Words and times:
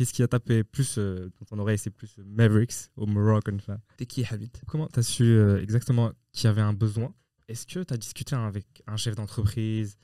qu'est-ce 0.00 0.14
qui 0.14 0.22
a 0.22 0.28
tapé 0.28 0.64
plus 0.64 0.96
euh, 0.96 1.30
dans 1.38 1.44
ton 1.44 1.58
oreille 1.58 1.76
C'est 1.76 1.90
plus 1.90 2.16
Mavericks 2.24 2.88
au 2.96 3.04
Moroccan 3.04 3.58
fan. 3.58 3.78
T'es 3.98 4.06
qui, 4.06 4.24
Hamid? 4.24 4.50
Comment 4.66 4.86
tu 4.86 4.98
as 4.98 5.02
su 5.02 5.24
euh, 5.24 5.60
exactement 5.60 6.10
qu'il 6.32 6.44
y 6.44 6.46
avait 6.48 6.62
un 6.62 6.72
besoin? 6.72 7.14
Est-ce 7.48 7.66
que 7.66 7.84
tu 7.84 7.92
as 7.92 7.98
discuté 7.98 8.34
avec 8.34 8.82
un 8.86 8.96
chef 8.96 9.14
d'entreprise? 9.14 9.98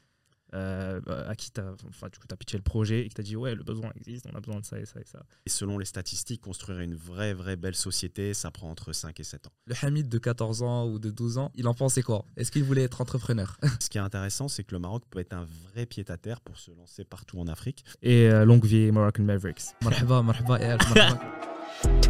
Euh, 0.56 1.00
à 1.28 1.34
qui 1.36 1.50
tu 1.50 1.60
as, 1.60 1.74
enfin, 1.88 2.08
du 2.08 2.18
coup, 2.18 2.26
as 2.30 2.36
pitché 2.36 2.56
le 2.56 2.62
projet 2.62 3.04
et 3.04 3.08
que 3.08 3.14
tu 3.14 3.20
as 3.20 3.24
dit 3.24 3.36
ouais, 3.36 3.54
le 3.54 3.62
besoin 3.62 3.90
existe, 3.96 4.26
on 4.32 4.36
a 4.36 4.40
besoin 4.40 4.60
de 4.60 4.64
ça 4.64 4.78
et 4.78 4.86
ça 4.86 5.00
et 5.00 5.04
ça 5.04 5.20
Et 5.44 5.50
selon 5.50 5.78
les 5.78 5.84
statistiques, 5.84 6.40
construire 6.40 6.80
une 6.80 6.94
vraie, 6.94 7.34
vraie 7.34 7.56
belle 7.56 7.74
société, 7.74 8.34
ça 8.34 8.50
prend 8.50 8.70
entre 8.70 8.92
5 8.92 9.18
et 9.20 9.24
7 9.24 9.46
ans. 9.46 9.52
Le 9.66 9.74
Hamid 9.82 10.08
de 10.08 10.18
14 10.18 10.62
ans 10.62 10.88
ou 10.88 10.98
de 10.98 11.10
12 11.10 11.38
ans, 11.38 11.52
il 11.54 11.68
en 11.68 11.74
pensait 11.74 12.02
quoi? 12.02 12.24
Est-ce 12.36 12.50
qu'il 12.50 12.64
voulait 12.64 12.84
être 12.84 13.00
entrepreneur? 13.00 13.58
Ce 13.80 13.88
qui 13.88 13.98
est 13.98 14.02
intéressant, 14.02 14.48
c'est 14.48 14.64
que 14.64 14.74
le 14.74 14.80
Maroc 14.80 15.04
peut 15.10 15.18
être 15.18 15.34
un 15.34 15.46
vrai 15.72 15.86
pied-à-terre 15.86 16.40
pour 16.40 16.56
se 16.58 16.70
lancer 16.70 17.04
partout 17.04 17.38
en 17.38 17.46
Afrique. 17.48 17.84
Et 18.02 18.28
euh, 18.28 18.44
longue 18.44 18.64
vie 18.64 18.90
Moroccan 18.90 19.24
Mavericks. 19.24 19.74
Marhaba, 19.82 20.22
marhaba, 20.22 20.60
et 20.60 20.76
marhaba. 20.76 21.20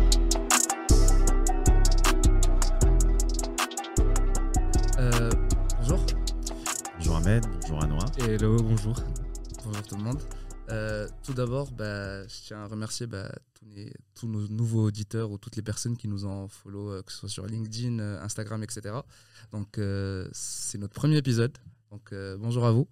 Bonjour 7.27 7.43
Ahmed, 7.43 7.61
bonjour 7.61 7.83
Anouar. 7.83 8.11
Hello, 8.21 8.57
bonjour. 8.62 8.95
Bonjour 9.65 9.83
tout 9.83 9.97
le 9.97 10.03
monde. 10.05 10.21
Euh, 10.71 11.09
tout 11.25 11.35
d'abord, 11.35 11.73
bah, 11.73 12.25
je 12.29 12.35
tiens 12.47 12.59
à 12.59 12.66
remercier 12.69 13.09
bah, 13.09 13.33
tous, 13.55 13.65
les- 13.75 13.93
tous 14.15 14.29
nos 14.29 14.47
nouveaux 14.47 14.85
auditeurs 14.85 15.33
ou 15.33 15.37
toutes 15.37 15.57
les 15.57 15.62
personnes 15.62 15.97
qui 15.97 16.07
nous 16.07 16.25
ont 16.25 16.47
follow, 16.47 16.89
euh, 16.93 17.02
que 17.02 17.11
ce 17.11 17.19
soit 17.19 17.29
sur 17.29 17.47
LinkedIn, 17.47 17.99
euh, 17.99 18.23
Instagram, 18.23 18.62
etc. 18.62 18.95
Donc, 19.51 19.80
c'est 20.33 20.79
notre 20.79 20.95
premier 20.95 21.16
épisode. 21.16 21.59
Donc, 21.91 22.15
bonjour 22.39 22.65
à 22.65 22.71
vous. 22.71 22.87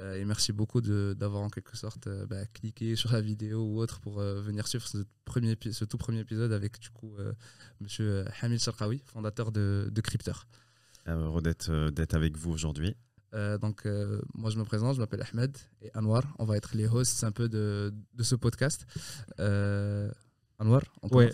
Et 0.00 0.24
merci 0.24 0.52
beaucoup 0.52 0.80
d'avoir 0.80 1.42
en 1.42 1.48
quelque 1.50 1.76
sorte 1.76 2.08
bah, 2.28 2.46
cliqué 2.54 2.94
sur 2.94 3.10
la 3.12 3.20
vidéo 3.20 3.64
ou 3.64 3.80
autre 3.80 3.98
pour 3.98 4.20
venir 4.20 4.68
suivre 4.68 4.86
ce, 4.86 4.98
premier, 5.24 5.56
ce 5.72 5.84
tout 5.84 5.98
premier 5.98 6.20
épisode 6.20 6.52
avec 6.52 6.78
du 6.78 6.90
coup 6.90 7.16
Monsieur 7.80 8.24
Hamid 8.42 8.60
Sharqawi, 8.60 9.02
fondateur 9.06 9.50
de, 9.50 9.88
de 9.92 10.00
Crypter. 10.00 10.32
Heureux 11.06 11.42
d'être 11.42 12.14
avec 12.14 12.36
vous 12.36 12.52
aujourd'hui. 12.52 12.94
Euh, 13.34 13.58
donc, 13.58 13.86
euh, 13.86 14.20
moi, 14.34 14.50
je 14.50 14.58
me 14.58 14.64
présente, 14.64 14.94
je 14.94 15.00
m'appelle 15.00 15.24
Ahmed 15.32 15.56
et 15.80 15.90
Anwar. 15.94 16.22
On 16.38 16.44
va 16.44 16.56
être 16.56 16.74
les 16.74 16.86
hosts 16.86 17.24
un 17.24 17.32
peu 17.32 17.48
de, 17.48 17.92
de 18.14 18.22
ce 18.22 18.34
podcast. 18.34 18.86
Euh, 19.40 20.10
Anwar, 20.58 20.82
on 21.02 21.08
Ouais, 21.08 21.32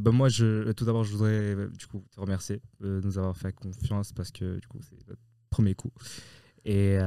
bah 0.00 0.10
moi, 0.10 0.28
tout 0.30 0.84
d'abord, 0.84 1.04
je 1.04 1.12
voudrais 1.12 1.56
du 1.78 1.86
coup 1.86 2.04
te 2.10 2.20
remercier 2.20 2.60
de 2.80 3.00
nous 3.02 3.18
avoir 3.18 3.36
fait 3.36 3.52
confiance 3.52 4.12
parce 4.12 4.30
que 4.30 4.58
du 4.58 4.66
coup, 4.66 4.80
c'est 4.82 4.96
notre 5.08 5.20
premier 5.48 5.74
coup. 5.74 5.92
Et 6.64 6.98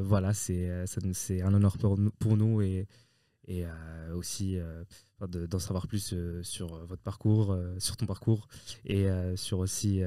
voilà, 0.00 0.32
c'est 0.32 1.42
un 1.42 1.54
honneur 1.54 1.76
pour 1.76 1.98
nous, 1.98 2.10
pour 2.12 2.36
nous 2.36 2.62
et, 2.62 2.86
et 3.46 3.66
aussi 4.14 4.58
d'en 5.20 5.58
savoir 5.58 5.86
plus 5.86 6.14
sur 6.42 6.86
votre 6.86 7.02
parcours, 7.02 7.58
sur 7.78 7.98
ton 7.98 8.06
parcours 8.06 8.48
et 8.86 9.06
sur 9.36 9.58
aussi 9.58 10.02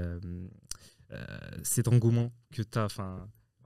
cet 1.64 1.88
engouement 1.88 2.32
que 2.52 2.62
tu 2.62 2.78
as 2.80 2.88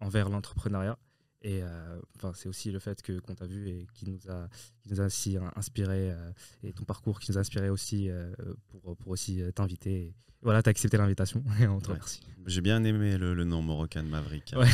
envers 0.01 0.29
l'entrepreneuriat. 0.29 0.97
Et 1.43 1.61
euh, 1.61 1.99
c'est 2.33 2.49
aussi 2.49 2.71
le 2.71 2.79
fait 2.79 3.01
que 3.03 3.19
qu'on 3.19 3.35
t'a 3.35 3.45
vu 3.45 3.69
et 3.69 3.87
qui 3.93 4.09
nous 4.09 4.19
a, 4.27 4.47
qui 4.81 4.89
nous 4.91 4.99
a 4.99 5.05
aussi 5.05 5.37
inspiré 5.55 6.11
euh, 6.11 6.31
et 6.63 6.73
ton 6.73 6.83
parcours 6.83 7.19
qui 7.19 7.31
nous 7.31 7.37
a 7.37 7.41
inspiré 7.41 7.69
aussi 7.69 8.09
euh, 8.09 8.33
pour, 8.69 8.97
pour 8.97 9.09
aussi 9.11 9.41
euh, 9.41 9.51
t'inviter. 9.51 10.15
Voilà, 10.41 10.63
tu 10.63 10.69
as 10.69 10.71
accepté 10.71 10.97
l'invitation 10.97 11.43
et 11.61 11.67
on 11.67 11.79
te 11.79 11.87
Ouais. 11.89 11.93
remercie. 11.93 12.21
J'ai 12.47 12.61
bien 12.61 12.83
aimé 12.83 13.17
le, 13.19 13.35
le 13.35 13.43
nom 13.43 13.61
Moroccan 13.61 14.03
Maverick. 14.03 14.53
Ouais. 14.57 14.65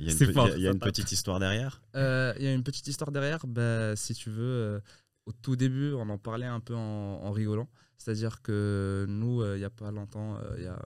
Il 0.00 0.06
y 0.06 0.08
a, 0.10 0.12
une, 0.12 0.32
fort, 0.32 0.48
y 0.48 0.52
a- 0.52 0.56
y 0.58 0.66
a 0.66 0.74
petite 0.74 1.12
histoire 1.12 1.38
derrière. 1.38 1.80
Euh, 1.94 2.34
Il 2.36 2.44
y 2.44 2.48
a 2.48 2.52
une 2.52 2.64
petite 2.64 2.88
histoire 2.88 3.12
derrière. 3.12 3.46
Bah, 3.46 3.94
si 3.94 4.12
tu 4.14 4.28
veux, 4.30 4.42
euh, 4.42 4.80
au 5.26 5.32
tout 5.32 5.54
début, 5.54 5.92
on 5.92 6.08
en 6.10 6.18
parlait 6.18 6.46
un 6.46 6.60
peu 6.60 6.74
en, 6.74 6.80
en 7.22 7.30
rigolant. 7.30 7.68
C'est-à-dire 7.96 8.42
que 8.42 9.06
nous, 9.08 9.40
euh, 9.42 9.56
il 9.56 9.60
n'y 9.60 9.64
a 9.64 9.70
pas 9.70 9.90
longtemps, 9.92 10.36
euh, 10.36 10.54
il 10.58 10.64
y 10.64 10.68
a 10.68 10.80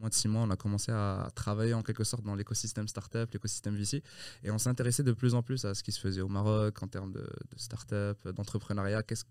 moins 0.00 0.08
de 0.08 0.14
six 0.14 0.28
mois, 0.28 0.42
on 0.42 0.50
a 0.50 0.56
commencé 0.56 0.90
à 0.90 1.28
travailler 1.34 1.74
en 1.74 1.82
quelque 1.82 2.04
sorte 2.04 2.24
dans 2.24 2.34
l'écosystème 2.34 2.88
startup, 2.88 3.30
l'écosystème 3.32 3.76
VC. 3.76 4.02
Et 4.42 4.50
on 4.50 4.58
s'intéressait 4.58 5.02
de 5.02 5.12
plus 5.12 5.34
en 5.34 5.42
plus 5.42 5.64
à 5.64 5.74
ce 5.74 5.82
qui 5.82 5.92
se 5.92 6.00
faisait 6.00 6.22
au 6.22 6.28
Maroc 6.28 6.82
en 6.82 6.88
termes 6.88 7.12
de, 7.12 7.20
de 7.20 7.58
startup, 7.58 8.28
d'entrepreneuriat. 8.28 9.02
Qu'est-ce, 9.02 9.24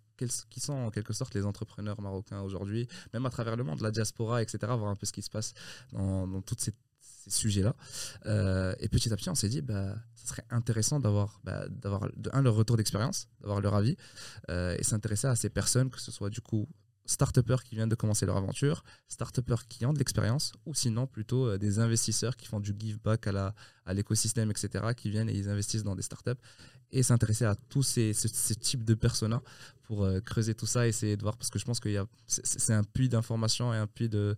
qui 0.49 0.59
sont 0.59 0.73
en 0.73 0.91
quelque 0.91 1.13
sorte 1.13 1.33
les 1.33 1.45
entrepreneurs 1.45 1.99
marocains 2.01 2.41
aujourd'hui, 2.41 2.87
même 3.13 3.25
à 3.25 3.29
travers 3.29 3.55
le 3.55 3.63
monde, 3.63 3.81
la 3.81 3.91
diaspora, 3.91 4.41
etc. 4.41 4.57
Voir 4.61 4.87
un 4.87 4.95
peu 4.95 5.05
ce 5.05 5.13
qui 5.13 5.21
se 5.21 5.29
passe 5.29 5.53
dans, 5.91 6.27
dans 6.27 6.41
tous 6.41 6.55
ces, 6.59 6.73
sujets-là. 7.27 7.75
Euh, 8.25 8.73
et 8.79 8.89
petit 8.89 9.11
à 9.13 9.15
petit, 9.15 9.29
on 9.29 9.35
s'est 9.35 9.49
dit, 9.49 9.61
bah, 9.61 9.95
ça 10.15 10.27
serait 10.27 10.45
intéressant 10.49 10.99
d'avoir, 10.99 11.39
bah, 11.43 11.65
un, 12.33 12.41
leur 12.41 12.55
retour 12.55 12.77
d'expérience, 12.77 13.27
d'avoir 13.41 13.61
leur 13.61 13.75
avis, 13.75 13.95
euh, 14.49 14.75
et 14.77 14.83
s'intéresser 14.83 15.27
à 15.27 15.35
ces 15.35 15.49
personnes, 15.49 15.89
que 15.89 15.99
ce 15.99 16.11
soit 16.11 16.29
du 16.29 16.41
coup 16.41 16.67
start 17.09 17.39
qui 17.63 17.75
viennent 17.75 17.89
de 17.89 17.95
commencer 17.95 18.25
leur 18.25 18.37
aventure, 18.37 18.83
start 19.07 19.41
qui 19.67 19.85
ont 19.85 19.93
de 19.93 19.97
l'expérience, 19.97 20.53
ou 20.65 20.73
sinon 20.73 21.07
plutôt 21.07 21.47
euh, 21.47 21.57
des 21.57 21.79
investisseurs 21.79 22.37
qui 22.37 22.47
font 22.47 22.59
du 22.59 22.75
give 22.77 22.99
back 23.01 23.27
à, 23.27 23.31
la, 23.31 23.55
à 23.85 23.93
l'écosystème, 23.93 24.51
etc., 24.51 24.85
qui 24.95 25.09
viennent 25.09 25.29
et 25.29 25.33
ils 25.35 25.49
investissent 25.49 25.83
dans 25.83 25.95
des 25.95 26.03
startups, 26.03 26.39
et 26.91 27.03
s'intéresser 27.03 27.45
à 27.45 27.55
tous 27.55 27.83
ces, 27.83 28.13
ce, 28.13 28.27
ce 28.27 28.53
type 28.53 28.83
de 28.83 28.93
personas 28.93 29.41
pour 29.83 30.03
euh, 30.03 30.19
creuser 30.19 30.53
tout 30.53 30.65
ça, 30.65 30.87
essayer 30.87 31.17
de 31.17 31.21
voir, 31.23 31.35
parce 31.35 31.49
que 31.49 31.57
je 31.57 31.65
pense 31.65 31.79
que 31.79 31.89
c'est, 32.27 32.45
c'est 32.45 32.73
un 32.73 32.83
puits 32.83 33.09
d'informations 33.09 33.73
et 33.73 33.77
un 33.77 33.87
puits 33.87 34.09
de, 34.09 34.35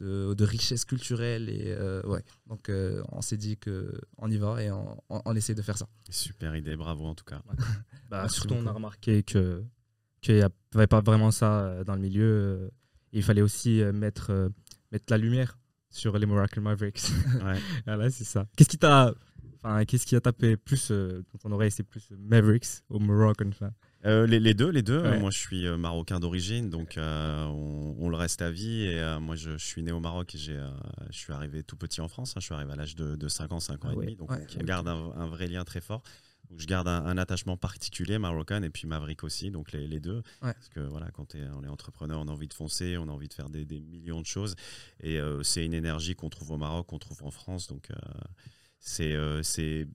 de, 0.00 0.34
de 0.34 0.44
richesse 0.44 0.84
culturelle, 0.84 1.48
et 1.50 1.66
euh, 1.66 2.02
ouais, 2.06 2.24
donc 2.46 2.68
euh, 2.68 3.02
on 3.12 3.20
s'est 3.20 3.36
dit 3.36 3.58
qu'on 3.58 4.30
y 4.30 4.38
va 4.38 4.62
et 4.62 4.70
on, 4.70 5.02
on, 5.10 5.22
on 5.24 5.36
essaie 5.36 5.54
de 5.54 5.62
faire 5.62 5.76
ça. 5.76 5.88
Super 6.08 6.56
idée, 6.56 6.76
bravo 6.76 7.04
en 7.04 7.14
tout 7.14 7.24
cas. 7.24 7.42
Bah, 8.10 8.28
surtout, 8.28 8.54
on 8.54 8.66
a 8.66 8.70
remarqué 8.70 9.22
que 9.24 9.64
qu'il 10.24 10.36
n'y 10.36 10.42
avait 10.74 10.86
pas 10.86 11.00
vraiment 11.00 11.30
ça 11.30 11.60
euh, 11.66 11.84
dans 11.84 11.94
le 11.94 12.00
milieu. 12.00 12.24
euh, 12.24 12.68
Il 13.12 13.22
fallait 13.22 13.42
aussi 13.42 13.80
euh, 13.80 13.92
mettre, 13.92 14.50
mettre 14.92 15.06
la 15.10 15.18
lumière 15.18 15.58
sur 15.90 16.18
les 16.18 16.26
Moroccan 16.26 16.60
Mavericks. 16.62 17.02
Ouais. 17.44 17.58
voilà, 17.86 18.10
c'est 18.10 18.24
ça. 18.24 18.46
Qu'est-ce 18.56 18.68
qui 18.68 18.78
t'a 18.78 19.14
enfin, 19.62 19.84
qu'est-ce 19.84 20.06
qui 20.06 20.16
a 20.16 20.20
tapé 20.20 20.56
plus 20.56 20.90
euh, 20.90 21.22
dans 21.32 21.38
ton 21.38 21.52
oreille 21.52 21.70
C'est 21.70 21.84
plus 21.84 22.10
Mavericks 22.18 22.66
ou 22.90 22.98
Moroccan 22.98 23.50
fan 23.52 23.72
Euh, 24.04 24.26
les, 24.26 24.40
les 24.40 24.52
deux, 24.54 24.70
les 24.70 24.82
deux. 24.82 25.00
Ouais. 25.00 25.18
Moi, 25.20 25.30
je 25.30 25.38
suis 25.38 25.66
marocain 25.78 26.18
d'origine, 26.20 26.68
donc 26.68 26.98
euh, 26.98 27.44
on, 27.46 27.94
on 27.98 28.08
le 28.10 28.16
reste 28.16 28.42
à 28.42 28.50
vie. 28.50 28.82
Et 28.82 29.18
moi, 29.20 29.36
je, 29.36 29.52
je 29.56 29.64
suis 29.64 29.82
né 29.82 29.92
au 29.92 30.00
Maroc 30.00 30.34
et 30.34 30.38
je 30.38 30.52
suis 31.12 31.32
arrivé 31.32 31.62
tout 31.62 31.76
petit 31.76 32.00
en 32.00 32.08
France. 32.08 32.32
hein. 32.36 32.40
Je 32.40 32.44
suis 32.46 32.54
arrivé 32.54 32.72
à 32.72 32.76
l'âge 32.76 32.96
de, 32.96 33.14
de 33.16 33.28
5 33.28 33.52
ans, 33.52 33.60
5 33.60 33.84
ans 33.84 33.88
Ah 33.90 33.92
et 33.92 33.96
ouais. 33.96 34.04
demi. 34.06 34.16
Donc, 34.16 34.30
Ouais, 34.30 34.44
on 34.60 34.64
garde 34.64 34.88
un, 34.88 35.12
un 35.16 35.26
vrai 35.28 35.46
lien 35.46 35.64
très 35.64 35.80
fort. 35.80 36.02
Donc, 36.50 36.60
je 36.60 36.66
garde 36.66 36.88
un, 36.88 37.04
un 37.06 37.18
attachement 37.18 37.56
particulier 37.56 38.18
marocain 38.18 38.62
et 38.62 38.70
puis 38.70 38.86
Maverick 38.86 39.24
aussi, 39.24 39.50
donc 39.50 39.72
les, 39.72 39.86
les 39.86 40.00
deux. 40.00 40.22
Ouais. 40.42 40.52
Parce 40.52 40.68
que 40.68 40.80
voilà, 40.80 41.10
quand 41.10 41.34
on 41.34 41.64
est 41.64 41.68
entrepreneur, 41.68 42.20
on 42.20 42.28
a 42.28 42.32
envie 42.32 42.48
de 42.48 42.54
foncer, 42.54 42.96
on 42.98 43.08
a 43.08 43.12
envie 43.12 43.28
de 43.28 43.34
faire 43.34 43.48
des, 43.48 43.64
des 43.64 43.80
millions 43.80 44.20
de 44.20 44.26
choses. 44.26 44.54
Et 45.00 45.18
euh, 45.18 45.42
c'est 45.42 45.64
une 45.64 45.74
énergie 45.74 46.14
qu'on 46.14 46.30
trouve 46.30 46.52
au 46.52 46.56
Maroc, 46.58 46.86
qu'on 46.86 46.98
trouve 46.98 47.22
en 47.24 47.30
France. 47.30 47.66
Donc, 47.66 47.90
euh, 47.90 47.94
c'est, 48.78 49.14
euh, 49.14 49.42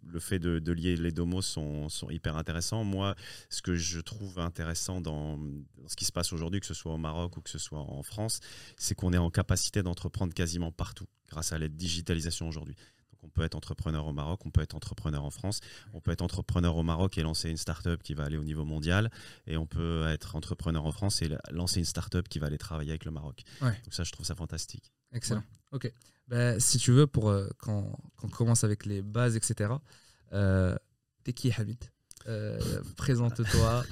le 0.08 0.20
fait 0.20 0.40
de, 0.40 0.58
de 0.58 0.72
lier 0.72 0.96
les 0.96 1.12
deux 1.12 1.24
mots 1.24 1.44
sont, 1.44 1.90
sont 1.90 2.10
hyper 2.10 2.36
intéressants. 2.38 2.84
Moi, 2.84 3.16
ce 3.50 3.62
que 3.62 3.76
je 3.76 4.00
trouve 4.00 4.40
intéressant 4.40 5.00
dans, 5.00 5.38
dans 5.38 5.88
ce 5.88 5.96
qui 5.96 6.06
se 6.06 6.12
passe 6.12 6.34
aujourd'hui, 6.34 6.60
que 6.60 6.66
ce 6.66 6.74
soit 6.74 6.94
au 6.94 6.98
Maroc 6.98 7.38
ou 7.38 7.42
que 7.42 7.52
ce 7.52 7.60
soit 7.60 7.80
en 7.80 8.02
France, 8.02 8.40
c'est 8.78 8.96
qu'on 8.96 9.14
est 9.14 9.18
en 9.18 9.30
capacité 9.30 9.84
d'entreprendre 9.84 10.34
quasiment 10.34 10.72
partout 10.72 11.06
grâce 11.28 11.54
à 11.54 11.60
la 11.60 11.68
digitalisation 11.68 12.48
aujourd'hui. 12.48 12.76
Donc, 13.22 13.30
on 13.30 13.30
peut 13.30 13.44
être 13.44 13.56
entrepreneur 13.56 14.06
au 14.06 14.14
Maroc, 14.14 14.46
on 14.46 14.52
peut 14.52 14.62
être 14.62 14.76
entrepreneur 14.76 15.24
en 15.24 15.30
France, 15.30 15.60
on 15.94 16.00
peut 16.00 16.12
être 16.12 16.22
entrepreneur 16.22 16.76
au 16.76 16.84
Maroc 16.84 17.18
et 17.18 17.22
lancer 17.22 17.50
une 17.50 17.58
start-up 17.58 18.02
qui 18.02 18.14
va 18.14 18.24
aller 18.24 18.38
au 18.38 18.44
niveau 18.44 18.66
mondial, 18.66 19.12
et 19.48 19.58
on 19.58 19.66
peut 19.66 20.08
être 20.08 20.36
entrepreneur 20.36 20.86
en 20.86 20.92
France 20.92 21.22
et 21.22 21.30
lancer 21.52 21.80
une 21.80 21.86
start-up 21.86 22.28
qui 22.30 22.40
va 22.40 22.48
aller 22.48 22.58
travailler 22.58 22.92
avec 22.92 23.06
le 23.06 23.12
Maroc. 23.12 23.44
Ouais. 23.62 23.72
Donc 23.84 23.94
ça, 23.94 24.04
je 24.04 24.12
trouve 24.12 24.26
ça 24.26 24.36
fantastique. 24.36 24.92
Excellent. 25.12 25.44
Ok. 25.72 25.92
Ben, 26.28 26.60
si 26.60 26.78
tu 26.78 26.92
veux, 26.92 27.08
pour 27.08 27.30
euh, 27.30 27.50
quand, 27.58 27.92
quand 28.16 28.28
on 28.28 28.30
commence 28.30 28.64
avec 28.64 28.86
les 28.86 29.02
bases, 29.02 29.36
etc. 29.36 29.74
Euh, 30.34 30.78
T'es 31.24 31.34
qui, 31.34 31.52
Hamid? 31.52 31.84
Euh, 32.28 32.60
Présente-toi. 32.96 33.84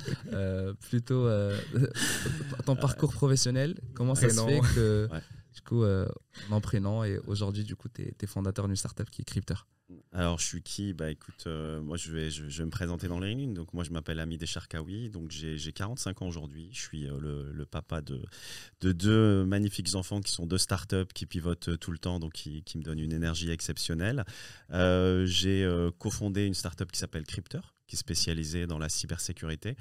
plutôt 0.81 1.27
ton 2.65 2.75
parcours 2.75 3.11
professionnel. 3.11 3.79
Comment 3.95 4.15
ça 4.15 4.29
se 4.29 4.35
Prénom. 4.35 4.63
fait 4.63 4.75
que, 4.75 5.09
Ouais. 5.11 5.21
Du 5.57 5.63
coup, 5.63 5.83
euh, 5.83 6.07
nom, 6.51 6.61
prénom, 6.61 7.03
et 7.03 7.17
aujourd'hui, 7.25 7.63
du 7.63 7.75
coup, 7.75 7.89
t'es 7.89 8.13
es 8.21 8.27
fondateur 8.27 8.67
d'une 8.67 8.75
startup 8.75 9.09
qui 9.09 9.23
est 9.23 9.25
Crypter. 9.25 9.55
Alors, 10.11 10.37
je 10.37 10.45
suis 10.45 10.61
qui? 10.61 10.93
Bah 10.93 11.09
écoute, 11.09 11.45
euh, 11.47 11.81
moi 11.81 11.95
je 11.95 12.11
vais, 12.11 12.29
je, 12.29 12.43
vais 12.43 12.65
me 12.65 12.69
présenter 12.69 13.07
dans 13.07 13.19
les 13.19 13.33
lignes. 13.33 13.53
Donc, 13.53 13.73
moi 13.73 13.83
je 13.83 13.91
m'appelle 13.91 14.19
Ami 14.19 14.37
Descharkaoui. 14.37 15.09
Donc, 15.09 15.31
j'ai 15.31 15.57
j'ai 15.57 15.71
45 15.71 16.21
ans 16.21 16.27
aujourd'hui. 16.27 16.69
Je 16.73 16.81
suis 16.81 17.07
euh, 17.07 17.17
le, 17.19 17.51
le 17.53 17.65
papa 17.65 18.01
de, 18.01 18.21
de 18.81 18.91
deux 18.91 19.45
magnifiques 19.45 19.95
enfants 19.95 20.19
qui 20.19 20.31
sont 20.31 20.45
deux 20.45 20.57
startups 20.57 21.11
qui 21.13 21.25
pivotent 21.25 21.69
euh, 21.69 21.77
tout 21.77 21.91
le 21.91 21.97
temps, 21.97 22.19
donc 22.19 22.33
qui, 22.33 22.63
qui 22.63 22.77
me 22.77 22.83
donnent 22.83 22.99
une 22.99 23.13
énergie 23.13 23.49
exceptionnelle. 23.49 24.25
Euh, 24.71 25.25
j'ai 25.25 25.63
euh, 25.63 25.89
cofondé 25.97 26.45
une 26.45 26.53
startup 26.53 26.91
qui 26.91 26.99
s'appelle 26.99 27.23
Crypter, 27.23 27.61
qui 27.87 27.95
est 27.95 27.99
spécialisée 27.99 28.67
dans 28.67 28.79
la 28.79 28.89
cybersécurité. 28.89 29.77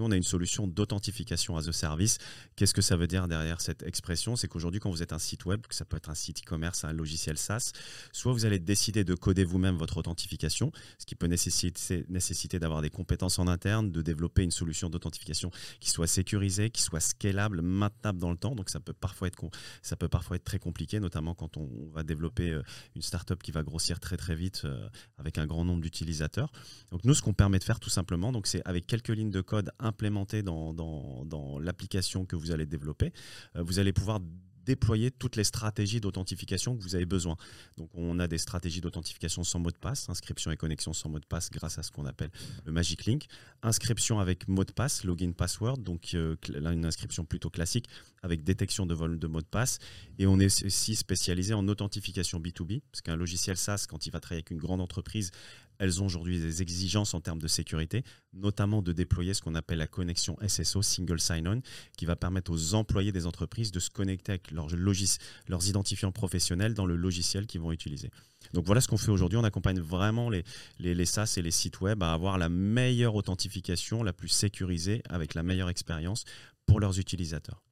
On 0.00 0.10
a 0.10 0.16
une 0.16 0.22
solution 0.22 0.66
d'authentification 0.66 1.56
as 1.56 1.68
a 1.68 1.72
service. 1.72 2.18
Qu'est-ce 2.56 2.74
que 2.74 2.82
ça 2.82 2.96
veut 2.96 3.06
dire 3.06 3.28
derrière 3.28 3.60
cette 3.60 3.82
expression? 3.82 4.36
C'est 4.36 4.48
qu'aujourd'hui, 4.48 4.80
quand 4.80 4.90
vous 4.90 5.02
êtes 5.02 5.12
un 5.12 5.18
site 5.18 5.44
web, 5.44 5.62
que 5.66 5.74
ça 5.74 5.84
peut 5.84 5.96
être 5.96 6.10
un 6.10 6.14
site 6.14 6.40
e-commerce, 6.40 6.84
un 6.84 6.92
logiciel 6.92 7.38
SaaS, 7.38 7.72
soit 8.12 8.32
vous 8.32 8.44
allez 8.44 8.58
décider 8.58 9.04
de 9.04 9.14
coder 9.14 9.44
vous-même 9.44 9.76
votre 9.76 9.98
authentification, 9.98 10.72
ce 10.98 11.06
qui 11.06 11.14
peut 11.14 11.26
nécessiter, 11.26 12.58
d'avoir 12.58 12.82
des 12.82 12.90
compétences 12.90 13.38
en 13.38 13.46
interne, 13.46 13.92
de 13.92 14.02
développer 14.02 14.42
une 14.42 14.50
solution 14.50 14.90
d'authentification 14.90 15.50
qui 15.80 15.90
soit 15.90 16.06
sécurisée, 16.06 16.70
qui 16.70 16.82
soit 16.82 17.00
scalable, 17.00 17.62
maintenable 17.62 18.18
dans 18.18 18.30
le 18.30 18.36
temps. 18.36 18.54
Donc 18.54 18.70
ça 18.70 18.80
peut 18.80 18.92
parfois 18.92 19.28
être, 19.28 19.38
ça 19.82 19.96
peut 19.96 20.08
parfois 20.08 20.36
être 20.36 20.44
très 20.44 20.58
compliqué, 20.58 21.00
notamment 21.00 21.34
quand 21.34 21.56
on, 21.56 21.68
va 21.92 22.02
développer 22.02 22.50
euh, 22.50 22.62
une 22.96 23.02
startup 23.02 23.42
qui 23.42 23.50
va 23.50 23.62
grossir 23.62 23.98
très 24.00 24.16
très 24.16 24.34
vite 24.34 24.62
euh, 24.64 24.88
avec 25.16 25.38
un 25.38 25.46
grand 25.46 25.64
nombre 25.64 25.80
d'utilisateurs. 25.80 26.50
Donc 26.90 27.04
nous, 27.04 27.14
ce 27.14 27.22
qu'on 27.22 27.32
permet 27.32 27.58
de 27.58 27.64
faire 27.64 27.80
tout 27.80 27.90
simplement, 27.90 28.32
c'est 28.48 28.62
avec 28.66 28.86
quelques 28.86 29.08
lignes 29.08 29.30
de 29.30 29.40
code 29.40 29.70
implémentées 29.88 30.42
dans, 30.42 30.72
dans, 30.72 31.24
dans 31.24 31.58
l'application 31.58 32.24
que 32.24 32.36
vous 32.36 32.52
allez 32.52 32.66
développer, 32.66 33.12
euh, 33.56 33.62
vous 33.62 33.80
allez 33.80 33.92
pouvoir 33.92 34.20
déployer 34.68 35.10
toutes 35.10 35.36
les 35.36 35.44
stratégies 35.44 35.98
d'authentification 35.98 36.76
que 36.76 36.82
vous 36.82 36.94
avez 36.94 37.06
besoin. 37.06 37.36
Donc 37.78 37.88
on 37.94 38.18
a 38.18 38.28
des 38.28 38.36
stratégies 38.36 38.82
d'authentification 38.82 39.42
sans 39.42 39.58
mot 39.58 39.70
de 39.70 39.78
passe, 39.78 40.10
inscription 40.10 40.50
et 40.50 40.58
connexion 40.58 40.92
sans 40.92 41.08
mot 41.08 41.18
de 41.18 41.24
passe 41.24 41.48
grâce 41.50 41.78
à 41.78 41.82
ce 41.82 41.90
qu'on 41.90 42.04
appelle 42.04 42.30
le 42.66 42.72
Magic 42.72 43.06
Link, 43.06 43.28
inscription 43.62 44.20
avec 44.20 44.46
mot 44.46 44.64
de 44.64 44.72
passe, 44.72 45.04
login 45.04 45.32
password, 45.32 45.78
donc 45.78 46.10
euh, 46.12 46.36
une 46.54 46.84
inscription 46.84 47.24
plutôt 47.24 47.48
classique 47.48 47.86
avec 48.22 48.44
détection 48.44 48.84
de 48.84 48.92
vol 48.92 49.18
de 49.18 49.26
mot 49.26 49.40
de 49.40 49.46
passe. 49.46 49.78
Et 50.18 50.26
on 50.26 50.38
est 50.38 50.64
aussi 50.66 50.96
spécialisé 50.96 51.54
en 51.54 51.66
authentification 51.66 52.38
B2B, 52.38 52.82
parce 52.92 53.00
qu'un 53.00 53.16
logiciel 53.16 53.56
SaaS, 53.56 53.86
quand 53.88 54.04
il 54.06 54.10
va 54.10 54.20
travailler 54.20 54.40
avec 54.40 54.50
une 54.50 54.58
grande 54.58 54.82
entreprise, 54.82 55.30
elles 55.78 56.02
ont 56.02 56.06
aujourd'hui 56.06 56.38
des 56.38 56.62
exigences 56.62 57.14
en 57.14 57.20
termes 57.20 57.40
de 57.40 57.48
sécurité, 57.48 58.04
notamment 58.32 58.82
de 58.82 58.92
déployer 58.92 59.34
ce 59.34 59.42
qu'on 59.42 59.54
appelle 59.54 59.78
la 59.78 59.86
connexion 59.86 60.36
SSO, 60.46 60.82
Single 60.82 61.20
Sign-On, 61.20 61.62
qui 61.96 62.06
va 62.06 62.16
permettre 62.16 62.52
aux 62.52 62.74
employés 62.74 63.12
des 63.12 63.26
entreprises 63.26 63.72
de 63.72 63.80
se 63.80 63.90
connecter 63.90 64.32
avec 64.32 64.50
leurs, 64.50 64.68
leurs 64.74 65.68
identifiants 65.68 66.12
professionnels 66.12 66.74
dans 66.74 66.86
le 66.86 66.96
logiciel 66.96 67.46
qu'ils 67.46 67.60
vont 67.60 67.72
utiliser. 67.72 68.10
Donc 68.54 68.66
voilà 68.66 68.80
ce 68.80 68.88
qu'on 68.88 68.96
fait 68.96 69.10
aujourd'hui. 69.10 69.38
On 69.38 69.44
accompagne 69.44 69.80
vraiment 69.80 70.30
les, 70.30 70.44
les, 70.78 70.94
les, 70.94 71.06
SaaS 71.06 71.34
et 71.36 71.42
les 71.42 71.50
sites 71.50 71.80
web 71.80 72.02
à 72.02 72.12
avoir 72.12 72.38
la 72.38 72.48
meilleure 72.48 73.14
authentification, 73.14 74.02
la 74.02 74.12
plus 74.12 74.28
sécurisée, 74.28 75.02
avec 75.08 75.34
la 75.34 75.42
meilleure 75.42 75.68
expérience 75.68 76.24
pour 76.66 76.80
leurs 76.80 76.98
utilisateurs. 76.98 77.62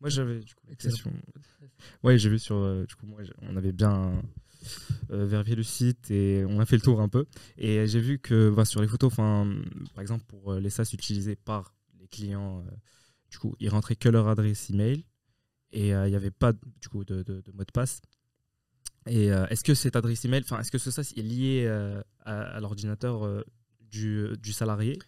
Moi 0.00 0.10
j'avais 0.10 0.40
du 0.40 0.54
coup 0.54 0.66
Ouais, 2.02 2.18
j'ai 2.18 2.28
vu 2.28 2.38
sur 2.38 2.56
euh, 2.56 2.84
du 2.86 2.94
coup 2.94 3.06
moi 3.06 3.20
on 3.42 3.56
avait 3.56 3.72
bien 3.72 4.10
euh, 4.10 4.22
vérifier 5.08 5.56
le 5.56 5.62
site 5.62 6.10
et 6.10 6.44
on 6.48 6.60
a 6.60 6.66
fait 6.66 6.76
le 6.76 6.82
tour 6.82 7.00
un 7.00 7.08
peu. 7.08 7.26
Et 7.58 7.86
j'ai 7.86 8.00
vu 8.00 8.18
que 8.18 8.50
bah, 8.50 8.64
sur 8.64 8.80
les 8.80 8.88
photos, 8.88 9.14
par 9.14 9.44
exemple 10.00 10.24
pour 10.26 10.52
euh, 10.52 10.60
les 10.60 10.70
SaaS 10.70 10.90
utilisés 10.92 11.36
par 11.36 11.74
les 12.00 12.08
clients, 12.08 12.60
euh, 12.60 12.70
du 13.30 13.38
coup, 13.38 13.54
ils 13.60 13.68
rentraient 13.68 13.96
que 13.96 14.08
leur 14.08 14.28
adresse 14.28 14.70
email 14.70 15.04
et 15.72 15.88
il 15.88 16.08
n'y 16.08 16.14
avait 16.14 16.30
pas 16.30 16.52
du 16.52 16.88
coup 16.88 17.04
de, 17.04 17.24
mot 17.52 17.64
de 17.64 17.72
passe. 17.72 18.00
Et 19.06 19.26
est-ce 19.26 19.62
que 19.62 19.74
cette 19.74 19.94
adresse 19.94 20.24
email, 20.24 20.42
enfin, 20.42 20.58
est-ce 20.60 20.70
que 20.70 20.78
ce 20.78 20.90
est 21.00 21.22
lié 21.22 21.66
à, 22.24 22.60
l'ordinateur 22.60 23.44
du, 23.80 24.28
du, 24.40 24.52
salarié? 24.52 24.98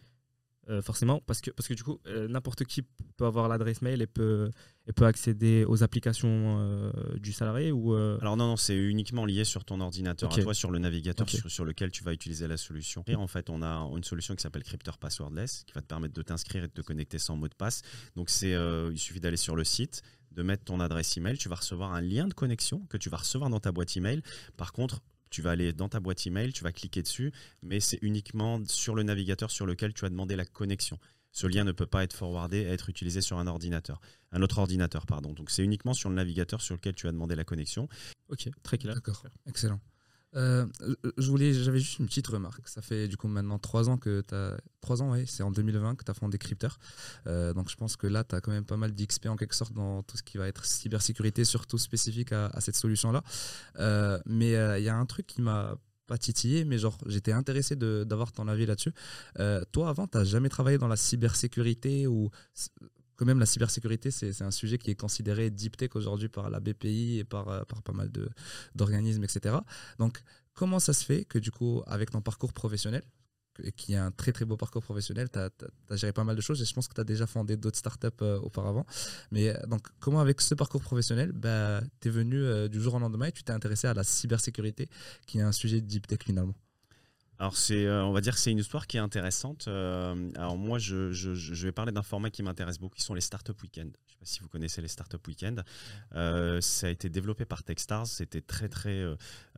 Euh, 0.70 0.82
forcément, 0.82 1.22
parce 1.26 1.40
que, 1.40 1.50
parce 1.50 1.66
que 1.66 1.72
du 1.72 1.82
coup, 1.82 1.98
euh, 2.06 2.28
n'importe 2.28 2.64
qui 2.64 2.82
peut 2.82 3.24
avoir 3.24 3.48
l'adresse 3.48 3.80
mail 3.80 4.02
et 4.02 4.06
peut, 4.06 4.50
et 4.86 4.92
peut 4.92 5.06
accéder 5.06 5.64
aux 5.66 5.82
applications 5.82 6.58
euh, 6.60 6.92
du 7.18 7.32
salarié 7.32 7.72
ou 7.72 7.94
Alors 7.94 8.36
non, 8.36 8.48
non, 8.48 8.56
c'est 8.56 8.76
uniquement 8.76 9.24
lié 9.24 9.44
sur 9.44 9.64
ton 9.64 9.80
ordinateur, 9.80 10.30
à 10.30 10.42
toi, 10.42 10.52
sur 10.52 10.70
le 10.70 10.78
navigateur 10.78 11.26
sur, 11.28 11.64
lequel 11.64 11.90
tu 11.90 12.04
vas 12.04 12.12
utiliser 12.12 12.46
la 12.46 12.58
solution. 12.58 13.02
Et 13.06 13.14
en 13.14 13.26
fait, 13.26 13.48
on 13.48 13.62
a 13.62 13.76
une 13.96 14.04
solution 14.04 14.34
qui 14.34 14.42
s'appelle 14.42 14.62
Cryptor 14.62 14.98
Passwordless, 14.98 15.64
qui 15.66 15.72
va 15.72 15.80
te 15.80 15.86
permettre 15.86 16.14
de 16.14 16.22
t'inscrire 16.22 16.64
et 16.64 16.68
de 16.68 16.72
te 16.72 16.82
connecter 16.82 17.18
sans 17.18 17.36
mot 17.36 17.48
de 17.48 17.54
passe. 17.54 17.80
Donc 18.14 18.28
c'est, 18.28 18.52
il 18.52 18.98
suffit 18.98 19.20
d'aller 19.20 19.38
sur 19.38 19.56
le 19.56 19.64
site, 19.64 20.02
de 20.32 20.42
mettre 20.42 20.64
ton 20.64 20.80
adresse 20.80 21.16
email, 21.16 21.38
tu 21.38 21.48
vas 21.48 21.56
recevoir 21.56 21.94
un 21.94 22.02
lien 22.02 22.28
de 22.28 22.34
connexion 22.34 22.84
que 22.90 22.98
tu 22.98 23.08
vas 23.08 23.16
recevoir 23.16 23.48
dans 23.48 23.60
ta 23.60 23.72
boîte 23.72 23.96
email. 23.96 24.22
Par 24.58 24.72
contre, 24.72 25.00
tu 25.30 25.42
vas 25.42 25.50
aller 25.50 25.72
dans 25.72 25.88
ta 25.88 26.00
boîte 26.00 26.26
email, 26.26 26.52
tu 26.52 26.64
vas 26.64 26.72
cliquer 26.72 27.02
dessus, 27.02 27.32
mais 27.62 27.80
c'est 27.80 27.98
uniquement 28.02 28.60
sur 28.66 28.94
le 28.94 29.02
navigateur 29.02 29.50
sur 29.50 29.66
lequel 29.66 29.94
tu 29.94 30.04
as 30.04 30.10
demandé 30.10 30.36
la 30.36 30.44
connexion. 30.44 30.98
Ce 31.32 31.46
lien 31.46 31.64
ne 31.64 31.72
peut 31.72 31.86
pas 31.86 32.04
être 32.04 32.14
forwardé 32.14 32.58
et 32.58 32.66
être 32.66 32.88
utilisé 32.88 33.20
sur 33.20 33.38
un 33.38 33.46
ordinateur, 33.46 34.00
un 34.32 34.42
autre 34.42 34.58
ordinateur, 34.58 35.06
pardon. 35.06 35.32
Donc 35.32 35.50
c'est 35.50 35.62
uniquement 35.62 35.94
sur 35.94 36.08
le 36.08 36.14
navigateur 36.16 36.60
sur 36.62 36.74
lequel 36.74 36.94
tu 36.94 37.06
as 37.06 37.12
demandé 37.12 37.36
la 37.36 37.44
connexion. 37.44 37.88
Ok, 38.28 38.48
très 38.62 38.78
clair. 38.78 38.94
D'accord, 38.94 39.24
excellent. 39.46 39.80
Euh, 40.36 40.66
je 41.16 41.30
voulais, 41.30 41.52
j'avais 41.52 41.78
juste 41.78 41.98
une 41.98 42.06
petite 42.06 42.26
remarque. 42.26 42.68
Ça 42.68 42.82
fait 42.82 43.08
du 43.08 43.16
coup 43.16 43.28
maintenant 43.28 43.58
trois 43.58 43.88
ans 43.88 43.96
que 43.96 44.22
tu 44.26 44.34
as. 44.34 44.56
Trois 44.80 45.02
ans, 45.02 45.12
oui, 45.12 45.26
c'est 45.26 45.42
en 45.42 45.50
2020 45.50 45.96
que 45.96 46.04
tu 46.04 46.10
as 46.10 46.14
fondé 46.14 46.38
Crypter. 46.38 46.68
Euh, 47.26 47.52
donc 47.52 47.70
je 47.70 47.76
pense 47.76 47.96
que 47.96 48.06
là, 48.06 48.24
tu 48.24 48.34
as 48.34 48.40
quand 48.40 48.52
même 48.52 48.64
pas 48.64 48.76
mal 48.76 48.94
d'XP 48.94 49.26
en 49.26 49.36
quelque 49.36 49.54
sorte 49.54 49.72
dans 49.72 50.02
tout 50.02 50.16
ce 50.16 50.22
qui 50.22 50.38
va 50.38 50.48
être 50.48 50.64
cybersécurité, 50.64 51.44
surtout 51.44 51.78
spécifique 51.78 52.32
à, 52.32 52.60
cette 52.60 52.76
solution-là. 52.76 53.22
Euh, 53.78 54.18
mais 54.26 54.52
il 54.78 54.84
y 54.84 54.88
a 54.88 54.96
un 54.96 55.06
truc 55.06 55.26
qui 55.26 55.42
m'a 55.42 55.76
pas 56.06 56.16
titillé, 56.16 56.64
mais 56.64 56.78
genre 56.78 56.96
j'étais 57.06 57.32
intéressé 57.32 57.76
d'avoir 57.76 58.32
ton 58.32 58.48
avis 58.48 58.66
là-dessus. 58.66 58.92
toi, 59.72 59.88
avant, 59.88 60.06
tu 60.06 60.18
n'as 60.18 60.24
jamais 60.24 60.48
travaillé 60.48 60.78
dans 60.78 60.88
la 60.88 60.96
cybersécurité 60.96 62.06
ou 62.06 62.30
quand 63.18 63.26
même 63.26 63.40
la 63.40 63.46
cybersécurité, 63.46 64.10
c'est 64.12 64.42
un 64.42 64.52
sujet 64.52 64.78
qui 64.78 64.92
est 64.92 64.94
considéré 64.94 65.50
deep 65.50 65.76
tech 65.76 65.90
aujourd'hui 65.94 66.28
par 66.28 66.48
la 66.50 66.60
BPI 66.60 67.18
et 67.18 67.24
par, 67.24 67.48
euh, 67.48 67.62
par 67.64 67.82
pas 67.82 67.92
mal 67.92 68.10
d'organismes, 68.76 69.24
etc. 69.24 69.56
Donc, 69.98 70.22
comment 70.54 70.78
ça 70.78 70.92
se 70.92 71.04
fait 71.04 71.24
que 71.24 71.38
du 71.38 71.50
coup, 71.50 71.82
avec 71.86 72.12
ton 72.12 72.20
parcours 72.20 72.52
professionnel, 72.52 73.02
qui 73.74 73.94
est 73.94 73.96
un 73.96 74.12
très 74.12 74.30
très 74.30 74.44
beau 74.44 74.56
parcours 74.56 74.84
professionnel, 74.84 75.28
tu 75.32 75.40
as, 75.40 75.96
géré 75.96 76.12
pas 76.12 76.22
mal 76.22 76.36
de 76.36 76.40
choses 76.40 76.62
et 76.62 76.64
je 76.64 76.72
pense 76.72 76.86
que 76.86 76.94
tu 76.94 77.00
as 77.00 77.04
déjà 77.04 77.26
fondé 77.26 77.56
d'autres 77.56 77.78
startups 77.78 78.06
euh, 78.22 78.38
auparavant. 78.38 78.86
Mais 79.32 79.48
euh, 79.48 79.66
donc, 79.66 79.88
comment 79.98 80.20
avec 80.20 80.40
ce 80.40 80.54
parcours 80.54 80.80
professionnel, 80.80 81.32
bah, 81.32 81.80
tu 82.00 82.08
es 82.08 82.10
venu 82.12 82.68
du 82.68 82.80
jour 82.80 82.94
au 82.94 82.98
lendemain 83.00 83.26
et 83.26 83.32
tu 83.32 83.42
t'es 83.42 83.52
intéressé 83.52 83.88
à 83.88 83.94
la 83.94 84.04
cybersécurité, 84.04 84.88
qui 85.26 85.38
est 85.38 85.42
un 85.42 85.52
sujet 85.52 85.80
deep 85.80 86.06
tech 86.06 86.20
finalement? 86.24 86.54
Alors 87.38 87.56
c'est, 87.56 87.86
euh, 87.86 88.04
on 88.04 88.12
va 88.12 88.20
dire 88.20 88.34
que 88.34 88.40
c'est 88.40 88.50
une 88.50 88.58
histoire 88.58 88.86
qui 88.88 88.96
est 88.96 89.00
intéressante. 89.00 89.66
Euh, 89.68 90.30
alors 90.34 90.58
moi, 90.58 90.78
je, 90.78 91.64
vais 91.64 91.72
parler 91.72 91.92
d'un 91.92 92.02
format 92.02 92.30
qui 92.30 92.42
m'intéresse 92.42 92.78
beaucoup, 92.78 92.96
qui 92.96 93.02
sont 93.02 93.14
les 93.14 93.20
Startup 93.20 93.60
Weekend. 93.62 93.96
Je 94.06 94.12
ne 94.12 94.12
sais 94.12 94.18
pas 94.18 94.26
si 94.26 94.40
vous 94.40 94.48
connaissez 94.48 94.82
les 94.82 94.88
Startup 94.88 95.24
Weekend. 95.24 95.64
Euh, 96.16 96.60
ça 96.60 96.88
a 96.88 96.90
été 96.90 97.08
développé 97.08 97.44
par 97.44 97.62
Techstars. 97.62 98.08
C'était 98.08 98.40
très 98.40 98.68
très, 98.68 99.04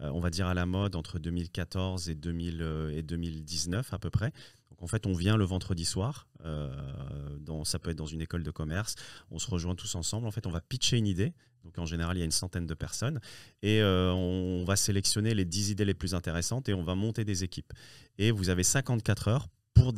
on 0.00 0.20
va 0.20 0.28
dire 0.28 0.46
à 0.46 0.54
la 0.54 0.66
mode 0.66 0.94
entre 0.94 1.18
2014 1.18 2.10
et, 2.10 2.14
2000, 2.14 2.90
et 2.92 3.02
2019 3.02 3.94
à 3.94 3.98
peu 3.98 4.10
près. 4.10 4.32
Donc 4.70 4.82
en 4.82 4.86
fait, 4.86 5.06
on 5.06 5.12
vient 5.12 5.36
le 5.36 5.44
vendredi 5.44 5.84
soir. 5.84 6.28
Dans, 7.40 7.64
ça 7.64 7.78
peut 7.78 7.90
être 7.90 7.98
dans 7.98 8.06
une 8.06 8.22
école 8.22 8.42
de 8.42 8.50
commerce. 8.50 8.94
On 9.30 9.38
se 9.38 9.50
rejoint 9.50 9.74
tous 9.74 9.94
ensemble. 9.94 10.26
En 10.26 10.30
fait, 10.30 10.46
on 10.46 10.50
va 10.50 10.60
pitcher 10.60 10.96
une 10.96 11.06
idée. 11.06 11.34
Donc 11.64 11.78
en 11.78 11.86
général, 11.86 12.16
il 12.16 12.20
y 12.20 12.22
a 12.22 12.24
une 12.24 12.30
centaine 12.30 12.66
de 12.66 12.74
personnes. 12.74 13.20
Et 13.62 13.80
euh, 13.80 14.12
on 14.12 14.64
va 14.64 14.76
sélectionner 14.76 15.34
les 15.34 15.44
10 15.44 15.70
idées 15.70 15.84
les 15.84 15.94
plus 15.94 16.14
intéressantes 16.14 16.68
et 16.68 16.74
on 16.74 16.82
va 16.82 16.94
monter 16.94 17.24
des 17.24 17.44
équipes. 17.44 17.72
Et 18.18 18.30
vous 18.30 18.48
avez 18.48 18.62
54 18.62 19.28
heures 19.28 19.48
pour 19.74 19.94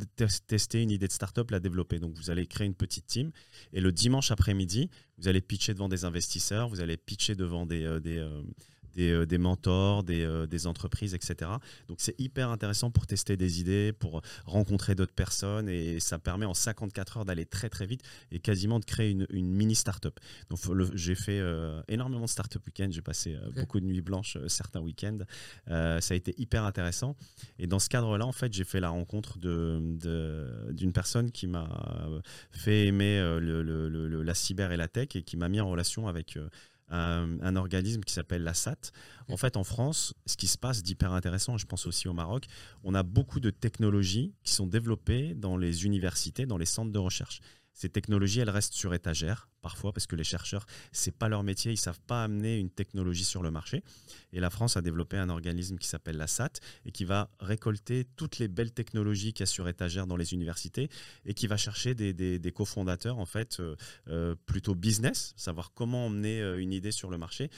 tester 0.46 0.82
une 0.82 0.90
idée 0.90 1.08
de 1.08 1.12
start-up, 1.12 1.50
la 1.50 1.58
développer. 1.58 1.98
Donc 1.98 2.14
vous 2.14 2.30
allez 2.30 2.46
créer 2.46 2.66
une 2.66 2.74
petite 2.74 3.06
team. 3.06 3.30
Et 3.72 3.80
le 3.80 3.90
dimanche 3.90 4.30
après-midi, 4.30 4.90
vous 5.18 5.28
allez 5.28 5.40
pitcher 5.40 5.74
devant 5.74 5.88
des 5.88 6.04
investisseurs, 6.04 6.68
vous 6.68 6.80
allez 6.80 6.96
pitcher 6.96 7.34
devant 7.34 7.66
des, 7.66 7.84
euh, 7.84 8.00
des, 8.00 8.18
euh, 8.18 8.42
euh, 8.98 9.24
des, 9.24 9.38
mentors, 9.38 10.04
euh, 10.10 10.46
des, 10.46 10.66
entreprises, 10.66 11.14
etc. 11.14 11.50
Donc 11.88 11.98
c'est 12.00 12.18
hyper 12.20 12.50
intéressant 12.50 12.90
pour 12.90 13.06
tester 13.06 13.36
des 13.36 13.60
idées, 13.60 13.92
pour 13.92 14.20
rencontrer 14.44 14.94
d'autres 14.94 15.14
personnes 15.14 15.68
et 15.68 15.98
ça 15.98 16.18
permet 16.18 16.44
en 16.44 16.52
54 16.52 17.16
heures 17.16 17.24
d'aller 17.24 17.46
très 17.46 17.70
très 17.70 17.86
vite 17.86 18.02
et 18.30 18.38
quasiment 18.38 18.80
de 18.80 18.84
créer 18.84 19.10
une, 19.10 19.26
mini 19.30 19.74
startup. 19.74 20.20
Donc 20.50 20.60
j'ai 20.94 21.14
fait 21.14 21.38
euh, 21.40 21.80
énormément 21.88 22.24
de 22.24 22.30
startup 22.30 22.64
week-end, 22.66 22.88
j'ai 22.90 23.00
passé 23.00 23.36
beaucoup 23.56 23.80
de 23.80 23.86
nuits 23.86 24.02
blanches 24.02 24.36
certains 24.46 24.80
week-ends. 24.80 25.18
ça 25.66 25.98
a 25.98 26.14
été 26.14 26.34
hyper 26.36 26.64
intéressant 26.64 27.16
et 27.58 27.66
dans 27.66 27.78
ce 27.78 27.88
cadre-là, 27.88 28.26
en 28.26 28.32
fait, 28.32 28.52
j'ai 28.52 28.64
fait 28.64 28.80
la 28.80 28.90
rencontre 28.90 29.38
d'une 29.38 29.98
de, 29.98 30.90
personne 30.92 31.30
qui 31.30 31.46
m'a 31.46 31.68
fait 32.50 32.86
aimer 32.86 33.20
la 33.40 34.34
cyber 34.34 34.72
et 34.72 34.76
la 34.76 34.88
tech 34.88 35.08
et 35.14 35.22
qui 35.22 35.36
m'a 35.36 35.48
mis 35.48 35.60
en 35.60 35.70
relation 35.70 36.08
avec 36.08 36.38
un, 36.92 37.56
organisme 37.56 38.02
qui 38.02 38.12
s'appelle 38.12 38.42
la 38.42 38.54
SAT. 38.54 38.92
En 39.28 39.36
fait, 39.36 39.56
en 39.56 39.64
France, 39.64 40.14
ce 40.26 40.36
qui 40.36 40.46
se 40.46 40.58
passe 40.58 40.82
d'hyper 40.82 41.12
intéressant, 41.12 41.56
je 41.56 41.66
pense 41.66 41.86
aussi 41.86 42.08
au 42.08 42.12
Maroc, 42.12 42.46
on 42.84 42.94
a 42.94 43.02
beaucoup 43.02 43.40
de 43.40 43.50
technologies 43.50 44.34
qui 44.42 44.52
sont 44.52 44.66
développées 44.66 45.34
dans 45.34 45.56
les 45.56 45.84
universités, 45.86 46.46
dans 46.46 46.58
les 46.58 46.66
centres 46.66 46.92
de 46.92 46.98
recherche. 46.98 47.40
Ces 47.74 47.88
technologies, 47.88 48.40
elles 48.40 48.50
restent 48.50 48.74
sur 48.74 48.92
étagère, 48.94 49.48
parfois, 49.62 49.92
parce 49.92 50.06
que 50.06 50.16
les 50.16 50.24
chercheurs, 50.24 50.66
c'est 50.92 51.16
pas 51.16 51.28
leur 51.28 51.42
métier, 51.42 51.72
ils 51.72 51.78
savent 51.78 52.00
pas 52.00 52.24
amener 52.24 52.58
une 52.58 52.70
technologie 52.70 53.24
sur 53.24 53.42
le 53.42 53.50
marché. 53.50 53.82
Et 54.32 54.40
la 54.40 54.50
France 54.50 54.76
a 54.76 54.82
développé 54.82 55.16
un 55.16 55.30
organisme 55.30 55.78
qui 55.78 55.88
s'appelle 55.88 56.16
la 56.16 56.26
SAT 56.26 56.60
et 56.84 56.92
qui 56.92 57.04
va 57.04 57.30
récolter 57.40 58.06
toutes 58.16 58.38
les 58.38 58.48
belles 58.48 58.72
technologies 58.72 59.32
qu'il 59.32 59.40
y 59.40 59.44
a 59.44 59.46
sur 59.46 59.68
étagère 59.68 60.06
dans 60.06 60.16
les 60.16 60.34
universités 60.34 60.90
et 61.24 61.34
qui 61.34 61.46
va 61.46 61.56
chercher 61.56 61.94
des, 61.94 62.12
des, 62.12 62.52
cofondateurs, 62.52 63.18
en 63.18 63.26
fait, 63.26 63.60
euh, 63.60 63.76
euh, 64.08 64.34
plutôt 64.46 64.74
business, 64.74 65.32
savoir 65.36 65.72
comment 65.74 66.06
emmener 66.06 66.42
euh, 66.42 66.60
une 66.60 66.72
idée 66.72 66.92
sur 66.92 67.10
le 67.10 67.18
marché. 67.18 67.50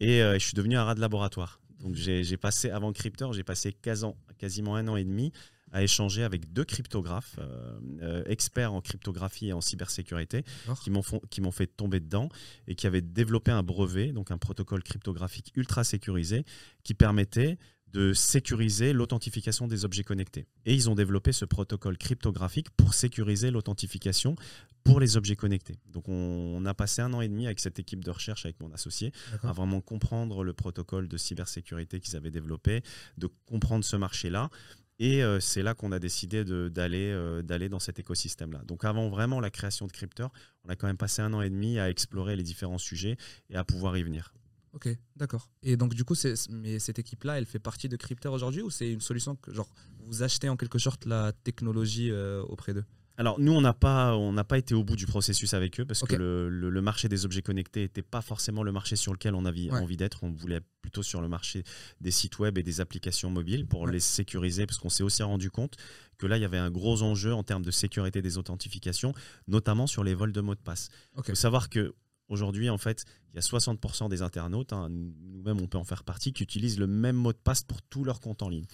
Et 0.00 0.20
je 0.20 0.38
suis 0.38 0.54
devenu 0.54 0.76
un 0.76 0.84
rat 0.84 0.94
de 0.94 1.00
laboratoire. 1.00 1.60
Donc 1.80 1.94
j'ai 1.94 2.36
passé, 2.36 2.70
avant 2.70 2.92
Cryptor, 2.92 3.32
j'ai 3.32 3.44
passé 3.44 3.72
quasiment 3.72 4.76
un 4.76 4.88
an 4.88 4.96
et 4.96 5.04
demi 5.04 5.32
à 5.72 5.82
échanger 5.82 6.22
avec 6.22 6.52
deux 6.52 6.64
cryptographes, 6.64 7.36
euh, 7.38 7.78
euh, 8.02 8.22
experts 8.26 8.72
en 8.72 8.80
cryptographie 8.80 9.48
et 9.48 9.52
en 9.52 9.60
cybersécurité, 9.60 10.44
qui 10.82 10.90
m'ont 10.90 11.02
font- 11.02 11.20
qui 11.30 11.40
m'ont 11.40 11.50
fait 11.50 11.66
tomber 11.66 12.00
dedans 12.00 12.28
et 12.66 12.74
qui 12.74 12.86
avaient 12.86 13.02
développé 13.02 13.50
un 13.50 13.62
brevet, 13.62 14.12
donc 14.12 14.30
un 14.30 14.38
protocole 14.38 14.82
cryptographique 14.82 15.52
ultra 15.56 15.84
sécurisé, 15.84 16.44
qui 16.84 16.94
permettait 16.94 17.58
de 17.92 18.12
sécuriser 18.12 18.92
l'authentification 18.92 19.66
des 19.66 19.86
objets 19.86 20.04
connectés. 20.04 20.46
Et 20.66 20.74
ils 20.74 20.90
ont 20.90 20.94
développé 20.94 21.32
ce 21.32 21.46
protocole 21.46 21.96
cryptographique 21.96 22.68
pour 22.76 22.92
sécuriser 22.92 23.50
l'authentification 23.50 24.36
pour 24.84 25.00
les 25.00 25.16
objets 25.16 25.36
connectés. 25.36 25.78
Donc 25.86 26.08
on, 26.08 26.64
a 26.66 26.74
passé 26.74 27.00
un 27.02 27.12
an 27.14 27.22
et 27.22 27.28
demi 27.28 27.46
avec 27.46 27.60
cette 27.60 27.78
équipe 27.78 28.04
de 28.04 28.10
recherche, 28.10 28.44
avec 28.44 28.60
mon 28.60 28.72
associé, 28.72 29.12
à 29.42 29.52
vraiment 29.52 29.80
comprendre 29.80 30.44
le 30.44 30.52
protocole 30.52 31.08
de 31.08 31.16
cybersécurité 31.16 32.00
qu'ils 32.00 32.16
avaient 32.16 32.30
développé, 32.30 32.82
de 33.16 33.28
comprendre 33.46 33.84
ce 33.84 33.96
marché-là. 33.96 34.50
Et 34.98 35.22
euh, 35.22 35.38
c'est 35.38 35.62
là 35.62 35.74
qu'on 35.74 35.92
a 35.92 35.98
décidé 35.98 36.44
euh, 36.48 37.42
d'aller 37.42 37.68
dans 37.68 37.78
cet 37.78 37.98
écosystème-là. 37.98 38.62
Donc 38.66 38.84
avant 38.84 39.08
vraiment 39.08 39.40
la 39.40 39.50
création 39.50 39.86
de 39.86 39.92
Crypteur, 39.92 40.32
on 40.64 40.68
a 40.68 40.76
quand 40.76 40.88
même 40.88 40.96
passé 40.96 41.22
un 41.22 41.32
an 41.34 41.40
et 41.40 41.50
demi 41.50 41.78
à 41.78 41.88
explorer 41.88 42.34
les 42.34 42.42
différents 42.42 42.78
sujets 42.78 43.16
et 43.50 43.56
à 43.56 43.64
pouvoir 43.64 43.96
y 43.96 44.02
venir. 44.02 44.32
Ok, 44.72 44.88
d'accord. 45.16 45.48
Et 45.62 45.76
donc 45.76 45.94
du 45.94 46.04
coup, 46.04 46.14
mais 46.50 46.78
cette 46.78 46.98
équipe-là, 46.98 47.38
elle 47.38 47.46
fait 47.46 47.58
partie 47.58 47.88
de 47.88 47.96
Crypter 47.96 48.28
aujourd'hui 48.28 48.62
ou 48.62 48.70
c'est 48.70 48.92
une 48.92 49.00
solution 49.00 49.36
que 49.36 49.52
genre 49.52 49.68
vous 50.00 50.22
achetez 50.22 50.48
en 50.48 50.56
quelque 50.56 50.78
sorte 50.78 51.06
la 51.06 51.32
technologie 51.32 52.10
euh, 52.10 52.42
auprès 52.42 52.74
d'eux? 52.74 52.84
Alors 53.18 53.38
nous, 53.40 53.52
on 53.52 53.60
n'a 53.60 53.74
pas, 53.74 54.16
on 54.16 54.32
n'a 54.32 54.44
pas 54.44 54.56
été 54.58 54.74
au 54.74 54.84
bout 54.84 54.96
du 54.96 55.04
processus 55.06 55.52
avec 55.52 55.78
eux 55.80 55.84
parce 55.84 56.00
que 56.04 56.14
le, 56.16 56.48
le- 56.48 56.70
le 56.70 56.80
marché 56.80 57.08
des 57.08 57.24
objets 57.24 57.42
connectés 57.42 57.80
n'était 57.80 58.00
pas 58.00 58.22
forcément 58.22 58.62
le 58.62 58.70
marché 58.72 58.94
sur 58.96 59.12
lequel 59.12 59.34
on 59.34 59.44
avait 59.44 59.70
Ouais. 59.70 59.80
envie 59.80 59.96
d'être. 59.96 60.22
On 60.22 60.30
voulait 60.30 60.60
plutôt 60.82 61.02
sur 61.02 61.20
le 61.20 61.28
marché 61.28 61.64
des 62.00 62.12
sites 62.12 62.38
web 62.38 62.56
et 62.58 62.62
des 62.62 62.80
applications 62.80 63.28
mobiles 63.28 63.66
pour 63.66 63.80
Ouais. 63.82 63.92
les 63.92 64.00
sécuriser 64.00 64.66
parce 64.66 64.78
qu'on 64.78 64.88
s'est 64.88 65.02
aussi 65.02 65.22
rendu 65.24 65.50
compte 65.50 65.74
que 66.16 66.26
là, 66.26 66.36
il 66.38 66.42
y 66.42 66.44
avait 66.46 66.58
un 66.58 66.70
gros 66.70 67.02
enjeu 67.02 67.34
en 67.34 67.42
termes 67.42 67.64
de 67.64 67.70
sécurité 67.72 68.22
des 68.22 68.38
authentifications, 68.38 69.12
notamment 69.48 69.86
sur 69.88 70.04
les 70.04 70.14
vols 70.14 70.32
de 70.32 70.40
mots 70.40 70.54
de 70.54 70.60
passe. 70.60 70.88
Il 71.16 71.22
faut 71.24 71.34
savoir 71.34 71.68
que 71.68 71.94
Aujourd'hui, 72.30 72.68
en 72.68 72.76
fait, 72.76 73.06
il 73.32 73.36
y 73.36 73.38
a 73.38 73.42
60% 73.42 74.08
des 74.08 74.22
internautes, 74.22 74.72
hein, 74.72 74.88
nous-mêmes 74.90 75.60
on 75.60 75.66
peut 75.66 75.78
en 75.78 75.84
faire 75.84 76.04
partie, 76.04 76.32
qui 76.32 76.42
utilisent 76.42 76.78
le 76.78 76.86
même 76.86 77.16
mot 77.16 77.32
de 77.32 77.38
passe 77.38 77.62
pour 77.62 77.82
tous 77.82 78.04
leurs 78.04 78.20
comptes 78.20 78.42
en 78.42 78.48
ligne. 78.48 78.64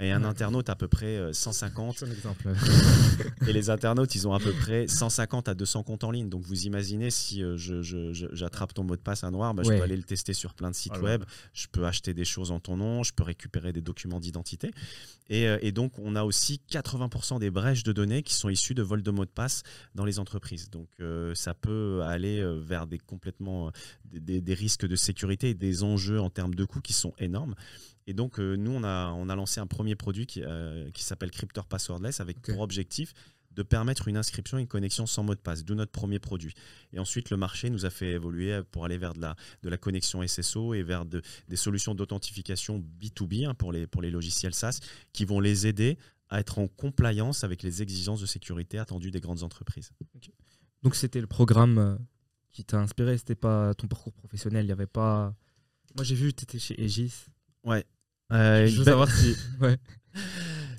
Et 0.00 0.10
un 0.12 0.24
internaute 0.24 0.68
à 0.70 0.76
peu 0.76 0.88
près 0.88 1.06
euh, 1.06 1.32
150 1.32 2.02
Un 2.02 2.10
exemple. 2.10 2.48
et 3.46 3.52
les 3.52 3.70
internautes, 3.70 4.14
ils 4.14 4.26
ont 4.26 4.32
à 4.32 4.40
peu 4.40 4.52
près 4.52 4.88
150 4.88 5.48
à 5.48 5.54
200 5.54 5.82
comptes 5.82 6.04
en 6.04 6.10
ligne. 6.10 6.28
Donc 6.28 6.42
vous 6.42 6.66
imaginez 6.66 7.10
si 7.10 7.42
euh, 7.42 7.56
j'attrape 7.56 8.74
ton 8.74 8.84
mot 8.84 8.96
de 8.96 9.00
passe 9.00 9.24
à 9.24 9.30
noir, 9.30 9.54
bah, 9.54 9.62
je 9.64 9.70
peux 9.70 9.82
aller 9.82 9.96
le 9.96 10.02
tester 10.02 10.32
sur 10.32 10.54
plein 10.54 10.70
de 10.70 10.76
sites 10.76 10.92
Ah 10.96 11.00
web, 11.00 11.24
je 11.52 11.66
peux 11.70 11.86
acheter 11.86 12.14
des 12.14 12.24
choses 12.24 12.50
en 12.50 12.60
ton 12.60 12.76
nom, 12.76 13.02
je 13.02 13.12
peux 13.12 13.24
récupérer 13.24 13.72
des 13.72 13.82
documents 13.82 14.20
d'identité. 14.20 14.70
Et, 15.28 15.46
euh, 15.46 15.58
et 15.60 15.72
donc 15.72 15.98
on 15.98 16.16
a 16.16 16.24
aussi 16.24 16.60
80% 16.70 17.38
des 17.38 17.50
brèches 17.50 17.82
de 17.82 17.92
données 17.92 18.22
qui 18.22 18.34
sont 18.34 18.48
issues 18.48 18.74
de 18.74 18.82
vols 18.82 19.02
de 19.02 19.10
mots 19.10 19.24
de 19.24 19.30
passe 19.30 19.62
dans 19.94 20.04
les 20.04 20.18
entreprises. 20.18 20.70
Donc 20.70 20.88
euh, 21.00 21.34
ça 21.34 21.54
peut 21.54 22.02
aller 22.04 22.40
euh, 22.40 22.58
vers 22.58 22.86
des 22.86 22.98
complètement 22.98 23.68
euh, 23.68 23.70
des, 24.12 24.54
risques 24.54 24.86
de 24.86 24.96
sécurité 24.96 25.50
et 25.50 25.54
des 25.54 25.82
enjeux 25.82 26.20
en 26.20 26.30
termes 26.30 26.54
de 26.54 26.64
coûts 26.64 26.80
qui 26.80 26.92
sont 26.92 27.14
énormes. 27.18 27.54
Et 28.06 28.14
donc, 28.14 28.40
euh, 28.40 28.56
nous, 28.56 28.70
on 28.70 28.84
a, 28.84 29.12
on 29.12 29.28
a 29.28 29.36
lancé 29.36 29.60
un 29.60 29.66
premier 29.66 29.94
produit 29.94 30.26
qui, 30.26 30.42
euh, 30.42 30.90
qui 30.92 31.04
s'appelle 31.04 31.30
Cryptor 31.30 31.66
Passwordless 31.66 32.20
avec 32.20 32.40
pour 32.40 32.60
objectif 32.60 33.12
de 33.52 33.62
permettre 33.62 34.06
une 34.06 34.16
inscription 34.16 34.56
et 34.58 34.60
une 34.60 34.68
connexion 34.68 35.06
sans 35.06 35.24
mot 35.24 35.34
de 35.34 35.40
passe, 35.40 35.64
d'où 35.64 35.74
notre 35.74 35.90
premier 35.90 36.18
produit. 36.20 36.54
Et 36.92 37.00
ensuite, 37.00 37.30
le 37.30 37.36
marché 37.36 37.70
nous 37.70 37.84
a 37.86 37.90
fait 37.90 38.12
évoluer 38.12 38.60
pour 38.70 38.84
aller 38.84 38.98
vers 38.98 39.14
de 39.14 39.20
la, 39.20 39.34
de 39.62 39.68
la 39.68 39.76
connexion 39.76 40.22
SSO 40.26 40.74
et 40.74 40.82
vers 40.82 41.04
de- 41.04 41.22
des 41.48 41.56
solutions 41.56 41.94
d'authentification 41.94 42.78
B2B 43.00 43.46
hein, 43.46 43.54
pour, 43.54 43.72
les, 43.72 43.86
pour 43.86 44.00
les 44.00 44.10
logiciels 44.10 44.54
SaaS 44.54 44.78
qui 45.12 45.24
vont 45.24 45.40
les 45.40 45.66
aider 45.66 45.98
à 46.30 46.40
être 46.40 46.58
en 46.58 46.68
compliance 46.68 47.42
avec 47.42 47.62
les 47.62 47.82
exigences 47.82 48.20
de 48.20 48.26
sécurité 48.26 48.78
attendues 48.78 49.10
des 49.10 49.20
grandes 49.20 49.42
entreprises. 49.42 49.90
Donc 50.82 50.94
c'était 50.94 51.20
le 51.20 51.26
programme 51.26 51.78
euh, 51.78 51.96
qui 52.50 52.64
t'a 52.64 52.78
inspiré, 52.78 53.16
c'était 53.18 53.34
pas 53.34 53.74
ton 53.74 53.86
parcours 53.86 54.12
professionnel, 54.12 54.64
il 54.64 54.68
y 54.68 54.72
avait 54.72 54.86
pas. 54.86 55.34
Moi 55.96 56.04
j'ai 56.04 56.14
vu, 56.14 56.32
tu 56.32 56.44
étais 56.44 56.58
chez 56.58 56.80
Aegis. 56.82 57.12
Ouais. 57.64 57.84
Je 58.30 58.76
veux 58.78 58.84
savoir 58.84 59.10
si. 59.10 59.34
Ouais. 59.60 59.78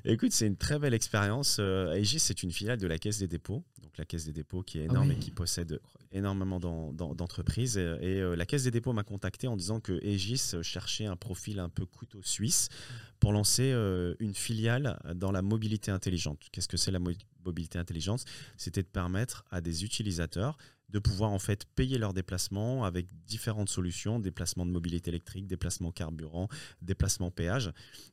Écoute, 0.04 0.32
c'est 0.32 0.46
une 0.46 0.56
très 0.56 0.78
belle 0.78 0.94
expérience. 0.94 1.58
Euh, 1.60 1.92
Aegis, 1.92 2.20
c'est 2.20 2.42
une 2.42 2.50
filiale 2.52 2.78
de 2.78 2.86
la 2.86 2.98
Caisse 2.98 3.18
des 3.18 3.28
dépôts. 3.28 3.62
Donc 3.82 3.96
la 3.98 4.04
Caisse 4.06 4.24
des 4.24 4.32
dépôts 4.32 4.62
qui 4.62 4.78
est 4.78 4.82
Ah 4.88 4.92
énorme 4.92 5.08
oui. 5.08 5.14
et 5.14 5.18
qui 5.18 5.30
possède 5.30 5.78
énormément 6.10 6.58
d'en- 6.58 6.92
d'en- 6.92 7.14
d'entreprises. 7.14 7.76
Et, 7.76 7.82
et, 8.00 8.20
euh, 8.20 8.34
la 8.34 8.46
Caisse 8.46 8.64
des 8.64 8.70
dépôts 8.70 8.92
m'a 8.94 9.02
contacté 9.02 9.46
en 9.46 9.56
disant 9.56 9.78
que 9.80 9.92
Aegis 10.02 10.52
cherchait 10.62 11.04
un 11.06 11.16
profil 11.16 11.58
un 11.58 11.68
peu 11.68 11.84
couteau 11.86 12.20
suisse 12.22 12.68
pour 13.18 13.32
lancer 13.32 13.70
euh, 13.72 14.14
une 14.20 14.34
filiale 14.34 14.98
dans 15.16 15.32
la 15.32 15.42
mobilité 15.42 15.90
intelligente. 15.90 16.40
Qu'est-ce 16.50 16.68
que 16.68 16.78
c'est 16.78 16.90
la 16.90 16.98
mo- 16.98 17.12
mobilité 17.44 17.78
intelligente? 17.78 18.24
C'était 18.56 18.82
de 18.82 18.88
permettre 18.88 19.44
à 19.50 19.60
des 19.60 19.84
utilisateurs 19.84 20.56
de 20.90 20.98
pouvoir 20.98 21.30
en 21.30 21.38
fait 21.38 21.64
payer 21.76 21.98
leurs 21.98 22.12
déplacements 22.12 22.84
avec 22.84 23.06
différentes 23.26 23.68
solutions, 23.68 24.18
déplacements 24.18 24.66
de 24.66 24.70
mobilité 24.72 25.10
électrique, 25.10 25.46
déplacements 25.46 25.92
carburant, 25.92 26.48
déplacements 26.82 27.30
péage. 27.30 27.72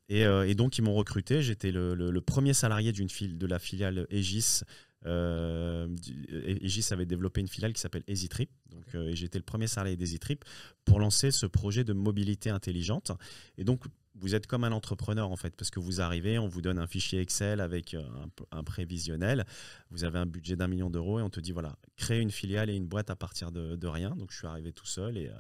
Et, 0.10 0.26
euh, 0.26 0.48
et 0.48 0.56
donc 0.56 0.78
ils 0.78 0.84
m'ont 0.84 0.94
recruté. 0.94 1.42
J'étais 1.42 1.72
le, 1.72 1.96
le- 1.96 2.12
le 2.12 2.22
premier 2.22 2.54
salarié 2.54 2.92
d'une 2.92 3.10
file 3.10 3.38
de 3.38 3.48
la 3.48 3.60
filiale 3.60 4.08
Aegis. 4.10 4.62
Euh, 5.06 5.88
du- 5.88 6.26
Aegis 6.64 6.88
avait 6.92 7.06
développé 7.06 7.40
une 7.42 7.48
filiale 7.48 7.74
qui 7.74 7.82
s'appelle 7.82 8.04
EasyTrip. 8.08 8.50
Donc, 8.72 8.96
euh, 8.96 9.10
et 9.10 9.16
j'étais 9.16 9.38
le 9.40 9.44
premier 9.46 9.68
salarié 9.68 9.96
d'EasyTrip 9.96 10.44
pour 10.86 11.00
lancer 11.00 11.32
ce 11.32 11.46
projet 11.46 11.84
de 11.84 11.94
mobilité 11.94 12.50
intelligente. 12.50 13.12
Et 13.58 13.64
donc 13.64 13.84
vous 14.20 14.36
êtes 14.36 14.48
comme 14.48 14.64
un 14.64 14.72
entrepreneur 14.72 15.32
en 15.32 15.36
fait, 15.36 15.56
parce 15.56 15.70
que 15.70 15.80
vous 15.80 16.02
arrivez, 16.02 16.40
on 16.40 16.48
vous 16.48 16.62
donne 16.62 16.80
un 16.80 16.88
fichier 16.88 17.22
Excel 17.22 17.60
avec 17.60 17.94
euh, 17.94 18.04
un, 18.52 18.64
prévisionnel, 18.64 19.46
vous 19.92 20.04
avez 20.04 20.20
un 20.20 20.26
budget 20.26 20.56
d'un 20.56 20.68
million 20.68 20.90
d'euros 20.90 21.20
et 21.20 21.22
on 21.22 21.30
te 21.30 21.40
dit 21.40 21.52
voilà, 21.52 21.76
crée 21.96 22.20
une 22.20 22.32
filiale 22.32 22.70
et 22.70 22.76
une 22.76 22.88
boîte 22.88 23.10
à 23.10 23.16
partir 23.16 23.52
de, 23.52 23.88
rien. 23.88 24.16
Donc 24.16 24.32
je 24.32 24.38
suis 24.38 24.48
arrivé 24.48 24.74
tout 24.74 24.86
seul 24.86 25.18
et, 25.18 25.28
euh, 25.28 25.34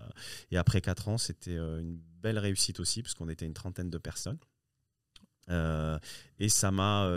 et 0.51 0.57
après 0.57 0.79
quatre 0.81 1.09
ans, 1.09 1.17
c'était 1.17 1.57
euh, 1.57 1.79
une 1.79 1.99
belle 2.21 2.39
réussite 2.39 2.79
aussi, 2.79 3.01
parce 3.01 3.13
qu'on 3.13 3.29
était 3.29 3.45
une 3.45 3.53
trentaine 3.53 3.89
de 3.89 3.97
personnes. 3.97 4.39
Et 6.39 6.49
ça 6.49 6.71
m'a 6.71 7.09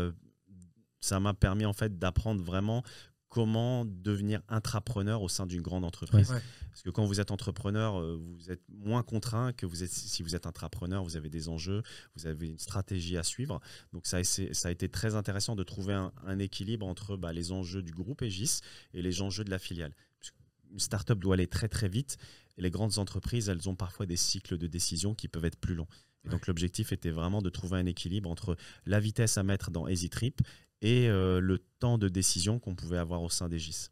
ça 1.01 1.19
m'a 1.19 1.35
permis 1.35 1.65
en 1.65 1.73
fait 1.73 1.99
d'apprendre 1.99 2.43
vraiment 2.43 2.85
comment 3.31 3.85
devenir 3.87 4.43
intrapreneur 4.49 5.23
au 5.23 5.29
sein 5.29 5.47
d'une 5.47 5.63
grande 5.63 5.85
entreprise. 5.85 6.31
Ouais. 6.31 6.43
Parce 6.71 6.83
que 6.83 6.91
quand 6.91 7.07
vous 7.07 7.21
êtes 7.21 7.31
entrepreneur, 7.31 7.99
euh, 7.99 8.21
vous 8.37 8.51
êtes 8.51 8.61
moins 8.69 9.03
contraint 9.03 9.53
que 9.53 9.65
vous 9.67 9.83
êtes, 9.83 9.91
si 9.93 10.23
vous 10.23 10.35
êtes 10.35 10.47
intrapreneur, 10.47 11.03
vous 11.05 11.17
avez 11.17 11.31
des 11.31 11.49
enjeux, 11.49 11.83
vous 12.17 12.27
avez 12.27 12.49
une 12.49 12.59
stratégie 12.59 13.17
à 13.17 13.23
suivre. 13.23 13.61
Donc 13.93 14.07
ça, 14.07 14.19
a 14.19 14.21
essayé- 14.21 14.53
ça 14.53 14.69
a 14.69 14.71
été 14.73 14.89
très 14.89 15.15
intéressant 15.15 15.55
de 15.57 15.63
trouver 15.63 15.95
un, 15.95 16.13
un 16.27 16.39
équilibre 16.41 16.87
entre 16.87 17.17
bah, 17.17 17.33
les 17.33 17.53
enjeux 17.53 17.83
du 17.83 17.93
groupe 17.93 18.21
Aegis 18.21 18.61
et 18.95 19.01
les 19.01 19.23
enjeux 19.23 19.45
de 19.45 19.51
la 19.51 19.61
filiale. 19.61 19.95
Qu'une 20.21 20.81
startup 20.81 21.19
doit 21.19 21.35
aller 21.35 21.47
très 21.47 21.69
très 21.69 21.89
vite 21.89 22.19
et 22.59 22.63
les 22.63 22.71
grandes 22.71 22.99
entreprises, 22.99 23.49
elles 23.49 23.69
ont 23.69 23.77
parfois 23.77 24.07
des 24.07 24.17
cycles 24.17 24.59
de 24.59 24.67
décision 24.67 25.15
qui 25.15 25.29
peuvent 25.29 25.45
être 25.45 25.59
plus 25.59 25.75
longs. 25.77 25.89
Et 26.27 26.29
donc 26.29 26.47
l'objectif 26.49 26.93
était 26.93 27.11
vraiment 27.11 27.41
de 27.41 27.49
trouver 27.49 27.79
un 27.79 27.87
équilibre 27.87 28.29
entre 28.29 28.55
la 28.85 29.01
vitesse 29.01 29.39
à 29.39 29.43
mettre 29.43 29.71
dans 29.71 29.89
EasyTrip 29.89 30.43
et 30.83 31.09
euh, 31.09 31.41
le 31.41 31.59
temps 31.79 31.99
de 31.99 32.09
décision 32.09 32.59
qu'on 32.59 32.75
pouvait 32.75 32.99
avoir 32.99 33.23
au 33.23 33.31
sein 33.31 33.49
d'Aegis. 33.49 33.89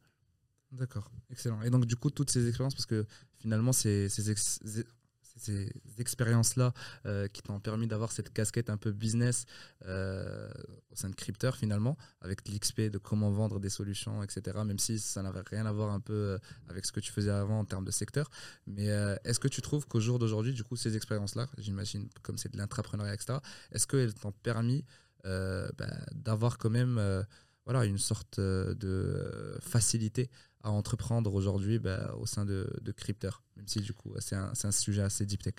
D'accord, 0.72 1.10
excellent. 1.30 1.62
Et 1.62 1.70
donc, 1.70 1.86
du 1.86 1.96
coup, 1.96 2.10
toutes 2.10 2.30
ces 2.30 2.46
expériences, 2.46 2.74
parce 2.74 2.86
que 2.86 3.06
finalement, 3.36 3.72
ces, 3.72 4.08
ces, 4.10 4.30
ex- 4.30 4.60
ces- 4.64 4.84
ces 5.22 5.70
expériences-là 5.98 6.74
euh, 7.06 7.26
qui 7.28 7.42
t'ont 7.42 7.60
permis 7.60 7.86
d'avoir 7.86 8.10
cette 8.12 8.32
casquette 8.32 8.68
un 8.70 8.76
peu 8.76 8.90
business 8.92 9.44
euh, 9.86 10.50
au 10.90 10.96
sein 10.96 11.08
de 11.08 11.14
Crypter, 11.14 11.52
finalement, 11.56 11.96
avec 12.20 12.46
l'XP 12.48 12.80
de 12.82 12.98
comment 12.98 13.30
vendre 13.30 13.60
des 13.60 13.70
solutions, 13.70 14.22
etc., 14.22 14.58
même 14.66 14.78
si 14.80 14.98
ça 14.98 15.22
n'avait 15.22 15.42
rien 15.46 15.64
à 15.64 15.72
voir 15.72 15.90
un 15.92 16.00
peu 16.00 16.38
avec 16.68 16.84
ce 16.84 16.92
que 16.92 17.00
tu 17.00 17.12
faisais 17.12 17.30
avant 17.30 17.60
en 17.60 17.64
termes 17.64 17.84
de 17.84 17.90
secteur. 17.92 18.28
Mais 18.66 18.88
est-ce 19.24 19.38
que 19.40 19.48
tu 19.48 19.62
trouves 19.62 19.86
qu'au 19.86 20.00
jour 20.00 20.18
d'aujourd'hui, 20.18 20.52
du 20.52 20.64
coup, 20.64 20.76
ces 20.76 20.96
expériences-là, 20.96 21.48
j'imagine, 21.56 22.08
comme 22.22 22.36
c'est 22.36 22.52
de 22.52 22.58
l'intrapreneuriat, 22.58 23.14
etc., 23.14 23.38
est-ce 23.72 23.86
qu'elles 23.86 24.14
t'ont 24.14 24.32
permis 24.32 24.84
euh, 25.24 25.68
bah, 25.76 25.90
d'avoir 26.14 26.58
quand 26.58 26.70
même 26.70 26.98
euh, 26.98 27.22
voilà, 27.64 27.84
une 27.84 27.98
sorte 27.98 28.38
euh, 28.38 28.74
de 28.74 29.58
facilité 29.60 30.30
à 30.62 30.70
entreprendre 30.70 31.34
aujourd'hui 31.34 31.78
bah, 31.78 32.14
au 32.16 32.26
sein 32.26 32.44
de, 32.44 32.68
de 32.80 32.92
Crypter, 32.92 33.30
même 33.56 33.68
si 33.68 33.80
du 33.80 33.92
coup 33.92 34.14
c'est 34.18 34.36
un, 34.36 34.52
un 34.62 34.72
sujet 34.72 35.02
assez 35.02 35.26
deep 35.26 35.42
tech. 35.42 35.54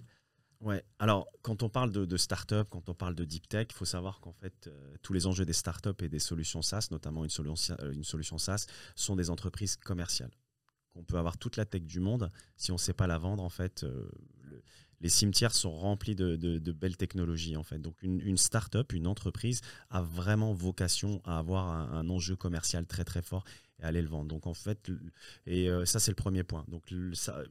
Ouais. 0.61 0.83
Alors, 0.99 1.25
quand 1.41 1.63
on 1.63 1.69
parle 1.69 1.89
de, 1.91 2.03
de 2.03 2.17
start-up, 2.17 2.67
quand 2.69 2.89
on 2.89 2.93
parle 2.93 3.15
de 3.15 3.23
deep 3.23 3.47
tech, 3.47 3.67
il 3.69 3.73
faut 3.73 3.85
savoir 3.85 4.19
qu'en 4.19 4.33
fait, 4.33 4.69
tous 5.01 5.13
les 5.13 5.25
enjeux 5.25 5.45
des 5.45 5.53
start-up 5.53 6.01
et 6.01 6.09
des 6.09 6.19
solutions 6.19 6.61
SaaS, 6.61 6.89
notamment 6.91 7.23
une 7.23 7.29
solution, 7.29 7.77
euh, 7.81 7.93
une 7.93 8.03
solution 8.03 8.37
SaaS, 8.37 8.65
sont 8.93 9.15
des 9.15 9.29
entreprises 9.29 9.77
commerciales. 9.77 10.31
On 10.95 11.03
peut 11.03 11.17
avoir 11.17 11.37
toute 11.37 11.55
la 11.55 11.63
tech 11.63 11.83
du 11.83 12.01
monde, 12.01 12.29
si 12.57 12.71
on 12.71 12.75
ne 12.75 12.79
sait 12.79 12.93
pas 12.93 13.07
la 13.07 13.17
vendre, 13.17 13.41
en 13.41 13.49
fait, 13.49 13.85
les 15.01 15.09
cimetières 15.09 15.53
sont 15.53 15.71
remplis 15.71 16.15
de, 16.15 16.71
belles 16.71 16.97
technologies, 16.97 17.55
en 17.55 17.63
fait. 17.63 17.79
Donc, 17.79 18.01
une, 18.01 18.19
une 18.21 18.37
start-up, 18.37 18.93
une 18.93 19.07
entreprise, 19.07 19.61
a 19.89 20.01
vraiment 20.01 20.53
vocation 20.53 21.21
à 21.25 21.39
avoir 21.39 21.67
un, 21.67 22.09
enjeu 22.09 22.35
commercial 22.35 22.85
très 22.85 23.03
très 23.03 23.21
fort 23.21 23.43
et 23.79 23.83
aller 23.83 24.01
le 24.01 24.09
vendre. 24.09 24.27
Donc, 24.27 24.47
en 24.47 24.53
fait, 24.53 24.91
et 25.45 25.69
euh, 25.69 25.85
ça, 25.85 25.99
c'est 25.99 26.11
le 26.11 26.15
premier 26.15 26.43
point. 26.43 26.65
Donc, 26.67 26.89
le, 26.91 27.13
ça- 27.13 27.43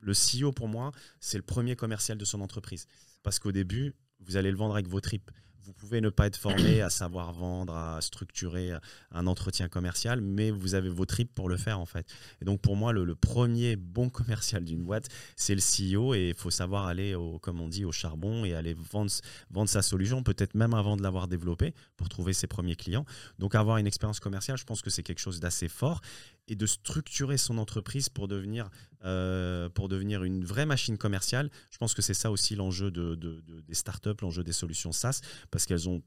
le 0.00 0.12
CEO, 0.14 0.52
pour 0.52 0.68
moi, 0.68 0.92
c'est 1.20 1.36
le 1.36 1.42
premier 1.42 1.76
commercial 1.76 2.16
de 2.18 2.24
son 2.24 2.40
entreprise. 2.40 2.86
Parce 3.22 3.38
qu'au 3.38 3.52
début, 3.52 3.94
vous 4.20 4.36
allez 4.36 4.50
le 4.50 4.56
vendre 4.56 4.74
avec 4.74 4.88
vos 4.88 5.00
tripes. 5.00 5.30
Vous 5.64 5.72
pouvez 5.74 6.00
ne 6.00 6.08
pas 6.08 6.26
être 6.26 6.36
formé 6.36 6.80
à 6.80 6.90
savoir 6.90 7.32
vendre, 7.32 7.74
à 7.74 8.00
structurer 8.00 8.72
un 9.12 9.26
entretien 9.26 9.68
commercial, 9.68 10.20
mais 10.20 10.50
vous 10.50 10.74
avez 10.74 10.88
vos 10.88 11.04
tripes 11.04 11.34
pour 11.34 11.48
le 11.48 11.56
faire 11.56 11.78
en 11.78 11.86
fait. 11.86 12.06
Et 12.40 12.44
donc 12.44 12.60
pour 12.60 12.76
moi, 12.76 12.92
le, 12.92 13.14
premier 13.14 13.76
bon 13.76 14.08
commercial 14.08 14.64
d'une 14.64 14.82
boîte, 14.82 15.08
c'est 15.36 15.54
le 15.54 15.60
CEO 15.60 16.14
et 16.14 16.28
il 16.28 16.34
faut 16.34 16.50
savoir 16.50 16.86
aller, 16.86 17.14
comme 17.42 17.60
on 17.60 17.68
dit, 17.68 17.84
au 17.84 17.92
charbon 17.92 18.44
et 18.44 18.54
aller 18.54 18.74
vendre, 18.74 19.10
vendre 19.50 19.68
sa 19.68 19.82
solution, 19.82 20.22
peut-être 20.22 20.54
même 20.54 20.74
avant 20.74 20.96
de 20.96 21.02
l'avoir 21.02 21.28
développée 21.28 21.74
pour 21.96 22.08
trouver 22.08 22.32
ses 22.32 22.46
premiers 22.46 22.76
clients. 22.76 23.04
Donc 23.38 23.54
avoir 23.54 23.76
une 23.76 23.86
expérience 23.86 24.20
commerciale, 24.20 24.56
je 24.56 24.64
pense 24.64 24.80
que 24.80 24.90
c'est 24.90 25.02
quelque 25.02 25.20
chose 25.20 25.40
d'assez 25.40 25.68
fort 25.68 26.00
et 26.50 26.56
de 26.56 26.66
structurer 26.66 27.38
son 27.38 27.58
entreprise 27.58 28.08
pour 28.08 28.26
devenir, 28.26 28.68
euh, 29.04 29.68
pour 29.70 29.88
devenir 29.88 30.24
une 30.24 30.44
vraie 30.44 30.66
machine 30.66 30.98
commerciale. 30.98 31.48
Je 31.70 31.78
pense 31.78 31.94
que 31.94 32.02
c'est 32.02 32.12
ça 32.12 32.30
aussi 32.32 32.56
l'enjeu 32.56 32.90
de, 32.90 33.14
des 33.14 33.74
startups, 33.74 34.20
l'enjeu 34.20 34.42
des 34.42 34.52
solutions 34.52 34.90
SaaS, 34.90 35.20
parce 35.52 35.64
qu'elles 35.64 35.88
ont 35.88 36.02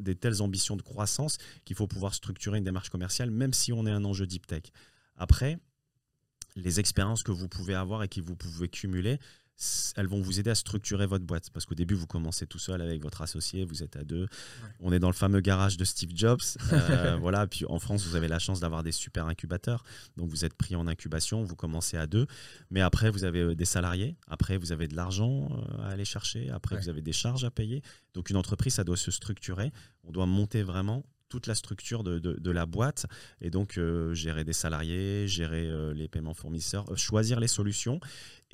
des 0.00 0.16
telles 0.16 0.40
ambitions 0.40 0.76
de 0.76 0.82
croissance 0.82 1.36
qu'il 1.66 1.76
faut 1.76 1.86
pouvoir 1.86 2.14
structurer 2.14 2.56
une 2.56 2.64
démarche 2.64 2.88
commerciale, 2.88 3.30
même 3.30 3.52
si 3.52 3.74
on 3.74 3.86
est 3.86 3.90
un 3.90 4.06
enjeu 4.06 4.26
deep 4.26 4.46
tech. 4.46 4.62
Après, 5.16 5.58
les 6.56 6.80
expériences 6.80 7.22
que 7.22 7.32
vous 7.32 7.48
pouvez 7.48 7.74
avoir 7.74 8.02
et 8.02 8.08
que 8.08 8.22
vous 8.22 8.36
pouvez 8.36 8.68
cumuler, 8.68 9.18
elles 9.96 10.06
vont 10.06 10.20
vous 10.20 10.40
aider 10.40 10.50
à 10.50 10.54
structurer 10.54 11.06
votre 11.06 11.24
boîte. 11.24 11.50
Parce 11.50 11.66
qu'au 11.66 11.74
début, 11.74 11.94
vous 11.94 12.06
commencez 12.06 12.46
tout 12.46 12.58
seul 12.58 12.80
avec 12.80 13.02
votre 13.02 13.22
associé, 13.22 13.64
vous 13.64 13.82
êtes 13.82 13.96
à 13.96 14.04
deux. 14.04 14.26
On 14.80 14.92
est 14.92 14.98
dans 14.98 15.08
le 15.08 15.14
fameux 15.14 15.40
garage 15.40 15.76
de 15.76 15.84
Steve 15.84 16.10
Jobs. 16.14 16.40
Euh, 16.72 17.16
voilà. 17.20 17.46
Puis 17.46 17.64
en 17.68 17.78
France, 17.78 18.04
vous 18.06 18.16
avez 18.16 18.28
la 18.28 18.38
chance 18.38 18.60
d'avoir 18.60 18.82
des 18.82 18.92
super 18.92 19.26
incubateurs. 19.26 19.84
Donc 20.16 20.28
vous 20.28 20.44
êtes 20.44 20.54
pris 20.54 20.74
en 20.76 20.86
incubation, 20.86 21.42
vous 21.42 21.56
commencez 21.56 21.96
à 21.96 22.06
deux. 22.06 22.26
Mais 22.70 22.80
après, 22.80 23.10
vous 23.10 23.24
avez 23.24 23.40
euh, 23.40 23.54
des 23.54 23.64
salariés. 23.64 24.16
Après, 24.26 24.56
vous 24.56 24.72
avez 24.72 24.88
de 24.88 24.96
l'argent 24.96 25.48
euh, 25.50 25.82
à 25.82 25.88
aller 25.90 26.04
chercher. 26.04 26.50
Après, 26.50 26.76
vous 26.76 26.88
avez 26.88 27.02
des 27.02 27.12
charges 27.12 27.44
à 27.44 27.50
payer. 27.50 27.82
Donc 28.14 28.30
une 28.30 28.36
entreprise, 28.36 28.74
ça 28.74 28.84
doit 28.84 28.96
se 28.96 29.10
structurer. 29.10 29.72
On 30.02 30.10
doit 30.10 30.26
monter 30.26 30.62
vraiment 30.62 31.04
toute 31.28 31.46
la 31.48 31.54
structure 31.56 32.04
de, 32.04 32.20
de, 32.20 32.50
la 32.52 32.64
boîte 32.64 33.06
et 33.40 33.50
donc 33.50 33.80
gérer 34.12 34.44
des 34.44 34.52
salariés, 34.52 35.26
gérer 35.26 35.68
les 35.92 36.06
paiements 36.06 36.34
fournisseurs, 36.34 36.96
choisir 36.96 37.40
les 37.40 37.48
solutions 37.48 37.98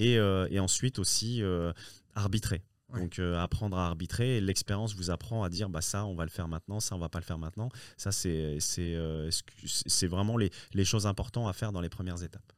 euh, 0.01 0.49
et, 0.51 0.61
ensuite 0.61 0.99
aussi 0.99 1.43
euh, 1.43 1.73
arbitrer. 2.15 2.63
Donc 2.95 3.21
euh, 3.21 3.39
apprendre 3.39 3.79
à 3.79 3.87
arbitrer, 3.87 4.41
l'expérience 4.41 4.97
vous 4.97 5.11
apprend 5.11 5.45
à 5.45 5.49
dire 5.49 5.69
bah 5.69 5.81
ça 5.81 6.05
on 6.07 6.17
va 6.17 6.25
le 6.25 6.31
faire 6.31 6.49
maintenant, 6.49 6.81
ça 6.81 6.97
on 6.97 6.99
va 6.99 7.09
pas 7.09 7.21
le 7.21 7.25
faire 7.25 7.39
maintenant. 7.39 7.69
Ça 7.97 8.11
c'est 8.11 8.59
c'est 8.61 10.07
vraiment 10.09 10.37
les, 10.37 10.51
les, 10.75 10.85
choses 10.85 11.07
importantes 11.07 11.49
à 11.49 11.53
faire 11.53 11.71
dans 11.71 11.81
les 11.81 11.89
premières 11.89 12.21
étapes. 12.25 12.53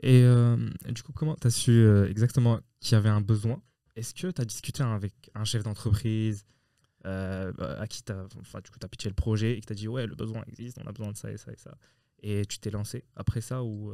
Et, 0.00 0.22
du 0.90 1.02
coup 1.02 1.12
comment 1.12 1.34
tu 1.34 1.48
as 1.48 1.50
su 1.50 1.88
exactement 2.08 2.60
qu'il 2.78 2.92
y 2.92 2.94
avait 2.94 3.08
un 3.08 3.20
besoin? 3.20 3.60
Est-ce 3.96 4.14
que 4.14 4.30
tu 4.30 4.40
as 4.40 4.44
discuté 4.44 4.84
avec 4.84 5.12
un 5.34 5.44
chef 5.44 5.64
d'entreprise 5.64 6.44
à 7.04 7.86
qui 7.88 8.04
tu 8.04 8.12
as, 8.12 8.24
enfin, 8.38 8.60
du 8.60 8.70
coup, 8.70 8.78
as 8.80 8.88
pitché 8.88 9.08
le 9.08 9.16
projet 9.16 9.56
et 9.56 9.60
qui 9.60 9.66
t'a 9.66 9.74
dit 9.74 9.88
ouais 9.88 10.06
le 10.06 10.14
besoin 10.14 10.44
existe, 10.46 10.78
on 10.80 10.86
a 10.86 10.92
besoin 10.92 11.10
de 11.10 11.16
ça 11.16 11.32
et 11.32 11.36
ça 11.36 11.50
et 11.50 11.56
ça 11.56 11.76
et 12.22 12.46
tu 12.46 12.60
t'es 12.60 12.70
lancé 12.70 13.02
après 13.16 13.40
ça 13.40 13.64
ou 13.64 13.92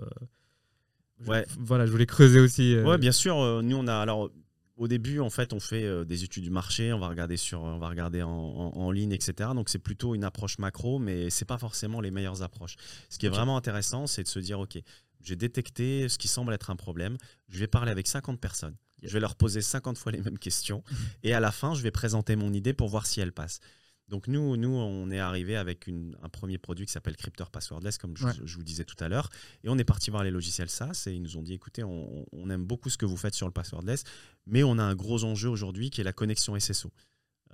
Ouais. 1.27 1.47
Voilà, 1.59 1.87
je 1.87 1.91
voulais 1.91 2.07
creuser 2.07 2.41
aussi. 2.41 2.75
Euh. 2.75 2.85
Ouais, 2.85 2.99
bien 2.99 3.13
sûr. 3.13 3.39
Euh, 3.39 3.63
nous, 3.63 3.77
on 3.77 3.87
a 3.87 3.97
alors 3.97 4.31
au 4.77 4.87
début, 4.87 5.19
en 5.19 5.31
fait, 5.31 5.53
on 5.53 5.59
fait 5.59 5.85
euh, 5.85 6.05
des 6.05 6.23
études 6.23 6.45
du 6.45 6.51
marché, 6.51 6.93
on 6.93 7.01
va 7.01 7.09
regarder 7.09 7.37
sur, 7.37 7.61
on 7.63 7.79
va 7.79 7.89
regarder 7.89 8.23
en, 8.23 8.31
en, 8.31 8.91
ligne, 8.93 9.13
etc. 9.13 9.51
Donc 9.55 9.69
c'est 9.69 9.81
plutôt 9.81 10.15
une 10.15 10.23
approche 10.23 10.59
macro, 10.59 11.01
mais 11.01 11.31
c'est 11.31 11.45
pas 11.45 11.59
forcément 11.59 12.01
les 12.01 12.13
meilleures 12.13 12.43
approches. 12.43 12.77
Ce 13.11 13.19
qui 13.19 13.27
est 13.27 13.31
vraiment 13.31 13.57
intéressant, 13.57 14.07
c'est 14.07 14.23
de 14.23 14.29
se 14.29 14.39
dire, 14.39 14.61
ok, 14.61 14.79
j'ai 15.21 15.37
détecté 15.37 16.09
ce 16.09 16.17
qui 16.17 16.29
semble 16.29 16.53
être 16.55 16.71
un 16.71 16.77
problème. 16.77 17.17
Je 17.49 17.59
vais 17.59 17.67
parler 17.67 17.91
avec 17.91 18.07
50 18.07 18.41
personnes. 18.41 18.77
Je 19.03 19.13
vais 19.13 19.21
leur 19.21 19.35
poser 19.35 19.61
50 19.61 19.99
fois 19.99 20.13
les 20.13 20.21
mêmes 20.21 20.39
questions. 20.39 20.85
et 21.25 21.35
à 21.35 21.41
la 21.41 21.51
fin, 21.51 21.75
je 21.75 21.83
vais 21.83 21.91
présenter 21.91 22.37
mon 22.37 22.53
idée 22.53 22.73
pour 22.73 22.89
voir 22.89 23.07
si 23.07 23.21
elle 23.21 23.33
passe. 23.33 23.59
Donc 24.09 24.27
nous, 24.27 24.57
nous, 24.57 24.71
on 24.75 25.11
est 25.11 25.19
arrivé 25.19 25.57
avec 25.57 25.89
un 26.23 26.29
premier 26.29 26.59
produit 26.59 26.87
qui 26.87 26.93
s'appelle 26.93 27.17
Cryptor 27.17 27.51
Passwordless, 27.51 27.99
comme 27.99 28.17
je, 28.17 28.57
vous 28.57 28.65
disais 28.65 28.85
tout 28.85 28.97
à 29.01 29.09
l'heure. 29.09 29.29
Et 29.65 29.69
on 29.69 29.77
est 29.77 29.85
parti 29.85 30.11
voir 30.11 30.25
les 30.25 30.31
logiciels 30.31 30.71
SaaS 30.71 31.05
et 31.07 31.13
ils 31.13 31.23
nous 31.23 31.37
ont 31.37 31.43
dit, 31.43 31.53
écoutez, 31.53 31.85
on, 31.85 32.51
aime 32.51 32.65
beaucoup 32.65 32.89
ce 32.89 32.97
que 32.97 33.05
vous 33.05 33.19
faites 33.19 33.35
sur 33.35 33.47
le 33.47 33.53
passwordless, 33.53 34.05
mais 34.47 34.63
on 34.63 34.79
a 34.79 34.83
un 34.83 34.95
gros 34.95 35.25
enjeu 35.25 35.51
aujourd'hui 35.51 35.91
qui 35.91 36.01
est 36.01 36.05
la 36.05 36.15
connexion 36.15 36.59
SSO. 36.59 36.91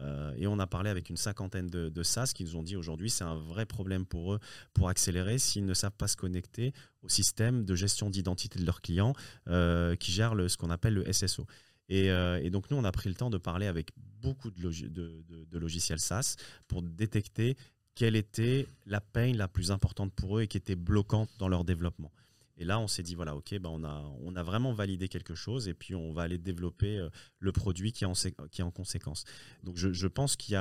Euh, 0.00 0.32
et 0.36 0.46
on 0.46 0.58
a 0.58 0.66
parlé 0.66 0.90
avec 0.90 1.10
une 1.10 1.16
cinquantaine 1.16 1.68
de, 1.68 1.88
de 1.88 2.02
SaaS 2.02 2.32
qui 2.34 2.44
nous 2.44 2.56
ont 2.56 2.64
dit 2.64 2.74
aujourd'hui 2.74 3.10
c'est 3.10 3.22
un 3.22 3.36
vrai 3.36 3.64
problème 3.64 4.06
pour 4.06 4.34
eux 4.34 4.40
pour 4.72 4.88
accélérer 4.88 5.38
s'ils 5.38 5.64
ne 5.64 5.74
savent 5.74 5.96
pas 5.96 6.08
se 6.08 6.16
connecter 6.16 6.72
au 7.02 7.08
système 7.08 7.64
de 7.64 7.74
gestion 7.76 8.10
d'identité 8.10 8.58
de 8.58 8.66
leurs 8.66 8.80
clients 8.80 9.12
euh, 9.46 9.94
qui 9.94 10.10
gère 10.10 10.34
le, 10.34 10.48
ce 10.48 10.56
qu'on 10.56 10.70
appelle 10.70 10.94
le 10.94 11.12
SSO. 11.12 11.46
Euh, 11.90 12.40
et, 12.42 12.50
donc 12.50 12.70
nous, 12.70 12.76
on 12.76 12.84
a 12.84 12.92
pris 12.92 13.08
le 13.08 13.14
temps 13.14 13.30
de 13.30 13.38
parler 13.38 13.66
avec 13.66 13.90
beaucoup 14.22 14.50
de, 14.50 15.58
logiciels 15.58 16.00
SaaS 16.00 16.36
pour 16.66 16.82
détecter 16.82 17.56
quelle 17.94 18.16
était 18.16 18.66
la 18.86 19.00
peine 19.00 19.36
la 19.36 19.48
plus 19.48 19.70
importante 19.70 20.12
pour 20.14 20.38
eux 20.38 20.42
et 20.42 20.48
qui 20.48 20.56
était 20.56 20.76
bloquante 20.76 21.30
dans 21.38 21.48
leur 21.48 21.64
développement. 21.64 22.10
Et 22.56 22.64
là, 22.64 22.78
on 22.78 22.86
s'est 22.86 23.02
dit, 23.02 23.14
voilà, 23.14 23.34
OK, 23.34 23.52
ben 23.58 23.68
on, 23.68 23.84
a, 23.84 24.04
on 24.22 24.36
a 24.36 24.42
vraiment 24.42 24.72
validé 24.72 25.08
quelque 25.08 25.34
chose 25.34 25.66
et 25.66 25.74
puis 25.74 25.94
on 25.94 26.12
va 26.12 26.22
aller 26.22 26.38
développer 26.38 26.98
euh, 26.98 27.08
le 27.40 27.52
produit 27.52 27.92
qui 27.92 28.04
est 28.04 28.06
en, 28.06 28.12
qui 28.12 28.60
est 28.60 28.64
en 28.64 28.70
conséquence. 28.70 29.24
Donc, 29.64 29.76
je, 29.76 30.06
pense 30.06 30.36
qu'il 30.36 30.56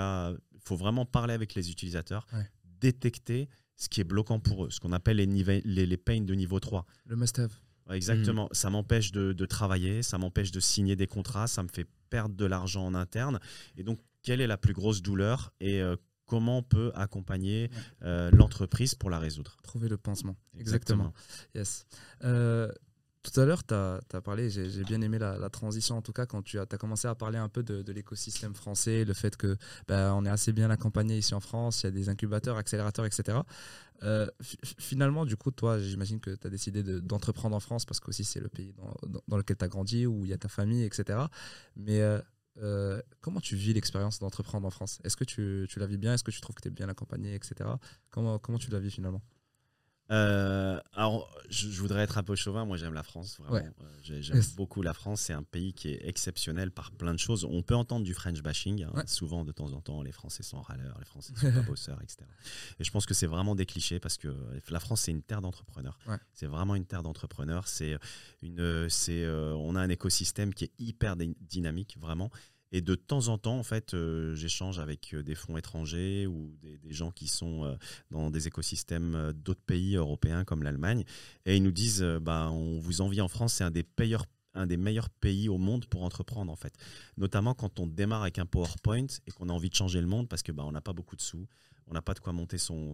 faut 0.59 0.75
vraiment 0.75 1.05
parler 1.05 1.33
avec 1.33 1.53
les 1.53 1.69
utilisateurs, 1.69 2.25
détecter 2.81 3.47
ce 3.75 3.89
qui 3.89 4.01
est 4.01 4.05
bloquant 4.05 4.39
pour 4.39 4.65
eux, 4.65 4.71
ce 4.71 4.79
qu'on 4.79 4.91
appelle 4.91 5.17
les, 5.17 5.62
les, 5.63 5.86
les 5.86 5.97
pains 5.97 6.21
de 6.21 6.33
niveau 6.33 6.59
3. 6.59 6.86
Le 7.05 7.15
must-have. 7.15 7.53
Exactement. 7.89 8.50
Ça 8.52 8.69
m'empêche 8.69 9.12
de, 9.12 9.46
travailler, 9.46 10.04
ça 10.04 10.17
m'empêche 10.17 10.52
de 10.52 10.60
signer 10.60 10.96
des 10.96 11.08
contrats, 11.08 11.48
ça 11.48 11.63
me 11.63 11.67
fait 11.67 11.88
perdre 12.10 12.36
de 12.36 12.46
l'argent 12.46 12.86
en 12.86 12.96
interne. 12.96 13.39
Et 13.78 13.84
donc, 13.84 14.00
quelle 14.22 14.41
est 14.41 14.48
la 14.48 14.58
plus 14.58 14.74
grosse 14.74 15.02
douleur 15.02 15.54
et 15.60 15.82
euh, 15.82 15.96
comment 16.26 16.60
on 16.60 16.63
peut 16.63 16.91
accompagner 16.96 17.69
euh, 18.04 18.32
l'entreprise 18.32 18.96
pour 18.96 19.10
la 19.10 19.19
résoudre? 19.19 19.58
Trouver 19.63 19.89
le 19.89 19.98
pansement. 19.98 20.38
Exactement. 20.58 21.13
Yes. 21.56 21.86
Euh, 22.24 22.72
tout 23.23 23.39
à 23.39 23.45
l'heure, 23.45 23.63
tu 23.65 23.73
as, 23.73 24.21
parlé, 24.21 24.49
j'ai 24.49 24.83
bien 24.83 25.01
aimé 25.01 25.17
la, 25.17 25.49
transition, 25.49 25.97
en 25.97 26.01
tout 26.01 26.12
cas, 26.12 26.25
quand 26.25 26.41
tu 26.41 26.59
as, 26.59 26.65
commencé 26.65 27.07
à 27.07 27.15
parler 27.15 27.38
un 27.38 27.47
peu 27.47 27.63
de, 27.63 27.91
l'écosystème 27.91 28.53
français, 28.53 29.05
le 29.05 29.13
fait 29.13 29.38
que 29.38 29.55
bah, 29.88 30.13
on 30.13 30.25
est 30.25 30.29
assez 30.29 30.51
bien 30.51 30.69
accompagné 30.69 31.17
ici 31.17 31.33
en 31.33 31.39
France, 31.39 31.83
il 31.83 31.86
y 31.86 31.88
a 31.88 31.91
des 31.91 32.09
incubateurs, 32.09 32.57
accélérateurs, 32.57 33.05
etc. 33.05 33.39
Euh, 34.03 34.27
finalement, 34.77 35.25
du 35.25 35.38
coup, 35.38 35.51
toi, 35.51 35.79
j'imagine 35.79 36.19
que 36.19 36.31
tu 36.31 36.45
as 36.45 36.49
décidé 36.49 36.83
d'entreprendre 36.83 37.55
en 37.55 37.62
France 37.62 37.86
parce 37.86 38.01
qu'aussi 38.01 38.25
c'est 38.25 38.41
le 38.41 38.49
pays 38.49 38.73
dans, 39.27 39.38
lequel 39.38 39.55
tu 39.55 39.63
as 39.63 39.69
grandi, 39.69 40.05
où 40.05 40.25
il 40.25 40.29
y 40.29 40.33
a 40.33 40.38
ta 40.38 40.49
famille, 40.49 40.83
etc. 40.83 41.19
Mais 41.77 42.01
euh, 42.01 42.19
euh, 42.57 43.01
comment 43.21 43.39
tu 43.39 43.55
vis 43.55 43.73
l'expérience 43.73 44.19
d'entreprendre 44.19 44.67
en 44.67 44.71
France? 44.71 44.99
Est-ce 45.05 45.15
que 45.15 45.23
tu, 45.23 45.65
tu, 45.69 45.79
la 45.79 45.86
vis 45.86 45.97
bien? 45.97 46.13
Est-ce 46.13 46.23
que 46.23 46.31
tu 46.31 46.41
trouves 46.41 46.55
que 46.55 46.62
tu 46.62 46.67
es 46.67 46.71
bien 46.71 46.89
accompagné, 46.89 47.36
etc. 47.36 47.69
Comment, 48.09 48.38
comment 48.39 48.57
tu 48.57 48.69
la 48.69 48.79
vis 48.79 48.91
finalement? 48.91 49.21
Euh, 50.12 50.80
alors, 50.94 51.34
je, 51.50 51.68
voudrais 51.80 52.04
être 52.04 52.18
un 52.18 52.24
peu 52.24 52.36
chauvin. 52.36 52.66
Moi, 52.66 52.78
j'aime 52.78 52.94
la 52.94 53.04
France. 53.04 53.38
Vraiment. 53.39 53.66
Euh, 53.82 54.22
j'aime 54.22 54.42
beaucoup 54.56 54.82
la 54.82 54.94
France. 54.94 55.22
C'est 55.22 55.34
un 55.34 55.44
pays 55.44 55.74
qui 55.74 55.89
est 55.89 56.08
exceptionnel 56.08 56.72
par 56.72 56.92
plein 56.92 57.13
de 57.13 57.20
choses. 57.20 57.46
On 57.46 57.62
peut 57.62 57.76
entendre 57.76 58.06
du 58.06 58.13
French 58.13 58.42
bashing. 58.42 58.84
Hein. 58.84 59.04
Souvent, 59.08 59.46
de 59.46 59.52
temps 59.52 59.72
en 59.72 59.82
temps, 59.82 60.02
les 60.02 60.12
Français 60.12 60.44
sont 60.44 60.62
râleurs, 60.62 60.98
les 61.00 61.06
Français 61.06 61.34
sont 61.36 61.52
pas 61.52 61.62
bosseurs, 61.68 62.02
etc. 62.02 62.26
Et 62.80 62.84
je 62.84 62.92
pense 62.92 63.06
que 63.06 63.13
c'est 63.13 63.28
vraiment 63.28 63.56
des 63.56 63.66
clichés 63.66 64.00
parce 64.00 64.18
que 64.18 64.36
la 64.70 64.80
France, 64.80 65.02
c'est 65.02 65.12
une 65.12 65.24
terre 65.24 65.42
d'entrepreneurs. 65.42 65.98
C'est 66.34 66.48
vraiment 66.48 66.76
une 66.76 66.86
terre 66.86 67.04
d'entrepreneurs. 67.04 67.68
C'est 67.68 67.98
une, 68.42 68.89
c'est, 68.89 69.24
euh, 69.24 69.54
on 69.54 69.76
a 69.76 69.82
un 69.82 69.89
écosystème 69.89 70.54
qui 70.54 70.66
est 70.66 70.72
hyper 70.80 71.16
dynamique, 71.16 71.98
vraiment. 72.00 72.30
Et 72.73 72.81
de 72.81 72.95
temps 72.95 73.27
en 73.27 73.38
temps, 73.38 73.59
en 73.59 73.63
fait, 73.63 73.93
euh, 73.93 74.33
j'échange 74.33 74.79
avec 74.79 75.13
euh, 75.13 75.21
des 75.21 75.36
fonds 75.36 75.57
étrangers 75.57 76.25
ou 76.25 76.57
des, 76.59 76.79
gens 76.89 77.12
qui 77.12 77.27
sont 77.27 77.63
euh, 77.63 77.75
dans 78.09 78.31
des 78.31 78.47
écosystèmes 78.47 79.31
d'autres 79.36 79.62
pays 79.62 79.95
européens 79.95 80.43
comme 80.43 80.63
l'Allemagne. 80.63 81.03
Et 81.45 81.55
ils 81.55 81.63
nous 81.63 81.71
disent, 81.71 82.03
bah, 82.21 82.49
on 82.51 82.79
vous 82.79 83.01
envie 83.01 83.21
en 83.21 83.27
France, 83.27 83.53
c'est 83.53 83.63
un 83.63 83.71
des 83.71 83.86
un 84.55 84.67
des 84.67 84.77
meilleurs 84.77 85.09
pays 85.09 85.49
au 85.49 85.57
monde 85.57 85.86
pour 85.86 86.03
entreprendre 86.03 86.51
en 86.51 86.55
fait. 86.55 86.73
Notamment 87.17 87.53
quand 87.55 87.79
on 87.79 87.88
démarre 87.88 88.21
avec 88.21 88.38
un 88.38 88.45
PowerPoint 88.45 89.07
et 89.25 89.31
qu'on 89.31 89.49
a 89.49 89.51
envie 89.51 89.69
de 89.69 89.75
changer 89.75 89.99
le 89.99 90.05
monde 90.07 90.29
parce 90.29 90.43
que 90.43 90.51
bah, 90.51 90.63
on 90.65 90.71
n'a 90.71 90.81
pas 90.81 90.93
beaucoup 90.93 91.15
de 91.15 91.21
sous, 91.21 91.47
on 91.88 91.93
n'a 91.93 92.02
pas 92.02 92.13
de 92.13 92.19
quoi 92.19 92.34
monter 92.34 92.58
son, 92.58 92.93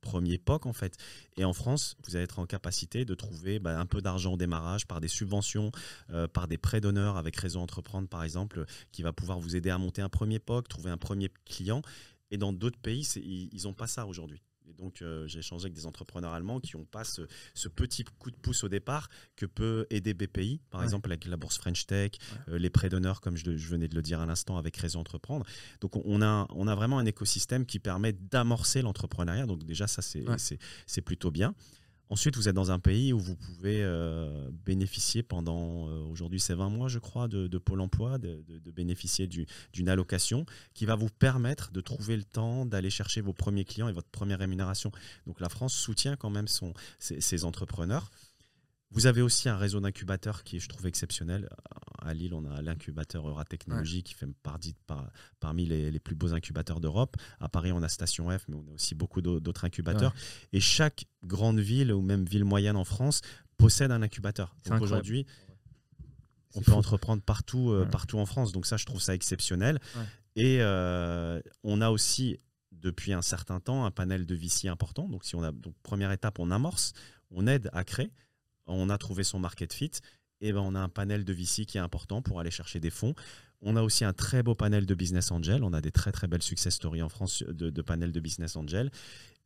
premier 0.00 0.38
POC 0.38 0.66
en 0.66 0.72
fait. 0.72 0.96
Et 1.36 1.44
en 1.44 1.52
France, 1.52 1.96
vous 2.04 2.16
allez 2.16 2.24
être 2.24 2.38
en 2.38 2.46
capacité 2.46 3.04
de 3.04 3.14
trouver 3.14 3.58
bah, 3.58 3.78
un 3.78 3.86
peu 3.86 4.00
d'argent 4.00 4.34
au 4.34 4.36
démarrage 4.36 4.86
par 4.86 5.00
des 5.00 5.08
subventions, 5.08 5.70
euh, 6.10 6.28
par 6.28 6.48
des 6.48 6.58
prêts 6.58 6.80
d'honneur 6.80 7.16
avec 7.16 7.36
Réseau 7.36 7.60
Entreprendre 7.60 8.08
par 8.08 8.24
exemple, 8.24 8.64
qui 8.92 9.02
va 9.02 9.12
pouvoir 9.12 9.38
vous 9.38 9.56
aider 9.56 9.70
à 9.70 9.78
monter 9.78 10.02
un 10.02 10.08
premier 10.08 10.38
POC, 10.38 10.68
trouver 10.68 10.90
un 10.90 10.98
premier 10.98 11.30
client. 11.44 11.82
Et 12.30 12.38
dans 12.38 12.52
d'autres 12.52 12.78
pays, 12.78 13.02
ils 13.52 13.62
n'ont 13.64 13.74
pas 13.74 13.88
ça 13.88 14.06
aujourd'hui. 14.06 14.40
Et 14.70 14.74
donc, 14.74 15.02
euh, 15.02 15.26
j'ai 15.26 15.40
échangé 15.40 15.64
avec 15.64 15.74
des 15.74 15.86
entrepreneurs 15.86 16.32
allemands 16.32 16.60
qui 16.60 16.76
n'ont 16.76 16.84
pas 16.84 17.04
ce, 17.04 17.22
petit 17.68 18.04
coup 18.04 18.30
de 18.30 18.36
pouce 18.36 18.64
au 18.64 18.68
départ 18.68 19.08
que 19.36 19.46
peut 19.46 19.86
aider 19.90 20.14
BPI, 20.14 20.60
par 20.70 20.82
exemple 20.82 21.10
avec 21.10 21.24
la 21.26 21.36
bourse 21.36 21.58
French 21.58 21.86
Tech, 21.86 22.12
euh, 22.48 22.58
les 22.58 22.70
prêts 22.70 22.88
d'honneur, 22.88 23.20
comme 23.20 23.36
je, 23.36 23.50
venais 23.50 23.88
de 23.88 23.94
le 23.94 24.02
dire 24.02 24.20
à 24.20 24.26
l'instant, 24.26 24.56
avec 24.56 24.76
Réseau 24.76 24.98
Entreprendre. 24.98 25.44
Donc, 25.80 25.96
on 25.96 26.22
a, 26.22 26.46
on 26.50 26.68
a 26.68 26.74
vraiment 26.74 26.98
un 26.98 27.06
écosystème 27.06 27.66
qui 27.66 27.78
permet 27.78 28.12
d'amorcer 28.12 28.82
l'entrepreneuriat. 28.82 29.46
Donc, 29.46 29.64
déjà, 29.64 29.86
ça, 29.86 30.02
c'est 30.02 31.02
plutôt 31.02 31.30
bien. 31.30 31.54
Ensuite, 32.10 32.36
vous 32.36 32.48
êtes 32.48 32.54
dans 32.56 32.72
un 32.72 32.80
pays 32.80 33.12
où 33.12 33.20
vous 33.20 33.36
pouvez 33.36 33.84
euh, 33.84 34.50
bénéficier 34.66 35.22
pendant, 35.22 35.88
euh, 35.88 36.02
aujourd'hui 36.10 36.40
c'est 36.40 36.54
20 36.54 36.68
mois 36.68 36.88
je 36.88 36.98
crois, 36.98 37.28
de, 37.28 37.46
Pôle 37.58 37.80
Emploi, 37.80 38.18
de, 38.18 38.42
bénéficier 38.74 39.28
d'une 39.28 39.88
allocation 39.88 40.44
qui 40.74 40.86
va 40.86 40.96
vous 40.96 41.08
permettre 41.08 41.70
de 41.70 41.80
trouver 41.80 42.16
le 42.16 42.24
temps 42.24 42.66
d'aller 42.66 42.90
chercher 42.90 43.20
vos 43.20 43.32
premiers 43.32 43.64
clients 43.64 43.88
et 43.88 43.92
votre 43.92 44.08
première 44.08 44.40
rémunération. 44.40 44.90
Donc 45.26 45.40
la 45.40 45.48
France 45.48 45.72
soutient 45.72 46.16
quand 46.16 46.30
même 46.30 46.48
son, 46.48 46.74
ses 46.98 47.44
entrepreneurs. 47.44 48.10
Vous 48.92 49.06
avez 49.06 49.22
aussi 49.22 49.48
un 49.48 49.56
réseau 49.56 49.78
d'incubateurs 49.78 50.42
qui 50.42 50.56
est, 50.56 50.58
je 50.58 50.68
trouve, 50.68 50.86
exceptionnel. 50.86 51.48
À 52.02 52.12
Lille, 52.12 52.34
on 52.34 52.44
a 52.44 52.60
l'incubateur 52.60 53.28
Euratechnologie 53.28 54.02
qui 54.02 54.14
fait 54.14 54.26
partie 54.42 54.74
par, 54.86 55.10
parmi 55.38 55.64
les, 55.64 56.00
plus 56.00 56.16
beaux 56.16 56.34
incubateurs 56.34 56.80
d'Europe. 56.80 57.16
À 57.38 57.48
Paris, 57.48 57.70
on 57.70 57.82
a 57.82 57.88
Station 57.88 58.36
F, 58.36 58.46
mais 58.48 58.56
on 58.56 58.68
a 58.68 58.74
aussi 58.74 58.96
beaucoup 58.96 59.22
d'autres 59.22 59.64
incubateurs. 59.64 60.12
Et 60.52 60.60
chaque 60.60 61.06
grande 61.22 61.60
ville 61.60 61.92
ou 61.92 62.00
même 62.00 62.24
ville 62.24 62.44
moyenne 62.44 62.76
en 62.76 62.84
France 62.84 63.20
possède 63.58 63.92
un 63.92 64.02
incubateur. 64.02 64.56
Donc 64.66 64.82
aujourd'hui, 64.82 65.26
on 66.56 66.60
peut 66.60 66.72
entreprendre 66.72 67.22
partout, 67.22 67.70
euh, 67.70 67.84
partout 67.84 68.18
en 68.18 68.26
France. 68.26 68.50
Donc 68.50 68.66
ça, 68.66 68.76
je 68.76 68.86
trouve 68.86 69.00
ça 69.00 69.14
exceptionnel. 69.14 69.78
Et 70.34 70.58
euh, 70.60 71.40
on 71.62 71.80
a 71.80 71.90
aussi 71.90 72.40
depuis 72.72 73.12
un 73.12 73.22
certain 73.22 73.60
temps 73.60 73.84
un 73.84 73.90
panel 73.90 74.26
de 74.26 74.34
VC 74.34 74.66
important. 74.66 75.08
Donc 75.08 75.24
si 75.24 75.36
on 75.36 75.44
a 75.44 75.52
donc 75.52 75.74
première 75.82 76.10
étape, 76.10 76.38
on 76.40 76.50
amorce, 76.50 76.92
on 77.30 77.46
aide 77.46 77.70
à 77.72 77.84
créer 77.84 78.10
on 78.74 78.88
a 78.88 78.98
trouvé 78.98 79.24
son 79.24 79.38
market 79.38 79.72
fit, 79.72 79.90
et 80.40 80.52
ben 80.52 80.60
on 80.60 80.74
a 80.74 80.80
un 80.80 80.88
panel 80.88 81.24
de 81.24 81.32
VC 81.32 81.66
qui 81.66 81.76
est 81.76 81.80
important 81.80 82.22
pour 82.22 82.40
aller 82.40 82.50
chercher 82.50 82.80
des 82.80 82.90
fonds. 82.90 83.14
On 83.62 83.76
a 83.76 83.82
aussi 83.82 84.04
un 84.04 84.12
très 84.12 84.42
beau 84.42 84.54
panel 84.54 84.86
de 84.86 84.94
business 84.94 85.30
angel. 85.30 85.62
On 85.64 85.72
a 85.72 85.80
des 85.80 85.90
très 85.90 86.12
très 86.12 86.26
belles 86.26 86.42
success 86.42 86.74
stories 86.74 87.02
en 87.02 87.10
France 87.10 87.42
de, 87.42 87.68
de 87.68 87.82
panel 87.82 88.10
de 88.10 88.20
business 88.20 88.56
angel. 88.56 88.90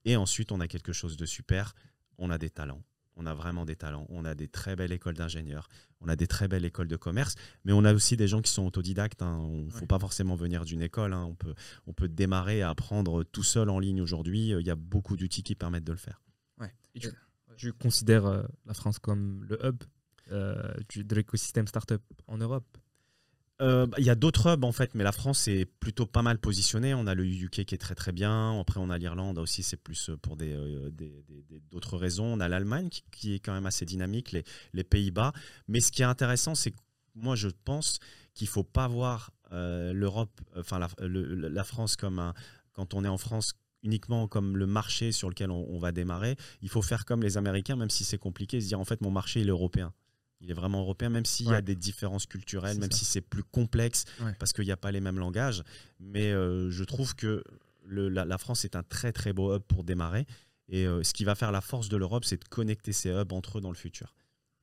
Et 0.05 0.17
ensuite, 0.17 0.53
on 0.53 0.61
a 0.61 0.69
quelque 0.69 0.93
chose 0.93 1.17
de 1.17 1.27
super. 1.27 1.75
On 2.19 2.31
a 2.31 2.39
des 2.39 2.51
talents. 2.51 2.83
On 3.17 3.27
a 3.27 3.35
vraiment 3.35 3.65
des 3.65 3.77
talents. 3.77 4.07
On 4.09 4.25
a 4.25 4.35
des 4.35 4.49
très 4.49 4.77
belles 4.77 4.93
écoles 4.93 5.15
d'ingénieurs. 5.15 5.69
On 6.01 6.09
a 6.09 6.17
des 6.17 6.27
très 6.27 6.49
belles 6.49 6.65
écoles 6.65 6.89
de 6.89 6.97
commerce. 6.97 7.35
Mais 7.65 7.73
on 7.73 7.85
a 7.85 7.93
aussi 7.93 8.17
des 8.17 8.29
gens 8.29 8.43
qui 8.43 8.51
sont 8.51 8.65
autodidactes. 8.67 9.23
Hein. 9.23 9.49
Il 9.53 9.67
ne 9.67 9.71
faut 9.71 9.87
pas 9.87 9.99
forcément 9.99 10.37
venir 10.37 10.65
d'une 10.65 10.83
école. 10.83 11.13
Hein. 11.13 11.25
On, 11.25 11.35
peut, 11.35 11.55
on 11.87 11.93
peut 11.93 12.09
démarrer 12.09 12.63
à 12.63 12.71
apprendre 12.71 13.25
tout 13.25 13.45
seul 13.45 13.69
en 13.69 13.79
ligne 13.79 14.01
aujourd'hui. 14.01 14.51
Il 14.51 14.67
y 14.67 14.71
a 14.71 14.77
beaucoup 14.77 15.17
d'outils 15.17 15.43
qui 15.43 15.55
permettent 15.55 15.85
de 15.85 15.93
le 15.93 15.99
faire. 15.99 16.23
Ouais. 16.61 16.73
Tu 16.95 17.09
considères 17.79 18.27
euh, 18.27 18.43
la 18.67 18.75
France 18.75 18.99
comme 18.99 19.45
le 19.49 19.59
hub 19.65 19.83
euh, 20.33 20.75
de 20.97 21.15
l'écosystème 21.15 21.67
startup 21.67 22.03
en 22.27 22.39
Europe? 22.39 22.67
Euh, 23.63 23.87
bah, 23.87 23.97
il 24.01 24.05
y 24.05 24.11
a 24.11 24.17
d'autres 24.17 24.55
hubs 24.55 24.65
en 24.65 24.73
fait, 24.73 24.95
mais 24.95 25.05
la 25.05 25.13
France 25.13 25.47
est 25.47 25.65
plutôt 25.65 26.07
pas 26.07 26.23
mal 26.23 26.39
positionnée. 26.39 26.93
On 26.95 27.07
a 27.07 27.15
le 27.15 27.25
UK 27.25 27.65
qui 27.65 27.75
est 27.75 27.79
très 27.79 27.95
très 27.95 28.13
bien. 28.13 28.59
Après, 28.61 28.81
on 28.81 28.91
a 28.91 28.99
l'Irlande 28.99 29.39
aussi, 29.39 29.63
c'est 29.63 29.77
plus 29.77 30.11
pour 30.23 30.37
des, 30.37 30.57
d'autres 31.71 31.97
raisons. 31.97 32.27
On 32.27 32.41
a 32.41 32.49
l'Allemagne 32.49 32.89
qui, 33.13 33.35
est 33.35 33.39
quand 33.39 33.53
même 33.53 33.67
assez 33.67 33.85
dynamique, 33.85 34.33
les, 34.33 34.45
les 34.73 34.85
Pays-Bas. 34.85 35.33
Mais 35.69 35.81
ce 35.81 35.93
qui 35.93 36.03
est 36.03 36.07
intéressant, 36.07 36.55
c'est 36.55 36.73
que 36.73 36.81
moi 37.15 37.37
je 37.37 37.49
pense 37.65 38.01
qu'il 38.35 38.49
faut 38.49 38.65
pas 38.65 38.89
voir 38.89 39.31
l'Europe, 39.53 40.41
enfin 40.57 40.81
la, 40.81 40.89
la, 40.99 41.63
France 41.63 41.95
comme 41.95 42.19
un, 42.19 42.35
quand 42.73 42.93
on 42.93 43.05
est 43.05 43.09
en 43.09 43.19
France 43.19 43.53
uniquement 43.85 44.27
comme 44.27 44.57
le 44.57 44.67
marché 44.67 45.13
sur 45.13 45.29
lequel 45.29 45.51
on, 45.51 45.79
va 45.79 45.93
démarrer. 45.93 46.37
Il 46.63 46.69
faut 46.69 46.83
faire 46.83 47.05
comme 47.05 47.23
les 47.23 47.37
Américains, 47.37 47.77
même 47.77 47.91
si 47.91 48.03
c'est 48.03 48.19
compliqué, 48.19 48.61
se 48.61 48.67
dire 48.67 48.81
en 48.81 48.85
fait 48.85 49.01
mon 49.03 49.11
marché 49.11 49.41
il 49.41 49.49
est 49.49 49.51
européen. 49.51 49.93
Il 50.41 50.51
est 50.51 50.55
vraiment 50.55 50.81
européen, 50.81 51.09
même 51.09 51.25
s'il 51.25 51.47
y 51.47 51.55
a 51.55 51.63
des 51.63 51.75
différences 51.75 52.27
culturelles, 52.27 52.79
même 52.79 52.91
si 52.91 53.05
c'est 53.05 53.23
plus 53.23 53.45
complexe, 53.45 54.05
parce 54.39 54.53
qu'il 54.53 54.65
n'y 54.65 54.73
a 54.73 54.77
pas 54.77 54.93
les 54.93 55.01
mêmes 55.01 55.19
langages. 55.19 55.63
Mais 56.01 56.33
euh, 56.33 56.71
je 56.71 56.85
trouve 56.85 57.15
que 57.15 57.43
la, 57.89 58.39
France 58.39 58.65
est 58.65 58.77
un 58.77 58.83
très 58.83 59.13
très 59.13 59.33
beau 59.33 59.55
hub 59.55 59.63
pour 59.63 59.85
démarrer. 59.85 60.27
Et 60.69 60.87
euh, 60.87 61.03
ce 61.03 61.13
qui 61.13 61.25
va 61.25 61.35
faire 61.35 61.53
la 61.53 61.61
force 61.61 61.89
de 61.89 61.97
l'Europe, 61.97 62.25
c'est 62.25 62.43
de 62.43 62.49
connecter 62.49 62.93
ces 62.93 63.11
hubs 63.11 63.33
entre 63.33 63.59
eux 63.59 63.61
dans 63.61 63.71
le 63.71 63.77
futur. 63.77 64.15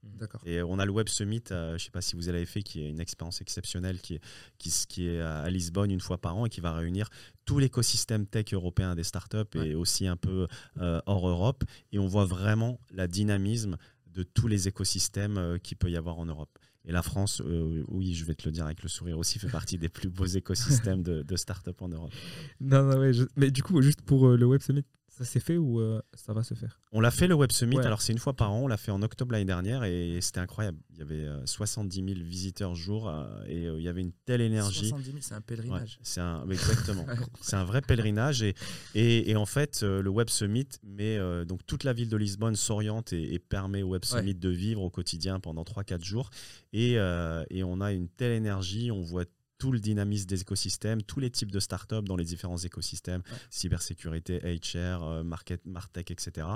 D'accord. 0.03 0.41
Et 0.45 0.63
on 0.63 0.79
a 0.79 0.85
le 0.85 0.91
Web 0.91 1.09
Summit, 1.09 1.43
euh, 1.51 1.69
je 1.69 1.73
ne 1.73 1.77
sais 1.77 1.91
pas 1.91 2.01
si 2.01 2.15
vous 2.15 2.23
l'avez 2.23 2.45
fait, 2.45 2.63
qui 2.63 2.81
est 2.81 2.89
une 2.89 2.99
expérience 2.99 3.39
exceptionnelle, 3.41 3.99
qui 4.01 4.15
est, 4.15 4.21
qui, 4.57 4.71
qui, 4.87 5.07
est 5.07 5.21
à 5.21 5.49
Lisbonne 5.49 5.91
une 5.91 5.99
fois 5.99 6.17
par 6.17 6.35
an 6.37 6.47
et 6.47 6.49
qui 6.49 6.59
va 6.59 6.73
réunir 6.73 7.09
tout 7.45 7.59
l'écosystème 7.59 8.25
tech 8.25 8.53
européen 8.53 8.95
des 8.95 9.03
startups 9.03 9.55
et 9.55 9.75
aussi 9.75 10.07
un 10.07 10.17
peu 10.17 10.47
euh, 10.79 11.01
hors 11.05 11.27
Europe. 11.27 11.63
Et 11.91 11.99
on 11.99 12.07
voit 12.07 12.25
vraiment 12.25 12.79
la 12.91 13.07
dynamisme 13.07 13.77
de 14.07 14.23
tous 14.23 14.47
les 14.47 14.67
écosystèmes 14.67 15.37
euh, 15.37 15.57
qu'il 15.59 15.77
peut 15.77 15.91
y 15.91 15.97
avoir 15.97 16.17
en 16.17 16.25
Europe. 16.25 16.57
Et 16.83 16.91
la 16.91 17.03
France, 17.03 17.43
oui, 17.89 18.15
je 18.15 18.25
vais 18.25 18.33
te 18.33 18.47
le 18.47 18.51
dire 18.51 18.65
avec 18.65 18.81
le 18.81 18.89
sourire 18.89 19.19
aussi, 19.19 19.37
fait 19.37 19.49
partie 19.49 19.77
des 19.77 19.87
plus 19.87 20.09
beaux 20.09 20.25
écosystèmes 20.25 21.03
de, 21.03 21.21
de 21.21 21.35
startups 21.35 21.69
en 21.79 21.89
Europe. 21.89 22.11
Non, 22.59 22.81
non, 22.81 22.97
ouais, 22.97 23.11
mais 23.35 23.51
du 23.51 23.61
coup, 23.61 23.79
juste 23.83 24.01
pour 24.01 24.29
le 24.29 24.45
Web 24.47 24.61
Summit, 24.61 24.83
ça 25.11 25.25
s'est 25.25 25.41
fait 25.41 25.57
ou 25.57 25.81
euh, 25.81 26.01
ça 26.13 26.31
va 26.31 26.41
se 26.41 26.53
faire? 26.53 26.79
On 26.93 27.01
l'a 27.01 27.11
fait 27.11 27.27
le 27.27 27.35
Web 27.35 27.51
Summit, 27.51 27.79
alors 27.79 28.01
c'est 28.01 28.13
une 28.13 28.19
fois 28.19 28.33
par 28.33 28.53
an, 28.53 28.61
on 28.61 28.67
l'a 28.67 28.77
fait 28.77 28.91
en 28.91 29.01
octobre 29.01 29.33
l'année 29.33 29.45
dernière 29.45 29.83
et 29.83 30.17
c'était 30.21 30.39
incroyable. 30.39 30.79
Il 30.93 30.99
y 30.99 31.01
avait 31.01 31.27
70 31.45 32.01
euh, 32.01 32.13
000 32.15 32.25
visiteurs 32.25 32.75
jour 32.75 33.09
euh, 33.09 33.25
et 33.45 33.65
il 33.65 33.81
y 33.81 33.89
avait 33.89 34.01
une 34.01 34.13
telle 34.25 34.39
énergie. 34.39 34.87
70 34.87 35.05
000, 35.05 35.17
c'est 35.19 35.33
un 35.33 35.41
pèlerinage. 35.41 35.99
c'est 36.01 36.21
un, 36.21 36.49
exactement, 36.49 37.05
c'est 37.41 37.57
un 37.57 37.65
vrai 37.65 37.81
pèlerinage 37.81 38.41
et, 38.41 38.55
et, 38.95 39.35
en 39.35 39.45
fait 39.45 39.83
le 39.83 40.09
Web 40.09 40.29
Summit, 40.29 40.69
mais 40.83 41.19
donc 41.45 41.65
toute 41.67 41.83
la 41.83 41.91
ville 41.91 42.09
de 42.09 42.17
Lisbonne 42.17 42.55
s'oriente 42.55 43.11
et, 43.11 43.37
permet 43.37 43.83
au 43.83 43.89
Web 43.89 44.05
Summit 44.05 44.35
de 44.35 44.49
vivre 44.49 44.81
au 44.81 44.89
quotidien 44.89 45.41
pendant 45.41 45.63
3-4 45.63 46.05
jours. 46.05 46.29
Et, 46.71 46.93
et 46.93 47.63
on 47.63 47.81
a 47.81 47.91
une 47.91 48.07
telle 48.07 48.31
énergie, 48.31 48.91
on 48.91 49.01
voit 49.01 49.25
tout 49.61 49.71
le 49.71 49.79
dynamisme 49.79 50.25
des 50.25 50.41
écosystèmes, 50.41 51.03
tous 51.03 51.19
les 51.19 51.29
types 51.29 51.51
de 51.51 51.59
startups 51.59 52.01
dans 52.01 52.15
les 52.15 52.23
différents 52.23 52.57
écosystèmes, 52.57 53.21
cybersécurité, 53.51 54.39
HR, 54.39 55.03
euh, 55.03 55.23
market, 55.23 55.63
Martech, 55.67 56.09
etc. 56.09 56.47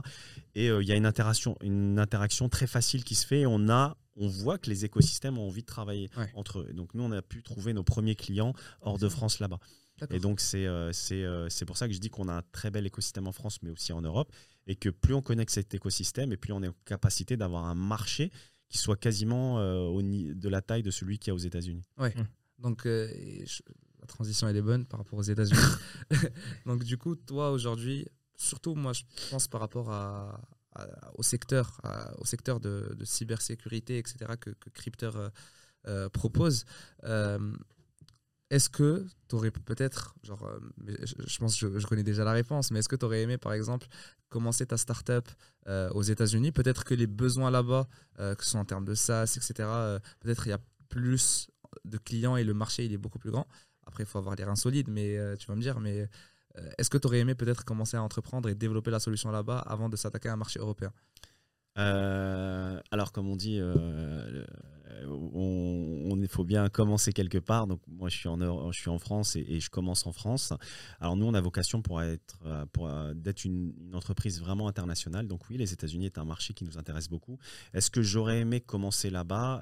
Et 0.56 0.72
euh, 0.72 0.82
il 0.82 0.90
y 0.90 0.92
a 0.92 0.96
une 0.96 1.06
interaction, 1.06 1.56
une 1.62 2.00
interaction 2.00 2.50
très 2.50 2.66
facile 2.66 3.04
qui 3.04 3.14
se 3.14 3.28
fait. 3.28 3.42
Et 3.42 3.46
on 3.46 3.70
a 3.70 3.96
on 4.16 4.28
voit 4.28 4.58
que 4.58 4.72
les 4.72 4.86
écosystèmes 4.86 5.38
ont 5.38 5.46
envie 5.46 5.62
de 5.62 5.68
travailler 5.68 6.10
entre 6.34 6.62
eux. 6.62 6.74
donc 6.74 6.96
nous, 6.96 7.04
on 7.04 7.12
a 7.12 7.22
pu 7.22 7.44
trouver 7.44 7.74
nos 7.74 7.84
premiers 7.84 8.16
clients 8.16 8.54
hors 8.82 8.98
de 8.98 9.08
France 9.08 9.40
là-bas. 9.40 9.60
Et 10.10 10.20
donc 10.20 10.40
c'est 10.40 10.66
euh, 10.66 10.92
c'est 10.92 11.66
pour 11.66 11.78
ça 11.78 11.88
que 11.88 11.94
je 11.94 12.00
dis 12.00 12.10
qu'on 12.10 12.28
a 12.28 12.34
un 12.34 12.44
très 12.54 12.72
bel 12.72 12.88
écosystème 12.88 13.28
en 13.28 13.34
France, 13.34 13.60
mais 13.62 13.70
aussi 13.70 13.94
en 13.94 14.02
Europe, 14.02 14.34
et 14.66 14.76
que 14.76 14.90
plus 14.90 15.14
on 15.14 15.22
connecte 15.22 15.52
cet 15.52 15.76
écosystème, 15.76 16.32
et 16.32 16.38
plus 16.38 16.54
on 16.54 16.64
est 16.64 16.70
en 16.70 16.76
capacité 16.86 17.38
d'avoir 17.38 17.66
un 17.66 17.76
marché 17.76 18.32
qui 18.68 18.80
soit 18.80 18.98
quasiment 18.98 19.58
au, 19.94 20.02
de 20.02 20.50
la 20.50 20.62
taille 20.64 20.82
de 20.82 20.90
celui 20.90 21.20
qu'il 21.20 21.30
y 21.30 21.32
a 21.32 21.36
aux 21.36 21.46
États-Unis. 21.50 21.84
Ouais. 22.00 22.16
Hum. 22.18 22.26
Donc, 22.60 22.86
euh, 22.86 23.10
la 24.00 24.08
transition, 24.08 24.48
elle 24.48 24.58
est 24.58 24.62
bonne 24.62 24.86
par 24.86 25.00
rapport 25.00 25.20
aux 25.20 25.24
États-Unis. 25.24 25.60
Donc, 26.66 26.84
du 26.84 26.98
coup, 26.98 27.16
toi, 27.16 27.52
aujourd'hui, 27.52 28.08
surtout, 28.36 28.76
moi, 28.76 28.94
je 28.94 29.04
pense 29.30 29.48
par 29.48 29.62
rapport 29.62 29.92
à, 29.92 30.40
au 31.16 31.24
secteur, 31.24 31.80
au 32.18 32.26
secteur 32.26 32.60
de, 32.60 32.96
cybersécurité, 33.04 33.98
etc., 33.98 34.34
que, 34.40 34.50
que 34.50 34.70
Crypter 34.70 35.12
euh, 35.16 35.30
euh, 35.88 36.10
propose. 36.10 36.66
est-ce 38.50 38.70
que 38.70 39.06
tu 39.28 39.36
aurais 39.36 39.52
peut-être, 39.52 40.16
genre, 40.24 40.50
je, 40.86 41.38
pense 41.38 41.60
que 41.60 41.80
je, 41.80 41.88
connais 41.88 42.04
déjà 42.04 42.24
la 42.24 42.34
réponse, 42.34 42.72
mais 42.72 42.80
est-ce 42.80 42.90
que 42.90 42.96
tu 42.96 43.06
aurais 43.06 43.22
aimé, 43.22 43.38
par 43.38 43.54
exemple, 43.54 43.88
commencer 44.30 44.66
ta 44.66 44.78
startup 44.78 45.30
aux 45.68 46.04
États-Unis? 46.04 46.52
Peut-être 46.52 46.84
que 46.84 46.94
les 46.94 47.08
besoins 47.08 47.52
là-bas, 47.52 47.88
que 48.18 48.44
ce 48.44 48.52
soit 48.52 48.60
en 48.60 48.66
termes 48.66 48.86
de 48.86 48.96
SaaS, 48.96 49.38
etc., 49.38 49.70
peut-être 50.20 50.48
il 50.48 50.50
y 50.50 50.54
a 50.54 50.60
plus 50.90 51.48
de 51.84 51.98
clients 51.98 52.36
et 52.36 52.44
le 52.44 52.54
marché 52.54 52.86
il 52.86 52.94
est 52.94 52.98
beaucoup 52.98 53.20
plus 53.20 53.32
grand. 53.32 53.48
Après, 53.86 54.04
il 54.04 54.08
faut 54.08 54.18
avoir 54.18 54.36
l'air 54.36 54.50
insolide, 54.50 54.88
mais 54.90 55.18
euh, 55.18 55.36
tu 55.36 55.48
vas 55.48 55.56
me 55.56 55.62
dire, 55.62 55.80
mais 55.80 56.08
euh, 56.58 56.70
est-ce 56.78 56.90
que 56.90 56.98
tu 56.98 57.08
aurais 57.08 57.20
aimé 57.20 57.36
peut-être 57.36 57.64
commencer 57.66 57.98
à 57.98 58.04
entreprendre 58.04 58.50
et 58.50 58.56
développer 58.56 58.92
la 58.92 59.00
solution 59.00 59.32
là-bas 59.32 59.60
avant 59.60 59.90
de 59.90 59.96
s'attaquer 59.96 60.30
à 60.30 60.34
un 60.34 60.38
marché 60.38 60.60
européen? 60.60 60.92
Euh, 61.78 62.80
alors, 62.92 63.12
comme 63.12 63.28
on 63.28 63.36
dit, 63.36 63.60
on, 65.08 66.18
il 66.22 66.28
faut 66.28 66.44
bien 66.44 66.70
commencer 66.70 67.14
quelque 67.14 67.38
part. 67.38 67.68
Donc, 67.68 67.82
moi, 67.88 68.10
je 68.10 68.18
suis 68.18 68.30
en, 68.90 69.00
France 69.00 69.36
et, 69.36 69.60
je 69.60 69.70
commence 69.70 70.06
en 70.06 70.12
France. 70.12 70.54
Alors, 71.00 71.16
nous, 71.16 71.26
on 71.26 71.34
a 71.34 71.42
vocation 71.42 71.82
pour 71.82 72.02
être, 72.02 72.40
pour 72.74 72.90
d'être 73.16 73.46
une, 73.46 73.74
une, 73.80 73.96
entreprise 73.96 74.40
vraiment 74.40 74.68
internationale. 74.68 75.28
Donc, 75.28 75.50
oui, 75.50 75.58
les 75.58 75.74
États-Unis 75.74 76.06
est 76.06 76.18
un 76.18 76.26
marché 76.26 76.54
qui 76.54 76.64
nous 76.64 76.78
intéresse 76.78 77.10
beaucoup. 77.10 77.38
Est-ce 77.74 77.90
que 77.92 78.02
j'aurais 78.02 78.40
aimé 78.40 78.62
commencer 78.62 79.10
là-bas? 79.10 79.62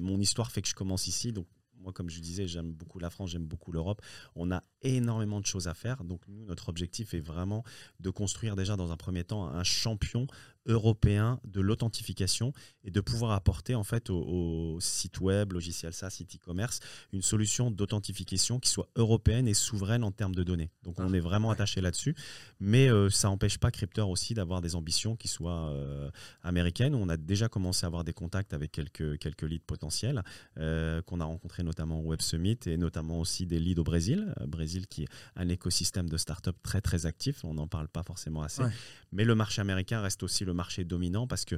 Mon 0.00 0.20
histoire 0.20 0.50
fait 0.50 0.62
que 0.62 0.68
je 0.68 0.74
commence 0.74 1.06
ici. 1.06 1.32
Donc, 1.32 1.46
moi, 1.82 1.92
comme 1.92 2.08
je 2.08 2.20
disais, 2.20 2.46
j'aime 2.46 2.72
beaucoup 2.72 2.98
la 2.98 3.10
France, 3.10 3.30
j'aime 3.30 3.44
beaucoup 3.44 3.72
l'Europe. 3.72 4.00
On 4.36 4.50
a 4.52 4.62
énormément 4.82 5.40
de 5.40 5.46
choses 5.46 5.68
à 5.68 5.74
faire. 5.74 6.04
Donc, 6.04 6.22
nous, 6.28 6.44
notre 6.44 6.68
objectif 6.68 7.12
est 7.14 7.20
vraiment 7.20 7.64
de 8.00 8.10
construire 8.10 8.56
déjà 8.56 8.76
dans 8.76 8.92
un 8.92 8.96
premier 8.96 9.24
temps 9.24 9.48
un 9.48 9.64
champion 9.64 10.26
européen 10.66 11.40
de 11.44 11.60
l'authentification 11.60 12.52
et 12.84 12.90
de 12.90 13.00
pouvoir 13.00 13.32
apporter 13.32 13.74
en 13.74 13.84
fait 13.84 14.10
au, 14.10 14.78
site 14.80 15.20
web, 15.20 15.52
logiciel 15.52 15.92
SaaS, 15.92 16.10
site 16.10 16.36
e-commerce, 16.36 16.80
une 17.12 17.22
solution 17.22 17.70
d'authentification 17.70 18.58
qui 18.58 18.68
soit 18.68 18.88
européenne 18.96 19.48
et 19.48 19.54
souveraine 19.54 20.04
en 20.04 20.12
termes 20.12 20.34
de 20.34 20.42
données. 20.42 20.70
Donc 20.82 20.98
on 20.98 21.12
ah, 21.12 21.16
est 21.16 21.20
vraiment 21.20 21.50
attaché 21.50 21.80
là-dessus, 21.80 22.14
mais 22.60 22.88
euh, 22.88 23.10
ça 23.10 23.28
n'empêche 23.28 23.58
pas 23.58 23.70
Crypter 23.70 24.02
aussi 24.02 24.34
d'avoir 24.34 24.60
des 24.60 24.74
ambitions 24.74 25.16
qui 25.16 25.28
soient 25.28 25.70
euh, 25.70 26.10
américaines. 26.42 26.94
On 26.94 27.08
a 27.08 27.16
déjà 27.16 27.48
commencé 27.48 27.84
à 27.84 27.88
avoir 27.88 28.04
des 28.04 28.12
contacts 28.12 28.54
avec 28.54 28.72
quelques, 28.72 29.18
quelques 29.18 29.42
leads 29.42 29.64
potentiels 29.66 30.22
euh, 30.58 31.02
qu'on 31.02 31.20
a 31.20 31.24
rencontrés 31.24 31.62
notamment 31.62 32.00
au 32.00 32.04
Web 32.04 32.20
Summit 32.20 32.58
et 32.66 32.76
notamment 32.76 33.20
aussi 33.20 33.46
des 33.46 33.58
leads 33.58 33.80
au 33.80 33.84
Brésil. 33.84 34.34
Brésil 34.46 34.86
qui 34.86 35.04
est 35.04 35.08
un 35.36 35.48
écosystème 35.48 36.08
de 36.08 36.16
start-up 36.16 36.56
très 36.62 36.80
très 36.80 37.06
actif, 37.06 37.44
on 37.44 37.54
n'en 37.54 37.66
parle 37.66 37.88
pas 37.88 38.02
forcément 38.02 38.42
assez. 38.42 38.62
Mais 39.12 39.24
le 39.24 39.34
marché 39.34 39.60
américain 39.60 40.00
reste 40.00 40.22
aussi 40.22 40.44
le 40.44 40.51
marché 40.52 40.84
dominant 40.84 41.26
parce 41.26 41.44
que 41.44 41.56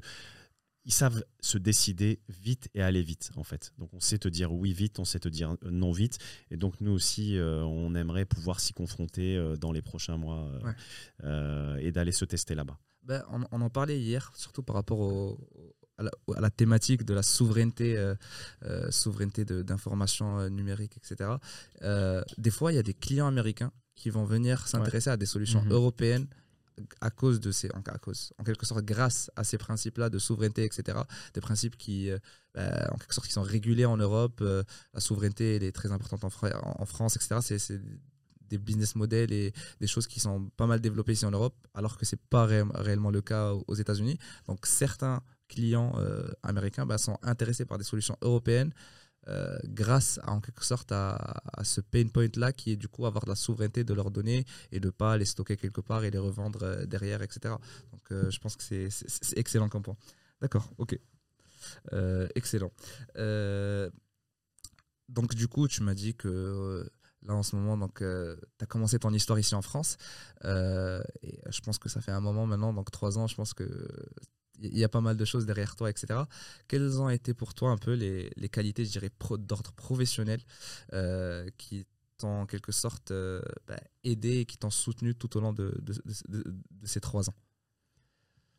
ils 0.87 0.93
savent 0.93 1.25
se 1.41 1.57
décider 1.57 2.21
vite 2.29 2.69
et 2.75 2.83
aller 2.83 3.01
vite, 3.03 3.31
en 3.37 3.43
fait. 3.43 3.73
Donc, 3.79 3.89
on 3.95 4.01
sait 4.01 4.19
te 4.19 4.29
dire 4.29 4.53
oui 4.53 4.75
vite, 4.75 4.99
on 4.99 5.07
sait 5.07 5.19
te 5.19 5.29
dire 5.31 5.57
non 5.71 5.93
vite. 5.93 6.19
Et 6.51 6.59
donc, 6.59 6.79
nous 6.83 6.91
aussi, 6.93 7.39
euh, 7.39 7.63
on 7.65 7.95
aimerait 7.95 8.27
pouvoir 8.27 8.61
s'y 8.61 8.75
confronter 8.75 9.35
euh, 9.35 9.57
dans 9.57 9.73
les 9.73 9.81
prochains 9.81 10.19
mois 10.19 10.41
euh, 10.45 10.61
Ouais. 10.63 10.73
euh, 11.25 11.77
et 11.77 11.91
d'aller 11.91 12.13
se 12.13 12.27
tester 12.27 12.55
là-bas. 12.55 12.79
Ben, 13.03 13.25
on, 13.31 13.45
on 13.51 13.61
en 13.63 13.71
parlait 13.71 13.99
hier, 13.99 14.31
surtout 14.37 14.63
par 14.63 14.77
rapport 14.77 15.01
au- 15.01 15.39
à, 15.97 16.03
la, 16.03 16.11
à 16.37 16.41
la 16.43 16.51
thématique 16.51 17.05
de 17.05 17.15
la 17.15 17.23
souveraineté, 17.23 17.97
euh, 17.97 18.15
euh, 18.65 18.91
souveraineté 18.91 19.47
d'information 19.47 20.39
euh, 20.39 20.49
numérique, 20.51 20.99
etc. 20.99 21.31
Euh, 21.83 22.23
des 22.37 22.51
fois, 22.51 22.73
il 22.73 22.77
y 22.77 22.79
a 22.79 22.83
des 22.83 22.95
clients 22.95 23.27
américains 23.29 23.73
qui 23.95 24.11
vont 24.11 24.25
venir 24.25 24.67
s'intéresser 24.69 25.09
à 25.09 25.17
des 25.17 25.25
solutions 25.27 25.63
Mhm. 25.63 25.71
européennes 25.73 26.27
à 27.01 27.11
cause 27.11 27.41
de 27.41 27.51
ces, 27.53 27.71
en, 27.75 27.83
quelque 27.83 28.67
sorte, 28.67 28.85
grâce 28.85 29.31
à 29.37 29.45
ces 29.45 29.59
principes-là 29.59 30.11
de 30.11 30.19
souveraineté, 30.19 30.65
etc. 30.65 30.99
Des 31.35 31.41
principes 31.41 31.77
qui, 31.77 32.11
euh, 32.11 32.19
ben, 32.55 32.89
en 32.93 32.97
quelque 32.97 33.15
sorte, 33.15 33.27
qui 33.27 33.33
sont 33.33 33.43
régulés 33.43 33.85
en 33.85 33.97
Europe. 33.97 34.41
euh, 34.43 34.63
la 34.93 35.01
souveraineté, 35.01 35.57
est 35.57 35.73
très 35.73 35.93
importante 35.93 36.25
en, 36.25 36.31
Fra- 36.31 36.61
en 36.65 36.87
France, 36.87 37.17
etc. 37.17 37.37
C'est- 37.41 37.81
des 38.51 38.59
business 38.59 38.95
models 38.95 39.33
et 39.33 39.53
des 39.81 39.87
choses 39.87 40.07
qui 40.07 40.21
sont 40.21 40.51
pas 40.57 40.67
mal 40.67 40.79
développées 40.79 41.13
ici 41.13 41.25
en 41.25 41.31
Europe, 41.31 41.57
alors 41.73 41.97
que 41.97 42.05
c'est 42.05 42.21
pas 42.21 42.45
ré- 42.45 42.63
réellement 42.75 43.11
le 43.11 43.23
cas 43.23 43.53
aux 43.55 43.65
aux 43.69 43.75
États-Unis. 43.75 44.19
Donc 44.47 44.67
certains 44.67 45.23
clients 45.49 45.95
euh, 45.97 46.29
américains 46.43 46.85
bah, 46.85 46.99
sont 46.99 47.19
intéressés 47.23 47.65
par 47.65 47.79
des 47.79 47.85
solutions 47.85 48.19
européennes 48.21 48.73
euh, 49.29 49.59
grâce 49.65 50.19
à, 50.23 50.33
en 50.33 50.41
quelque 50.41 50.65
sorte 50.65 50.93
à, 50.93 51.43
ce 51.63 51.81
pain 51.81 52.07
point 52.09 52.29
là 52.37 52.53
qui 52.53 52.73
est 52.73 52.77
du 52.77 52.89
coup 52.89 53.07
avoir 53.07 53.27
la 53.27 53.35
souveraineté 53.35 53.85
de 53.85 53.95
leurs 53.95 54.11
données 54.11 54.45
et 54.73 54.81
de 54.81 54.91
pas 54.91 55.17
les 55.17 55.25
stocker 55.25 55.57
quelque 55.57 55.81
part 55.81 56.05
et 56.05 56.11
les 56.11 56.19
revendre 56.19 56.63
euh, 56.63 56.87
derrière, 56.87 57.23
etc. 57.23 57.55
Donc 57.93 58.03
euh, 58.13 58.31
je 58.31 58.39
pense 58.39 58.57
que 58.57 58.63
c'est- 58.63 59.39
excellent 59.39 59.69
comme 59.69 59.83
point. 59.83 59.97
D'accord, 60.41 60.69
ok. 60.79 60.99
Excellent. 62.35 62.71
Donc 65.09 65.35
du 65.35 65.49
coup, 65.49 65.69
tu 65.69 65.83
m'as 65.83 65.95
dit 65.95 66.15
que 66.15 66.91
là 67.23 67.35
en 67.35 67.43
ce 67.43 67.57
moment, 67.57 67.89
tu 67.89 68.05
as 68.05 68.67
commencé 68.67 68.99
ton 68.99 69.13
histoire 69.13 69.39
ici 69.39 69.55
en 69.55 69.63
France. 69.63 69.97
Je 70.43 71.61
pense 71.63 71.79
que 71.79 71.89
ça 71.89 72.01
fait 72.01 72.13
un 72.13 72.21
moment 72.21 72.47
maintenant, 72.47 72.75
donc 72.75 72.91
trois 72.91 73.17
ans, 73.19 73.27
je 73.27 73.35
pense 73.35 73.55
que 73.55 73.65
il 74.61 74.77
y 74.79 74.85
a 74.85 74.89
pas 74.89 75.01
mal 75.01 75.17
de 75.17 75.25
choses 75.25 75.47
derrière 75.47 75.77
toi, 75.77 75.91
etc. 75.91 76.21
Quelles 76.69 77.01
ont 77.01 77.09
été 77.09 77.35
pour 77.35 77.55
toi 77.55 77.71
un 77.71 77.79
peu 77.79 77.93
les, 77.95 78.31
les 78.37 78.49
qualités, 78.49 78.85
je 78.85 78.91
dirais, 78.93 79.11
pro- 79.11 79.37
d'ordre 79.39 79.73
professionnel 79.73 80.41
euh, 80.93 81.49
qui 81.59 81.87
t'ont 82.19 82.43
en 82.43 82.47
quelque 82.47 82.71
sorte 82.73 83.11
euh, 83.11 83.43
bah, 83.67 83.81
aidé 84.05 84.39
et 84.39 84.45
qui 84.47 84.57
t'ont 84.57 84.71
soutenu 84.71 85.15
tout 85.15 85.37
au 85.37 85.41
long 85.41 85.53
de, 85.53 85.75
de- 85.83 85.93
de- 85.93 86.39
de- 86.39 86.55
de 86.71 86.87
ces 86.87 87.01
trois 87.01 87.29
ans? 87.29 87.35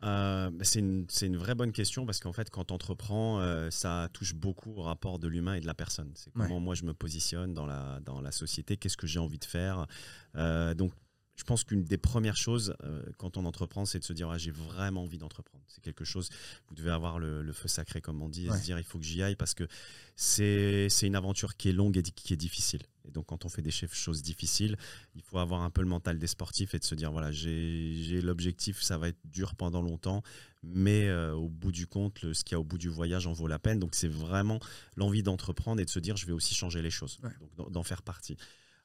Euh, 0.03 0.51
c'est 0.61 0.79
une, 0.79 1.05
c'est 1.09 1.25
une 1.25 1.37
vraie 1.37 1.55
bonne 1.55 1.71
question 1.71 2.05
parce 2.05 2.19
qu'en 2.19 2.33
fait, 2.33 2.49
quand 2.51 2.71
on 2.71 2.75
entreprend, 2.75 3.39
euh, 3.39 3.71
ça 3.71 4.09
touche 4.13 4.35
beaucoup 4.35 4.71
au 4.75 4.81
rapport 4.83 5.17
de 5.19 5.27
l'humain 5.27 5.55
et 5.55 5.61
de 5.61 5.65
la 5.65 5.73
personne. 5.73 6.11
C'est 6.15 6.31
comment 6.33 6.59
moi 6.59 6.75
je 6.75 6.83
me 6.83 6.93
positionne 6.93 7.53
dans 7.53 7.65
la, 7.65 8.01
dans 8.01 8.21
la 8.21 8.31
société, 8.31 8.77
qu'est-ce 8.77 8.97
que 8.97 9.07
j'ai 9.07 9.19
envie 9.19 9.39
de 9.39 9.45
faire. 9.45 9.87
Euh, 10.35 10.73
donc, 10.75 10.91
je 11.35 11.43
pense 11.43 11.63
qu'une 11.65 11.83
des 11.83 11.97
premières 11.97 12.37
choses 12.37 12.75
euh, 12.83 13.03
quand 13.17 13.35
on 13.37 13.45
entreprend, 13.45 13.85
c'est 13.85 13.99
de 13.99 14.03
se 14.05 14.13
dire 14.13 14.29
ah, 14.29 14.37
j'ai 14.37 14.51
vraiment 14.51 15.03
envie 15.03 15.17
d'entreprendre. 15.17 15.63
C'est 15.67 15.81
quelque 15.83 16.05
chose, 16.05 16.29
vous 16.69 16.75
devez 16.75 16.91
avoir 16.91 17.19
le, 17.19 17.41
le 17.43 17.53
feu 17.53 17.67
sacré, 17.67 17.99
comme 18.01 18.21
on 18.21 18.29
dit, 18.29 18.45
et 18.45 18.49
Ouais. 18.51 18.57
se 18.57 18.63
dire 18.63 18.77
il 18.79 18.85
faut 18.85 18.97
que 18.99 19.05
j'y 19.05 19.21
aille 19.21 19.35
parce 19.35 19.53
que 19.53 19.67
c'est 20.15 20.87
une 21.03 21.15
aventure 21.15 21.57
qui 21.57 21.69
est 21.69 21.73
longue 21.73 21.97
et 21.97 22.03
qui 22.03 22.33
est 22.33 22.37
difficile. 22.37 22.81
Et 23.07 23.11
donc, 23.11 23.27
quand 23.27 23.45
on 23.45 23.49
fait 23.49 23.61
des 23.61 23.71
choses 23.71 24.21
difficiles, 24.23 24.77
il 25.15 25.21
faut 25.21 25.37
avoir 25.37 25.61
un 25.61 25.69
peu 25.69 25.81
le 25.81 25.87
mental 25.87 26.17
des 26.17 26.27
sportifs 26.27 26.73
et 26.73 26.79
de 26.79 26.83
se 26.83 26.95
dire 26.95 27.11
voilà, 27.11 27.31
j'ai 27.31 28.21
l'objectif, 28.21 28.81
ça 28.81 28.97
va 28.97 29.09
être 29.09 29.19
dur 29.25 29.55
pendant 29.55 29.81
longtemps, 29.81 30.23
mais 30.63 31.07
euh, 31.07 31.33
au 31.33 31.49
bout 31.49 31.71
du 31.71 31.85
compte, 31.85 32.21
le- 32.21 32.33
ce 32.33 32.43
qu'il 32.43 32.53
y 32.53 32.55
a 32.55 32.59
au 32.59 32.63
bout 32.63 32.77
du 32.79 32.89
voyage 32.89 33.27
en 33.27 33.33
vaut 33.33 33.47
la 33.47 33.59
peine. 33.59 33.79
Donc, 33.79 33.93
c'est 33.93 34.07
vraiment 34.07 34.59
l'envie 34.95 35.21
d'entreprendre 35.21 35.81
et 35.81 35.85
de 35.85 35.89
se 35.89 35.99
dire 35.99 36.15
je 36.17 36.25
vais 36.25 36.31
aussi 36.33 36.55
changer 36.55 36.81
les 36.81 36.89
choses, 36.89 37.19
Ouais. 37.23 37.29
donc 37.39 37.55
d'en- 37.57 37.69
d'en 37.69 37.83
faire 37.83 38.01
partie. 38.01 38.37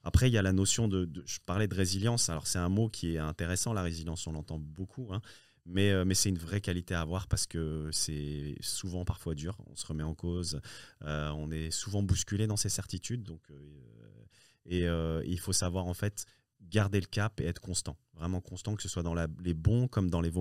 Après, 0.03 0.29
il 0.29 0.33
y 0.33 0.37
a 0.37 0.41
la 0.41 0.53
notion 0.53 0.87
de, 0.87 1.09
Je 1.25 1.39
parlais 1.45 1.67
de 1.67 1.75
résilience. 1.75 2.29
Alors, 2.29 2.47
c'est 2.47 2.59
un 2.59 2.69
mot 2.69 2.89
qui 2.89 3.15
est 3.15 3.19
intéressant, 3.19 3.73
la 3.73 3.83
résilience, 3.83 4.25
on 4.27 4.31
l'entend 4.33 4.59
beaucoup. 4.59 5.09
hein. 5.11 5.21
Mais, 5.65 5.91
euh, 5.91 6.05
mais 6.05 6.15
c'est 6.15 6.29
une 6.29 6.37
vraie 6.37 6.61
qualité 6.61 6.95
à 6.95 7.01
avoir 7.01 7.27
parce 7.27 7.45
que 7.45 7.89
c'est 7.91 8.55
souvent 8.61 9.05
parfois 9.05 9.35
dur. 9.35 9.57
On 9.69 9.75
se 9.75 9.85
remet 9.85 10.03
en 10.03 10.15
cause. 10.15 10.59
euh, 11.03 11.29
on 11.29 11.51
est 11.51 11.71
souvent 11.71 12.01
bousculé 12.01 12.47
dans 12.47 12.57
ses 12.57 12.69
certitudes. 12.69 13.23
Donc, 13.23 13.41
euh, 13.51 15.21
et 15.23 15.29
il 15.29 15.39
faut 15.39 15.53
savoir, 15.53 15.85
en 15.85 15.93
fait, 15.93 16.25
garder 16.61 16.99
le 16.99 17.07
cap 17.07 17.39
et 17.41 17.45
être 17.45 17.59
constant. 17.59 17.97
Vraiment 18.15 18.41
constant, 18.41 18.75
que 18.75 18.81
ce 18.81 18.89
soit 18.89 19.03
dans 19.03 19.15
les 19.15 19.53
bons 19.53 19.87
comme 19.87 20.09
dans 20.09 20.21
les, 20.21 20.31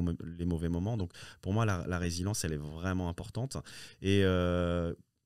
mauvais 0.45 0.69
moments. 0.69 0.97
Donc, 0.97 1.13
pour 1.41 1.53
moi, 1.53 1.65
la, 1.65 1.99
résilience, 1.99 2.45
elle 2.45 2.53
est 2.53 2.59
vraiment 2.59 3.09
importante. 3.09 3.57
Et 4.03 4.25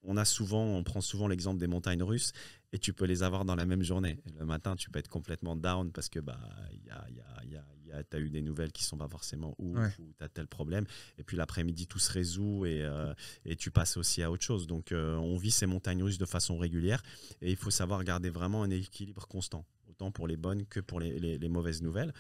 on 0.05 0.17
a 0.17 0.25
souvent, 0.25 0.63
on 0.63 0.85
prend 0.85 1.01
souvent 1.01 1.29
l'exemple 1.29 1.59
des 1.59 1.67
montagnes 1.67 2.03
russes 2.03 2.33
et 2.75 2.79
tu 2.81 2.93
peux 2.93 3.05
les 3.07 3.23
avoir 3.23 3.45
dans 3.45 3.55
la 3.55 3.67
même 3.67 3.83
journée. 3.85 4.19
Le 4.39 4.45
matin, 4.45 4.75
tu 4.75 4.91
peux 4.91 4.99
être 4.99 5.09
complètement 5.09 5.55
down 5.55 5.93
parce 5.93 6.09
que 6.09 6.19
bah 6.19 6.41
y 6.85 6.91
a, 6.91 7.07
y 7.09 7.21
a- 7.21 7.45
y 7.45 7.57
a- 7.57 7.65
y 7.87 7.93
a- 7.93 8.03
t'as 8.03 8.19
eu 8.19 8.29
des 8.31 8.43
nouvelles 8.43 8.73
qui 8.73 8.83
sont 8.83 8.97
pas 8.99 9.07
forcément 9.07 9.55
ouf 9.59 9.79
Ouais. 9.79 9.91
ou 10.01 10.13
tu 10.19 10.25
as 10.25 10.29
tel 10.29 10.49
problème. 10.49 10.85
Et 11.17 11.23
puis 11.23 11.37
l'après-midi, 11.37 11.87
tout 11.87 12.01
se 12.01 12.11
résout 12.13 12.67
et, 12.67 12.83
euh, 12.83 13.15
et 13.45 13.55
tu 13.55 13.71
passes 13.71 13.97
aussi 13.97 14.23
à 14.25 14.31
autre 14.33 14.43
chose. 14.43 14.67
Donc 14.67 14.91
euh, 14.91 15.15
on 15.17 15.37
vit 15.37 15.53
ces 15.53 15.67
montagnes 15.67 16.03
russes 16.03 16.19
de 16.19 16.27
façon 16.27 16.59
régulière 16.59 17.01
et 17.41 17.51
il 17.53 17.57
faut 17.57 17.71
savoir 17.71 18.03
garder 18.03 18.29
vraiment 18.31 18.65
un 18.65 18.71
équilibre 18.71 19.29
constant, 19.29 19.65
autant 19.89 20.11
pour 20.11 20.27
les 20.27 20.37
bonnes 20.37 20.67
que 20.67 20.81
pour 20.81 20.99
les, 20.99 21.19
les- 21.21 21.39
les 21.39 21.49
mauvaises 21.49 21.81
nouvelles. 21.81 22.13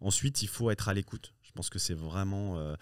Ensuite, 0.00 0.40
il 0.42 0.48
faut 0.48 0.70
être 0.70 0.88
à 0.88 0.94
l'écoute. 0.94 1.34
Je 1.42 1.52
pense 1.52 1.68
que 1.68 1.78
c'est 1.78 1.94
vraiment... 1.94 2.58
euh, 2.58 2.74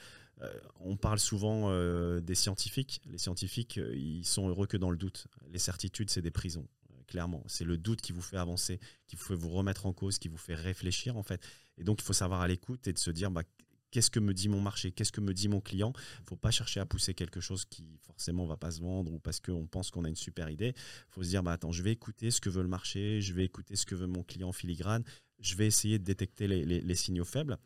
on 0.78 0.96
parle 0.96 1.18
souvent 1.18 1.64
euh, 1.70 2.20
des 2.20 2.34
scientifiques. 2.36 3.02
Les 3.10 3.18
scientifiques, 3.18 3.78
ils 3.92 4.24
sont 4.24 4.48
heureux 4.48 4.66
que 4.66 4.78
dans 4.78 4.90
le 4.90 4.96
doute. 4.96 5.26
Les 5.52 5.58
certitudes, 5.58 6.08
c'est 6.08 6.22
des 6.22 6.30
prisons, 6.30 6.66
clairement. 7.10 7.42
C'est 7.46 7.64
le 7.64 7.76
doute 7.76 8.00
qui 8.00 8.12
vous 8.12 8.22
fait 8.22 8.38
avancer, 8.38 8.80
qui 9.06 9.16
vous 9.16 9.24
fait 9.24 9.34
vous 9.34 9.50
remettre 9.50 9.84
en 9.84 9.92
cause, 9.92 10.18
qui 10.18 10.28
vous 10.28 10.38
fait 10.38 10.54
réfléchir, 10.54 11.16
en 11.16 11.22
fait. 11.22 11.44
Et 11.76 11.84
donc, 11.84 12.00
il 12.00 12.04
faut 12.04 12.14
savoir 12.14 12.40
à 12.40 12.48
l'écoute 12.48 12.86
et 12.86 12.92
de 12.92 12.98
se 12.98 13.10
dire, 13.10 13.30
bah, 13.30 13.42
qu'est-ce 13.90 14.10
que 14.10 14.20
me 14.20 14.32
dit 14.32 14.48
mon 14.48 14.60
marché? 14.60 14.92
Qu'est-ce 14.92 15.12
que 15.12 15.20
me 15.20 15.34
dit 15.34 15.48
mon 15.48 15.60
client? 15.60 15.92
Il 16.18 16.22
ne 16.22 16.26
faut 16.28 16.36
pas 16.36 16.50
chercher 16.50 16.80
à 16.80 16.86
pousser 16.86 17.14
quelque 17.14 17.40
chose 17.40 17.64
qui 17.64 17.98
forcément 18.02 18.46
va 18.46 18.56
pas 18.56 18.70
se 18.70 18.80
vendre 18.80 19.12
ou 19.12 19.18
parce 19.18 19.40
qu'on 19.40 19.66
pense 19.66 19.90
qu'on 19.90 20.04
a 20.04 20.08
une 20.08 20.16
super 20.16 20.48
idée. 20.48 20.72
Il 20.76 21.10
faut 21.10 21.22
se 21.22 21.28
dire, 21.28 21.42
bah, 21.42 21.52
attends, 21.52 21.72
je 21.72 21.82
vais 21.82 21.92
écouter 21.92 22.30
ce 22.30 22.40
que 22.40 22.48
veut 22.48 22.62
le 22.62 22.68
marché, 22.68 23.20
je 23.20 23.32
vais 23.32 23.44
écouter 23.44 23.76
ce 23.76 23.84
que 23.84 23.94
veut 23.94 24.06
mon 24.06 24.22
client 24.22 24.48
en 24.48 24.52
filigrane, 24.52 25.04
je 25.40 25.54
vais 25.56 25.66
essayer 25.66 25.98
de 25.98 26.04
détecter 26.04 26.46
les, 26.46 26.94
signaux 26.94 27.24
faibles. 27.24 27.58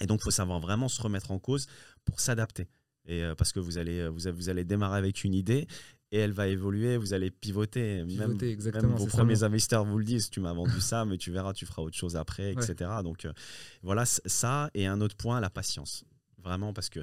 Et 0.00 0.06
donc, 0.06 0.20
il 0.20 0.24
faut 0.24 0.30
savoir 0.30 0.60
vraiment 0.60 0.88
se 0.88 1.02
remettre 1.02 1.30
en 1.32 1.38
cause 1.38 1.66
pour 2.04 2.20
s'adapter. 2.20 2.68
Et 3.04 3.22
euh, 3.22 3.34
parce 3.34 3.52
que 3.52 3.60
vous 3.60 3.78
allez, 3.78 3.98
euh, 3.98 4.08
vous 4.08 4.48
allez 4.48 4.64
démarrer 4.64 4.96
avec 4.96 5.24
une 5.24 5.34
idée 5.34 5.66
et 6.12 6.18
elle 6.18 6.32
va 6.32 6.46
évoluer, 6.46 6.96
vous 6.98 7.14
allez 7.14 7.30
pivoter. 7.30 8.04
Pivoter, 8.06 8.44
même, 8.46 8.52
exactement, 8.52 8.88
même 8.90 8.98
vos 8.98 9.06
ça, 9.08 9.16
premiers 9.18 9.34
moi. 9.38 9.44
investisseurs 9.46 9.84
vous 9.84 9.98
le 9.98 10.04
disent, 10.04 10.30
tu 10.30 10.40
m'as 10.40 10.52
vendu 10.52 10.80
ça, 10.80 11.04
mais 11.04 11.16
tu 11.18 11.32
verras, 11.32 11.52
tu 11.54 11.66
feras 11.66 11.82
autre 11.82 11.96
chose 11.96 12.14
après, 12.16 12.54
Ouais. 12.54 12.62
etc. 12.64 12.90
Donc 13.02 13.24
euh, 13.24 13.32
voilà, 13.82 14.04
ça 14.04 14.70
et 14.74 14.86
un 14.86 15.00
autre 15.00 15.16
point, 15.16 15.40
la 15.40 15.50
patience. 15.50 16.04
Vraiment, 16.44 16.72
parce 16.72 16.88
que 16.90 17.00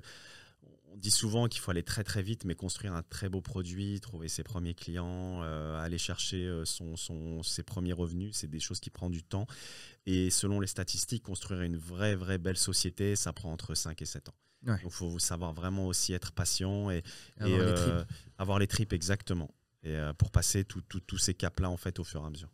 on 0.91 0.97
dit 0.97 1.12
souvent 1.12 1.47
qu'il 1.47 1.62
faut 1.62 1.71
aller 1.71 1.84
très 1.84 2.04
très 2.04 2.21
vite, 2.23 2.45
mais 2.45 2.56
construire 2.56 2.93
un 2.93 3.04
très 3.04 3.30
beau 3.30 3.41
produit, 3.41 3.99
trouver 3.99 4.28
ses 4.28 4.43
premiers 4.43 4.73
clients, 4.73 5.41
euh, 5.43 5.80
aller 5.80 5.97
chercher 5.97 6.45
euh, 6.45 6.65
son, 6.65 6.95
son- 6.95 7.43
ses 7.43 7.63
premiers 7.63 7.93
revenus, 7.93 8.36
c'est 8.36 8.49
des 8.49 8.60
choses 8.60 8.80
qui 8.80 8.89
prennent 8.89 9.12
du 9.12 9.23
temps. 9.23 9.45
Et 10.06 10.30
selon 10.30 10.60
les 10.60 10.67
statistiques, 10.67 11.23
construire 11.23 11.62
une 11.62 11.78
vraie, 11.78 12.15
vraie 12.15 12.38
belle 12.38 12.58
société, 12.58 13.15
ça 13.15 13.34
prend 13.34 13.52
entre 13.52 13.75
5 13.75 14.02
et 14.02 14.06
7 14.06 14.30
ans. 14.30 14.36
Ouais. 14.65 14.73
Donc 14.82 14.91
il 14.91 14.91
faut 14.91 15.19
savoir 15.19 15.54
vraiment 15.54 15.88
aussi 15.88 16.13
être 16.13 16.32
patient 16.32 16.89
et, 16.91 17.04
Et 17.39 17.43
avoir 17.43 17.62
et, 17.62 17.65
les 17.65 17.71
euh, 17.71 17.75
tripes. 18.04 18.17
avoir 18.38 18.60
les 18.60 18.67
tripes, 18.67 18.93
exactement. 18.93 19.49
Et 19.84 19.95
euh, 19.95 20.12
pour 20.13 20.32
passer 20.32 20.65
tous 20.65 21.17
ces 21.17 21.34
caps-là, 21.34 21.69
en 21.69 21.78
fait, 21.78 21.99
au 21.99 22.04
fur 22.04 22.21
et 22.21 22.25
à 22.25 22.30
mesure. 22.30 22.49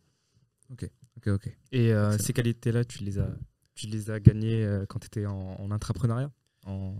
Ok, 0.70 0.88
ok. 1.26 1.48
Et 1.72 1.92
euh, 1.92 2.10
Excellent. 2.10 2.24
ces 2.26 2.32
qualités-là, 2.32 2.84
tu 2.84 3.02
les 3.02 3.18
as, 3.18 3.30
tu 3.74 3.86
les 3.88 4.10
as 4.10 4.20
gagnées 4.20 4.64
euh, 4.64 4.84
quand 4.86 4.98
tu 5.00 5.06
étais 5.06 5.26
en, 5.26 5.34
en 5.58 5.70
intrapreneuriat 5.72 6.30
en... 6.64 6.94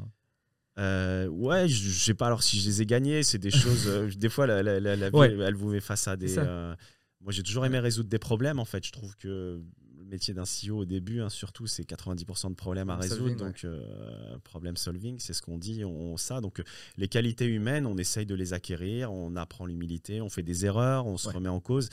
Euh, 0.78 1.26
ouais, 1.28 1.68
je 1.68 1.90
sais 1.90 2.14
pas 2.14 2.26
alors 2.26 2.42
si 2.42 2.60
je 2.60 2.66
les 2.68 2.82
ai 2.82 2.86
gagnés, 2.86 3.22
c'est 3.22 3.38
des 3.38 3.50
choses. 3.50 3.86
euh, 3.88 4.10
des 4.16 4.28
fois, 4.28 4.46
la, 4.46 4.62
la- 4.62 4.78
la- 4.80 4.96
la 4.96 5.10
vie, 5.10 5.16
Ouais. 5.16 5.32
elle, 5.32 5.54
vous 5.54 5.70
met 5.70 5.80
face 5.80 6.06
à 6.08 6.16
des. 6.16 6.38
Euh, 6.38 6.74
moi, 7.22 7.32
j'ai 7.32 7.42
toujours 7.42 7.64
aimé 7.66 7.78
résoudre 7.78 8.08
des 8.08 8.18
problèmes. 8.18 8.58
En 8.58 8.64
fait, 8.64 8.84
je 8.86 8.92
trouve 8.92 9.16
que 9.16 9.60
le 9.98 10.04
métier 10.04 10.34
d'un 10.34 10.44
CEO 10.44 10.76
au 10.78 10.84
début, 10.84 11.20
hein, 11.20 11.28
surtout, 11.30 11.66
c'est 11.66 11.82
90% 11.84 12.50
de 12.50 12.54
problèmes 12.54 12.90
à 12.90 12.96
résoudre. 12.96 13.20
solving, 13.22 13.38
ouais. 13.38 13.44
donc, 13.46 13.64
euh, 13.64 14.38
problem 14.44 14.76
solving, 14.76 15.18
c'est 15.18 15.32
ce 15.32 15.42
qu'on 15.42 15.58
dit. 15.58 15.82
On, 15.84 16.16
ça. 16.16 16.40
Donc, 16.40 16.62
les 16.96 17.08
qualités 17.08 17.46
humaines, 17.46 17.86
on 17.86 17.96
essaye 17.96 18.26
de 18.26 18.34
les 18.34 18.52
acquérir. 18.52 19.12
On 19.12 19.34
apprend 19.34 19.66
l'humilité. 19.66 20.20
On 20.20 20.28
fait 20.28 20.42
des 20.44 20.66
erreurs. 20.66 21.06
On 21.06 21.16
se 21.16 21.28
Ouais. 21.28 21.34
remet 21.34 21.48
en 21.48 21.58
cause. 21.60 21.88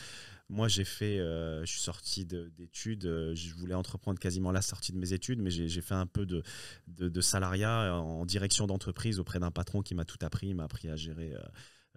Moi, 0.54 0.68
j'ai 0.68 0.84
fait, 0.86 1.18
euh, 1.18 1.66
je 1.66 1.72
suis 1.72 1.82
sorti 1.82 2.26
de- 2.26 2.52
d'études. 2.56 3.06
euh, 3.06 3.34
je 3.34 3.56
voulais 3.56 3.74
entreprendre 3.74 4.20
quasiment 4.20 4.52
la 4.52 4.62
sortie 4.62 4.92
de 4.94 5.00
mes 5.00 5.12
études, 5.12 5.40
mais 5.42 5.50
j'ai 5.50 5.82
fait 5.82 5.96
un 5.96 6.06
peu 6.06 6.28
de, 6.28 7.22
salariat 7.22 7.96
en 7.96 8.24
direction 8.24 8.68
d'entreprise 8.68 9.20
auprès 9.20 9.40
d'un 9.40 9.50
patron 9.50 9.82
qui 9.82 9.96
m'a 9.96 10.06
tout 10.06 10.20
appris. 10.22 10.50
Il 10.50 10.56
m'a 10.56 10.66
appris 10.66 10.90
à 10.90 10.96
gérer 10.96 11.34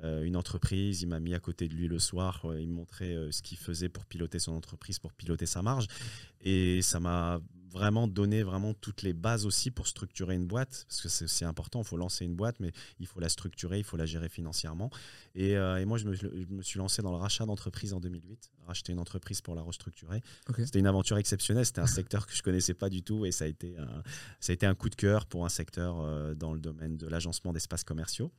euh, 0.03 0.23
une 0.23 0.37
entreprise, 0.37 1.03
il 1.03 1.09
m'a 1.09 1.21
mis 1.21 1.35
à 1.35 1.39
côté 1.39 1.69
de 1.69 1.75
lui 1.75 1.87
le 1.87 1.99
soir, 1.99 2.47
il 2.59 2.69
me 2.69 2.75
montrait 2.75 3.15
ce 3.31 3.43
qu'il 3.43 3.59
faisait 3.59 3.91
pour 3.91 4.07
piloter 4.07 4.39
son 4.39 4.53
entreprise, 4.53 4.99
pour 4.99 5.13
piloter 5.13 5.45
sa 5.45 5.61
marge. 5.61 5.87
Et 6.41 6.81
ça 6.81 6.99
m'a 6.99 7.41
vraiment 7.71 8.09
donner 8.09 8.43
vraiment 8.43 8.75
toutes 8.75 9.03
les 9.03 9.13
bases 9.13 9.47
aussi 9.47 9.71
pour 9.71 9.87
structurer 9.87 10.35
une 10.35 10.47
boîte, 10.47 10.87
parce 10.89 11.01
que 11.03 11.09
c'est 11.09 11.25
aussi 11.25 11.45
important, 11.45 11.83
il 11.83 11.87
faut 11.87 11.97
lancer 11.97 12.25
une 12.25 12.35
boîte, 12.35 12.61
mais 12.61 12.73
il 13.01 13.07
faut 13.07 13.21
la 13.21 13.29
structurer, 13.29 13.79
il 13.79 13.85
faut 13.85 13.97
la 13.97 14.07
gérer 14.07 14.29
financièrement. 14.29 14.91
Et, 15.35 15.57
euh, 15.57 15.85
moi, 15.87 15.99
je 15.99 16.07
me, 16.07 16.63
suis 16.63 16.79
lancé 16.79 17.03
dans 17.03 17.11
le 17.11 17.19
rachat 17.19 17.47
d'entreprise 17.47 17.93
en 17.93 18.01
2008, 18.01 18.51
racheter 18.67 18.93
une 18.93 18.99
entreprise 18.99 19.41
pour 19.41 19.55
la 19.55 19.63
restructurer. 19.63 20.23
C'était 20.57 20.79
une 20.79 20.87
aventure 20.87 21.19
exceptionnelle, 21.19 21.67
c'était 21.67 21.81
un 21.81 21.87
secteur 21.87 22.27
que 22.27 22.35
je 22.35 22.43
connaissais 22.43 22.75
pas 22.75 22.89
du 22.89 23.03
tout, 23.03 23.27
et 23.27 23.33
ça 23.33 23.45
a 23.45 23.49
été 23.49 23.77
un, 23.79 24.03
ça 24.41 24.53
a 24.53 24.55
été 24.55 24.67
un 24.67 24.75
coup 24.75 24.89
de 24.89 24.97
cœur 24.97 25.27
pour 25.27 25.45
un 25.45 25.49
secteur 25.49 26.01
euh, 26.01 26.35
dans 26.35 26.53
le 26.53 26.61
domaine 26.61 26.97
de 26.97 27.07
l'agencement 27.07 27.53
d'espaces 27.53 27.85
commerciaux. 27.85 28.33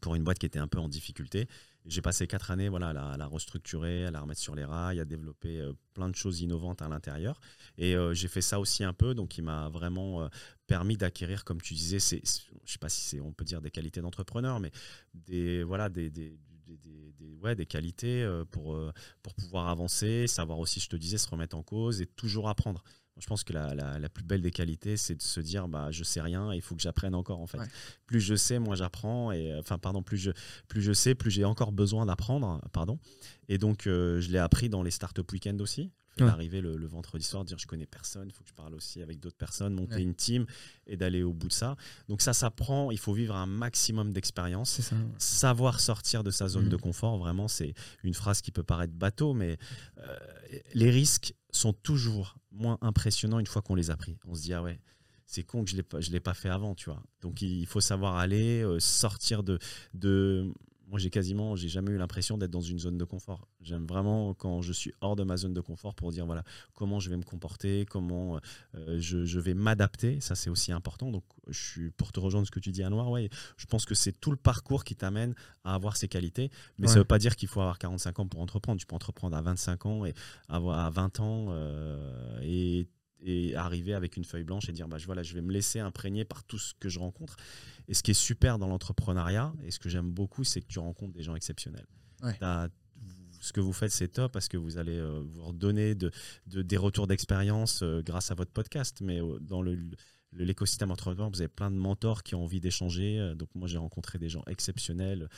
Pour 0.00 0.14
une 0.16 0.24
boîte 0.24 0.38
qui 0.38 0.46
était 0.46 0.58
un 0.58 0.66
peu 0.66 0.78
en 0.78 0.88
difficulté. 0.88 1.46
J'ai 1.84 2.00
passé 2.00 2.26
quatre 2.28 2.50
années 2.52 2.68
voilà, 2.68 2.90
à 2.90 3.16
la, 3.16 3.26
restructurer, 3.26 4.06
à 4.06 4.10
la 4.10 4.20
remettre 4.20 4.40
sur 4.40 4.54
les 4.54 4.64
rails, 4.64 5.00
à 5.00 5.04
développer 5.04 5.60
euh, 5.60 5.72
plein 5.94 6.08
de 6.08 6.14
choses 6.14 6.40
innovantes 6.40 6.80
à 6.80 6.88
l'intérieur. 6.88 7.40
Et 7.76 7.96
euh, 7.96 8.14
j'ai 8.14 8.28
fait 8.28 8.40
ça 8.40 8.60
aussi 8.60 8.84
un 8.84 8.92
peu, 8.92 9.14
donc 9.14 9.36
il 9.36 9.42
m'a 9.42 9.68
vraiment 9.68 10.22
euh, 10.22 10.28
permis 10.68 10.96
d'acquérir, 10.96 11.44
comme 11.44 11.60
tu 11.60 11.74
disais, 11.74 11.98
je 11.98 12.16
ne 12.16 12.66
sais 12.66 12.78
pas 12.78 12.88
si 12.88 13.20
on 13.20 13.32
peut 13.32 13.44
dire 13.44 13.60
des 13.60 13.70
qualités 13.70 14.00
d'entrepreneur, 14.00 14.60
mais 14.60 14.70
des, 15.12 15.64
voilà, 15.64 15.88
des, 15.88 16.10
des, 16.10 16.38
des, 16.66 17.36
ouais, 17.42 17.56
des 17.56 17.66
qualités 17.66 18.26
pour, 18.52 18.78
pour 19.22 19.34
pouvoir 19.34 19.68
avancer, 19.68 20.26
savoir 20.28 20.60
aussi, 20.60 20.78
je 20.78 20.88
te 20.88 20.96
disais, 20.96 21.18
se 21.18 21.28
remettre 21.28 21.56
en 21.56 21.62
cause 21.62 22.00
et 22.00 22.06
toujours 22.06 22.48
apprendre. 22.48 22.84
Je 23.18 23.26
pense 23.26 23.44
que 23.44 23.52
la, 23.52 23.74
la, 23.74 24.08
plus 24.08 24.24
belle 24.24 24.40
des 24.40 24.50
qualités, 24.50 24.96
c'est 24.96 25.14
de 25.14 25.22
se 25.22 25.40
dire 25.40 25.68
bah, 25.68 25.90
je 25.90 26.02
sais 26.02 26.20
rien, 26.20 26.52
il 26.54 26.62
faut 26.62 26.74
que 26.74 26.80
j'apprenne 26.80 27.14
encore 27.14 27.40
en 27.40 27.46
fait. 27.46 27.58
Plus 28.06 28.20
je 28.20 28.34
sais, 28.34 28.58
moins 28.58 28.74
j'apprends. 28.74 29.32
Et 29.32 29.54
enfin, 29.58 29.78
pardon, 29.78 30.02
plus 30.02 30.16
je, 30.16 30.30
plus 30.68 30.82
je 30.82 30.92
sais, 30.92 31.14
plus 31.14 31.30
j'ai 31.30 31.44
encore 31.44 31.72
besoin 31.72 32.06
d'apprendre. 32.06 32.60
Pardon. 32.72 32.98
Et 33.48 33.58
donc, 33.58 33.86
euh, 33.86 34.20
je 34.20 34.30
l'ai 34.30 34.38
appris 34.38 34.68
dans 34.68 34.82
les 34.82 34.90
startup 34.90 35.30
week-end 35.30 35.56
aussi. 35.60 35.90
D'arriver 36.18 36.60
le, 36.60 36.76
le, 36.76 36.86
vendredi 36.86 37.24
soir, 37.24 37.42
dire 37.42 37.58
je 37.58 37.66
connais 37.66 37.86
personne, 37.86 38.28
il 38.28 38.32
faut 38.32 38.44
que 38.44 38.50
je 38.50 38.54
parle 38.54 38.74
aussi 38.74 39.00
avec 39.00 39.18
d'autres 39.18 39.38
personnes, 39.38 39.72
monter 39.72 40.02
une 40.02 40.14
team 40.14 40.44
et 40.86 40.98
d'aller 40.98 41.22
au 41.22 41.32
bout 41.32 41.48
de 41.48 41.54
ça. 41.54 41.74
Donc 42.08 42.20
ça, 42.20 42.34
ça 42.34 42.50
prend, 42.50 42.90
il 42.90 42.98
faut 42.98 43.14
vivre 43.14 43.34
un 43.34 43.46
maximum 43.46 44.12
d'expérience, 44.12 44.92
savoir 45.16 45.80
sortir 45.80 46.22
de 46.22 46.30
sa 46.30 46.48
zone 46.48 46.68
de 46.68 46.76
mm. 46.76 46.80
confort. 46.80 47.16
Vraiment, 47.16 47.48
c'est 47.48 47.72
une 48.02 48.12
phrase 48.12 48.42
qui 48.42 48.52
peut 48.52 48.62
paraître 48.62 48.92
bateau, 48.92 49.32
mais 49.32 49.56
euh, 50.06 50.18
les 50.74 50.90
risques 50.90 51.34
sont 51.52 51.72
toujours 51.72 52.36
moins 52.50 52.78
impressionnants 52.80 53.38
une 53.38 53.46
fois 53.46 53.62
qu'on 53.62 53.74
les 53.74 53.90
a 53.90 53.96
pris. 53.96 54.18
On 54.26 54.34
se 54.34 54.42
dit, 54.42 54.52
ah 54.52 54.62
ouais, 54.62 54.80
c'est 55.26 55.42
con 55.42 55.64
que 55.64 55.70
je 55.70 55.76
ne 55.76 56.12
l'ai 56.12 56.20
pas 56.20 56.34
fait 56.34 56.48
avant, 56.48 56.74
tu 56.74 56.90
vois. 56.90 57.02
Donc 57.20 57.42
il 57.42 57.66
faut 57.66 57.80
savoir 57.80 58.16
aller, 58.16 58.62
euh, 58.62 58.78
sortir 58.80 59.42
de, 59.42 59.58
de 59.94 60.52
moi 60.92 60.98
j'ai 60.98 61.08
quasiment, 61.08 61.56
j'ai 61.56 61.70
jamais 61.70 61.90
eu 61.90 61.96
l'impression 61.96 62.36
d'être 62.36 62.50
dans 62.50 62.60
une 62.60 62.78
zone 62.78 62.98
de 62.98 63.04
confort. 63.04 63.48
J'aime 63.62 63.86
vraiment 63.86 64.34
quand 64.34 64.60
je 64.60 64.74
suis 64.74 64.92
hors 65.00 65.16
de 65.16 65.24
ma 65.24 65.38
zone 65.38 65.54
de 65.54 65.60
confort 65.62 65.94
pour 65.94 66.12
dire 66.12 66.26
voilà 66.26 66.44
comment 66.74 67.00
je 67.00 67.08
vais 67.08 67.16
me 67.16 67.22
comporter, 67.22 67.86
comment 67.88 68.38
euh, 68.74 68.98
je, 69.00 69.38
vais 69.40 69.54
m'adapter. 69.54 70.20
Ça 70.20 70.34
c'est 70.34 70.50
aussi 70.50 70.70
important. 70.70 71.10
Donc 71.10 71.24
je 71.48 71.58
suis 71.58 71.90
pour 71.92 72.12
te 72.12 72.20
rejoindre 72.20 72.46
ce 72.46 72.50
que 72.50 72.60
tu 72.60 72.72
dis 72.72 72.82
à 72.82 72.90
Noir, 72.90 73.10
ouais, 73.10 73.30
je 73.56 73.64
pense 73.64 73.86
que 73.86 73.94
c'est 73.94 74.12
tout 74.12 74.30
le 74.30 74.36
parcours 74.36 74.84
qui 74.84 74.94
t'amène 74.94 75.34
à 75.64 75.74
avoir 75.74 75.96
ces 75.96 76.08
qualités. 76.08 76.50
Mais 76.76 76.86
ça 76.86 76.92
ça 76.92 76.98
veut 76.98 77.06
pas 77.06 77.18
dire 77.18 77.36
qu'il 77.36 77.48
faut 77.48 77.62
avoir 77.62 77.78
45 77.78 78.18
ans 78.18 78.26
pour 78.26 78.40
entreprendre. 78.40 78.78
Tu 78.78 78.84
peux 78.84 78.94
entreprendre 78.94 79.34
à 79.34 79.40
25 79.40 79.86
ans 79.86 80.04
et 80.04 80.12
avoir 80.50 80.78
à 80.78 80.90
20 80.90 81.20
ans 81.20 81.46
euh, 81.48 82.38
et 82.42 82.86
et 83.24 83.54
arriver 83.54 83.94
avec 83.94 84.16
une 84.16 84.24
feuille 84.24 84.44
blanche 84.44 84.68
et 84.68 84.72
dire 84.72 84.88
bah, 84.88 84.98
voilà, 85.04 85.22
je 85.22 85.34
vais 85.34 85.42
me 85.42 85.52
laisser 85.52 85.80
imprégner 85.80 86.24
par 86.24 86.44
tout 86.44 86.58
ce 86.58 86.74
que 86.78 86.88
je 86.88 86.98
rencontre. 86.98 87.36
Et 87.88 87.94
ce 87.94 88.02
qui 88.02 88.10
est 88.12 88.14
super 88.14 88.58
dans 88.58 88.68
l'entrepreneuriat, 88.68 89.52
et 89.64 89.70
ce 89.70 89.78
que 89.78 89.88
j'aime 89.88 90.10
beaucoup, 90.10 90.44
c'est 90.44 90.60
que 90.60 90.66
tu 90.66 90.78
rencontres 90.78 91.12
des 91.12 91.22
gens 91.22 91.34
exceptionnels. 91.34 91.86
Ce 93.40 93.52
que 93.52 93.60
vous 93.60 93.72
faites, 93.72 93.90
c'est 93.90 94.06
top 94.06 94.30
parce 94.30 94.46
que 94.46 94.56
vous 94.56 94.78
allez 94.78 94.96
euh, 94.96 95.20
vous 95.24 95.42
redonner 95.42 95.96
de, 95.96 96.12
des 96.46 96.76
retours 96.76 97.08
d'expérience 97.08 97.82
euh, 97.82 98.00
grâce 98.00 98.30
à 98.30 98.34
votre 98.34 98.52
podcast. 98.52 99.00
Mais 99.02 99.20
euh, 99.20 99.40
dans 99.40 99.62
le, 99.62 99.76
l'écosystème 100.32 100.92
entrepreneur, 100.92 101.28
vous 101.28 101.40
avez 101.40 101.48
plein 101.48 101.72
de 101.72 101.76
mentors 101.76 102.22
qui 102.22 102.36
ont 102.36 102.44
envie 102.44 102.60
d'échanger. 102.60 103.34
Donc 103.36 103.48
moi, 103.56 103.66
j'ai 103.66 103.78
rencontré 103.78 104.20
des 104.20 104.28
gens 104.28 104.44
exceptionnels 104.46 105.28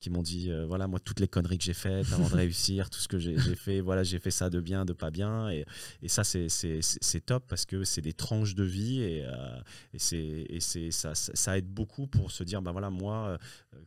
qui 0.00 0.10
m'ont 0.10 0.22
dit 0.22 0.50
euh, 0.50 0.66
voilà 0.66 0.86
moi 0.86 1.00
toutes 1.00 1.20
les 1.20 1.28
conneries 1.28 1.56
que 1.56 1.64
j'ai 1.64 1.72
faites 1.72 2.12
avant 2.12 2.28
de 2.28 2.34
réussir 2.34 2.90
tout 2.90 2.98
ce 3.00 3.08
que 3.08 3.18
j'ai 3.18 3.36
fait 3.54 3.80
voilà 3.80 4.02
j'ai 4.02 4.18
fait 4.18 4.30
ça 4.30 4.50
de 4.50 4.60
bien 4.60 4.84
de 4.84 4.92
pas 4.92 5.10
bien. 5.10 5.48
Et, 5.50 5.64
et 6.02 6.08
ça 6.08 6.24
c'est 6.24 7.20
top 7.24 7.44
parce 7.48 7.64
que 7.64 7.84
c'est 7.84 8.02
des 8.02 8.12
tranches 8.12 8.54
de 8.54 8.64
vie 8.64 9.00
et, 9.00 9.24
euh, 9.24 9.60
et 9.94 10.60
c'est 10.60 10.90
ça, 10.90 11.14
ça 11.14 11.58
aide 11.58 11.68
beaucoup 11.68 12.06
pour 12.06 12.30
se 12.30 12.44
dire 12.44 12.60
ben 12.60 12.72
voilà 12.72 12.90
moi 12.90 13.28
euh, 13.28 13.38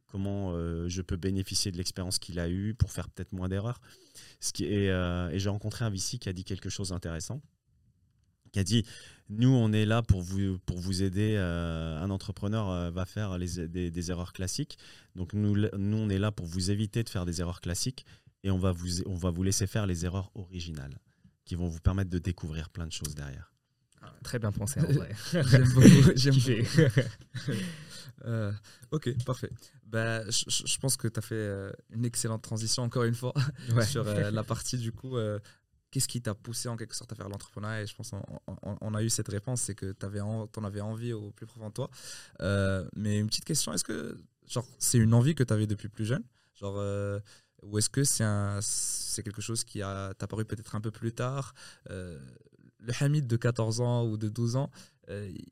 comment 0.08 0.54
je 0.88 1.02
peux 1.02 1.18
bénéficier 1.18 1.72
de 1.72 1.78
l'expérience 1.78 2.20
qu'il 2.20 2.40
a 2.40 2.50
eue 2.50 2.74
pour 2.74 2.92
faire 2.92 3.10
peut-être 3.10 3.34
moins 3.34 3.48
d'erreurs. 3.48 3.80
Ce 4.40 4.52
qui 4.52 4.66
et, 4.66 4.88
et 4.88 5.40
j'ai 5.40 5.50
rencontré 5.50 5.86
un 5.86 5.90
VC 5.90 6.18
qui 6.20 6.30
a 6.30 6.34
dit 6.34 6.44
quelque 6.44 6.70
chose 6.70 6.90
d'intéressant 6.90 7.42
qui 8.58 8.62
a 8.62 8.82
dit 8.82 8.86
nous, 9.30 9.50
on 9.50 9.74
est 9.74 9.86
là 9.86 10.02
pour 10.02 10.22
vous, 10.22 10.58
pour 10.60 10.80
vous 10.80 11.04
aider. 11.04 11.36
Euh, 11.38 12.02
un 12.02 12.10
entrepreneur 12.10 12.70
euh, 12.70 12.92
va 12.92 13.06
faire 13.06 13.38
les, 13.38 13.68
des, 13.68 14.12
erreurs 14.12 14.32
classiques. 14.32 14.78
Donc, 15.16 15.34
nous, 15.34 15.56
nous, 15.78 15.98
on 15.98 16.10
est 16.10 16.18
là 16.18 16.32
pour 16.32 16.46
vous 16.46 16.72
éviter 16.72 17.04
de 17.04 17.10
faire 17.10 17.26
des 17.26 17.42
erreurs 17.42 17.60
classiques 17.60 18.06
et 18.44 18.52
on 18.52 18.58
va 18.58 18.72
vous, 18.72 19.04
on 19.06 19.16
va 19.16 19.30
vous 19.30 19.44
laisser 19.44 19.68
faire 19.68 19.86
les 19.86 20.06
erreurs 20.06 20.32
originales 20.34 20.98
qui 21.44 21.56
vont 21.56 21.68
vous 21.68 21.82
permettre 21.82 22.10
de 22.10 22.20
découvrir 22.20 22.70
plein 22.70 22.88
de 22.88 22.92
choses 22.92 23.16
derrière. 23.16 23.54
Ah, 24.02 24.14
très 24.24 24.40
bien 24.40 24.52
pensé, 24.54 24.80
en 24.80 24.86
vrai. 24.94 25.12
j'aime 25.34 25.70
beaucoup. 25.74 26.12
J'aime 26.16 26.36
beaucoup. 26.36 27.54
Euh, 28.26 28.52
ok, 28.90 29.24
parfait. 29.26 29.52
Bah, 29.86 30.28
je, 30.28 30.78
pense 30.80 30.98
que 30.98 31.08
tu 31.08 31.20
as 31.20 31.22
fait 31.22 31.72
une 31.92 32.04
excellente 32.04 32.42
transition, 32.42 32.82
encore 32.82 33.04
une 33.04 33.14
fois, 33.14 33.32
sur 33.86 34.04
la 34.04 34.44
partie 34.44 34.80
du 34.80 34.92
coup 34.92 35.16
qu'est-ce 35.92 36.08
qui 36.08 36.22
t'a 36.22 36.36
poussé 36.36 36.70
en 36.70 36.78
quelque 36.78 36.96
sorte 36.96 37.12
à 37.12 37.16
faire 37.16 37.30
l'entrepreneuriat? 37.30 37.84
Et 37.84 37.88
je 37.88 37.96
pense 37.96 38.12
qu'on 38.12 38.94
a 38.94 39.04
eu 39.04 39.10
cette 39.10 39.30
réponse, 39.30 39.62
c'est 39.62 39.76
que 39.76 39.94
tu 39.94 40.06
en 40.06 40.64
avais 40.64 40.82
envie 40.82 41.14
au 41.14 41.32
plus 41.32 41.46
profond 41.46 41.70
de 41.70 41.74
toi. 41.74 41.90
Euh, 42.42 42.88
mais 42.96 43.20
une 43.20 43.28
petite 43.28 43.46
question, 43.46 43.74
est-ce 43.74 43.84
que 43.84 44.18
c'est 44.80 44.98
une 44.98 45.14
envie 45.14 45.36
que 45.36 45.44
tu 45.44 45.54
avais 45.54 45.68
depuis 45.68 45.90
plus 45.90 46.06
jeune? 46.06 46.24
Genre, 46.56 46.76
euh, 46.78 47.20
Ou 47.64 47.78
est-ce 47.78 47.90
que 47.90 48.04
c'est 48.04 49.24
quelque 49.24 49.42
chose 49.42 49.64
qui 49.64 49.80
t'a 49.80 50.10
apparu 50.20 50.46
peut-être 50.46 50.76
un 50.76 50.82
peu 50.82 50.92
plus 50.92 51.14
tard? 51.14 51.54
Euh, 51.90 52.20
Le 52.80 52.94
Hamid 53.00 53.28
de 53.28 53.38
14 53.38 53.82
ans 53.82 54.06
ou 54.06 54.18
de 54.18 54.30
12 54.30 54.56
ans, 54.56 54.70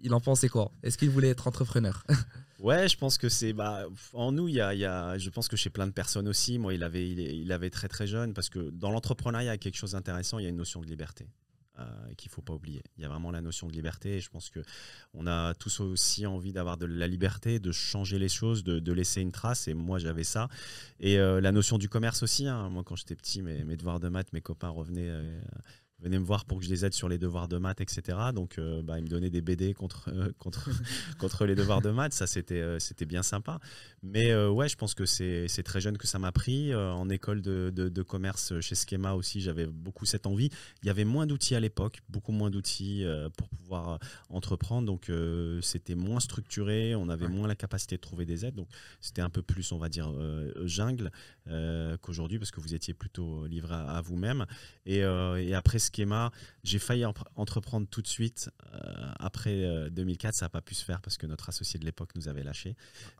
il 0.02 0.14
en 0.14 0.20
pensait 0.20 0.50
quoi? 0.50 0.72
Est-ce 0.84 0.98
qu'il 0.98 1.10
voulait 1.10 1.30
être 1.30 1.48
entrepreneur? 1.48 2.04
Ouais, 2.60 2.88
je 2.88 2.98
pense 2.98 3.18
que 3.18 3.28
c'est 3.28 3.54
bah, 3.54 3.86
en 4.14 4.32
nous, 4.32 4.48
il 4.48 4.56
y, 4.56 4.62
a, 4.62 5.18
je 5.18 5.30
pense 5.30 5.48
que 5.48 5.58
chez 5.58 5.70
plein 5.70 5.88
de 5.88 5.92
personnes 5.92 6.28
aussi. 6.28 6.58
Moi, 6.58 6.74
il 6.74 6.84
avait, 6.84 7.08
il, 7.10 7.52
avait 7.52 7.70
très 7.70 7.88
très 7.88 8.08
jeune 8.08 8.34
parce 8.34 8.50
que 8.50 8.70
dans 8.72 8.92
l'entrepreneuriat, 8.92 9.44
il 9.44 9.48
y 9.48 9.50
a 9.50 9.58
quelque 9.58 9.76
chose 9.76 9.92
d'intéressant. 9.92 10.40
Il 10.40 10.44
y 10.44 10.46
a 10.46 10.50
une 10.50 10.56
notion 10.56 10.82
de 10.82 10.88
liberté. 10.88 11.28
Euh, 11.78 11.84
qu'il 12.16 12.32
faut 12.32 12.42
pas 12.42 12.54
oublier. 12.54 12.82
Il 12.98 13.02
y 13.02 13.06
a 13.06 13.10
vraiment 13.10 13.32
la 13.32 13.42
notion 13.42 13.68
de 13.68 13.74
liberté 13.74 14.16
et 14.16 14.20
je 14.22 14.30
pense 14.30 14.50
que 14.50 14.62
on 15.14 15.28
a 15.28 15.54
tous 15.56 15.82
aussi 15.82 16.26
envie 16.26 16.54
d'avoir 16.54 16.78
de 16.78 16.86
la 16.86 17.06
liberté, 17.06 17.60
de 17.60 17.74
changer 17.74 18.18
les 18.18 18.30
choses, 18.30 18.64
de, 18.64 18.94
laisser 18.94 19.20
une 19.20 19.34
trace 19.34 19.68
et 19.68 19.74
moi 19.74 20.00
j'avais 20.00 20.24
ça. 20.24 20.48
Et 21.02 21.20
euh, 21.20 21.42
la 21.42 21.52
notion 21.52 21.78
du 21.78 21.90
commerce 21.90 22.24
aussi. 22.24 22.48
Hein. 22.48 22.70
Moi 22.70 22.84
quand 22.86 22.96
j'étais 22.96 23.18
petit, 23.18 23.42
mes, 23.42 23.66
mes, 23.66 23.76
devoirs 23.76 24.00
de 24.00 24.08
maths, 24.08 24.32
mes 24.32 24.40
copains 24.40 24.70
revenaient. 24.70 25.10
Euh, 25.10 25.42
venez 26.00 26.20
me 26.20 26.26
voir 26.26 26.46
pour 26.46 26.60
que 26.60 26.66
je 26.66 26.70
les 26.70 26.86
aide 26.86 26.94
sur 26.94 27.10
les 27.10 27.18
devoirs 27.18 27.48
de 27.48 27.58
maths, 27.58 27.82
etc. 27.82 28.18
Donc, 28.34 28.58
euh, 28.58 28.82
bah, 28.82 29.00
ils 29.00 29.04
me 29.04 29.08
donnaient 29.08 29.30
des 29.30 29.42
BD 29.42 29.74
contre, 29.74 30.10
euh, 30.10 30.32
contre, 30.40 30.70
contre 31.20 31.46
les 31.46 31.56
devoirs 31.56 31.82
de 31.82 31.90
maths. 31.90 32.14
Ça, 32.14 32.28
c'était, 32.28 32.62
euh, 32.62 32.80
c'était 32.80 33.06
bien 33.06 33.24
sympa. 33.24 33.60
Mais 34.04 34.36
ouais, 34.36 34.70
je 34.70 34.76
pense 34.76 34.94
que 34.94 35.06
c'est, 35.06 35.48
très 35.64 35.82
jeune 35.82 35.98
que 35.98 36.06
ça 36.06 36.20
m'a 36.20 36.32
pris. 36.32 36.76
en 36.76 37.10
école 37.10 37.42
de, 37.42 37.72
de, 37.72 38.02
commerce 38.04 38.60
chez 38.60 38.76
Schema 38.76 39.14
aussi, 39.14 39.42
j'avais 39.42 39.66
beaucoup 39.66 40.06
cette 40.06 40.28
envie. 40.28 40.52
Il 40.84 40.88
y 40.88 40.90
avait 40.92 41.06
moins 41.06 41.26
d'outils 41.26 41.56
à 41.56 41.60
l'époque, 41.60 42.02
beaucoup 42.08 42.32
moins 42.32 42.52
d'outils 42.52 43.04
pour 43.36 43.50
pouvoir 43.50 43.98
entreprendre. 44.30 44.86
Donc, 44.86 45.12
c'était 45.64 45.96
moins 45.96 46.20
structuré. 46.20 46.94
On 46.94 47.10
avait 47.10 47.28
moins 47.28 47.48
la 47.48 47.56
capacité 47.56 47.96
de 47.96 48.02
trouver 48.02 48.28
des 48.28 48.46
aides. 48.46 48.54
Donc, 48.54 48.68
c'était 49.02 49.24
un 49.24 49.32
peu 49.32 49.42
plus, 49.42 49.72
on 49.72 49.80
va 49.80 49.90
dire, 49.90 50.14
jungle 50.66 51.10
qu'aujourd'hui 52.02 52.38
parce 52.38 52.52
que 52.52 52.60
vous 52.60 52.76
étiez 52.76 52.94
plutôt 52.94 53.48
livré 53.48 53.74
à, 53.74 54.02
vous-même. 54.02 54.46
Et, 54.86 55.00
et 55.00 55.56
après, 55.56 55.80
schéma. 55.94 56.32
J'ai 56.64 56.80
failli 56.80 57.06
entreprendre 57.36 57.88
tout 57.88 58.02
de 58.02 58.08
suite. 58.08 58.50
Euh, 58.74 59.12
après 59.20 59.90
2004, 59.92 60.30
euh, 60.30 60.38
ça 60.38 60.46
n'a 60.46 60.50
pas 60.50 60.62
pu 60.62 60.76
se 60.76 60.84
faire 60.84 61.02
parce 61.02 61.18
que 61.18 61.28
notre 61.28 61.50
associé 61.50 61.80
de 61.80 61.86
l'époque 61.86 62.16
nous 62.16 62.28
avait 62.28 62.44
lâché. 62.44 62.76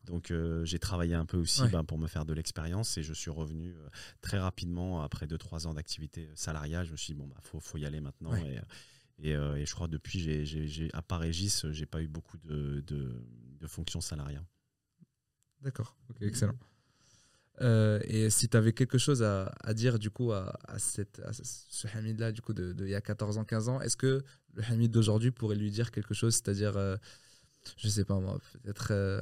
Donc 0.06 0.32
euh, 0.32 0.64
j'ai 0.66 0.80
travaillé 0.80 1.16
un 1.16 1.26
peu 1.26 1.38
aussi 1.38 1.68
ben, 1.70 1.84
pour 1.84 1.98
me 1.98 2.08
faire 2.08 2.26
de 2.26 2.34
l'expérience 2.34 2.98
et 2.98 3.04
je 3.04 3.14
suis 3.14 3.32
revenu 3.32 3.76
très 4.22 4.40
rapidement 4.40 5.02
après 5.02 5.26
2-3 5.26 5.68
ans 5.68 5.74
d'activité 5.74 6.30
salariale. 6.36 6.86
Je 6.86 6.92
me 6.92 6.98
suis 6.98 7.14
dit, 7.14 7.20
bon, 7.20 7.28
bah, 7.28 7.38
faut, 7.42 7.60
faut 7.60 7.78
y 7.78 7.86
aller 7.86 8.02
maintenant. 8.02 8.36
Et, 8.36 8.60
et, 9.20 9.32
et, 9.32 9.66
je 9.66 9.74
crois 9.74 9.88
depuis, 9.88 10.46
j'ai, 10.46 10.90
à 10.94 11.02
part 11.02 11.22
Régis, 11.22 11.66
j'ai 11.72 11.86
pas 11.86 12.02
eu 12.02 12.08
beaucoup 12.08 12.38
de, 12.38 12.84
de, 12.86 13.26
de 13.60 13.68
fonctions 13.68 14.02
salariales. 14.02 14.46
D'accord, 15.62 15.98
excellent. 16.22 16.58
Euh, 17.62 18.00
et 18.04 18.30
si 18.30 18.50
tu 18.50 18.58
avais 18.58 18.74
quelque 18.74 18.98
chose 18.98 19.24
à, 19.24 19.54
à, 19.62 19.74
dire 19.74 19.98
du 19.98 20.10
coup 20.10 20.32
à, 20.32 20.58
à, 20.68 20.78
cette, 20.78 21.22
à 21.26 21.32
ce 21.34 21.88
Hamid-là, 21.96 22.32
du 22.32 22.42
coup, 22.42 22.54
de, 22.54 22.74
de, 22.74 22.86
il 22.86 22.92
y 22.92 22.96
a 22.96 23.02
14 23.02 23.38
ans, 23.38 23.46
15 23.46 23.70
ans, 23.70 23.82
est-ce 23.82 23.98
que 23.98 24.24
le 24.54 24.64
Hamid 24.70 24.92
d'aujourd'hui 24.92 25.32
pourrait 25.32 25.56
lui 25.56 25.72
dire 25.72 25.92
quelque 25.92 26.14
chose, 26.14 26.34
c'est-à-dire, 26.34 26.76
euh, 26.76 26.98
je 27.78 27.88
sais 27.88 28.06
pas 28.06 28.20
moi, 28.20 28.40
peut-être 28.64 28.90
euh, 28.92 29.22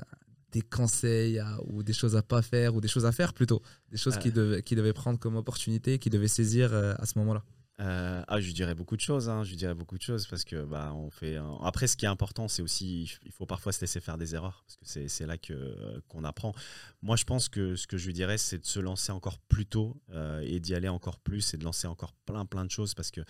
des 0.51 0.61
conseils 0.61 1.41
ou 1.65 1.83
des 1.83 1.93
choses 1.93 2.15
à 2.15 2.23
pas 2.23 2.41
faire 2.41 2.75
ou 2.75 2.81
des 2.81 2.87
choses 2.87 3.05
à 3.05 3.11
faire 3.11 3.33
plutôt. 3.33 3.61
Des 3.91 3.97
choses 3.97 4.17
qui, 4.17 4.31
devaient, 4.31 4.63
qui 4.63 4.75
devaient 4.75 4.93
prendre 4.93 5.19
comme 5.19 5.35
opportunité, 5.35 5.99
qui 5.99 6.09
devaient 6.09 6.27
saisir 6.27 6.73
à 6.73 7.05
ce 7.05 7.17
moment-là 7.19 7.43
euh, 7.83 8.23
ah, 8.27 8.39
je 8.39 8.51
dirais 8.51 8.75
beaucoup 8.75 8.95
de 8.95 9.01
choses. 9.01 9.29
Hein. 9.29 9.43
Je 9.43 9.55
dirais 9.55 9.73
beaucoup 9.73 9.97
de 9.97 10.01
choses 10.01 10.25
parce 10.27 10.43
que 10.43 10.63
bah, 10.63 10.93
on 10.95 11.09
fait. 11.09 11.37
Après, 11.61 11.87
ce 11.87 11.97
qui 11.97 12.05
est 12.05 12.09
important, 12.09 12.47
c'est 12.47 12.61
aussi, 12.61 13.19
il 13.25 13.31
faut 13.31 13.45
parfois 13.45 13.71
se 13.71 13.81
laisser 13.81 13.99
faire 13.99 14.17
des 14.17 14.35
erreurs 14.35 14.63
parce 14.65 14.95
que 14.95 15.07
c'est 15.07 15.25
là 15.25 15.37
que 15.37 16.01
qu'on 16.07 16.23
apprend. 16.23 16.53
Moi, 17.01 17.15
je 17.15 17.25
pense 17.25 17.49
que 17.49 17.75
ce 17.75 17.87
que 17.87 17.97
je 17.97 18.07
lui 18.07 18.13
dirais, 18.13 18.37
c'est 18.37 18.59
de 18.59 18.65
se 18.65 18.79
lancer 18.79 19.11
encore 19.11 19.37
plus 19.37 19.65
tôt 19.65 20.01
euh, 20.11 20.41
et 20.45 20.59
d'y 20.59 20.75
aller 20.75 20.87
encore 20.87 21.19
plus 21.19 21.53
et 21.53 21.57
de 21.57 21.63
lancer 21.63 21.87
encore 21.87 22.13
plein 22.25 22.45
plein 22.45 22.63
de 22.63 22.71
choses 22.71 22.93
parce 22.93 23.11
que 23.11 23.21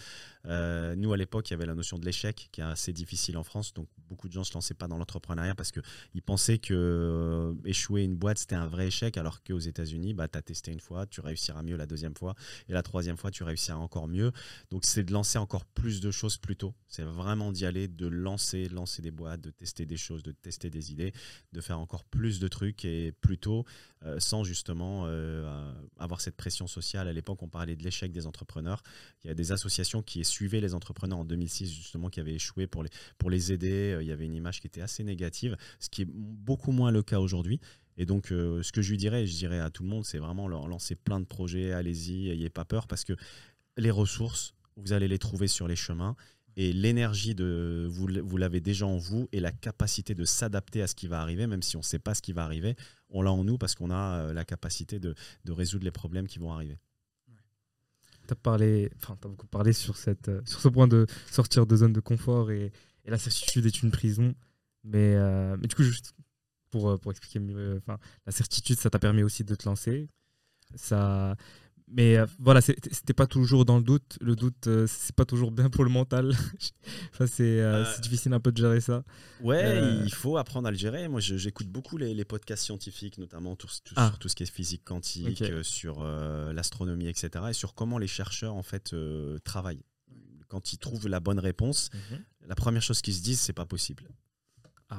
euh, 0.45 0.95
nous, 0.95 1.11
à 1.13 1.17
l'époque, 1.17 1.49
il 1.49 1.53
y 1.53 1.55
avait 1.55 1.65
la 1.65 1.75
notion 1.75 1.97
de 1.97 2.05
l'échec 2.05 2.49
qui 2.51 2.61
est 2.61 2.63
assez 2.63 2.93
difficile 2.93 3.37
en 3.37 3.43
France, 3.43 3.73
donc 3.73 3.87
beaucoup 4.07 4.27
de 4.27 4.33
gens 4.33 4.43
se 4.43 4.53
lançaient 4.53 4.73
pas 4.73 4.87
dans 4.87 4.97
l'entrepreneuriat 4.97 5.55
parce 5.55 5.71
que 5.71 5.79
ils 6.13 6.21
pensaient 6.21 6.59
que 6.59 7.55
échouer 7.65 8.03
une 8.03 8.15
boîte 8.15 8.37
c'était 8.37 8.55
un 8.55 8.67
vrai 8.67 8.87
échec, 8.87 9.17
alors 9.17 9.41
qu'aux 9.43 9.59
États-Unis, 9.59 10.13
bah, 10.13 10.27
as 10.33 10.41
testé 10.41 10.71
une 10.71 10.79
fois, 10.79 11.05
tu 11.05 11.21
réussiras 11.21 11.63
mieux 11.63 11.77
la 11.77 11.85
deuxième 11.85 12.15
fois 12.15 12.35
et 12.67 12.73
la 12.73 12.83
troisième 12.83 13.17
fois, 13.17 13.31
tu 13.31 13.43
réussiras 13.43 13.77
encore 13.77 14.07
mieux. 14.07 14.31
Donc 14.71 14.85
c'est 14.85 15.03
de 15.03 15.11
lancer 15.11 15.37
encore 15.37 15.65
plus 15.65 16.01
de 16.01 16.11
choses 16.11 16.37
plus 16.37 16.55
tôt. 16.55 16.73
C'est 16.87 17.03
vraiment 17.03 17.51
d'y 17.51 17.65
aller, 17.65 17.87
de 17.87 18.07
lancer, 18.07 18.69
lancer 18.69 19.01
des 19.01 19.11
boîtes, 19.11 19.41
de 19.41 19.49
tester 19.49 19.85
des 19.85 19.97
choses, 19.97 20.23
de 20.23 20.31
tester 20.31 20.69
des 20.69 20.91
idées, 20.91 21.13
de 21.51 21.61
faire 21.61 21.79
encore 21.79 22.03
plus 22.05 22.39
de 22.39 22.47
trucs 22.47 22.85
et 22.85 23.11
plus 23.11 23.37
tôt, 23.37 23.65
euh, 24.05 24.19
sans 24.19 24.43
justement 24.43 25.03
euh, 25.05 25.73
avoir 25.97 26.21
cette 26.21 26.35
pression 26.35 26.67
sociale. 26.67 27.07
À 27.07 27.13
l'époque, 27.13 27.41
on 27.41 27.49
parlait 27.49 27.75
de 27.75 27.83
l'échec 27.83 28.11
des 28.11 28.27
entrepreneurs. 28.27 28.83
Il 29.23 29.27
y 29.27 29.31
a 29.31 29.35
des 29.35 29.51
associations 29.51 30.01
qui 30.01 30.23
suivaient 30.23 30.61
les 30.61 30.73
entrepreneurs 30.73 31.19
en 31.19 31.25
2006 31.25 31.71
justement 31.71 32.09
qui 32.09 32.19
avaient 32.19 32.35
échoué 32.35 32.67
pour 32.67 32.83
les, 32.83 32.89
pour 33.17 33.29
les 33.29 33.51
aider. 33.51 33.97
Il 34.01 34.07
y 34.07 34.11
avait 34.11 34.25
une 34.25 34.35
image 34.35 34.61
qui 34.61 34.67
était 34.67 34.81
assez 34.81 35.03
négative, 35.03 35.57
ce 35.79 35.89
qui 35.89 36.03
est 36.03 36.09
beaucoup 36.09 36.71
moins 36.71 36.91
le 36.91 37.03
cas 37.03 37.19
aujourd'hui. 37.19 37.59
Et 37.97 38.05
donc, 38.05 38.31
euh, 38.31 38.63
ce 38.63 38.71
que 38.71 38.81
je 38.81 38.91
lui 38.91 38.97
dirais, 38.97 39.25
je 39.25 39.35
dirais 39.35 39.59
à 39.59 39.69
tout 39.69 39.83
le 39.83 39.89
monde, 39.89 40.05
c'est 40.05 40.17
vraiment 40.17 40.47
leur 40.47 40.67
lancer 40.67 40.95
plein 40.95 41.19
de 41.19 41.25
projets, 41.25 41.73
allez-y, 41.73 42.29
n'ayez 42.29 42.49
pas 42.49 42.65
peur, 42.65 42.87
parce 42.87 43.03
que 43.03 43.13
les 43.78 43.91
ressources, 43.91 44.53
vous 44.76 44.93
allez 44.93 45.07
les 45.07 45.19
trouver 45.19 45.47
sur 45.47 45.67
les 45.67 45.76
chemins. 45.76 46.15
Et 46.55 46.71
l'énergie 46.71 47.34
de 47.34 47.88
vous, 47.89 48.38
l'avez 48.38 48.61
déjà 48.61 48.86
en 48.86 48.97
vous 48.97 49.28
et 49.32 49.39
la 49.39 49.51
capacité 49.51 50.13
de 50.13 50.24
s'adapter 50.24 50.84
à 50.84 50.88
ce 50.88 50.93
qui 50.93 51.07
va 51.07 51.19
arriver, 51.19 51.47
même 51.47 51.63
si 51.63 51.76
on 51.78 51.80
ne 51.80 51.84
sait 51.84 51.97
pas 51.97 52.13
ce 52.13 52.21
qui 52.21 52.32
va 52.32 52.43
arriver, 52.43 52.76
on 53.09 53.24
l'a 53.24 53.32
en 53.32 53.43
nous 53.43 53.57
parce 53.57 53.74
qu'on 53.74 53.89
a 53.89 54.19
euh, 54.19 54.34
la 54.34 54.45
capacité 54.45 54.99
de, 54.99 55.15
de, 55.45 55.51
résoudre 55.51 55.84
les 55.84 55.91
problèmes 55.91 56.28
qui 56.28 56.38
vont 56.38 56.53
arriver. 56.53 56.78
Tu 58.28 58.34
as, 58.34 58.36
parlé, 58.36 58.91
enfin, 58.97 59.17
beaucoup 59.24 59.47
parlé 59.47 59.74
sur, 59.74 59.97
cette, 59.97 60.30
euh, 60.30 60.41
sur 60.45 60.61
ce 60.61 60.67
point 60.67 60.88
de 60.88 61.07
sortir 61.32 61.65
de 61.65 61.76
zone 61.76 61.91
de 61.91 61.99
confort 61.99 62.51
et, 62.51 62.71
et 63.03 63.09
la 63.09 63.17
certitude 63.17 63.65
est 63.65 63.82
une 63.82 63.89
prison. 63.89 64.36
Mais, 64.84 65.15
euh, 65.15 65.57
mais 65.59 65.67
du 65.67 65.76
coup, 65.76 65.84
juste 65.84 66.13
pour, 66.69 66.99
pour 66.99 67.11
expliquer 67.11 67.39
mieux, 67.39 67.78
enfin, 67.78 67.97
la 68.28 68.32
certitude, 68.32 68.80
ça 68.80 68.91
t'a 68.91 68.99
permis 68.99 69.24
aussi 69.24 69.43
de 69.43 69.55
te 69.55 69.67
lancer. 69.67 70.07
Ça, 70.76 71.36
mais 71.88 72.17
euh, 72.17 72.25
voilà, 72.39 72.61
c'était 72.61 73.13
pas 73.13 73.27
toujours 73.27 73.65
dans 73.65 73.77
le 73.77 73.84
doute. 73.84 74.17
Le 74.21 74.36
doute, 74.36 74.67
euh, 74.67 74.88
c'est 74.88 75.15
pas 75.15 75.25
toujours 75.25 75.51
bien 75.51 75.69
pour 75.69 75.84
le 75.84 75.89
mental. 75.89 76.31
enfin, 77.13 77.25
euh, 77.39 77.86
c'est 77.93 78.01
difficile 78.01 78.34
un 78.34 78.39
peu 78.39 78.51
de 78.51 78.57
gérer 78.57 78.81
ça. 78.81 79.03
Ouais, 79.41 80.01
il 80.03 80.13
faut 80.13 80.38
apprendre 80.38 80.67
à 80.67 80.71
le 80.71 80.77
gérer. 80.77 81.07
Moi, 81.07 81.19
j'écoute 81.19 81.67
beaucoup 81.67 81.97
les, 81.97 82.25
podcasts 82.25 82.63
scientifiques, 82.63 83.17
notamment 83.17 83.57
ah. 83.95 84.09
sur 84.09 84.19
tout 84.19 84.29
ce 84.29 84.36
qui 84.36 84.43
est 84.43 84.51
physique 84.51 84.84
quantique, 84.84 85.43
sur 85.61 86.03
l'astronomie, 86.03 87.07
etc. 87.07 87.45
Et 87.49 87.53
sur 87.53 87.75
comment 87.75 87.97
les 87.97 88.07
chercheurs, 88.07 88.55
en 88.55 88.63
fait, 88.63 88.95
travaillent. 89.43 89.84
Quand 90.47 90.71
ils 90.71 90.77
trouvent 90.77 91.07
la 91.07 91.19
bonne 91.19 91.39
réponse, 91.39 91.89
mhm. 92.11 92.19
la 92.47 92.55
première 92.55 92.84
chose 92.84 93.01
qu'ils 93.01 93.15
se 93.15 93.23
disent, 93.23 93.41
c'est 93.41 93.53
pas 93.53 93.65
possible. 93.65 94.03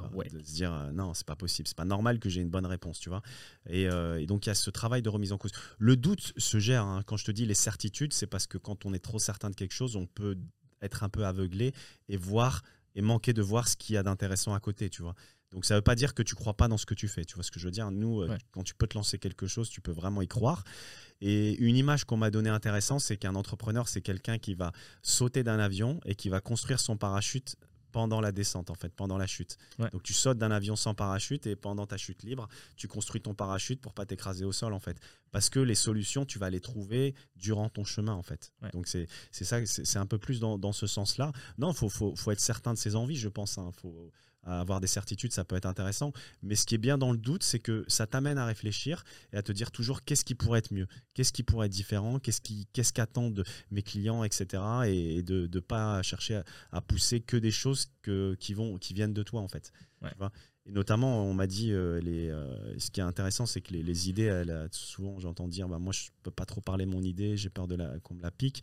Ah 0.02 0.10
ouais. 0.14 0.28
De 0.28 0.42
se 0.42 0.52
dire 0.54 0.72
euh, 0.72 0.92
non, 0.92 1.14
c'est 1.14 1.26
pas 1.26 1.36
possible, 1.36 1.68
c'est 1.68 1.76
pas 1.76 1.84
normal 1.84 2.18
que 2.18 2.28
j'ai 2.28 2.40
une 2.40 2.50
bonne 2.50 2.66
réponse, 2.66 2.98
tu 2.98 3.08
vois. 3.08 3.22
Et, 3.68 3.88
euh, 3.88 4.24
donc 4.26 4.46
il 4.46 4.48
y 4.48 4.52
a 4.52 4.54
ce 4.54 4.70
travail 4.70 5.02
de 5.02 5.08
remise 5.08 5.32
en 5.32 5.38
cause. 5.38 5.52
Le 5.78 5.96
doute 5.96 6.32
se 6.36 6.58
gère. 6.58 6.84
Hein. 6.84 7.02
Quand 7.06 7.16
je 7.16 7.24
te 7.24 7.30
dis 7.30 7.46
les 7.46 7.54
certitudes, 7.54 8.12
c'est 8.12 8.26
parce 8.26 8.46
que 8.46 8.58
quand 8.58 8.86
on 8.86 8.94
est 8.94 9.04
trop 9.04 9.18
certain 9.18 9.50
de 9.50 9.54
quelque 9.54 9.74
chose, 9.74 9.96
on 9.96 10.06
peut 10.06 10.36
être 10.82 11.02
un 11.02 11.08
peu 11.08 11.24
aveuglé 11.24 11.72
et 12.08 12.16
voir 12.16 12.62
et 12.94 13.02
manquer 13.02 13.32
de 13.32 13.42
voir 13.42 13.68
ce 13.68 13.76
qu'il 13.76 13.94
y 13.94 13.98
a 13.98 14.02
d'intéressant 14.02 14.54
à 14.54 14.60
côté, 14.60 14.88
tu 14.88 15.02
vois. 15.02 15.14
Donc 15.54 15.64
ça 15.64 15.76
veut 15.76 15.82
pas 15.82 15.94
dire 15.94 16.14
que 16.14 16.22
tu 16.22 16.34
crois 16.34 16.54
pas 16.54 16.66
dans 16.66 16.76
ce 16.76 16.84
que 16.84 16.94
tu 16.94 17.06
fais, 17.06 17.24
tu 17.24 17.36
vois 17.36 17.44
ce 17.44 17.52
que 17.52 17.60
je 17.60 17.66
veux 17.66 17.70
dire. 17.70 17.90
Nous, 17.92 18.22
euh, 18.22 18.36
quand 18.50 18.64
tu 18.64 18.74
peux 18.74 18.88
te 18.88 18.98
lancer 18.98 19.18
quelque 19.18 19.46
chose, 19.46 19.68
tu 19.68 19.80
peux 19.80 19.92
vraiment 19.92 20.20
y 20.20 20.26
croire. 20.26 20.64
Et 21.20 21.54
une 21.64 21.76
image 21.76 22.04
qu'on 22.04 22.16
m'a 22.16 22.30
donnée 22.30 22.50
intéressante, 22.50 23.00
c'est 23.00 23.16
qu'un 23.16 23.36
entrepreneur, 23.36 23.88
c'est 23.88 24.00
quelqu'un 24.00 24.38
qui 24.38 24.54
va 24.54 24.72
sauter 25.02 25.44
d'un 25.44 25.60
avion 25.60 26.00
et 26.04 26.16
qui 26.16 26.28
va 26.28 26.40
construire 26.40 26.80
son 26.80 26.96
parachute 26.96 27.54
pendant 27.94 28.20
la 28.20 28.32
descente, 28.32 28.70
en 28.70 28.74
fait, 28.74 28.92
pendant 28.92 29.16
la 29.16 29.28
chute. 29.28 29.56
Donc 29.78 30.02
tu 30.02 30.12
sautes 30.12 30.36
d'un 30.36 30.50
avion 30.50 30.74
sans 30.74 30.94
parachute 30.94 31.46
et 31.46 31.54
pendant 31.54 31.86
ta 31.86 31.96
chute 31.96 32.24
libre, 32.24 32.48
tu 32.76 32.88
construis 32.88 33.20
ton 33.20 33.34
parachute 33.34 33.80
pour 33.80 33.94
pas 33.94 34.04
t'écraser 34.04 34.44
au 34.44 34.50
sol, 34.50 34.72
en 34.72 34.80
fait. 34.80 34.98
Parce 35.30 35.48
que 35.48 35.60
les 35.60 35.76
solutions, 35.76 36.24
tu 36.26 36.40
vas 36.40 36.50
les 36.50 36.58
trouver 36.58 37.14
durant 37.36 37.68
ton 37.68 37.84
chemin, 37.84 38.12
en 38.12 38.24
fait. 38.24 38.52
Donc 38.72 38.88
c'est 38.88 39.06
ça, 39.30 39.64
c'est 39.64 39.98
un 39.98 40.06
peu 40.06 40.18
plus 40.18 40.40
dans, 40.40 40.58
dans 40.58 40.72
ce 40.72 40.88
sens-là. 40.88 41.30
Non, 41.56 41.70
il 41.70 41.76
faut, 41.76 41.88
faut, 41.88 42.16
faut, 42.16 42.32
être 42.32 42.40
certain 42.40 42.74
de 42.74 42.78
ses 42.78 42.96
envies, 42.96 43.16
je 43.16 43.28
pense. 43.28 43.58
Hein. 43.58 43.70
Faut, 43.80 44.10
avoir 44.46 44.80
des 44.80 44.86
certitudes, 44.86 45.32
ça 45.32 45.44
peut 45.44 45.56
être 45.56 45.66
intéressant. 45.66 46.12
Mais 46.42 46.54
ce 46.54 46.66
qui 46.66 46.74
est 46.74 46.78
bien 46.78 46.98
dans 46.98 47.12
le 47.12 47.18
doute, 47.18 47.42
c'est 47.42 47.58
que 47.58 47.84
ça 47.88 48.06
t'amène 48.06 48.38
à 48.38 48.46
réfléchir 48.46 49.04
et 49.32 49.36
à 49.36 49.42
te 49.42 49.52
dire 49.52 49.70
toujours 49.70 50.04
qu'est-ce 50.04 50.24
qui 50.24 50.34
pourrait 50.34 50.58
être 50.58 50.72
mieux, 50.72 50.86
qu'est-ce 51.14 51.32
qui 51.32 51.42
pourrait 51.42 51.66
être 51.66 51.72
différent, 51.72 52.18
qu'est-ce 52.18 52.40
qui, 52.40 52.66
qu'est-ce 52.72 52.92
qu'attendent 52.92 53.44
mes 53.70 53.82
clients, 53.82 54.24
etc. 54.24 54.62
Et, 54.86 55.22
de 55.22 55.48
ne 55.52 55.60
pas 55.60 56.02
chercher 56.02 56.42
à, 56.72 56.80
pousser 56.80 57.20
que 57.20 57.36
des 57.36 57.50
choses 57.50 57.90
que, 58.02 58.34
qui, 58.38 58.54
vont, 58.54 58.78
qui 58.78 58.94
viennent 58.94 59.14
de 59.14 59.22
toi, 59.22 59.40
en 59.40 59.48
fait. 59.48 59.72
et 60.66 60.70
notamment, 60.70 61.24
on 61.24 61.34
m'a 61.34 61.46
dit, 61.46 61.72
euh, 61.72 62.00
les, 62.00 62.28
euh, 62.28 62.78
ce 62.78 62.90
qui 62.90 63.00
est 63.00 63.04
intéressant, 63.04 63.46
c'est 63.46 63.60
que 63.60 63.72
les, 63.72 64.08
idées, 64.08 64.44
souvent 64.70 65.18
j'entends 65.18 65.48
dire, 65.48 65.68
bah, 65.68 65.78
moi 65.78 65.92
je 65.92 66.08
peux 66.22 66.30
pas 66.30 66.46
trop 66.46 66.60
parler 66.60 66.86
mon 66.86 67.02
idée, 67.02 67.36
j'ai 67.36 67.50
peur 67.50 67.68
de 67.68 67.76
la, 67.76 67.98
qu'on 68.00 68.14
me 68.14 68.22
la 68.22 68.30
pique. 68.30 68.62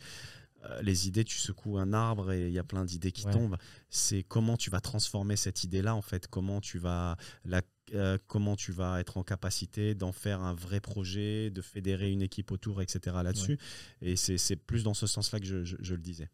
Euh, 0.63 0.81
les 0.81 1.07
idées, 1.07 1.23
tu 1.23 1.37
secoues 1.37 1.77
un 1.77 1.93
arbre 1.93 2.31
et 2.31 2.47
il 2.47 2.53
y 2.53 2.59
a 2.59 2.63
plein 2.63 2.85
d'idées 2.85 3.11
qui 3.11 3.25
tombent. 3.25 3.57
C'est 3.89 4.23
comment 4.23 4.57
tu 4.57 4.69
vas 4.69 4.79
transformer 4.79 5.35
cette 5.35 5.63
idée-là, 5.63 5.95
en 5.95 6.01
fait, 6.01 6.27
comment 6.27 6.61
tu 6.61 6.77
vas 6.77 7.17
la, 7.45 7.61
euh, 7.93 8.17
comment 8.27 8.55
tu 8.55 8.71
vas 8.71 8.99
être 8.99 9.17
en 9.17 9.23
capacité 9.23 9.95
d'en 9.95 10.11
faire 10.11 10.41
un 10.41 10.53
vrai 10.53 10.79
projet, 10.79 11.49
de 11.49 11.61
fédérer 11.61 12.11
une 12.11 12.21
équipe 12.21 12.51
autour, 12.51 12.81
etc. 12.81 13.17
là-dessus. 13.23 13.57
Et 14.01 14.15
c'est 14.15 14.55
plus 14.55 14.83
dans 14.83 14.93
ce 14.93 15.07
sens-là 15.07 15.39
que 15.39 15.45
je, 15.45 15.63
je, 15.63 15.93
le 15.93 16.01
disais. 16.01 16.29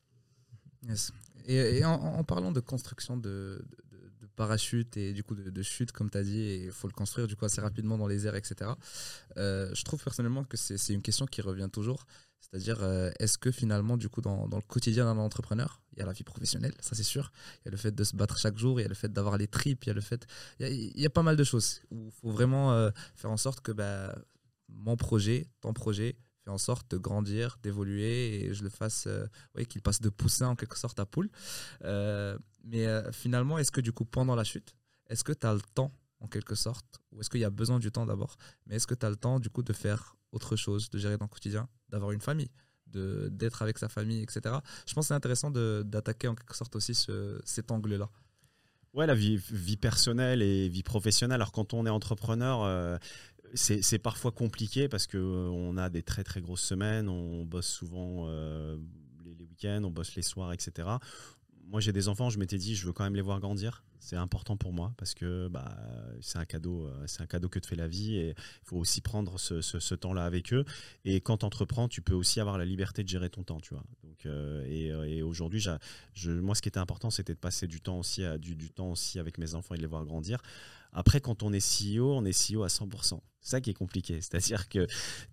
Et, 1.47 1.83
en, 1.83 2.23
parlant 2.23 2.51
de 2.51 2.59
construction 2.59 3.17
de, 3.17 3.65
de, 4.21 4.27
parachute 4.35 4.97
et 4.97 5.13
du 5.13 5.23
coup 5.23 5.33
de, 5.35 5.61
chute, 5.63 5.91
comme 5.91 6.11
tu 6.11 6.17
as 6.17 6.23
dit, 6.23 6.63
il 6.65 6.71
faut 6.71 6.87
le 6.87 6.93
construire 6.93 7.27
du 7.27 7.35
coup 7.35 7.45
assez 7.45 7.61
rapidement 7.61 7.97
dans 7.97 8.07
les 8.07 8.27
airs, 8.27 8.35
etc. 8.35 8.71
Euh, 9.37 9.73
je 9.73 9.83
trouve 9.83 10.03
personnellement 10.03 10.43
que 10.43 10.57
c'est 10.57 10.93
une 10.93 11.01
question 11.01 11.25
qui 11.25 11.41
revient 11.41 11.69
toujours. 11.71 12.05
C'est-à-dire, 12.39 12.81
euh, 12.81 13.11
est-ce 13.19 13.37
que 13.37 13.51
finalement, 13.51 13.97
du 13.97 14.09
coup, 14.09 14.21
dans, 14.21 14.47
le 14.49 14.61
quotidien 14.61 15.05
d'un 15.05 15.17
entrepreneur, 15.17 15.81
il 15.93 15.99
y 15.99 16.01
a 16.01 16.05
la 16.05 16.13
vie 16.13 16.23
professionnelle, 16.23 16.73
ça 16.79 16.95
c'est 16.95 17.03
sûr. 17.03 17.31
Il 17.57 17.65
y 17.65 17.67
a 17.67 17.71
le 17.71 17.77
fait 17.77 17.93
de 17.93 18.03
se 18.03 18.15
battre 18.15 18.37
chaque 18.37 18.57
jour, 18.57 18.79
il 18.79 18.83
y 18.83 18.85
a 18.85 18.89
le 18.89 18.95
fait 18.95 19.11
d'avoir 19.11 19.37
les 19.37 19.47
tripes, 19.47 19.83
il 19.83 19.87
y 19.87 19.89
a 19.89 19.93
le 19.93 20.01
fait. 20.01 20.25
Il 20.59 20.99
y 20.99 21.05
a, 21.05 21.09
pas 21.09 21.23
mal 21.23 21.35
de 21.35 21.43
choses 21.43 21.81
où 21.91 22.05
il 22.05 22.11
faut 22.11 22.31
vraiment 22.31 22.71
euh, 22.71 22.89
faire 23.15 23.31
en 23.31 23.37
sorte 23.37 23.61
que 23.61 23.71
bah, 23.71 24.17
mon 24.69 24.95
projet, 24.95 25.47
ton 25.59 25.73
projet, 25.73 26.15
fait 26.43 26.49
en 26.49 26.57
sorte 26.57 26.89
de 26.91 26.97
grandir, 26.97 27.57
d'évoluer 27.63 28.45
et 28.45 28.53
je 28.53 28.63
le 28.63 28.69
fasse, 28.69 29.07
euh, 29.07 29.27
qu'il 29.67 29.81
passe 29.81 29.99
de 29.99 30.09
poussin 30.09 30.47
en 30.47 30.55
quelque 30.55 30.77
sorte 30.77 30.99
à 30.99 31.05
poule. 31.05 31.29
mais 32.63 32.87
finalement, 33.11 33.57
est-ce 33.57 33.71
que 33.71 33.81
du 33.81 33.91
coup, 33.91 34.05
pendant 34.05 34.35
la 34.35 34.45
chute, 34.45 34.73
est-ce 35.09 35.23
que 35.23 35.33
tu 35.33 35.45
as 35.45 35.53
le 35.53 35.61
temps 35.73 35.91
en 36.19 36.27
quelque 36.27 36.55
sorte, 36.55 36.99
ou 37.11 37.19
est-ce 37.19 37.29
qu'il 37.29 37.41
y 37.41 37.45
a 37.45 37.49
besoin 37.49 37.79
du 37.79 37.91
temps 37.91 38.05
d'abord, 38.05 38.37
mais 38.65 38.75
est-ce 38.75 38.87
que 38.87 38.95
tu 38.95 39.05
as 39.05 39.09
le 39.09 39.15
temps 39.15 39.39
du 39.39 39.49
coup 39.49 39.63
de 39.63 39.73
faire 39.73 40.15
autre 40.31 40.55
chose, 40.55 40.89
de 40.89 40.97
gérer 40.97 41.17
le 41.19 41.27
quotidien, 41.27 41.67
d'avoir 41.89 42.11
une 42.11 42.21
famille, 42.21 42.49
d'être 42.87 43.61
avec 43.61 43.77
sa 43.77 43.89
famille, 43.89 44.21
etc. 44.21 44.55
Je 44.85 44.93
pense 44.93 45.05
que 45.05 45.07
c'est 45.09 45.13
intéressant 45.13 45.51
d'attaquer 45.51 46.27
en 46.27 46.35
quelque 46.35 46.55
sorte 46.55 46.75
aussi 46.75 46.95
ce, 46.95 47.39
cet 47.45 47.71
angle-là. 47.71 48.09
Ouais, 48.93 49.05
la 49.05 49.15
vie, 49.15 49.37
vie, 49.37 49.77
personnelle 49.77 50.41
et 50.41 50.69
vie 50.69 50.83
professionnelle. 50.83 51.35
Alors 51.35 51.51
quand 51.51 51.73
on 51.73 51.85
est 51.85 51.89
entrepreneur, 51.89 52.63
euh, 52.63 52.97
c'est 53.53 53.99
parfois 53.99 54.31
compliqué 54.31 54.87
parce 54.87 55.07
qu'on 55.07 55.17
euh, 55.17 55.49
on 55.49 55.77
a 55.77 55.89
des 55.89 56.01
très 56.01 56.23
très 56.23 56.41
grosses 56.41 56.63
semaines, 56.63 57.07
on 57.07 57.45
bosse 57.45 57.67
souvent 57.67 58.25
euh, 58.27 58.77
les 59.23 59.45
week-ends, 59.45 59.81
on 59.83 59.91
bosse 59.91 60.15
les 60.15 60.21
soirs, 60.21 60.53
etc 60.53 60.87
moi 61.67 61.81
j'ai 61.81 61.91
des 61.91 62.07
enfants, 62.07 62.29
je 62.29 62.39
m'étais 62.39 62.57
dit 62.57 62.75
je 62.75 62.85
veux 62.85 62.93
quand 62.93 63.03
même 63.03 63.15
les 63.15 63.21
voir 63.21 63.39
grandir. 63.39 63.83
C'est 63.99 64.15
important 64.15 64.55
pour 64.57 64.73
moi 64.73 64.93
parce 64.97 65.13
que 65.13 65.47
bah, 65.47 65.75
c'est 66.21 66.37
un 66.37 66.45
cadeau, 66.45 66.85
euh, 66.85 67.03
c'est 67.07 67.21
un 67.21 67.25
cadeau 67.25 67.49
que 67.49 67.59
te 67.59 67.67
fait 67.67 67.75
la 67.75 67.87
vie 67.87 68.15
et 68.15 68.29
il 68.29 68.63
faut 68.63 68.77
aussi 68.77 69.01
prendre 69.01 69.39
ce, 69.39 69.95
temps-là 69.95 70.23
avec 70.23 70.53
eux. 70.53 70.63
Et 71.03 71.19
quand 71.19 71.37
tu 71.37 71.45
entreprends, 71.45 71.87
tu 71.87 72.01
peux 72.01 72.13
aussi 72.13 72.39
avoir 72.39 72.57
la 72.57 72.65
liberté 72.65 73.03
de 73.03 73.09
gérer 73.09 73.29
ton 73.29 73.43
temps, 73.43 73.59
tu 73.59 73.73
vois. 73.73 73.83
Donc, 74.03 74.25
euh, 74.25 74.63
euh, 74.65 75.03
et, 75.03 75.21
aujourd'hui, 75.21 75.65
moi 76.25 76.55
ce 76.55 76.61
qui 76.61 76.69
était 76.69 76.79
important, 76.79 77.09
c'était 77.09 77.33
de 77.33 77.39
passer 77.39 77.67
du 77.67 77.81
temps 77.81 77.99
aussi, 77.99 78.23
du, 78.39 78.55
du 78.55 78.69
temps 78.69 78.91
aussi 78.91 79.19
avec 79.19 79.37
mes 79.37 79.55
enfants 79.55 79.73
et 79.73 79.77
de 79.77 79.81
les 79.81 79.87
voir 79.87 80.05
grandir. 80.05 80.41
Après, 80.93 81.19
quand 81.19 81.43
on 81.43 81.51
est 81.51 81.59
CEO, 81.59 82.13
on 82.13 82.25
est 82.25 82.53
CEO 82.53 82.63
à 82.63 82.67
100%. 82.67 83.19
C'est 83.47 83.51
ça 83.51 83.61
qui 83.61 83.69
est 83.69 83.73
compliqué. 83.73 84.19
C'est-à-dire 84.21 84.67
que 84.67 84.85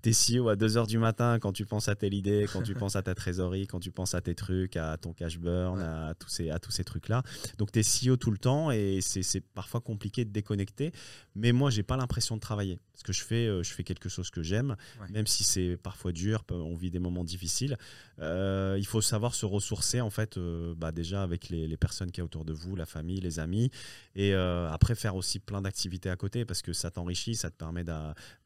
tu 0.03 0.11
es 0.11 0.13
CEO 0.13 0.49
à 0.49 0.55
2h 0.55 0.87
du 0.87 0.99
matin 0.99 1.41
quand 1.41 1.53
tu 1.53 1.67
penses 1.67 1.89
à 1.89 1.97
telle 1.97 2.15
idée, 2.15 2.47
quand 2.53 2.63
tu 2.63 2.75
penses 2.75 2.95
à 2.95 3.03
ta 3.03 3.13
trésorerie, 3.13 3.67
quand 3.67 3.81
tu 3.81 3.91
penses 3.91 4.15
à 4.15 4.21
tes 4.21 4.37
trucs, 4.37 4.77
à 4.77 4.97
ton 4.97 5.13
cash 5.13 5.39
burn, 5.39 5.81
à 5.81 6.15
tous 6.15 6.29
ces, 6.29 6.51
à 6.51 6.61
tous 6.61 6.71
ces 6.71 6.85
trucs-là. 6.85 7.25
Donc 7.59 7.73
tu 7.73 7.81
es 7.81 7.83
CEO 7.83 8.17
tout 8.17 8.31
le 8.31 8.39
temps 8.39 8.71
et 8.71 9.01
c'est 9.01 9.41
parfois 9.41 9.81
compliqué 9.81 10.25
de 10.25 10.31
déconnecter. 10.31 10.93
Mais 11.35 11.51
moi, 11.51 11.71
j'ai 11.71 11.83
pas 11.83 11.97
l'impression 11.97 12.37
de 12.37 12.41
travailler 12.41 12.79
parce 12.93 13.03
que 13.03 13.13
je 13.13 13.25
fais, 13.25 13.47
je 13.65 13.73
fais 13.73 13.83
quelque 13.83 14.09
chose 14.09 14.31
que 14.31 14.45
j'aime, 14.45 14.77
même 15.11 15.27
si 15.27 15.43
c'est 15.43 15.77
parfois 15.77 16.13
dur, 16.13 16.45
on 16.51 16.77
vit 16.77 16.93
des 16.93 17.01
moments 17.01 17.25
difficiles. 17.25 17.77
il 18.21 18.87
faut 18.87 19.01
savoir 19.01 19.35
se 19.35 19.45
ressourcer 19.45 20.01
en 20.01 20.11
fait, 20.11 20.39
bah, 20.77 20.93
déjà 20.93 21.25
avec 21.25 21.49
les, 21.49 21.67
les, 21.67 21.77
personnes 21.77 22.13
qui 22.13 22.21
y 22.21 22.23
autour 22.23 22.45
de 22.45 22.53
vous, 22.53 22.77
la 22.77 22.87
famille, 22.87 23.21
les 23.21 23.41
amis, 23.41 23.73
et 24.15 24.33
après 24.33 24.95
faire 24.95 25.17
aussi 25.17 25.41
plein 25.41 25.61
d'activités 25.63 26.09
à 26.09 26.15
côté 26.15 26.45
parce 26.45 26.63
que 26.63 26.73
ça 26.73 26.93
t'enrichit, 26.93 27.35
ça 27.35 27.51
te 27.51 27.57
permet 27.57 27.83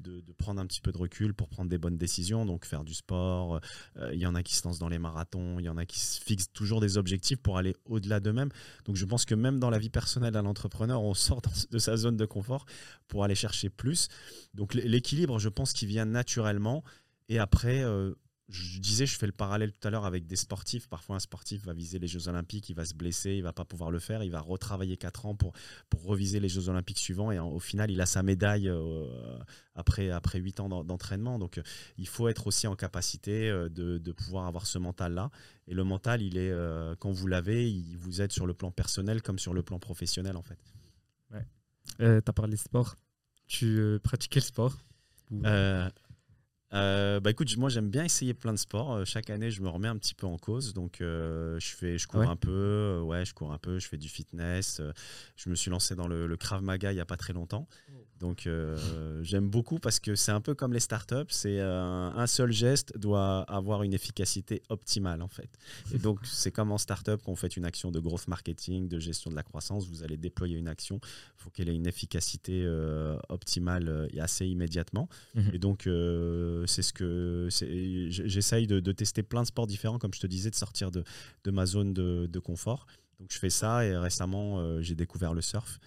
de, 0.00 0.20
de, 0.20 0.32
prendre 0.32 0.61
un 0.61 0.66
petit 0.66 0.80
peu 0.80 0.92
de 0.92 0.98
recul 0.98 1.34
pour 1.34 1.48
prendre 1.48 1.70
des 1.70 1.78
bonnes 1.78 1.98
décisions, 1.98 2.46
donc 2.46 2.64
faire 2.64 2.84
du 2.84 2.94
sport. 2.94 3.61
Il 4.12 4.18
y 4.18 4.26
en 4.26 4.34
a 4.34 4.42
qui 4.42 4.54
se 4.54 4.66
lancent 4.66 4.78
dans 4.78 4.88
les 4.88 4.98
marathons, 4.98 5.59
il 5.59 5.64
y 5.64 5.68
en 5.68 5.76
a 5.76 5.84
qui 5.84 5.98
se 5.98 6.20
fixent 6.20 6.52
toujours 6.52 6.80
des 6.80 6.98
objectifs 6.98 7.38
pour 7.38 7.59
aller 7.59 7.76
au-delà 7.86 8.20
d'eux-mêmes. 8.20 8.50
Donc 8.84 8.96
je 8.96 9.04
pense 9.04 9.24
que 9.24 9.34
même 9.34 9.59
dans 9.59 9.70
la 9.70 9.78
vie 9.78 9.90
personnelle 9.90 10.32
d'un 10.32 10.46
entrepreneur, 10.46 11.02
on 11.02 11.14
sort 11.14 11.42
de 11.70 11.78
sa 11.78 11.96
zone 11.96 12.16
de 12.16 12.26
confort 12.26 12.66
pour 13.09 13.24
aller 13.24 13.34
chercher 13.34 13.70
plus. 13.70 14.09
Donc 14.54 14.74
l'équilibre, 14.74 15.38
je 15.38 15.48
pense 15.48 15.72
qu'il 15.72 15.88
vient 15.88 16.04
naturellement. 16.04 16.84
Et 17.28 17.38
après, 17.38 17.82
euh, 17.82 18.14
je 18.49 18.78
disais, 18.80 19.05
je 19.05 19.18
fais 19.18 19.26
le 19.26 19.32
parallèle 19.32 19.72
tout 19.72 19.86
à 19.86 19.90
l'heure 19.90 20.07
avec 20.07 20.26
des 20.26 20.36
sportifs. 20.36 20.88
Parfois, 20.88 21.16
un 21.16 21.20
sportif 21.20 21.64
va 21.66 21.74
viser 21.74 21.99
les 21.99 22.09
Jeux 22.09 22.28
Olympiques, 22.28 22.70
il 22.70 22.74
va 22.74 22.86
se 22.86 22.94
blesser, 22.94 23.32
il 23.32 23.42
va 23.42 23.53
pas 23.53 23.66
pouvoir 23.66 23.90
le 23.90 23.99
faire, 23.99 24.22
il 24.22 24.30
va 24.30 24.40
retravailler 24.40 24.96
4 24.96 25.26
ans 25.26 25.34
pour, 25.34 25.53
pour 25.90 26.03
reviser 26.05 26.40
les 26.40 26.49
Jeux 26.49 26.70
Olympiques 26.70 26.99
suivants. 26.99 27.30
Et 27.30 27.38
au 27.38 27.59
final, 27.59 27.90
il 27.90 28.01
a 28.01 28.07
sa 28.07 28.22
médaille 28.22 28.70
euh, 28.70 29.38
après, 29.74 30.11
après 30.11 30.38
8 30.38 30.61
ans 30.61 30.82
d'entraînement. 30.82 31.38
Donc, 31.38 31.61
il 31.99 32.09
faut 32.09 32.28
être 32.28 32.46
aussi 32.46 32.66
en 32.66 32.74
capacité 32.74 33.51
euh, 33.51 33.68
de, 33.68 33.99
de 33.99 34.12
pouvoir 34.12 34.46
avoir 34.46 34.66
ce 34.66 34.78
mental-là. 34.78 35.30
Et 35.66 35.74
le 35.74 35.84
mental, 35.84 36.22
il 36.22 36.38
est, 36.38 36.51
euh, 36.51 36.94
quand 36.99 37.12
vous 37.12 37.26
l'avez, 37.26 37.70
il 37.70 37.99
vous 37.99 38.22
aide 38.22 38.32
sur 38.32 38.46
le 38.46 38.55
plan 38.55 38.70
personnel 38.70 39.20
comme 39.20 39.38
sur 39.38 39.53
le 39.53 39.62
plan 39.62 39.78
professionnel, 39.78 40.36
en 40.38 40.42
fait. 40.42 40.59
Ouais. 41.32 41.44
tu 41.99 42.05
as 42.05 42.32
parlé 42.32 42.53
de 42.53 42.61
sport. 42.61 42.96
Tu 43.46 43.99
pratiques 44.03 44.32
quel 44.32 44.42
sport 44.42 44.78
euh, 46.74 47.18
bah 47.20 47.30
écoute, 47.30 47.56
moi 47.56 47.70
j'aime 47.70 47.88
bien 47.88 48.04
essayer 48.04 48.34
plein 48.34 48.52
de 48.52 48.58
sports. 48.58 48.92
Euh, 48.92 49.04
chaque 49.04 49.30
année, 49.30 49.50
je 49.50 49.62
me 49.62 49.68
remets 49.68 49.88
un 49.88 49.96
petit 49.96 50.14
peu 50.14 50.26
en 50.26 50.36
cause. 50.36 50.74
Donc, 50.74 51.00
euh, 51.00 51.58
je 51.60 51.74
fais, 51.74 51.98
je 51.98 52.06
cours 52.06 52.22
un 52.22 52.36
peu. 52.36 53.00
ouais, 53.04 53.24
je 53.24 53.34
cours 53.34 53.52
un 53.52 53.58
peu. 53.58 53.78
Je 53.78 53.88
fais 53.88 53.96
du 53.96 54.08
fitness. 54.08 54.80
je 55.36 55.50
me 55.50 55.54
suis 55.54 55.70
lancé 55.70 55.94
dans 55.94 56.08
le, 56.08 56.26
le 56.26 56.36
Krav 56.36 56.62
Maga 56.62 56.92
il 56.92 56.96
y 56.96 57.00
a 57.00 57.06
pas 57.06 57.16
très 57.16 57.32
longtemps. 57.32 57.68
Donc 58.18 58.46
euh, 58.46 59.22
j'aime 59.22 59.48
beaucoup 59.48 59.78
parce 59.78 60.00
que 60.00 60.14
c'est 60.14 60.32
un 60.32 60.40
peu 60.40 60.54
comme 60.54 60.72
les 60.72 60.80
startups, 60.80 61.28
c'est 61.28 61.60
euh, 61.60 62.10
un 62.10 62.26
seul 62.26 62.50
geste 62.52 62.96
doit 62.98 63.42
avoir 63.42 63.82
une 63.82 63.94
efficacité 63.94 64.62
optimale 64.68 65.22
en 65.22 65.28
fait. 65.28 65.50
Et 65.92 65.98
donc 65.98 66.20
c'est 66.24 66.50
comme 66.50 66.72
en 66.72 66.78
startup 66.78 67.20
quand 67.24 67.32
vous 67.32 67.36
faites 67.36 67.56
une 67.56 67.64
action 67.64 67.90
de 67.90 68.00
growth 68.00 68.26
marketing, 68.28 68.88
de 68.88 68.98
gestion 68.98 69.30
de 69.30 69.36
la 69.36 69.42
croissance, 69.42 69.88
vous 69.88 70.02
allez 70.02 70.16
déployer 70.16 70.56
une 70.56 70.68
action, 70.68 71.00
il 71.02 71.42
faut 71.42 71.50
qu'elle 71.50 71.68
ait 71.68 71.74
une 71.74 71.86
efficacité 71.86 72.62
euh, 72.64 73.16
optimale 73.28 74.08
et 74.12 74.20
assez 74.20 74.46
immédiatement. 74.46 75.08
Mhm. 75.34 75.50
Et 75.52 75.58
donc 75.58 75.88
c'est 76.66 76.82
ce 76.82 76.92
que 76.92 77.48
j'essaye 77.50 78.66
de, 78.66 78.80
de, 78.80 78.92
tester 78.92 79.22
plein 79.22 79.42
de 79.42 79.46
sports 79.46 79.66
différents, 79.66 79.98
comme 79.98 80.14
je 80.14 80.20
te 80.20 80.26
disais, 80.26 80.50
de 80.50 80.56
sortir 80.56 80.90
de, 80.90 81.04
de 81.44 81.50
ma 81.50 81.66
zone 81.66 81.94
de, 81.94 82.26
de 82.26 82.38
confort. 82.38 82.86
Donc 83.20 83.32
je 83.32 83.38
fais 83.38 83.50
ça 83.50 83.84
et 83.84 83.96
récemment 83.96 84.80
j'ai 84.80 84.94
découvert 84.94 85.34
le 85.34 85.40
surf 85.40 85.78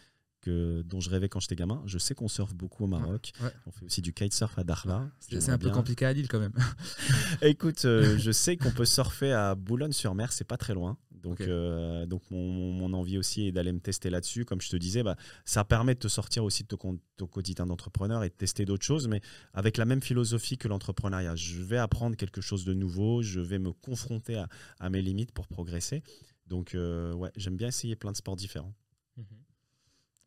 dont 0.50 1.00
je 1.00 1.10
rêvais 1.10 1.30
quand 1.30 1.40
j'étais 1.40 1.56
gamin. 1.56 1.82
Je 1.86 1.98
sais 1.98 2.16
qu'on 2.16 2.28
surfe 2.28 2.54
beaucoup 2.54 2.86
au 2.86 2.88
Maroc. 2.88 3.32
On 3.66 3.72
fait 3.72 3.86
aussi 3.86 4.02
du 4.02 4.14
kitesurf 4.14 4.58
à 4.58 4.64
Darla. 4.64 5.10
C'est 5.20 5.50
un 5.50 5.58
peu 5.58 5.70
compliqué 5.70 6.06
à 6.06 6.14
Lille 6.14 6.28
quand 6.28 6.40
même. 6.40 6.54
Écoute, 7.42 7.86
euh, 7.86 8.18
je 8.18 8.32
sais 8.32 8.58
qu'on 8.58 8.72
peut 8.72 8.86
surfer 8.86 9.32
à 9.32 9.56
Boulogne-sur-Mer, 9.56 10.34
c'est 10.34 10.48
pas 10.48 10.58
très 10.58 10.74
loin. 10.74 10.98
Donc, 11.22 11.42
euh, 11.42 12.06
donc 12.06 12.24
mon, 12.32 12.94
envie 12.94 13.18
aussi 13.18 13.48
est 13.48 13.52
d'aller 13.52 13.72
me 13.72 13.80
tester 13.80 14.10
là-dessus. 14.10 14.46
Comme 14.46 14.62
je 14.62 14.70
te 14.70 14.76
disais, 14.76 15.04
bah, 15.04 15.16
ça 15.46 15.64
permet 15.64 15.94
de 15.94 16.00
te 16.00 16.08
sortir 16.08 16.44
aussi 16.44 16.64
de 16.64 16.68
ton, 16.68 17.00
quotidien 17.28 17.66
d'entrepreneur 17.66 18.24
et 18.24 18.30
de 18.30 18.34
tester 18.34 18.66
d'autres 18.66 18.86
choses, 18.86 19.08
mais 19.08 19.22
avec 19.54 19.78
la 19.78 19.86
même 19.86 20.02
philosophie 20.02 20.58
que 20.58 20.68
l'entrepreneuriat. 20.68 21.36
Je 21.36 21.62
vais 21.62 21.78
apprendre 21.78 22.16
quelque 22.16 22.42
chose 22.42 22.66
de 22.66 22.74
nouveau, 22.74 23.22
je 23.22 23.40
vais 23.40 23.60
me 23.60 23.72
confronter 23.72 24.44
à, 24.80 24.90
mes 24.90 25.02
limites 25.02 25.32
pour 25.32 25.48
progresser. 25.48 26.04
Donc, 26.48 26.74
euh, 26.74 27.14
ouais, 27.14 27.32
j'aime 27.36 27.56
bien 27.56 27.68
essayer 27.68 27.96
plein 27.96 28.12
de 28.12 28.18
sports 28.18 28.36
différents. 28.36 28.74
Mhm. 29.18 29.26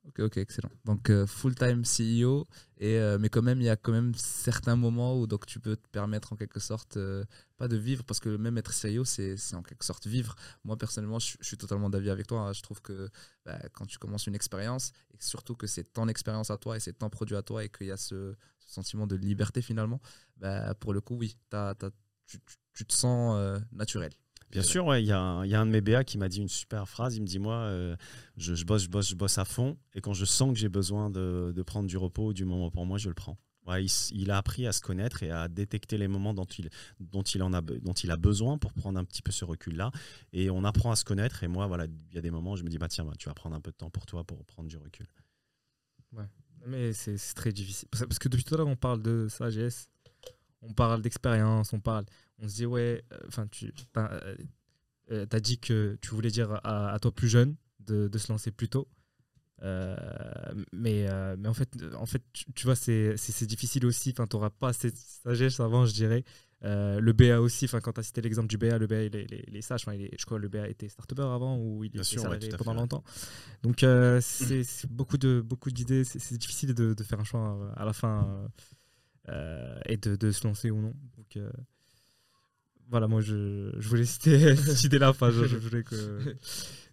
Ok, 0.06 0.20
ok, 0.20 0.36
excellent. 0.36 0.70
Donc 0.84 1.08
euh, 1.08 1.26
full-time 1.26 1.82
CEO, 1.82 2.46
et, 2.76 2.98
euh, 2.98 3.18
mais 3.18 3.30
quand 3.30 3.40
même, 3.40 3.60
il 3.60 3.64
y 3.64 3.70
a 3.70 3.76
quand 3.76 3.92
même 3.92 4.14
certains 4.14 4.76
moments 4.76 5.18
où 5.18 5.26
donc, 5.26 5.46
tu 5.46 5.60
peux 5.60 5.76
te 5.76 5.88
permettre 5.88 6.34
en 6.34 6.36
quelque 6.36 6.60
sorte, 6.60 6.98
euh, 6.98 7.24
pas 7.56 7.68
de 7.68 7.76
vivre, 7.76 8.04
parce 8.04 8.20
que 8.20 8.28
même 8.36 8.58
être 8.58 8.72
CEO, 8.72 9.04
c'est 9.04 9.36
en 9.54 9.62
quelque 9.62 9.84
sorte 9.84 10.06
vivre. 10.06 10.36
Moi, 10.62 10.76
personnellement, 10.76 11.18
je, 11.18 11.36
suis 11.40 11.56
totalement 11.56 11.88
d'avis 11.88 12.10
avec 12.10 12.26
toi. 12.26 12.40
Hein. 12.40 12.52
Je 12.52 12.60
trouve 12.60 12.82
que 12.82 13.08
bah, 13.46 13.58
quand 13.72 13.86
tu 13.86 13.98
commences 13.98 14.26
une 14.26 14.34
expérience, 14.34 14.92
et 15.14 15.16
surtout 15.20 15.54
que 15.54 15.66
c'est 15.66 15.84
ton 15.84 16.06
expérience 16.08 16.50
à 16.50 16.58
toi 16.58 16.76
et 16.76 16.80
c'est 16.80 16.92
ton 16.98 17.08
produit 17.08 17.36
à 17.36 17.42
toi, 17.42 17.64
et 17.64 17.70
qu'il 17.70 17.86
y 17.86 17.92
a 17.92 17.96
ce, 17.96 18.34
sentiment 18.66 19.06
de 19.06 19.16
liberté 19.16 19.62
finalement, 19.62 20.00
bah, 20.36 20.74
pour 20.74 20.92
le 20.92 21.00
coup, 21.00 21.16
oui, 21.16 21.36
tu, 22.26 22.84
te 22.84 22.92
sens 22.92 23.60
naturel. 23.72 24.12
Bien 24.54 24.62
sûr, 24.62 24.96
il 24.96 25.04
y, 25.04 25.10
a 25.10 25.20
un 25.20 25.66
de 25.66 25.70
mes 25.72 25.80
BA 25.80 26.04
qui 26.04 26.16
m'a 26.16 26.28
dit 26.28 26.40
une 26.40 26.48
super 26.48 26.88
phrase. 26.88 27.16
Il 27.16 27.22
me 27.22 27.26
dit 27.26 27.40
Moi, 27.40 27.56
euh, 27.56 27.96
je, 28.36 28.64
bosse, 28.64 28.84
je 28.84 28.88
bosse, 28.88 29.08
je 29.08 29.16
bosse 29.16 29.36
à 29.36 29.44
fond. 29.44 29.76
Et 29.94 30.00
quand 30.00 30.12
je 30.12 30.24
sens 30.24 30.52
que 30.52 30.58
j'ai 30.58 30.68
besoin 30.68 31.10
de, 31.10 31.62
prendre 31.66 31.88
du 31.88 31.96
repos 31.96 32.26
ou 32.28 32.32
du 32.32 32.44
moment 32.44 32.70
pour 32.70 32.86
moi, 32.86 32.96
je 32.96 33.08
le 33.08 33.16
prends. 33.16 33.36
il, 34.12 34.30
a 34.30 34.36
appris 34.36 34.68
à 34.68 34.72
se 34.72 34.80
connaître 34.80 35.24
et 35.24 35.30
à 35.32 35.48
détecter 35.48 35.98
les 35.98 36.06
moments 36.06 36.34
dont 36.34 36.44
il, 36.44 36.70
a 38.12 38.16
besoin 38.16 38.56
pour 38.56 38.72
prendre 38.72 38.96
un 38.96 39.04
petit 39.04 39.22
peu 39.22 39.32
ce 39.32 39.44
recul-là. 39.44 39.90
Et 40.32 40.50
on 40.50 40.62
apprend 40.62 40.92
à 40.92 40.96
se 40.96 41.04
connaître. 41.04 41.42
Et 41.42 41.48
moi, 41.48 41.66
voilà, 41.66 41.86
il 41.86 42.14
y 42.14 42.18
a 42.18 42.22
des 42.22 42.30
moments 42.30 42.52
où 42.52 42.56
je 42.56 42.62
me 42.62 42.68
dis 42.68 42.78
bah, 42.78 42.86
Tiens, 42.86 43.04
bah, 43.04 43.14
tu 43.18 43.28
vas 43.28 43.34
prendre 43.34 43.56
un 43.56 43.60
peu 43.60 43.72
de 43.72 43.76
temps 43.76 43.90
pour 43.90 44.06
toi 44.06 44.22
pour 44.22 44.44
prendre 44.44 44.68
du 44.68 44.76
recul. 44.76 45.08
Ouais, 46.12 46.28
mais 46.64 46.92
c'est 46.92 47.16
très 47.34 47.50
difficile. 47.50 47.88
Parce 47.90 48.20
que 48.20 48.28
depuis 48.28 48.44
tout 48.44 48.54
à 48.54 48.58
l'heure, 48.58 48.68
on 48.68 48.76
parle 48.76 49.02
de 49.02 49.26
sagesse, 49.28 49.88
on 50.62 50.72
parle 50.72 51.02
d'expérience, 51.02 51.72
on 51.72 51.80
parle 51.80 52.04
on 52.40 52.48
se 52.48 52.56
dit, 52.56 52.66
ouais, 52.66 53.04
euh, 53.12 53.18
enfin, 53.28 53.46
tu 53.48 53.72
euh, 53.96 54.36
euh, 55.10 55.26
as 55.30 55.40
dit 55.40 55.58
que 55.58 55.98
tu 56.00 56.10
voulais 56.10 56.30
dire 56.30 56.60
à, 56.64 56.98
toi 57.00 57.12
plus 57.12 57.28
jeune 57.28 57.56
de, 57.80 58.10
se 58.16 58.32
lancer 58.32 58.50
plus 58.50 58.68
tôt. 58.68 58.88
mais, 59.62 61.06
mais 61.38 61.48
en 61.48 61.54
fait, 61.54 61.70
en 61.96 62.06
fait 62.06 62.22
tu, 62.32 62.66
vois, 62.66 62.76
c'est 62.76 63.46
difficile 63.46 63.86
aussi. 63.86 64.10
Enfin, 64.10 64.26
tu 64.26 64.36
n'auras 64.36 64.50
pas 64.50 64.68
assez 64.68 64.90
de 64.90 64.96
sagesse 64.96 65.60
avant, 65.60 65.86
je 65.86 65.92
dirais. 65.92 66.24
le 66.62 67.12
BA 67.12 67.40
aussi, 67.40 67.66
enfin, 67.66 67.80
quand 67.80 67.92
tu 67.92 68.00
as 68.00 68.02
cité 68.02 68.20
l'exemple 68.20 68.48
du 68.48 68.58
BA, 68.58 68.78
le 68.78 68.86
BA, 68.86 69.04
il 69.04 69.16
est, 69.16 69.50
les 69.50 69.62
sages, 69.62 69.84
je 69.86 70.24
crois 70.24 70.38
que 70.38 70.42
le 70.42 70.48
BA 70.48 70.68
était 70.68 70.88
start 70.88 71.12
avant 71.18 71.58
ou 71.58 71.84
il 71.84 71.88
était 71.88 72.02
salarié 72.02 72.48
pendant 72.58 72.74
longtemps. 72.74 73.04
Donc, 73.62 73.84
c'est 74.20 74.64
beaucoup 74.90 75.18
d'idées, 75.18 75.42
beaucoup 75.42 75.70
c'est 75.70 76.38
difficile 76.38 76.74
de, 76.74 76.94
de, 76.94 77.04
faire 77.04 77.20
un 77.20 77.24
choix 77.24 77.72
à 77.76 77.84
la 77.84 77.92
fin 77.92 78.50
et 79.86 79.96
de, 79.98 80.16
de, 80.16 80.30
se 80.32 80.46
lancer 80.46 80.70
ou 80.70 80.80
non. 80.80 80.94
Donc, 81.16 81.38
voilà, 82.90 83.08
moi, 83.08 83.20
je, 83.20 83.72
je 83.78 83.88
voulais 83.88 84.04
citer 84.04 84.56
cette 84.56 84.84
idée-là. 84.84 85.10
Enfin, 85.10 85.30
je, 85.30 85.44
voulais 85.56 85.82
que. 85.82 86.36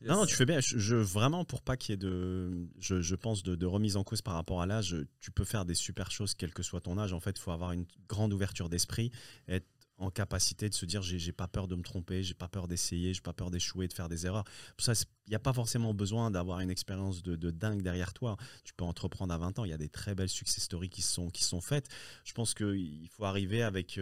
Non, 0.03 0.15
non, 0.15 0.25
tu 0.25 0.35
fais 0.35 0.45
bien. 0.45 0.59
Je, 0.59 0.95
vraiment, 0.95 1.45
pour 1.45 1.61
pas 1.61 1.77
qu'il 1.77 1.91
y 1.91 1.93
ait 1.93 1.97
de, 1.97 2.67
je, 2.79 3.01
je 3.01 3.15
pense, 3.15 3.43
de, 3.43 3.65
remise 3.67 3.97
en 3.97 4.03
cause 4.03 4.23
par 4.23 4.33
rapport 4.33 4.61
à 4.61 4.65
l'âge, 4.65 4.95
tu 5.19 5.29
peux 5.29 5.43
faire 5.43 5.63
des 5.63 5.75
super 5.75 6.09
choses, 6.09 6.33
quel 6.33 6.53
que 6.53 6.63
soit 6.63 6.81
ton 6.81 6.97
âge. 6.97 7.13
En 7.13 7.19
fait, 7.19 7.37
il 7.37 7.39
faut 7.39 7.51
avoir 7.51 7.71
une 7.71 7.85
grande 8.07 8.33
ouverture 8.33 8.67
d'esprit, 8.67 9.11
être 9.47 9.67
en 9.97 10.09
capacité 10.09 10.67
de 10.67 10.73
se 10.73 10.87
dire 10.87 11.03
j'ai 11.03 11.31
pas 11.31 11.47
peur 11.47 11.67
de 11.67 11.75
me 11.75 11.83
tromper, 11.83 12.23
j'ai 12.23 12.33
pas 12.33 12.47
peur 12.47 12.67
d'essayer, 12.67 13.13
j'ai 13.13 13.21
pas 13.21 13.33
peur 13.33 13.51
d'échouer, 13.51 13.87
de 13.87 13.93
faire 13.93 14.09
des 14.09 14.25
erreurs. 14.25 14.45
Il 14.79 14.93
n'y 15.29 15.35
a 15.35 15.39
pas 15.39 15.53
forcément 15.53 15.93
besoin 15.93 16.31
d'avoir 16.31 16.61
une 16.61 16.71
expérience 16.71 17.21
de, 17.21 17.35
de, 17.35 17.51
dingue 17.51 17.83
derrière 17.83 18.11
toi. 18.11 18.37
Tu 18.63 18.73
peux 18.73 18.83
entreprendre 18.83 19.31
à 19.31 19.37
20 19.37 19.59
ans. 19.59 19.65
Il 19.65 19.69
y 19.69 19.73
a 19.73 19.77
des 19.77 19.89
très 19.89 20.15
belles 20.15 20.29
success 20.29 20.63
stories 20.63 20.89
qui 20.89 21.03
sont, 21.03 21.29
qui 21.29 21.43
sont 21.43 21.61
faites. 21.61 21.87
Je 22.23 22.33
pense 22.33 22.55
qu'il 22.55 23.07
faut 23.11 23.25
arriver 23.25 23.61
avec 23.61 23.99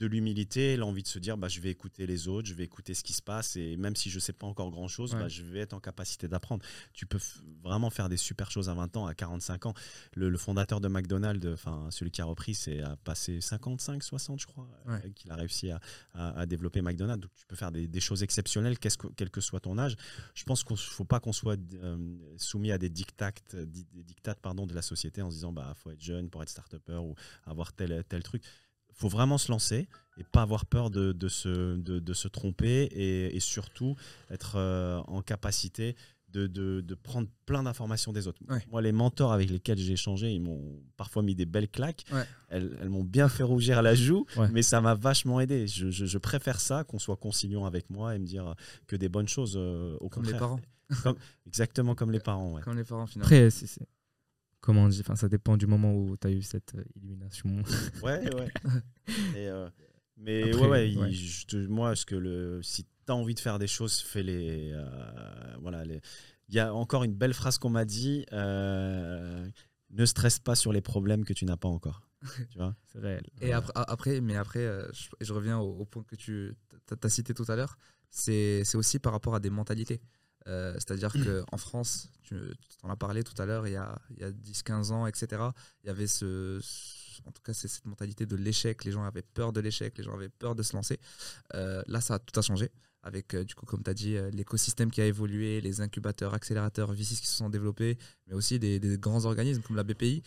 de 0.00 0.06
l'humilité, 0.06 0.76
l'envie 0.76 1.02
de 1.02 1.08
se 1.08 1.18
dire 1.18 1.36
bah, 1.36 1.48
je 1.48 1.60
vais 1.60 1.70
écouter 1.70 2.06
les 2.06 2.26
autres, 2.26 2.48
je 2.48 2.54
vais 2.54 2.64
écouter 2.64 2.94
ce 2.94 3.04
qui 3.04 3.12
se 3.12 3.20
passe 3.20 3.56
et 3.56 3.76
même 3.76 3.94
si 3.94 4.08
je 4.08 4.16
ne 4.16 4.20
sais 4.20 4.32
pas 4.32 4.46
encore 4.46 4.70
grand 4.70 4.88
chose, 4.88 5.12
bah, 5.12 5.28
je 5.28 5.42
vais 5.42 5.60
être 5.60 5.74
en 5.74 5.80
capacité 5.80 6.26
d'apprendre. 6.26 6.64
Tu 6.94 7.04
peux 7.04 7.18
vraiment 7.62 7.90
faire 7.90 8.08
des 8.08 8.16
super 8.16 8.50
choses 8.50 8.70
à 8.70 8.74
20 8.74 8.96
ans, 8.96 9.06
à 9.06 9.14
45 9.14 9.66
ans. 9.66 9.74
Le, 10.14 10.36
fondateur 10.38 10.80
de 10.80 10.88
McDonald's, 10.88 11.46
enfin 11.52 11.88
celui 11.90 12.10
qui 12.10 12.22
a 12.22 12.24
repris, 12.24 12.54
c'est 12.54 12.80
à 12.80 12.96
passer 12.96 13.42
55, 13.42 14.02
60, 14.02 14.40
je 14.40 14.46
crois, 14.46 14.66
euh, 14.88 14.98
qu'il 15.14 15.30
a 15.30 15.34
réussi 15.34 15.70
à, 16.14 16.46
développer 16.46 16.80
McDonald's. 16.80 17.20
Donc 17.20 17.32
tu 17.34 17.46
peux 17.46 17.56
faire 17.56 17.70
des, 17.70 18.00
choses 18.00 18.22
exceptionnelles, 18.22 18.78
que, 18.78 18.88
quel 19.16 19.28
que 19.28 19.42
soit 19.42 19.60
ton 19.60 19.76
âge. 19.76 19.96
Je 20.34 20.44
pense 20.44 20.64
qu'il 20.64 20.74
ne 20.74 20.78
faut 20.78 21.04
pas 21.04 21.20
qu'on 21.20 21.34
soit 21.34 21.58
euh, 21.74 22.16
soumis 22.38 22.72
à 22.72 22.78
des 22.78 22.88
dictats, 22.88 23.32
des 23.52 24.02
dictates 24.02 24.40
pardon, 24.40 24.66
de 24.66 24.74
la 24.74 24.82
société 24.82 25.20
en 25.20 25.30
se 25.30 25.36
disant 25.36 25.52
bah 25.52 25.74
faut 25.76 25.90
être 25.90 26.00
jeune 26.00 26.30
pour 26.30 26.42
être 26.42 26.48
start-upper 26.48 26.96
ou 27.02 27.14
avoir 27.44 27.74
tel, 27.74 28.02
tel 28.08 28.22
truc 28.22 28.42
faut 29.00 29.08
vraiment 29.08 29.38
se 29.38 29.50
lancer 29.50 29.88
et 30.18 30.24
pas 30.24 30.42
avoir 30.42 30.66
peur 30.66 30.90
de, 30.90 31.12
de, 31.12 31.28
se, 31.28 31.76
de, 31.76 32.12
se, 32.12 32.28
tromper 32.28 32.88
et, 32.92 33.40
surtout 33.40 33.96
être 34.30 34.56
euh, 34.56 35.00
en 35.06 35.22
capacité 35.22 35.96
de, 36.28 36.46
de, 36.46 36.94
prendre 36.94 37.26
plein 37.46 37.62
d'informations 37.62 38.12
des 38.12 38.28
autres. 38.28 38.40
Moi, 38.70 38.82
les 38.82 38.92
mentors 38.92 39.32
avec 39.32 39.50
lesquels 39.50 39.78
j'ai 39.78 39.94
échangé, 39.94 40.30
ils 40.30 40.40
m'ont 40.40 40.80
parfois 40.96 41.22
mis 41.22 41.34
des 41.34 41.46
belles 41.46 41.68
claques. 41.68 42.04
Elles, 42.50 42.76
elles 42.80 42.90
m'ont 42.90 43.02
bien 43.02 43.28
fait 43.28 43.42
rougir 43.42 43.82
la 43.82 43.94
joue, 43.94 44.26
mais 44.52 44.62
ça 44.62 44.80
m'a 44.80 44.94
vachement 44.94 45.40
aidé. 45.40 45.66
Je, 45.66 45.90
je, 45.90 46.18
préfère 46.18 46.60
ça 46.60 46.84
qu'on 46.84 46.98
soit 46.98 47.16
conciliant 47.16 47.64
avec 47.64 47.88
moi 47.88 48.14
et 48.14 48.18
me 48.18 48.26
dire 48.26 48.54
que 48.86 48.96
des 48.96 49.08
bonnes 49.08 49.28
choses 49.28 49.54
euh, 49.56 49.96
au 50.00 50.08
Comme 50.08 50.24
les 50.24 50.34
parents. 50.34 50.60
exactement 51.46 51.94
comme 51.94 52.10
les 52.10 52.20
parents. 52.20 52.52
Ouais. 52.52 52.62
Comme 52.62 52.76
les 52.76 52.84
parents, 52.84 53.06
finalement. 53.06 53.26
Après, 53.26 53.48
c'est- 53.50 53.66
c'est- 53.66 53.86
comment 54.60 54.84
on 54.84 54.88
dit 54.88 55.00
enfin, 55.00 55.16
Ça 55.16 55.28
dépend 55.28 55.56
du 55.56 55.66
moment 55.66 55.94
où 55.94 56.16
tu 56.16 56.26
as 56.26 56.30
eu 56.30 56.42
cette 56.42 56.74
euh, 56.74 56.84
illumination. 56.96 57.62
Ouais, 58.02 58.32
ouais. 58.34 58.48
Et, 59.36 59.48
euh, 59.48 59.68
mais 60.16 60.50
Après, 60.52 60.62
ouais, 60.62 60.68
ouais, 60.68 60.96
ouais. 60.96 61.10
il- 61.10 61.14
je 61.16 61.46
te- 61.46 61.66
moi, 61.66 61.96
ce 61.96 62.04
que 62.06 62.14
le, 62.14 62.60
si 62.62 62.84
tu 62.84 62.88
as 63.12 63.14
envie 63.16 63.34
de 63.34 63.40
faire 63.40 63.58
des 63.58 63.66
choses, 63.66 64.00
fais-les. 64.00 64.70
euh, 64.72 65.56
voilà, 65.60 65.84
les- 65.84 66.00
il 66.48 66.54
y 66.54 66.58
a 66.58 66.74
encore 66.74 67.04
une 67.04 67.14
belle 67.14 67.32
phrase 67.34 67.58
qu'on 67.58 67.70
m'a 67.70 67.84
dit 67.84 68.26
euh, 68.32 69.48
ne 69.90 70.04
stresse 70.04 70.38
pas 70.38 70.54
sur 70.54 70.72
les 70.72 70.80
problèmes 70.80 71.24
que 71.24 71.32
tu 71.32 71.44
n'as 71.44 71.56
pas 71.56 71.68
encore. 71.68 72.02
tu 72.50 72.58
vois? 72.58 72.74
C'est 72.92 72.98
réel. 72.98 73.22
Et 73.40 73.52
après, 73.52 73.72
après, 73.76 74.20
mais 74.20 74.36
après, 74.36 74.66
je, 74.92 75.08
je 75.20 75.32
reviens 75.32 75.58
au, 75.58 75.78
au 75.80 75.84
point 75.84 76.02
que 76.04 76.16
tu 76.16 76.54
as, 77.02 77.08
cité 77.08 77.34
tout 77.34 77.44
à 77.48 77.56
l'heure, 77.56 77.78
c'est 78.10 78.62
c'est 78.64 78.76
aussi 78.76 78.98
par 78.98 79.12
rapport 79.12 79.34
à 79.34 79.40
des 79.40 79.50
mentalités. 79.50 80.00
Euh, 80.46 80.74
C'est-à-dire 80.74 81.12
qu'en 81.12 81.56
France, 81.56 82.08
tu 82.22 82.36
en 82.82 82.90
as 82.90 82.96
parlé 82.96 83.22
tout 83.22 83.40
à 83.40 83.46
l'heure, 83.46 83.66
il 83.66 83.72
y 83.72 83.76
a, 83.76 83.98
a 84.20 84.30
10-15 84.30 84.92
ans, 84.92 85.06
etc., 85.06 85.42
il 85.84 85.88
y 85.88 85.90
avait 85.90 86.06
ce, 86.06 86.58
en 87.26 87.32
tout 87.32 87.42
cas 87.42 87.52
c'est 87.52 87.68
cette 87.68 87.86
mentalité 87.86 88.26
de 88.26 88.36
l'échec, 88.36 88.84
les 88.84 88.92
gens 88.92 89.04
avaient 89.04 89.22
peur 89.22 89.52
de 89.52 89.60
l'échec, 89.60 89.96
les 89.98 90.04
gens 90.04 90.14
avaient 90.14 90.28
peur 90.28 90.54
de 90.54 90.62
se 90.62 90.74
lancer. 90.74 90.98
Euh, 91.54 91.82
là, 91.86 92.00
ça 92.00 92.18
tout 92.18 92.38
a 92.38 92.42
changé 92.42 92.70
avec, 93.02 93.34
euh, 93.34 93.44
du 93.44 93.54
coup, 93.54 93.66
comme 93.66 93.82
tu 93.82 93.90
as 93.90 93.94
dit, 93.94 94.16
l'écosystème 94.32 94.90
qui 94.90 95.00
a 95.00 95.06
évolué, 95.06 95.60
les 95.60 95.80
incubateurs, 95.80 96.34
accélérateurs, 96.34 96.92
VC 96.92 97.20
qui 97.20 97.26
se 97.26 97.36
sont 97.36 97.50
développés, 97.50 97.98
mais 98.26 98.34
aussi 98.34 98.58
des 98.58 98.80
grands 98.98 99.24
organismes 99.24 99.62
comme 99.62 99.76
la 99.76 99.84
BPI. 99.84 100.22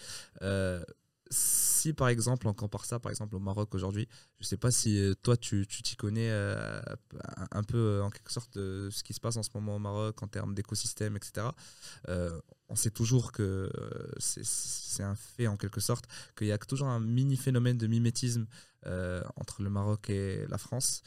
Si 1.30 1.94
par 1.94 2.10
exemple 2.10 2.48
on 2.48 2.54
compare 2.54 2.86
ça 2.86 3.00
par 3.00 3.10
exemple 3.12 3.36
au 3.36 3.40
Maroc 3.40 3.74
aujourd'hui, 3.76 4.08
je 4.40 4.46
sais 4.46 4.58
pas 4.58 4.72
si 4.72 5.00
euh, 5.00 5.14
toi 5.16 5.36
tu 5.38 5.66
t'y 5.68 5.96
connais 5.96 6.30
euh, 6.30 6.82
un, 7.52 7.64
peu 7.64 7.78
euh, 7.78 8.04
en 8.04 8.10
quelque 8.10 8.32
sorte 8.32 8.58
euh, 8.58 8.92
ce 8.92 9.04
qui 9.04 9.14
se 9.14 9.20
passe 9.20 9.38
en 9.38 9.44
ce 9.44 9.50
moment 9.56 9.78
au 9.78 9.80
Maroc 9.80 10.22
en 10.22 10.28
termes 10.28 10.54
d'écosystème, 10.54 11.16
etc. 11.18 11.48
On 12.70 12.76
sait 12.76 12.92
toujours 12.92 13.32
que 13.32 13.70
c'est- 14.18 15.04
un 15.04 15.16
fait 15.16 15.48
en 15.48 15.58
quelque 15.58 15.82
sorte 15.82 16.06
qu'il 16.38 16.48
y 16.48 16.52
a 16.52 16.58
toujours 16.58 16.88
un 16.88 17.00
mini 17.00 17.36
phénomène 17.36 17.78
de 17.78 17.88
mimétisme 17.88 18.46
entre 19.36 19.64
le 19.64 19.70
Maroc 19.70 20.10
et 20.10 20.46
la 20.48 20.58
France 20.58 21.02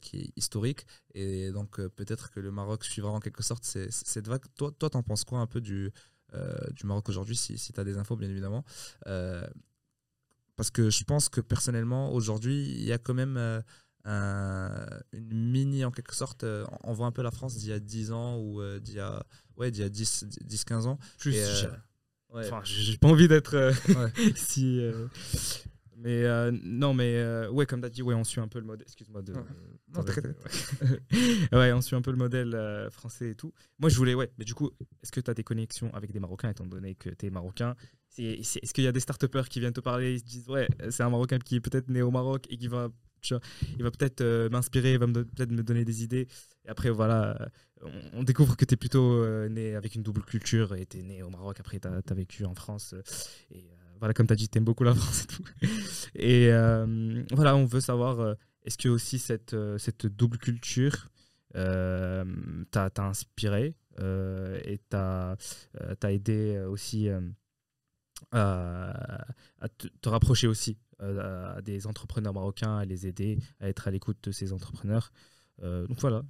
qui 0.00 0.18
est 0.18 0.32
historique 0.36 0.86
et 1.14 1.50
donc 1.50 1.80
peut-être 1.88 2.30
que 2.30 2.40
le 2.40 2.50
Maroc 2.52 2.84
suivra 2.84 3.10
en 3.10 3.20
quelque 3.20 3.42
sorte 3.42 3.64
cette 3.64 4.28
vague. 4.28 4.44
Toi, 4.56 4.72
toi, 4.78 4.90
t'en 4.90 5.02
penses 5.02 5.24
quoi 5.24 5.40
un 5.40 5.46
peu 5.46 5.60
du 5.60 5.92
du 6.72 6.86
Maroc 6.86 7.08
aujourd'hui, 7.08 7.36
si, 7.36 7.56
si 7.58 7.72
tu 7.72 7.80
as 7.80 7.84
des 7.84 7.96
infos, 7.98 8.16
bien 8.16 8.28
évidemment. 8.28 8.64
Euh, 9.06 9.46
parce 10.56 10.70
que 10.70 10.88
je 10.90 11.04
pense 11.04 11.28
que 11.28 11.40
personnellement, 11.40 12.12
aujourd'hui, 12.12 12.70
il 12.70 12.82
y 12.84 12.92
a 12.92 12.98
quand 12.98 13.14
même 13.14 13.36
euh, 13.36 13.60
un- 14.04 14.86
une 15.12 15.50
mini, 15.50 15.84
en 15.84 15.90
quelque 15.90 16.14
sorte, 16.14 16.44
euh, 16.44 16.64
on 16.84 16.92
voit 16.92 17.06
un 17.06 17.12
peu 17.12 17.22
la 17.22 17.30
France 17.30 17.56
d'il 17.56 17.68
y 17.68 17.72
a 17.72 17.78
10 17.80 18.12
ans 18.12 18.38
ou 18.38 18.60
euh, 18.60 18.78
d'il 18.80 18.94
y 18.94 19.00
a, 19.00 19.24
ouais, 19.56 19.70
d'il 19.70 19.82
y 19.82 19.84
a 19.84 19.88
10, 19.88 20.24
10, 20.42 20.64
15 20.64 20.86
ans. 20.86 20.98
Plus, 21.18 21.34
Et, 21.34 21.42
euh, 21.44 21.70
ouais. 22.30 22.46
Enfin, 22.46 22.60
j'ai 22.64 22.82
j'ai 22.82 22.96
pas 22.98 23.08
envie 23.08 23.28
d'être 23.28 23.54
euh, 23.54 23.72
Ouais. 23.94 24.12
si. 24.36 24.80
euh, 24.80 25.08
Mais 25.98 26.24
euh, 26.24 26.52
non, 26.62 26.92
mais 26.92 27.16
euh, 27.16 27.50
ouais, 27.50 27.64
comme 27.64 27.80
tu 27.80 27.86
as 27.86 27.90
dit, 27.90 28.02
ouais, 28.02 28.14
on 28.14 28.24
suit 28.24 28.40
un 28.40 28.48
peu 28.48 28.58
le 28.58 28.66
modèle. 28.66 28.84
Excuse-moi 28.86 29.22
de. 29.22 29.32
Ouais. 29.32 29.40
euh, 29.40 29.94
Non, 29.94 30.02
ouais. 30.02 31.52
ouais, 31.52 31.72
on 31.72 31.80
suit 31.80 31.96
un 31.96 32.02
peu 32.02 32.10
le 32.10 32.18
modèle 32.18 32.54
euh, 32.54 32.90
français 32.90 33.30
et 33.30 33.34
tout. 33.34 33.52
Moi, 33.78 33.88
je 33.88 33.96
voulais, 33.96 34.14
ouais, 34.14 34.30
mais 34.38 34.44
du 34.44 34.54
coup, 34.54 34.70
est-ce 35.02 35.10
que 35.10 35.20
tu 35.20 35.30
as 35.30 35.34
des 35.34 35.42
connexions 35.42 35.92
avec 35.94 36.12
des 36.12 36.20
Marocains, 36.20 36.50
étant 36.50 36.66
donné 36.66 36.94
que 36.94 37.08
tu 37.08 37.26
es 37.26 37.30
Marocain 37.30 37.74
Est-ce 38.18 38.72
qu'il 38.74 38.84
y 38.84 38.86
a 38.86 38.92
des 38.92 39.00
start 39.00 39.26
qui 39.48 39.60
viennent 39.60 39.72
te 39.72 39.80
parler 39.80 40.14
Ils 40.14 40.18
se 40.20 40.24
disent, 40.24 40.48
ouais, 40.48 40.68
c'est 40.90 41.02
un 41.02 41.10
Marocain 41.10 41.38
qui 41.38 41.56
est 41.56 41.60
peut-être 41.60 41.88
né 41.88 42.02
au 42.02 42.10
Maroc 42.10 42.46
et 42.50 42.58
qui 42.58 42.68
va. 42.68 42.90
tu 43.22 43.32
vois, 43.32 43.42
il 43.78 43.82
va 43.82 43.90
peut-être 43.90 44.48
m'inspirer, 44.50 44.92
il 44.92 44.98
va 44.98 45.06
peut-être 45.06 45.50
me 45.50 45.62
donner 45.62 45.86
des 45.86 46.04
idées. 46.04 46.28
Et 46.66 46.68
après, 46.68 46.90
voilà, 46.90 47.50
on, 47.82 48.18
on 48.18 48.22
découvre 48.22 48.54
que 48.54 48.66
tu 48.66 48.74
es 48.74 48.76
plutôt 48.76 49.26
né 49.48 49.74
avec 49.74 49.94
une 49.94 50.02
double 50.02 50.24
culture 50.24 50.74
et 50.74 50.84
tu 50.84 50.98
es 50.98 51.02
né 51.02 51.22
au 51.22 51.30
Maroc. 51.30 51.58
Après, 51.58 51.80
tu 51.80 51.88
as, 51.88 52.14
vécu 52.14 52.44
en 52.44 52.54
France. 52.54 52.94
et 53.50 53.64
voilà, 53.98 54.14
comme 54.14 54.26
tu 54.26 54.32
as 54.32 54.36
dit, 54.36 54.48
tu 54.48 54.58
aimes 54.58 54.64
beaucoup 54.64 54.84
la 54.84 54.94
France 54.94 55.24
et 55.24 55.26
tout. 55.26 55.44
Et 56.14 56.48
euh, 56.50 57.22
voilà, 57.32 57.56
on 57.56 57.64
veut 57.64 57.80
savoir, 57.80 58.20
euh, 58.20 58.34
est-ce 58.64 58.78
que 58.78 58.88
aussi 58.88 59.18
cette, 59.18 59.54
euh, 59.54 59.78
cette 59.78 60.06
double 60.06 60.38
culture 60.38 61.08
t'a 61.52 62.90
inspiré 62.98 63.74
et 63.98 64.78
t'a 64.90 65.36
aidé 66.02 66.62
aussi 66.68 67.08
à, 68.30 68.92
te, 69.78 70.08
rapprocher 70.08 70.48
aussi 70.48 70.76
à 70.98 71.62
des 71.62 71.86
entrepreneurs 71.86 72.34
marocains, 72.34 72.76
à 72.76 72.84
les 72.84 73.06
aider, 73.06 73.38
à 73.60 73.70
être 73.70 73.88
à 73.88 73.90
l'écoute 73.90 74.18
de 74.24 74.32
ces 74.32 74.52
entrepreneurs. 74.52 75.12
Donc 75.62 75.98
voilà, 75.98 76.24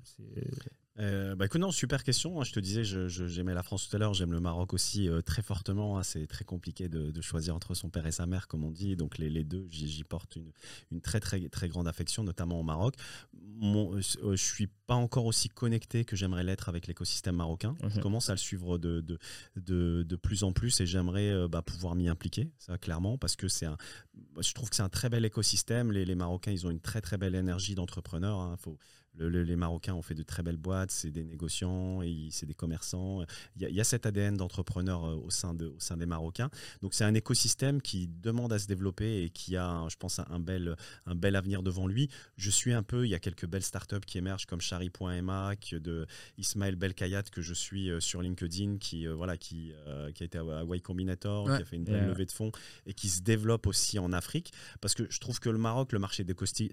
Euh, 0.98 1.34
bah 1.34 1.44
écoute, 1.44 1.60
non, 1.60 1.70
super 1.72 2.02
question. 2.04 2.40
hein. 2.40 2.44
Je 2.44 2.52
te 2.52 2.60
disais, 2.60 2.82
je- 2.82 3.06
je- 3.06 3.26
j'aimais 3.26 3.52
la 3.52 3.62
France 3.62 3.86
tout 3.86 3.94
à 3.94 3.98
l'heure, 3.98 4.14
j'aime 4.14 4.32
le 4.32 4.40
Maroc 4.40 4.72
aussi 4.72 5.10
euh, 5.10 5.20
très 5.20 5.42
fortement. 5.42 5.98
hein. 5.98 6.02
C'est 6.02 6.26
très 6.26 6.44
compliqué 6.46 6.88
de, 6.88 7.10
de 7.10 7.20
choisir 7.20 7.54
entre 7.54 7.74
son 7.74 7.90
père 7.90 8.06
et 8.06 8.12
sa 8.12 8.24
mère, 8.24 8.48
comme 8.48 8.64
on 8.64 8.70
dit. 8.70 8.96
Donc 8.96 9.18
les, 9.18 9.28
les 9.28 9.44
deux, 9.44 9.66
j'y 9.70 10.04
porte 10.04 10.36
une, 10.36 10.50
une 10.90 11.02
très, 11.02 11.20
très, 11.20 11.46
très 11.50 11.68
grande 11.68 11.86
affection, 11.86 12.24
notamment 12.24 12.58
au 12.58 12.62
Maroc. 12.62 12.94
Mon, 13.34 13.94
euh, 13.94 14.00
euh, 14.22 14.36
je 14.36 14.42
suis 14.44 14.68
pas 14.86 14.94
encore 14.94 15.26
aussi 15.26 15.50
connecté 15.50 16.06
que 16.06 16.16
j'aimerais 16.16 16.44
l'être 16.44 16.70
avec 16.70 16.86
l'écosystème 16.86 17.36
marocain. 17.36 17.76
Je 17.82 17.96
Mhm. 17.96 18.02
commence 18.02 18.30
à 18.30 18.32
le 18.32 18.38
suivre 18.38 18.78
de, 18.78 19.00
de, 19.02 19.18
de, 19.56 20.02
de 20.02 20.16
plus 20.16 20.44
en 20.44 20.52
plus 20.52 20.80
et 20.80 20.86
j'aimerais 20.86 21.46
bah, 21.48 21.60
pouvoir 21.60 21.94
m'y 21.94 22.08
impliquer, 22.08 22.50
ça 22.58 22.78
clairement, 22.78 23.18
parce 23.18 23.36
que 23.36 23.48
c'est 23.48 23.66
un, 23.66 23.76
je 24.40 24.52
trouve 24.54 24.70
que 24.70 24.76
c'est 24.76 24.82
un 24.82 24.88
très 24.88 25.10
bel 25.10 25.24
écosystème. 25.26 25.92
Les, 25.92 26.06
les 26.06 26.14
Marocains, 26.14 26.52
ils 26.52 26.66
ont 26.66 26.70
une 26.70 26.80
très, 26.80 27.02
très 27.02 27.18
belle 27.18 27.34
énergie 27.34 27.74
d'entrepreneurs. 27.74 28.38
hein. 28.38 28.56
Faut, 28.58 28.78
le- 29.16 29.28
le- 29.28 29.42
les 29.42 29.56
Marocains 29.56 29.94
ont 29.94 30.02
fait 30.02 30.14
de 30.14 30.22
très 30.22 30.42
belles 30.42 30.56
boîtes, 30.56 30.90
c'est 30.90 31.10
des 31.10 31.24
négociants, 31.24 32.00
c'est 32.30 32.46
des 32.46 32.54
commerçants. 32.54 33.22
Il 33.56 33.62
y, 33.62 33.64
a, 33.64 33.68
il 33.68 33.74
y 33.74 33.80
a 33.80 33.84
cet 33.84 34.06
ADN 34.06 34.36
d'entrepreneur 34.36 35.04
euh, 35.04 35.14
au 35.14 35.30
sein, 35.30 35.54
de, 35.54 35.66
au 35.66 35.80
sein 35.80 35.96
des 35.96 36.06
Marocains. 36.06 36.50
Donc 36.82 36.94
c'est 36.94 37.04
un 37.04 37.14
écosystème 37.14 37.80
qui 37.82 38.08
demande 38.08 38.52
à 38.52 38.58
se 38.58 38.66
développer 38.66 39.22
et 39.24 39.30
qui 39.30 39.56
a, 39.56 39.86
je 39.88 39.96
pense, 39.96 40.18
un 40.18 40.38
bel, 40.40 40.76
un 41.06 41.14
bel 41.14 41.36
avenir 41.36 41.62
devant 41.62 41.86
lui. 41.86 42.08
Je 42.36 42.50
suis 42.50 42.72
un 42.72 42.82
peu, 42.82 43.06
il 43.06 43.10
y 43.10 43.14
a 43.14 43.18
quelques 43.18 43.46
belles 43.46 43.62
startups 43.62 44.00
qui 44.06 44.18
émergent 44.18 44.46
comme 44.46 44.60
Chari.ma, 44.60 45.54
de 45.72 46.06
Ismaël 46.38 46.76
Belkayat 46.76 47.22
que 47.24 47.40
je 47.42 47.54
suis 47.54 47.90
euh, 47.90 48.00
sur 48.00 48.22
LinkedIn, 48.22 48.78
qui, 48.78 49.06
euh, 49.06 49.14
voilà, 49.14 49.36
qui, 49.36 49.72
euh, 49.86 50.12
qui 50.12 50.22
a 50.22 50.26
été 50.26 50.38
à 50.38 50.64
Y 50.64 50.80
Combinator, 50.82 51.46
Ouais. 51.46 51.56
qui 51.56 51.62
a 51.62 51.64
fait 51.64 51.76
une 51.76 51.84
belle 51.84 52.06
levée 52.06 52.26
de 52.26 52.32
fonds 52.32 52.52
et 52.86 52.94
qui 52.94 53.08
se 53.08 53.22
développe 53.22 53.66
aussi 53.66 53.98
en 53.98 54.12
Afrique. 54.12 54.52
Parce 54.80 54.94
que 54.94 55.06
je 55.10 55.18
trouve 55.20 55.40
que 55.40 55.48
le 55.48 55.58
Maroc, 55.58 55.92
le 55.92 55.98
marché 55.98 56.24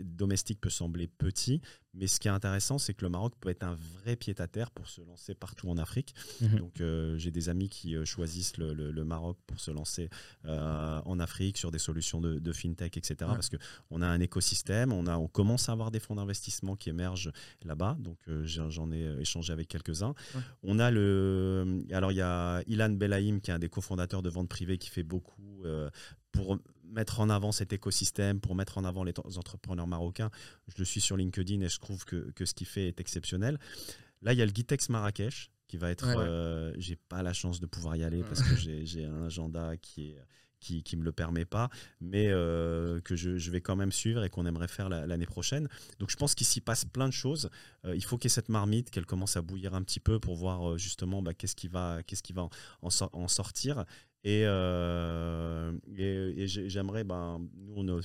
domestiques 0.03 0.59
peut 0.61 0.69
sembler 0.69 1.07
petit, 1.07 1.61
mais 1.93 2.07
ce 2.07 2.19
qui 2.19 2.27
est 2.27 2.31
intéressant, 2.31 2.77
c'est 2.77 2.93
que 2.93 3.03
le 3.05 3.09
Maroc 3.09 3.33
peut 3.39 3.49
être 3.49 3.63
un 3.63 3.75
vrai 4.03 4.15
pied-à-terre 4.15 4.71
pour 4.71 4.87
se 4.87 5.01
lancer 5.01 5.35
partout 5.35 5.69
en 5.69 5.77
Afrique. 5.77 6.15
Mhm. 6.41 6.55
Donc 6.59 6.81
euh, 6.81 7.17
j'ai 7.17 7.29
des 7.31 7.49
amis 7.49 7.69
qui 7.69 7.95
euh, 7.95 8.03
choisissent 8.05 8.57
le, 8.57 8.73
le- 8.73 8.91
le 8.91 9.03
Maroc 9.05 9.37
pour 9.45 9.59
se 9.59 9.69
lancer 9.71 10.09
euh, 10.45 11.01
en 11.05 11.19
Afrique 11.19 11.57
sur 11.57 11.69
des 11.71 11.79
solutions 11.79 12.19
de, 12.19 12.39
de 12.39 12.51
fintech, 12.51 12.97
etc. 12.97 13.15
Ouais. 13.21 13.27
Parce 13.35 13.49
qu'on 13.49 14.01
a 14.01 14.07
un 14.07 14.19
écosystème, 14.19 14.91
on, 14.91 15.05
a, 15.07 15.17
on 15.17 15.27
commence 15.27 15.69
à 15.69 15.71
avoir 15.71 15.91
des 15.91 15.99
fonds 15.99 16.15
d'investissement 16.15 16.75
qui 16.75 16.89
émergent 16.89 17.31
là-bas. 17.63 17.95
Donc 17.99 18.17
euh, 18.27 18.43
j'en 18.45 18.91
ai 18.91 19.03
échangé 19.19 19.53
avec 19.53 19.67
quelques-uns. 19.67 20.15
Ouais. 20.35 20.41
On 20.63 20.79
a 20.79 20.89
le... 20.91 21.83
Alors 21.91 22.11
il 22.11 22.17
y 22.17 22.21
a 22.21 22.61
Ilan 22.67 22.89
Belaïm 22.89 23.39
qui 23.41 23.51
est 23.51 23.53
un 23.53 23.59
des 23.59 23.69
cofondateurs 23.69 24.21
de 24.21 24.29
vente 24.29 24.49
privée 24.49 24.77
qui 24.77 24.89
fait 24.89 25.03
beaucoup 25.03 25.63
pour 26.31 26.57
mettre 26.93 27.19
en 27.19 27.29
avant 27.29 27.51
cet 27.51 27.73
écosystème, 27.73 28.39
pour 28.39 28.55
mettre 28.55 28.77
en 28.77 28.85
avant 28.85 29.03
les 29.03 29.13
entrepreneurs 29.37 29.87
marocains. 29.87 30.29
Je 30.67 30.75
le 30.77 30.85
suis 30.85 31.01
sur 31.01 31.17
LinkedIn 31.17 31.61
et 31.61 31.69
je 31.69 31.79
trouve 31.79 32.05
que, 32.05 32.31
que 32.31 32.45
ce 32.45 32.53
qu'il 32.53 32.67
fait 32.67 32.87
est 32.87 32.99
exceptionnel. 32.99 33.59
Là, 34.21 34.33
il 34.33 34.39
y 34.39 34.41
a 34.41 34.45
le 34.45 34.51
Gitex 34.53 34.89
Marrakech 34.89 35.51
qui 35.67 35.77
va 35.77 35.89
être. 35.91 36.07
Ouais. 36.07 36.15
euh, 36.17 36.73
j'ai 36.77 36.95
pas 36.95 37.23
la 37.23 37.33
chance 37.33 37.59
de 37.59 37.65
pouvoir 37.65 37.95
y 37.95 38.03
aller 38.03 38.23
parce 38.23 38.41
que 38.41 38.55
j'ai 38.55 39.05
un 39.05 39.25
agenda 39.25 39.75
qui 39.77 40.11
est 40.11 40.17
qui, 40.59 40.81
qui 40.81 40.95
me 40.95 41.03
le 41.03 41.11
permet 41.11 41.43
pas, 41.43 41.69
mais 41.99 42.29
euh, 42.29 43.01
que 43.01 43.17
je, 43.17 43.37
je 43.37 43.51
vais 43.51 43.59
quand 43.59 43.75
même 43.75 43.91
suivre 43.91 44.23
et 44.23 44.29
qu'on 44.29 44.45
aimerait 44.45 44.69
faire 44.69 44.87
la- 44.87 45.05
l'année 45.05 45.25
prochaine. 45.25 45.67
Donc 45.99 46.09
je 46.09 46.15
pense 46.15 46.35
qu'il 46.35 46.47
s'y 46.47 46.61
passe 46.61 46.85
plein 46.85 47.09
de 47.09 47.13
choses. 47.13 47.49
Euh, 47.83 47.93
il 47.97 48.01
faut 48.05 48.17
qu'il 48.17 48.29
y 48.29 48.31
ait 48.31 48.33
cette 48.33 48.47
marmite, 48.47 48.89
qu'elle 48.89 49.05
commence 49.05 49.35
à 49.35 49.41
bouillir 49.41 49.73
un 49.73 49.83
petit 49.83 49.99
peu 49.99 50.21
pour 50.21 50.35
voir 50.37 50.69
euh, 50.71 50.77
justement 50.77 51.21
bah, 51.21 51.33
qu'est-ce 51.33 51.57
qui 51.57 51.67
va, 51.67 52.01
qu'est-ce 52.07 52.23
qui 52.23 52.31
va 52.31 52.47
en 52.81 53.27
sortir. 53.27 53.83
Et, 54.25 54.43
euh, 54.45 55.73
et, 55.97 56.03
et 56.43 56.47
j'ai- 56.47 56.69
j'aimerais, 56.69 57.03
ben, 57.03 57.45
nous, 57.57 57.73
on 57.75 57.87
a- 57.97 58.01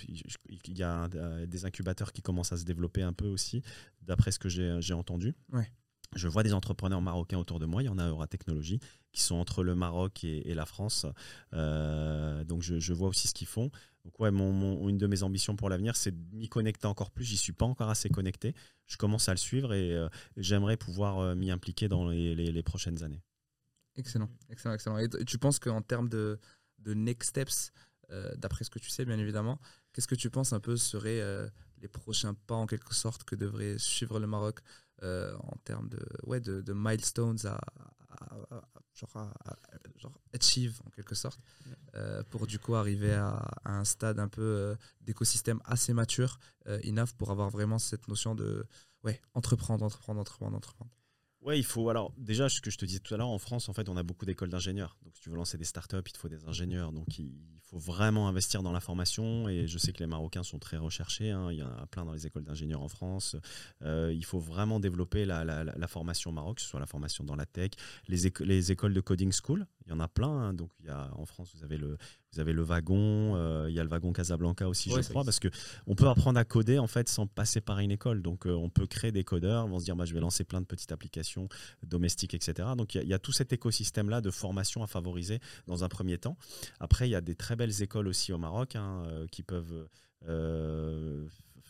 il 0.66 0.76
y 0.78 0.82
a 0.82 1.08
euh, 1.14 1.46
des 1.46 1.64
incubateurs 1.64 2.12
qui 2.12 2.22
commencent 2.22 2.52
à 2.52 2.56
se 2.56 2.64
développer 2.64 3.02
un 3.02 3.12
peu 3.12 3.26
aussi, 3.26 3.62
d'après 4.02 4.32
ce 4.32 4.38
que 4.38 4.48
j'ai 4.48 4.92
entendu. 4.94 5.34
Ouais. 5.52 5.70
Je 6.16 6.26
vois 6.26 6.42
des 6.42 6.54
entrepreneurs 6.54 7.02
marocains 7.02 7.38
autour 7.38 7.58
de 7.60 7.66
moi, 7.66 7.82
il 7.82 7.86
y 7.86 7.88
en 7.90 7.98
a 7.98 8.04
à 8.04 8.08
Euratechnologie, 8.08 8.80
qui 9.12 9.20
sont 9.20 9.34
entre 9.36 9.62
le 9.62 9.74
Maroc 9.74 10.24
et, 10.24 10.48
et 10.50 10.54
la 10.54 10.64
France. 10.64 11.04
Euh, 11.52 12.44
donc 12.44 12.62
je, 12.62 12.78
je 12.80 12.92
vois 12.94 13.08
aussi 13.08 13.28
ce 13.28 13.34
qu'ils 13.34 13.46
font. 13.46 13.70
Donc 14.04 14.18
ouais, 14.20 14.30
mon, 14.30 14.52
mon- 14.52 14.88
une 14.88 14.96
de 14.96 15.06
mes 15.06 15.22
ambitions 15.22 15.54
pour 15.54 15.68
l'avenir, 15.68 15.96
c'est 15.96 16.12
de 16.12 16.36
m'y 16.36 16.48
connecter 16.48 16.86
encore 16.86 17.10
plus. 17.10 17.24
J'y 17.24 17.36
suis 17.36 17.52
pas 17.52 17.66
encore 17.66 17.90
assez 17.90 18.08
connecté. 18.08 18.54
Je 18.86 18.96
commence 18.96 19.28
à 19.28 19.32
le 19.32 19.38
suivre 19.38 19.74
et 19.74 19.92
euh, 19.94 20.08
j'aimerais 20.38 20.78
pouvoir 20.78 21.18
euh, 21.18 21.34
m'y 21.34 21.50
impliquer 21.50 21.88
dans 21.88 22.08
les, 22.08 22.34
les- 22.34 22.52
les 22.52 22.62
prochaines 22.62 23.02
années. 23.02 23.20
Excellent, 23.98 24.30
excellent, 24.48 24.74
excellent. 24.74 24.98
Et 24.98 25.08
tu 25.26 25.38
penses 25.38 25.58
qu'en 25.58 25.82
termes 25.82 26.08
de, 26.08 26.38
de 26.78 26.94
next 26.94 27.30
steps, 27.30 27.72
euh, 28.10 28.32
d'après 28.36 28.64
ce 28.64 28.70
que 28.70 28.78
tu 28.78 28.90
sais, 28.90 29.04
bien 29.04 29.18
évidemment, 29.18 29.60
qu'est-ce 29.92 30.06
que 30.06 30.14
tu 30.14 30.30
penses 30.30 30.52
un 30.52 30.60
peu 30.60 30.76
serait 30.76 31.20
euh, 31.20 31.48
les 31.82 31.88
prochains 31.88 32.34
pas 32.34 32.54
en 32.54 32.66
quelque 32.66 32.94
sorte 32.94 33.24
que 33.24 33.34
devrait 33.34 33.76
suivre 33.78 34.20
le 34.20 34.26
Maroc 34.26 34.60
en 35.00 35.56
termes 35.62 35.88
de, 35.88 36.00
ouais, 36.24 36.40
de, 36.40 36.60
de 36.60 36.72
milestones 36.72 37.38
à, 37.46 37.60
genre, 38.94 39.32
genre 39.96 40.20
achieve 40.34 40.80
en 40.84 40.90
quelque 40.90 41.14
sorte 41.14 41.38
pour 42.30 42.48
du 42.48 42.58
coup 42.58 42.74
arriver 42.74 43.14
à, 43.14 43.48
un 43.64 43.84
stade 43.84 44.18
un 44.18 44.26
peu 44.26 44.76
d'écosystème 45.00 45.60
assez 45.64 45.92
mature, 45.92 46.40
enough 46.66 47.12
pour 47.16 47.30
avoir 47.30 47.48
vraiment 47.48 47.78
cette 47.78 48.08
notion 48.08 48.34
de 48.34 48.66
ouais, 49.04 49.20
entreprendre, 49.34 49.84
entreprendre, 49.84 50.20
entreprendre, 50.20 50.56
entreprendre. 50.56 50.90
Ouais, 51.48 51.58
il 51.58 51.64
faut. 51.64 51.88
Alors, 51.88 52.12
déjà, 52.18 52.50
ce 52.50 52.60
que 52.60 52.70
je 52.70 52.76
te 52.76 52.84
disais 52.84 52.98
tout 52.98 53.14
à 53.14 53.16
l'heure, 53.16 53.30
en 53.30 53.38
France, 53.38 53.70
en 53.70 53.72
fait, 53.72 53.88
on 53.88 53.96
a 53.96 54.02
beaucoup 54.02 54.26
d'écoles 54.26 54.50
d'ingénieurs. 54.50 54.98
Donc, 55.02 55.16
si 55.16 55.22
tu 55.22 55.30
veux 55.30 55.36
lancer 55.36 55.56
des 55.56 55.64
startups, 55.64 55.96
il 56.04 56.12
te 56.12 56.18
faut 56.18 56.28
des 56.28 56.44
ingénieurs. 56.44 56.92
Donc, 56.92 57.18
il 57.18 57.32
faut 57.62 57.78
vraiment 57.78 58.28
investir 58.28 58.62
dans 58.62 58.70
la 58.70 58.80
formation. 58.80 59.48
Et 59.48 59.66
je 59.66 59.78
sais 59.78 59.94
que 59.94 60.00
les 60.00 60.06
Marocains 60.06 60.42
sont 60.42 60.58
très 60.58 60.76
recherchés. 60.76 61.30
Hein. 61.30 61.50
Il 61.50 61.56
y 61.56 61.62
en 61.62 61.70
a 61.70 61.86
plein 61.86 62.04
dans 62.04 62.12
les 62.12 62.26
écoles 62.26 62.44
d'ingénieurs 62.44 62.82
en 62.82 62.88
France. 62.88 63.34
Euh, 63.80 64.12
il 64.14 64.26
faut 64.26 64.38
vraiment 64.38 64.78
développer 64.78 65.24
la, 65.24 65.88
formation 65.88 66.32
Maroc, 66.32 66.56
que 66.56 66.62
ce 66.62 66.68
soit 66.68 66.80
la 66.80 66.86
formation 66.86 67.24
dans 67.24 67.34
la 67.34 67.46
tech, 67.46 67.70
les 68.08 68.26
écoles 68.70 68.92
de 68.92 69.00
coding 69.00 69.32
school. 69.32 69.66
Il 69.88 69.92
y 69.92 69.94
en 69.94 70.00
a 70.00 70.08
plein. 70.08 70.28
Hein. 70.28 70.54
Donc, 70.54 70.70
il 70.80 70.86
y 70.86 70.90
a, 70.90 71.10
en 71.16 71.24
France, 71.24 71.50
vous 71.54 71.64
avez 71.64 71.78
le, 71.78 71.96
vous 72.32 72.40
avez 72.40 72.52
le 72.52 72.60
wagon, 72.62 73.36
euh, 73.36 73.66
il 73.70 73.74
y 73.74 73.80
a 73.80 73.82
le 73.82 73.88
wagon 73.88 74.12
Casablanca 74.12 74.68
aussi, 74.68 74.90
je 74.90 75.00
crois, 75.08 75.24
parce 75.24 75.40
que 75.40 75.48
on 75.86 75.94
peut 75.94 76.08
apprendre 76.08 76.38
à 76.38 76.44
coder 76.44 76.78
en 76.78 76.86
fait 76.86 77.08
sans 77.08 77.26
passer 77.26 77.62
par 77.62 77.78
une 77.78 77.90
école. 77.90 78.20
Donc 78.20 78.46
euh, 78.46 78.52
on 78.52 78.68
peut 78.68 78.86
créer 78.86 79.12
des 79.12 79.24
codeurs, 79.24 79.66
vont 79.66 79.78
se 79.78 79.86
dire 79.86 79.96
bah, 79.96 80.04
je 80.04 80.12
vais 80.12 80.20
lancer 80.20 80.44
plein 80.44 80.60
de 80.60 80.66
petites 80.66 80.92
applications 80.92 81.48
domestiques, 81.82 82.34
etc. 82.34 82.68
Donc 82.76 82.94
il 82.94 83.08
y, 83.08 83.14
a 83.14 83.18
tout 83.18 83.32
cet 83.32 83.54
écosystème 83.54 84.10
là 84.10 84.20
de 84.20 84.30
formation 84.30 84.82
à 84.82 84.86
favoriser 84.86 85.40
dans 85.66 85.84
un 85.84 85.88
premier 85.88 86.18
temps. 86.18 86.36
Après 86.80 87.08
il 87.08 87.12
y 87.12 87.16
a 87.16 87.22
des 87.22 87.34
très 87.34 87.56
belles 87.56 87.82
écoles 87.82 88.08
aussi 88.08 88.32
au 88.32 88.38
Maroc 88.38 88.76
hein, 88.76 89.04
euh, 89.06 89.26
qui 89.26 89.42
peuvent 89.42 89.88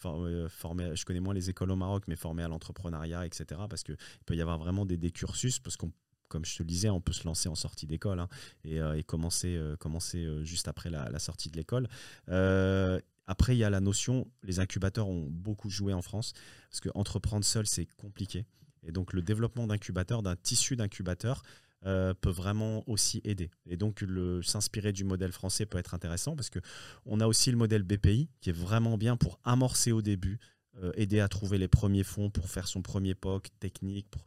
former, 0.01 0.97
je 0.97 1.05
connais 1.05 1.21
moins 1.21 1.35
les 1.35 1.51
écoles 1.51 1.71
au 1.71 1.77
Maroc, 1.77 2.05
mais 2.09 2.17
former 2.17 2.43
à 2.43 2.49
l'entrepreneuriat, 2.49 3.27
etc. 3.27 3.61
Parce 3.71 3.85
qu'il 3.85 3.97
peut 4.27 4.35
y 4.35 4.41
avoir 4.41 4.59
vraiment 4.59 4.85
des, 4.87 4.97
des 4.97 5.11
cursus, 5.13 5.61
parce 5.61 5.77
qu'on 5.77 5.93
comme 6.29 6.45
je 6.45 6.57
te 6.57 6.63
le 6.63 6.67
disais, 6.67 6.91
on 6.91 7.01
peut 7.01 7.13
se 7.13 7.25
lancer 7.25 7.49
en 7.49 7.55
sortie 7.55 7.87
d'école 7.87 8.21
hein, 8.21 8.29
et, 8.65 8.81
euh, 8.81 9.01
commencer, 9.03 9.57
euh, 9.57 9.77
commencer 9.77 10.25
euh, 10.25 10.45
juste 10.45 10.69
après 10.69 10.91
la, 10.91 11.19
sortie 11.19 11.51
de 11.51 11.57
l'école. 11.57 11.89
après, 13.27 13.57
il 13.57 13.59
y 13.59 13.65
a 13.65 13.71
la 13.71 13.81
notion, 13.81 14.27
les 14.43 14.61
incubateurs 14.61 15.09
ont 15.09 15.27
beaucoup 15.29 15.71
joué 15.71 15.93
en 15.93 16.03
France, 16.03 16.33
parce 16.71 16.81
que 16.81 16.89
entreprendre 16.95 17.45
seul, 17.45 17.67
c'est 17.67 17.87
compliqué. 17.97 18.47
Et 18.85 18.93
donc, 18.93 19.13
le 19.13 19.23
développement 19.23 19.67
d'incubateurs, 19.67 20.23
d'un 20.23 20.37
tissu 20.37 20.77
d'incubateurs, 20.77 21.43
peut 21.83 22.31
vraiment 22.31 22.83
aussi 22.89 23.21
aider. 23.25 23.51
Et 23.67 23.77
donc, 23.77 24.05
s'inspirer 24.43 24.93
du 24.93 25.05
modèle 25.05 25.33
français 25.33 25.67
peut 25.67 25.79
être 25.79 25.95
intéressant, 25.95 26.37
parce 26.37 26.51
qu'on 26.51 27.21
a 27.21 27.27
aussi 27.27 27.51
le 27.51 27.57
modèle 27.57 27.83
BPI, 27.83 28.31
qui 28.41 28.51
est 28.51 28.57
vraiment 28.57 28.97
bien 28.97 29.17
pour 29.17 29.39
amorcer 29.45 29.93
au 29.93 30.01
début, 30.01 30.39
aider 30.95 31.21
à 31.21 31.29
trouver 31.29 31.59
les 31.59 31.69
premiers 31.69 32.05
fonds 32.05 32.31
pour 32.31 32.49
faire 32.49 32.67
son 32.67 32.83
premier 32.83 33.15
POC 33.15 33.49
technique, 33.61 34.09
pour 34.11 34.23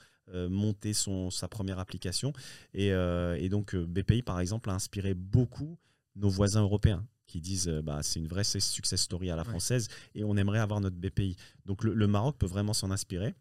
monter 0.50 0.94
son, 0.94 1.30
sa 1.30 1.48
première 1.48 1.80
application. 1.80 2.34
Et, 2.74 2.92
euh, 2.94 3.50
donc 3.50 3.76
euh, 3.76 3.86
BPI, 3.86 4.22
par 4.22 4.40
exemple, 4.40 4.70
a 4.70 4.74
inspiré 4.74 5.14
beaucoup 5.14 5.78
nos 6.16 6.30
voisins 6.30 6.62
européens 6.62 7.06
qui 7.28 7.40
disent 7.40 7.70
bah, 7.84 8.00
c'est 8.04 8.20
une 8.20 8.28
vraie 8.28 8.44
success 8.44 9.02
story 9.02 9.32
à 9.32 9.38
la 9.38 9.46
française 9.46 9.88
et 10.16 10.24
on 10.26 10.36
aimerait 10.36 10.60
avoir 10.60 10.82
notre 10.82 10.98
BPI. 10.98 11.38
Donc 11.66 11.84
le 11.86 12.08
Maroc 12.08 12.38
peut 12.38 12.46
vraiment 12.46 12.74
s'en 12.74 12.92
inspirer. 12.92 13.34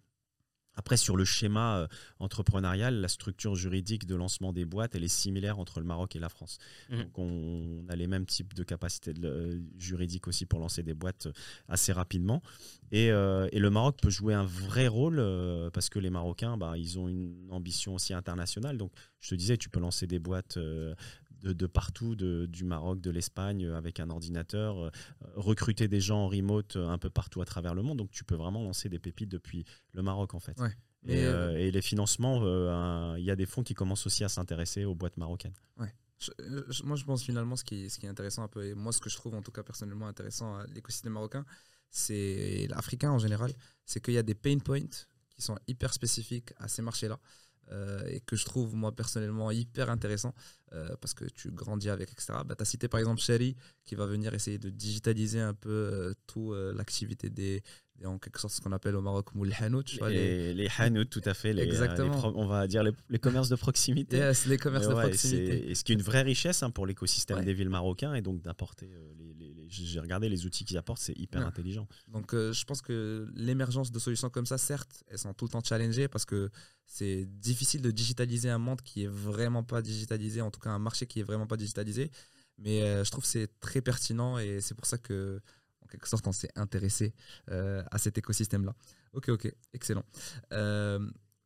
Après, 0.76 0.96
sur 0.96 1.16
le 1.16 1.24
schéma 1.24 1.78
euh, 1.78 1.86
entrepreneurial, 2.20 3.00
la 3.00 3.08
structure 3.08 3.54
juridique 3.54 4.06
de 4.06 4.14
lancement 4.14 4.52
des 4.52 4.64
boîtes, 4.64 4.94
elle 4.94 5.04
est 5.04 5.08
similaire 5.08 5.58
entre 5.58 5.80
le 5.80 5.86
Maroc 5.86 6.16
et 6.16 6.18
la 6.18 6.28
France. 6.28 6.58
Mmh. 6.88 6.96
Donc, 6.96 7.18
on, 7.18 7.84
a 7.88 7.96
les 7.96 8.06
mêmes 8.06 8.26
types 8.26 8.54
de 8.54 8.62
capacités 8.62 9.12
euh, 9.24 9.60
juridiques 9.78 10.28
aussi 10.28 10.46
pour 10.46 10.60
lancer 10.60 10.82
des 10.82 10.94
boîtes 10.94 11.26
euh, 11.26 11.32
assez 11.68 11.92
rapidement. 11.92 12.42
Et, 12.92 13.10
le 13.10 13.68
Maroc 13.68 13.98
peut 14.00 14.10
jouer 14.10 14.34
un 14.34 14.44
vrai 14.44 14.88
rôle 14.88 15.22
parce 15.72 15.90
que 15.90 15.98
les 15.98 16.10
Marocains, 16.10 16.56
bah, 16.56 16.72
ils 16.76 16.98
ont 16.98 17.08
une 17.08 17.46
ambition 17.50 17.94
aussi 17.94 18.14
internationale. 18.14 18.78
Donc, 18.78 18.90
je 19.20 19.30
te 19.30 19.34
disais, 19.34 19.56
tu 19.58 19.68
peux 19.68 19.78
lancer 19.78 20.06
des 20.06 20.18
boîtes 20.18 20.58
de, 21.42 21.66
partout, 21.66 22.14
du 22.14 22.64
Maroc, 22.64 23.00
de 23.00 23.10
l'Espagne, 23.10 23.64
euh, 23.64 23.76
avec 23.76 24.00
un 24.00 24.10
ordinateur, 24.10 24.78
euh, 24.78 24.90
recruter 25.34 25.88
des 25.88 26.00
gens 26.00 26.24
en 26.24 26.28
remote 26.28 26.76
euh, 26.76 26.88
un 26.88 26.98
peu 26.98 27.10
partout 27.10 27.40
à 27.40 27.44
travers 27.44 27.74
le 27.74 27.82
monde. 27.82 27.98
Donc 27.98 28.10
tu 28.10 28.24
peux 28.24 28.34
vraiment 28.34 28.62
lancer 28.62 28.88
des 28.88 28.98
pépites 28.98 29.30
depuis 29.30 29.64
le 29.92 30.02
Maroc 30.02 30.34
en 30.34 30.40
fait. 30.40 30.58
Et, 31.06 31.70
les 31.70 31.82
financements, 31.82 32.42
il 33.16 33.24
y 33.24 33.30
a 33.30 33.36
des 33.36 33.46
fonds 33.46 33.62
qui 33.62 33.74
commencent 33.74 34.06
aussi 34.06 34.24
à 34.24 34.28
s'intéresser 34.28 34.84
aux 34.84 34.94
boîtes 34.94 35.16
marocaines. 35.16 35.54
Ouais. 35.78 35.92
moi, 36.84 36.96
je 36.96 37.04
pense 37.04 37.22
finalement 37.22 37.56
ce 37.56 37.64
qui, 37.64 37.88
ce 37.88 37.98
qui 37.98 38.06
est 38.06 38.10
intéressant 38.10 38.42
un 38.42 38.48
peu, 38.48 38.64
et 38.64 38.74
moi 38.74 38.92
ce 38.92 39.00
que 39.00 39.08
je 39.08 39.16
trouve 39.16 39.34
en 39.34 39.42
tout 39.42 39.52
cas 39.52 39.62
personnellement 39.62 40.06
intéressant 40.06 40.56
à 40.56 40.66
l'écosystème 40.66 41.14
marocain, 41.14 41.46
c'est 41.90 42.66
l'africain 42.68 43.10
en 43.10 43.18
général, 43.18 43.52
c'est 43.84 44.00
qu'il 44.02 44.14
y 44.14 44.18
a 44.18 44.22
des 44.22 44.34
pain 44.34 44.58
points 44.58 44.86
qui 45.30 45.42
sont 45.42 45.58
hyper 45.66 45.92
spécifiques 45.94 46.52
à 46.58 46.68
ces 46.68 46.82
marchés-là. 46.82 47.18
Euh, 47.72 48.02
et 48.08 48.20
que 48.20 48.34
je 48.34 48.44
trouve 48.44 48.74
moi 48.74 48.90
personnellement 48.90 49.50
hyper 49.52 49.90
intéressant 49.90 50.34
euh, 50.72 50.96
parce 51.00 51.14
que 51.14 51.24
tu 51.24 51.52
grandis 51.52 51.88
avec, 51.88 52.10
etc. 52.10 52.32
Bah, 52.44 52.56
tu 52.56 52.62
as 52.62 52.64
cité 52.64 52.88
par 52.88 52.98
exemple 52.98 53.20
Sherry 53.20 53.56
qui 53.84 53.94
va 53.94 54.06
venir 54.06 54.34
essayer 54.34 54.58
de 54.58 54.70
digitaliser 54.70 55.40
un 55.40 55.54
peu 55.54 55.70
euh, 55.70 56.14
toute 56.26 56.56
l'activité 56.76 57.30
des, 57.30 57.62
en 58.06 58.18
quelque 58.18 58.40
sorte 58.40 58.54
ce 58.54 58.60
qu'on 58.60 58.72
appelle 58.72 58.96
au 58.96 59.02
Maroc 59.02 59.26
les 59.42 59.52
hanout. 59.54 59.84
Les, 60.08 60.54
les, 60.54 60.68
hanout, 60.78 61.04
tout 61.04 61.22
à 61.24 61.34
fait. 61.34 61.52
Les, 61.52 61.62
Exactement. 61.62 62.32
on 62.36 62.46
va 62.46 62.66
dire 62.66 62.82
les, 62.82 63.18
commerces 63.18 63.48
de 63.48 63.56
proximité. 63.56 64.16
Yes, 64.16 64.46
les 64.46 64.58
commerces 64.58 64.88
de 64.88 64.94
proximité. 64.94 65.70
Et 65.70 65.74
ce 65.74 65.84
qui 65.84 65.92
est 65.92 65.96
une 65.96 66.02
vraie 66.02 66.22
richesse 66.22 66.62
hein, 66.62 66.70
pour 66.70 66.86
l'écosystème 66.86 67.44
des 67.44 67.54
villes 67.54 67.70
marocains 67.70 68.14
et 68.14 68.22
donc 68.22 68.42
d'apporter 68.42 68.86
les, 69.18 69.30
j'ai 69.70 70.00
regardé 70.00 70.28
les 70.28 70.46
outils 70.46 70.64
qu'ils 70.64 70.76
apportent, 70.76 71.00
c'est 71.00 71.16
hyper 71.16 71.46
intelligent. 71.46 71.86
Donc 72.08 72.34
euh, 72.34 72.52
je 72.52 72.64
pense 72.64 72.82
que 72.82 73.28
l'émergence 73.34 73.92
de 73.92 73.98
solutions 73.98 74.30
comme 74.30 74.46
ça, 74.46 74.58
certes, 74.58 75.04
elles 75.08 75.18
sont 75.18 75.32
tout 75.32 75.44
le 75.44 75.50
temps 75.50 75.62
challengées 75.62 76.08
parce 76.08 76.24
que 76.24 76.50
c'est 76.86 77.24
difficile 77.24 77.82
de 77.82 77.90
digitaliser 77.90 78.50
un 78.50 78.58
monde 78.58 78.82
qui 78.82 79.04
est 79.04 79.10
vraiment 79.10 79.62
pas 79.62 79.80
digitalisé, 79.82 80.40
en 80.40 80.50
tout 80.50 80.60
cas 80.60 80.70
un 80.70 80.78
marché 80.78 81.06
qui 81.06 81.20
est 81.20 81.24
vraiment 81.24 81.46
pas 81.46 81.56
digitalisé. 81.56 82.10
Mais 82.58 82.82
euh, 82.82 83.04
je 83.04 83.10
trouve 83.10 83.24
que 83.24 83.30
c'est 83.30 83.58
très 83.60 83.80
pertinent 83.80 84.38
et 84.38 84.60
c'est 84.60 84.74
pour 84.74 84.86
ça 84.86 84.98
que, 84.98 85.40
quelque 85.90 86.08
sorte, 86.08 86.26
on 86.26 86.32
s'est 86.32 86.50
intéressé 86.56 87.14
euh, 87.50 87.82
à 87.90 87.98
cet 87.98 88.18
écosystème-là. 88.18 88.74
Ok, 89.12 89.28
ok, 89.28 89.52
excellent. 89.72 90.04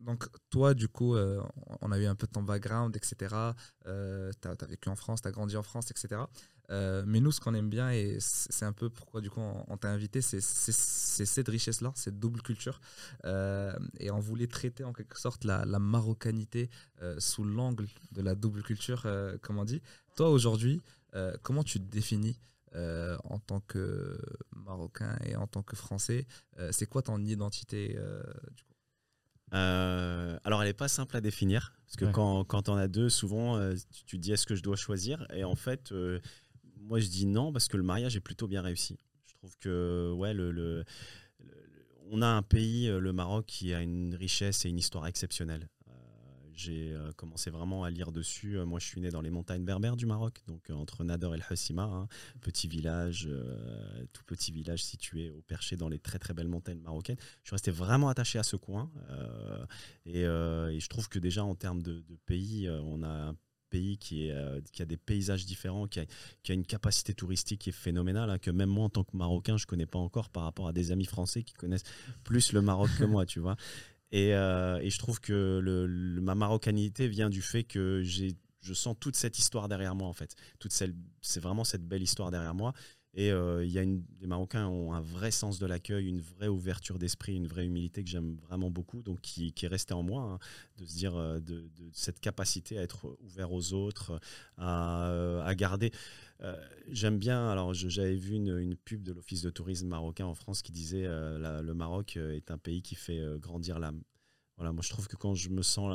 donc 0.00 0.26
toi, 0.50 0.74
du 0.74 0.88
coup, 0.88 1.16
on 1.16 1.92
a 1.92 1.98
eu 1.98 2.04
un 2.04 2.14
peu 2.14 2.26
de 2.26 2.32
ton 2.32 2.42
background, 2.42 2.94
etc. 2.94 3.34
tu 3.84 3.88
as, 3.88 4.66
vécu 4.66 4.88
en 4.88 4.96
France, 4.96 5.22
tu 5.22 5.28
as 5.28 5.32
grandi 5.32 5.56
en 5.56 5.62
France, 5.62 5.90
etc. 5.90 6.24
Euh, 6.70 7.02
mais 7.06 7.20
nous, 7.20 7.32
ce 7.32 7.40
qu'on 7.40 7.54
aime 7.54 7.68
bien, 7.68 7.90
et 7.90 8.16
c'est 8.20 8.64
un 8.64 8.72
peu 8.72 8.88
pourquoi 8.88 9.20
du 9.20 9.30
coup 9.30 9.40
on, 9.40 9.76
t'a 9.76 9.90
invité, 9.90 10.22
c'est 10.22 10.40
cette 10.40 11.48
richesse-là, 11.48 11.92
cette 11.94 12.18
double 12.18 12.42
culture. 12.42 12.80
Euh, 13.24 13.74
et 13.98 14.10
on 14.10 14.18
voulait 14.18 14.46
traiter 14.46 14.84
en 14.84 14.92
quelque 14.92 15.18
sorte 15.18 15.44
la, 15.44 15.64
marocanité 15.78 16.70
euh, 17.02 17.16
sous 17.18 17.44
l'angle 17.44 17.86
de 18.12 18.22
la 18.22 18.34
double 18.34 18.62
culture, 18.62 19.06
comme 19.42 19.58
on 19.58 19.64
dit. 19.64 19.82
Toi, 20.16 20.30
aujourd'hui, 20.30 20.82
comment 21.42 21.62
tu 21.64 21.78
définis 21.78 22.38
en 22.74 23.38
tant 23.38 23.60
que 23.60 24.18
Marocain 24.54 25.16
et 25.24 25.36
en 25.36 25.46
tant 25.46 25.62
que 25.62 25.76
Français 25.76 26.26
C'est 26.70 26.86
quoi 26.86 27.02
ton 27.02 27.22
identité 27.24 27.96
du 28.52 28.64
coup? 28.64 28.74
Alors, 29.52 30.62
elle 30.62 30.68
n'est 30.68 30.72
pas 30.72 30.88
simple 30.88 31.16
à 31.16 31.20
définir, 31.20 31.74
parce 31.86 31.96
que 31.96 32.04
quand, 32.06 32.44
quand 32.44 32.68
on 32.68 32.76
a 32.76 32.88
deux, 32.88 33.08
souvent, 33.08 33.58
tu, 33.92 34.04
tu, 34.04 34.18
dis 34.18 34.32
est-ce 34.32 34.46
que 34.46 34.56
je 34.56 34.62
dois 34.62 34.76
choisir? 34.76 35.26
Et 35.32 35.44
en 35.44 35.54
fait, 35.54 35.92
moi, 36.78 36.98
je 36.98 37.08
dis 37.08 37.26
non 37.26 37.52
parce 37.52 37.68
que 37.68 37.76
le 37.76 37.82
mariage 37.82 38.16
est 38.16 38.20
plutôt 38.20 38.48
bien 38.48 38.62
réussi. 38.62 38.98
Je 39.26 39.34
trouve 39.34 39.56
que, 39.58 40.12
ouais, 40.12 40.34
le, 40.34 40.84
on 42.10 42.22
a 42.22 42.26
un 42.26 42.42
pays, 42.42 42.88
euh, 42.88 43.00
le 43.00 43.12
Maroc, 43.12 43.46
qui 43.46 43.74
a 43.74 43.80
une 43.80 44.14
richesse 44.14 44.64
et 44.64 44.68
une 44.68 44.78
histoire 44.78 45.06
exceptionnelle. 45.06 45.68
Euh, 46.54 46.56
j'ai 46.56 46.92
euh, 46.92 47.12
commencé 47.12 47.50
vraiment 47.50 47.84
à 47.84 47.90
lire 47.90 48.12
dessus. 48.12 48.58
Moi, 48.58 48.78
je 48.78 48.86
suis 48.86 49.00
né 49.00 49.10
dans 49.10 49.20
les 49.20 49.30
montagnes 49.30 49.64
berbères 49.64 49.96
du 49.96 50.06
Maroc, 50.06 50.42
donc 50.46 50.70
entre 50.70 51.04
Nador 51.04 51.34
et 51.34 51.38
le 51.38 51.44
Hassima, 51.48 51.84
hein. 51.84 52.08
petit 52.40 52.68
village, 52.68 53.28
tout 54.12 54.24
petit 54.24 54.52
village 54.52 54.84
situé 54.84 55.30
au 55.30 55.42
perché 55.42 55.76
dans 55.76 55.88
les 55.88 55.98
très 55.98 56.18
très 56.18 56.34
belles 56.34 56.48
montagnes 56.48 56.80
marocaines. 56.80 57.18
Je 57.42 57.48
suis 57.48 57.54
resté 57.54 57.70
vraiment 57.70 58.08
attaché 58.08 58.38
à 58.38 58.42
ce 58.42 58.56
coin, 58.56 58.90
et, 60.06 60.22
je 60.24 60.88
trouve 60.88 61.08
que 61.08 61.18
déjà 61.18 61.44
en 61.44 61.54
termes 61.54 61.82
de, 61.82 62.02
pays, 62.26 62.68
on 62.68 63.02
a 63.02 63.08
un 63.08 63.36
pays 63.74 63.98
qui, 63.98 64.30
euh, 64.30 64.60
a 64.78 64.84
des 64.84 64.96
paysages 64.96 65.46
différents, 65.46 65.88
qui 65.88 65.98
a, 65.98 66.04
qui 66.44 66.52
a, 66.52 66.54
une 66.54 66.64
capacité 66.64 67.12
touristique 67.12 67.62
qui 67.62 67.70
est 67.70 67.72
phénoménale, 67.72 68.30
hein, 68.30 68.38
que 68.38 68.52
même 68.52 68.68
moi, 68.68 68.84
en 68.84 68.88
tant 68.88 69.02
que 69.02 69.16
Marocain, 69.16 69.56
je 69.56 69.64
ne 69.64 69.66
connais 69.66 69.86
pas 69.86 69.98
encore 69.98 70.30
par 70.30 70.44
rapport 70.44 70.68
à 70.68 70.72
des 70.72 70.92
amis 70.92 71.06
français 71.06 71.42
qui 71.42 71.54
connaissent 71.54 71.82
plus 72.22 72.52
le 72.52 72.62
Maroc 72.62 72.88
que 72.96 73.04
moi, 73.04 73.26
tu 73.26 73.40
vois. 73.40 73.56
Et, 74.14 74.32
euh, 74.32 74.78
et, 74.78 74.90
je 74.90 74.98
trouve 75.00 75.20
que 75.20 75.60
ma 76.20 76.36
marocanité 76.36 77.08
vient 77.08 77.28
du 77.28 77.42
fait 77.42 77.64
que 77.64 78.00
j'ai 78.04 78.36
je 78.60 78.72
sens 78.72 78.96
toute 78.98 79.16
cette 79.16 79.38
histoire 79.38 79.68
derrière 79.68 79.94
moi 79.96 80.08
en 80.08 80.12
fait. 80.12 80.36
Toute 80.60 80.72
c'est 80.72 81.40
vraiment 81.40 81.64
cette 81.64 81.86
belle 81.86 82.02
histoire 82.02 82.30
derrière 82.30 82.54
moi. 82.54 82.72
Et 83.16 83.30
euh, 83.30 83.64
y 83.64 83.78
a 83.78 83.82
une, 83.82 84.04
les 84.20 84.26
Marocains 84.26 84.66
ont 84.66 84.92
un 84.92 85.00
vrai 85.00 85.30
sens 85.30 85.58
de 85.58 85.66
l'accueil, 85.66 86.08
une 86.08 86.20
vraie 86.20 86.48
ouverture 86.48 86.98
d'esprit, 86.98 87.36
une 87.36 87.46
vraie 87.46 87.66
humilité 87.66 88.02
que 88.02 88.10
j'aime 88.10 88.36
vraiment 88.36 88.70
beaucoup, 88.70 89.02
donc 89.02 89.20
qui, 89.20 89.52
est 89.60 89.66
restée 89.66 89.94
en 89.94 90.02
moi, 90.02 90.22
hein, 90.22 90.38
de 90.78 90.86
se 90.86 90.96
dire 90.96 91.14
euh, 91.16 91.38
de, 91.40 91.68
cette 91.92 92.20
capacité 92.20 92.78
à 92.78 92.82
être 92.82 93.16
ouvert 93.20 93.52
aux 93.52 93.72
autres, 93.72 94.18
à 94.56 95.54
garder. 95.56 95.92
J'aime 96.88 97.18
bien. 97.18 97.48
Alors, 97.48 97.74
j'avais 97.74 98.16
vu 98.16 98.34
une, 98.34 98.76
pub 98.76 99.02
de 99.02 99.12
l'Office 99.12 99.42
de 99.42 99.50
tourisme 99.50 99.88
marocain 99.88 100.26
en 100.26 100.34
France 100.34 100.62
qui 100.62 100.72
disait 100.72 101.06
le 101.06 101.72
Maroc 101.72 102.16
est 102.16 102.50
un 102.50 102.58
pays 102.58 102.82
qui 102.82 102.94
fait 102.94 103.22
grandir 103.38 103.78
l'âme. 103.78 104.02
Voilà, 104.56 104.72
moi 104.72 104.82
je 104.84 104.90
trouve 104.90 105.08
que 105.08 105.16
quand 105.16 105.34
je 105.34 105.48
me 105.48 105.62
sens, 105.62 105.92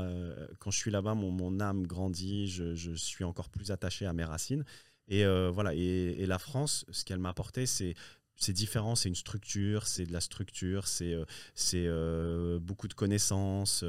quand 0.60 0.70
je 0.72 0.78
suis 0.78 0.92
là-bas, 0.92 1.16
mon, 1.16 1.60
âme 1.60 1.88
grandit, 1.88 2.48
je, 2.48 2.94
suis 2.96 3.24
encore 3.24 3.50
plus 3.50 3.72
attaché 3.72 4.06
à 4.06 4.14
mes 4.14 4.26
racines. 4.26 4.66
Et 5.08 5.26
voilà, 5.52 5.74
et, 5.74 6.26
la 6.26 6.40
France, 6.40 6.86
ce 6.92 7.04
qu'elle 7.06 7.20
m'a 7.20 7.30
apporté, 7.30 7.66
c'est 7.66 7.96
c'est 8.42 8.54
différent, 8.54 8.96
c'est 8.96 9.10
une 9.10 9.16
structure, 9.16 9.86
c'est 9.86 10.06
de 10.06 10.14
la 10.14 10.22
structure, 10.22 10.88
c'est 10.88 11.16
c'est 11.56 11.88
beaucoup 12.60 12.88
de 12.88 12.94
connaissances. 12.94 13.84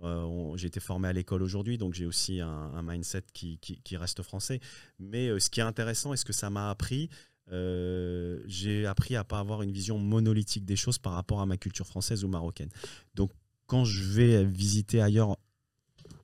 J'ai 0.00 0.66
été 0.66 0.80
formé 0.80 1.08
à 1.08 1.12
l'école 1.12 1.42
aujourd'hui, 1.42 1.78
donc 1.78 1.94
j'ai 1.94 2.06
aussi 2.06 2.40
un, 2.40 2.82
mindset 2.82 3.24
qui, 3.32 3.96
reste 3.96 4.22
français. 4.22 4.60
Mais 4.98 5.38
ce 5.40 5.50
qui 5.50 5.60
est 5.60 5.64
intéressant 5.64 6.12
et 6.12 6.16
ce 6.16 6.24
que 6.24 6.32
ça 6.32 6.50
m'a 6.50 6.70
appris, 6.70 7.08
j'ai 7.50 8.86
appris 8.86 9.16
à 9.16 9.24
pas 9.24 9.38
avoir 9.38 9.62
une 9.62 9.72
vision 9.72 9.98
monolithique 9.98 10.64
des 10.64 10.76
choses 10.76 10.98
par 10.98 11.14
rapport 11.14 11.40
à 11.40 11.46
ma 11.46 11.56
culture 11.56 11.86
française 11.86 12.24
ou 12.24 12.28
marocaine. 12.28 12.70
Donc 13.14 13.32
quand 13.66 13.84
je 13.84 14.02
vais 14.04 14.44
visiter 14.44 15.00
ailleurs 15.00 15.36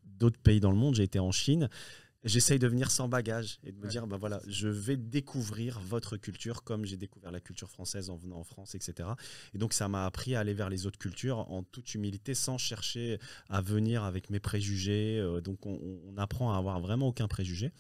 d'autres 0.05 0.41
pays 0.41 0.61
dans 0.61 0.71
le 0.71 0.77
monde, 0.77 0.95
j'ai 0.95 1.03
été 1.03 1.19
en 1.19 1.33
Chine, 1.33 1.69
j'essaye 2.25 2.59
de 2.59 2.67
venir 2.67 2.91
sans 2.91 3.09
bagage 3.09 3.59
et 3.65 3.73
de 3.73 3.79
me 3.79 3.87
dire, 3.87 4.07
ben 4.07 4.17
voilà, 4.17 4.41
je 4.47 4.69
vais 4.69 4.97
découvrir 4.97 5.79
votre 5.81 6.17
culture 6.17 6.65
comme 6.65 6.85
j'ai 6.85 6.97
découvert 6.97 7.31
la 7.31 7.41
culture 7.41 7.71
française 7.71 8.11
en 8.11 8.17
venant 8.17 8.39
en 8.39 8.45
France, 8.45 8.75
etc. 8.75 9.09
Et 9.53 9.59
donc 9.59 9.73
ça 9.73 9.89
m'a 9.89 10.07
appris 10.07 10.35
à 10.35 10.41
aller 10.41 10.55
vers 10.55 10.71
les 10.71 10.87
autres 10.87 10.99
cultures 10.99 11.39
en 11.51 11.63
toute 11.63 11.95
humilité, 11.95 12.35
sans 12.35 12.59
chercher 12.59 13.19
à 13.49 13.61
venir 13.61 14.05
avec 14.05 14.31
mes 14.31 14.41
préjugés. 14.41 15.19
Euh, 15.19 15.41
donc 15.41 15.67
on, 15.67 16.15
apprend 16.17 16.53
à 16.55 16.59
avoir 16.59 16.81
vraiment 16.81 17.09
aucun 17.09 17.29
préjugé. 17.29 17.73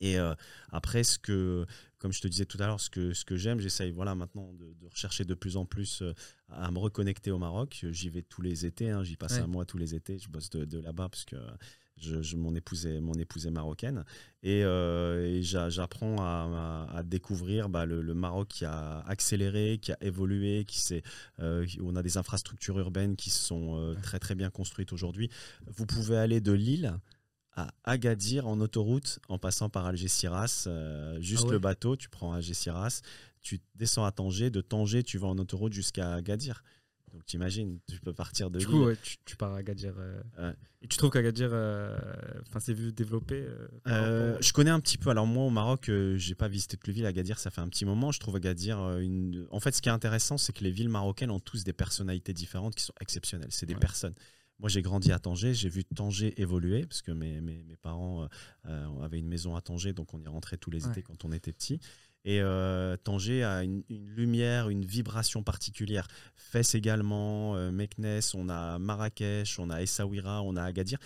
Et 0.00 0.18
euh, 0.18 0.34
après, 0.70 1.04
ce 1.04 1.18
que, 1.18 1.66
comme 1.98 2.12
je 2.12 2.20
te 2.20 2.28
disais 2.28 2.46
tout 2.46 2.56
à 2.60 2.66
l'heure, 2.66 2.80
ce 2.80 2.88
que, 2.88 3.12
ce 3.12 3.24
que 3.24 3.36
j'aime, 3.36 3.60
j'essaye 3.60 3.90
voilà, 3.90 4.14
maintenant 4.14 4.52
de, 4.52 4.86
rechercher 4.88 5.24
de 5.24 5.34
plus 5.34 5.56
en 5.56 5.64
plus 5.64 6.02
euh, 6.02 6.14
à 6.48 6.70
me 6.70 6.78
reconnecter 6.78 7.30
au 7.30 7.38
Maroc. 7.38 7.84
J'y 7.90 8.08
vais 8.08 8.22
tous 8.22 8.42
les 8.42 8.64
étés, 8.64 8.90
hein, 8.90 9.04
j'y 9.04 9.16
passe 9.16 9.38
un 9.38 9.46
mois 9.46 9.64
tous 9.64 9.78
les 9.78 9.94
étés, 9.94 10.18
je 10.18 10.28
bosse 10.28 10.50
de, 10.50 10.64
de 10.64 10.78
là-bas 10.78 11.08
parce 11.08 11.24
que 11.24 11.36
je, 12.02 12.36
mon, 12.36 12.54
épouse 12.54 12.86
est, 12.86 13.00
mon 13.00 13.14
épouse 13.14 13.46
marocaine. 13.46 14.04
Et, 14.42 14.64
euh, 14.64 15.40
j'apprends 15.42 16.16
à, 16.20 17.02
découvrir 17.04 17.68
bah, 17.68 17.86
le, 17.86 18.14
Maroc 18.14 18.48
qui 18.48 18.64
a 18.64 19.00
accéléré, 19.06 19.78
qui 19.80 19.92
a 19.92 19.98
évolué, 20.00 20.64
qui 20.64 21.02
euh, 21.40 21.66
on 21.80 21.96
a 21.96 22.02
des 22.02 22.16
infrastructures 22.16 22.78
urbaines 22.78 23.16
qui 23.16 23.30
sont 23.30 23.76
euh, 23.76 23.94
très 24.02 24.18
très 24.18 24.34
bien 24.34 24.50
construites 24.50 24.92
aujourd'hui. 24.92 25.30
Vous 25.66 25.86
pouvez 25.86 26.16
aller 26.16 26.40
de 26.40 26.52
Lille 26.52 26.94
à 27.54 27.68
Agadir 27.84 28.46
en 28.46 28.60
autoroute 28.60 29.18
en 29.28 29.38
passant 29.38 29.68
par 29.68 29.86
Algeciras. 29.86 30.68
juste 31.20 31.44
ah 31.48 31.52
le 31.52 31.58
bateau, 31.58 31.96
tu 31.96 32.08
prends 32.08 32.32
Algeciras, 32.32 33.02
tu 33.42 33.60
descends 33.74 34.04
à 34.04 34.12
Tanger. 34.12 34.50
De 34.50 34.60
Tanger, 34.60 35.02
tu 35.02 35.18
vas 35.18 35.28
en 35.28 35.38
autoroute 35.38 35.72
jusqu'à 35.72 36.14
Agadir. 36.14 36.62
Donc 37.12 37.26
t'imagines, 37.26 37.78
tu 37.90 38.00
peux 38.00 38.14
partir 38.14 38.50
de 38.50 38.58
Du 38.58 38.66
coup, 38.66 38.86
tu, 39.24 39.36
pars 39.36 39.52
à 39.52 39.58
Agadir. 39.58 39.94
Euh, 39.98 40.52
et 40.80 40.88
tu 40.88 40.96
trouves 40.96 41.10
qu'Agadir, 41.10 41.50
euh, 41.52 41.98
enfin, 42.48 42.58
c'est 42.58 42.72
vu 42.72 42.90
développer 42.90 43.46
euh, 43.86 44.38
Je 44.40 44.52
connais 44.52 44.70
un 44.70 44.80
petit 44.80 44.96
peu. 44.96 45.10
Alors 45.10 45.26
moi, 45.26 45.44
au 45.44 45.50
Maroc, 45.50 45.90
j'ai 46.16 46.34
pas 46.34 46.48
visité 46.48 46.76
toutes 46.76 46.86
les 46.86 46.94
villes. 46.94 47.06
Agadir, 47.06 47.38
ça 47.38 47.50
fait 47.50 47.60
un 47.60 47.68
petit 47.68 47.84
moment. 47.84 48.12
Je 48.12 48.20
trouve 48.20 48.36
Agadir 48.36 48.98
une. 48.98 49.46
En 49.50 49.60
fait, 49.60 49.72
ce 49.72 49.82
qui 49.82 49.90
est 49.90 49.92
intéressant, 49.92 50.38
c'est 50.38 50.54
que 50.54 50.64
les 50.64 50.70
villes 50.70 50.88
marocaines 50.88 51.30
ont 51.30 51.40
tous 51.40 51.64
des 51.64 51.74
personnalités 51.74 52.32
différentes 52.32 52.74
qui 52.74 52.84
sont 52.84 52.94
exceptionnelles. 53.00 53.50
C'est 53.50 53.66
des 53.66 53.74
personnes. 53.74 54.14
Moi, 54.58 54.68
j'ai 54.68 54.80
grandi 54.80 55.10
à 55.10 55.18
Tanger, 55.18 55.54
j'ai 55.54 55.68
vu 55.68 55.84
Tanger 55.84 56.40
évoluer, 56.40 56.86
parce 56.86 57.02
que 57.02 57.10
mes, 57.10 57.40
mes, 57.40 57.64
mes 57.64 57.76
parents 57.76 58.28
avaient 58.64 59.18
une 59.18 59.28
maison 59.28 59.54
à 59.54 59.60
Tanger, 59.60 59.92
donc 59.92 60.14
on 60.14 60.22
y 60.22 60.28
rentrait 60.28 60.56
tous 60.56 60.70
les 60.70 60.86
étés 60.86 61.02
quand 61.02 61.24
on 61.24 61.32
était 61.32 61.52
petit. 61.52 61.78
Et 62.24 62.40
euh, 62.40 62.96
Tanger 62.96 63.42
a 63.42 63.64
une, 63.64 63.82
lumière, 63.88 64.68
une 64.68 64.84
vibration 64.84 65.42
particulière. 65.42 66.06
Fès 66.36 66.74
également, 66.74 67.56
euh, 67.56 67.72
Meknes, 67.72 68.20
on 68.34 68.48
a 68.48 68.78
Marrakech, 68.78 69.58
on 69.58 69.70
a 69.70 69.82
Essaouira, 69.82 70.42
on 70.42 70.56
a 70.56 70.62
Agadir. 70.62 70.98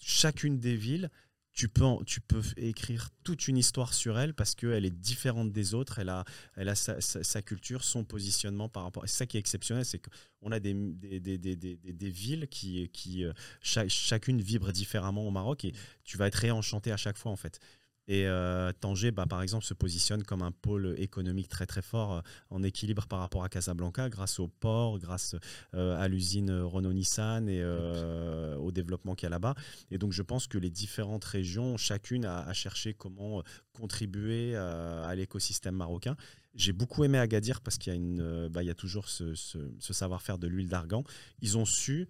Chacune 0.00 0.58
des 0.58 0.74
villes, 0.74 1.10
tu 1.52 1.68
peux, 1.68 1.84
tu 2.04 2.20
peux 2.20 2.42
écrire 2.56 3.10
toute 3.22 3.46
une 3.46 3.56
histoire 3.56 3.94
sur 3.94 4.18
elle 4.18 4.34
parce 4.34 4.56
qu'elle 4.56 4.84
est 4.84 4.90
différente 4.90 5.52
des 5.52 5.74
autres. 5.74 6.00
Elle 6.00 6.08
a, 6.08 6.24
elle 6.56 6.68
a 6.68 6.74
sa, 6.74 7.42
culture, 7.42 7.84
son 7.84 8.02
positionnement 8.02 8.68
par 8.68 8.82
rapport. 8.82 9.04
C'est 9.06 9.16
ça 9.16 9.26
qui 9.26 9.36
est 9.36 9.40
exceptionnel, 9.40 9.84
c'est 9.84 10.00
qu'on 10.00 10.50
a 10.50 10.58
des, 10.58 10.74
des, 10.74 11.20
des, 11.20 11.56
des, 11.56 12.10
villes 12.10 12.48
qui, 12.48 12.88
qui 12.88 13.24
euh, 13.24 13.32
chacune 13.62 14.42
vibre 14.42 14.72
différemment 14.72 15.26
au 15.28 15.30
Maroc 15.30 15.64
et 15.64 15.72
tu 16.02 16.18
vas 16.18 16.26
être 16.26 16.34
réenchanté 16.34 16.90
à 16.90 16.96
chaque 16.96 17.16
fois 17.16 17.30
en 17.30 17.36
fait. 17.36 17.60
Et 18.06 18.26
euh, 18.26 18.70
Tanger, 18.80 19.12
bah, 19.12 19.26
par 19.26 19.42
exemple, 19.42 19.64
se 19.64 19.72
positionne 19.72 20.22
comme 20.22 20.42
un 20.42 20.52
pôle 20.52 20.94
économique 20.98 21.48
très 21.48 21.66
très 21.66 21.80
fort 21.80 22.12
euh, 22.12 22.20
en 22.50 22.62
équilibre 22.62 23.06
par 23.06 23.20
rapport 23.20 23.44
à 23.44 23.48
Casablanca, 23.48 24.10
grâce 24.10 24.38
au 24.40 24.48
port, 24.48 24.98
grâce 24.98 25.36
euh, 25.74 25.96
à 25.98 26.08
l'usine 26.08 26.50
Renault-Nissan 26.50 27.48
et 27.48 27.64
au 27.64 28.72
développement 28.72 29.14
qu'il 29.14 29.26
y 29.26 29.28
a 29.28 29.30
là-bas. 29.30 29.54
Et 29.90 29.98
donc 29.98 30.12
je 30.12 30.22
pense 30.22 30.46
que 30.46 30.58
les 30.58 30.70
différentes 30.70 31.24
régions, 31.24 31.76
chacune 31.76 32.24
a, 32.26 32.52
cherché 32.52 32.94
comment 32.94 33.42
contribuer 33.72 34.54
à 34.56 35.14
l'écosystème 35.14 35.74
marocain. 35.74 36.16
J'ai 36.54 36.72
beaucoup 36.72 37.04
aimé 37.04 37.18
Agadir 37.18 37.60
parce 37.60 37.78
qu'il 37.78 37.92
y, 37.92 38.20
a 38.20 38.48
bah, 38.48 38.62
toujours 38.74 39.08
ce, 39.08 39.34
ce 39.34 39.92
savoir-faire 39.92 40.38
de 40.38 40.46
l'huile 40.46 40.68
d'argan. 40.68 41.02
Ils 41.40 41.58
ont 41.58 41.64
su 41.64 42.08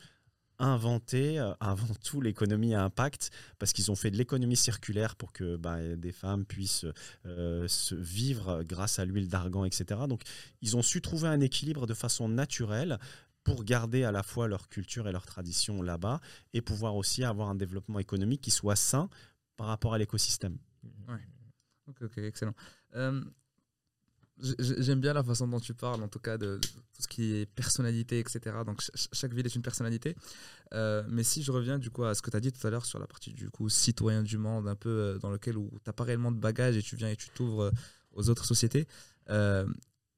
inventé 0.58 1.38
euh, 1.38 1.52
avant 1.60 1.94
tout 2.04 2.20
l'économie 2.20 2.74
à 2.74 2.82
impact 2.82 3.30
parce 3.58 3.72
qu'ils 3.72 3.90
ont 3.90 3.96
fait 3.96 4.10
de 4.10 4.16
l'économie 4.16 4.56
circulaire 4.56 5.16
pour 5.16 5.32
que 5.32 5.56
bah, 5.56 5.96
des 5.96 6.12
femmes 6.12 6.44
puissent 6.44 6.86
euh, 7.26 7.66
se 7.68 7.94
vivre 7.94 8.62
grâce 8.62 8.98
à 8.98 9.04
l'huile 9.04 9.28
d'argan, 9.28 9.64
etc. 9.64 10.02
Donc 10.08 10.22
ils 10.62 10.76
ont 10.76 10.82
su 10.82 11.00
trouver 11.00 11.28
un 11.28 11.40
équilibre 11.40 11.86
de 11.86 11.94
façon 11.94 12.28
naturelle 12.28 12.98
pour 13.42 13.64
garder 13.64 14.04
à 14.04 14.12
la 14.12 14.22
fois 14.22 14.48
leur 14.48 14.68
culture 14.68 15.06
et 15.06 15.12
leur 15.12 15.26
tradition 15.26 15.82
là-bas 15.82 16.20
et 16.54 16.62
pouvoir 16.62 16.96
aussi 16.96 17.24
avoir 17.24 17.50
un 17.50 17.54
développement 17.54 17.98
économique 17.98 18.40
qui 18.40 18.50
soit 18.50 18.76
sain 18.76 19.08
par 19.56 19.66
rapport 19.66 19.94
à 19.94 19.98
l'écosystème. 19.98 20.58
Ouais. 21.08 21.20
Ok, 22.00 22.18
excellent. 22.18 22.54
Euh, 22.94 23.22
J'aime 24.40 25.00
bien 25.00 25.12
la 25.12 25.22
façon 25.22 25.46
dont 25.46 25.60
tu 25.60 25.74
parles, 25.74 26.02
en 26.02 26.08
tout 26.08 26.18
cas, 26.18 26.36
de, 26.36 26.58
tout 26.60 27.02
ce 27.02 27.08
qui 27.08 27.34
est 27.34 27.46
personnalité, 27.46 28.18
etc. 28.18 28.40
Donc, 28.66 28.82
chaque 29.12 29.32
ville 29.32 29.46
est 29.46 29.54
une 29.54 29.62
personnalité. 29.62 30.16
Euh, 30.72 31.04
mais 31.08 31.22
si 31.22 31.42
je 31.42 31.52
reviens, 31.52 31.78
du 31.78 31.90
coup, 31.90 32.04
à 32.04 32.14
ce 32.14 32.22
que 32.22 32.30
tu 32.30 32.36
as 32.36 32.40
dit 32.40 32.52
tout 32.52 32.66
à 32.66 32.70
l'heure 32.70 32.84
sur 32.84 32.98
la 32.98 33.06
partie, 33.06 33.32
du 33.32 33.48
coup, 33.50 33.68
citoyen 33.68 34.22
du 34.22 34.36
monde, 34.36 34.66
un 34.66 34.74
peu 34.74 34.88
euh, 34.88 35.18
dans 35.18 35.30
lequel 35.30 35.56
où 35.56 35.70
tu 35.70 35.78
n'as 35.86 35.92
pas 35.92 36.04
réellement 36.04 36.32
de 36.32 36.38
bagages 36.38 36.76
et 36.76 36.82
tu 36.82 36.96
viens 36.96 37.10
et 37.10 37.16
tu 37.16 37.28
t'ouvres 37.30 37.62
euh, 37.62 37.70
aux 38.12 38.28
autres 38.28 38.44
sociétés. 38.44 38.88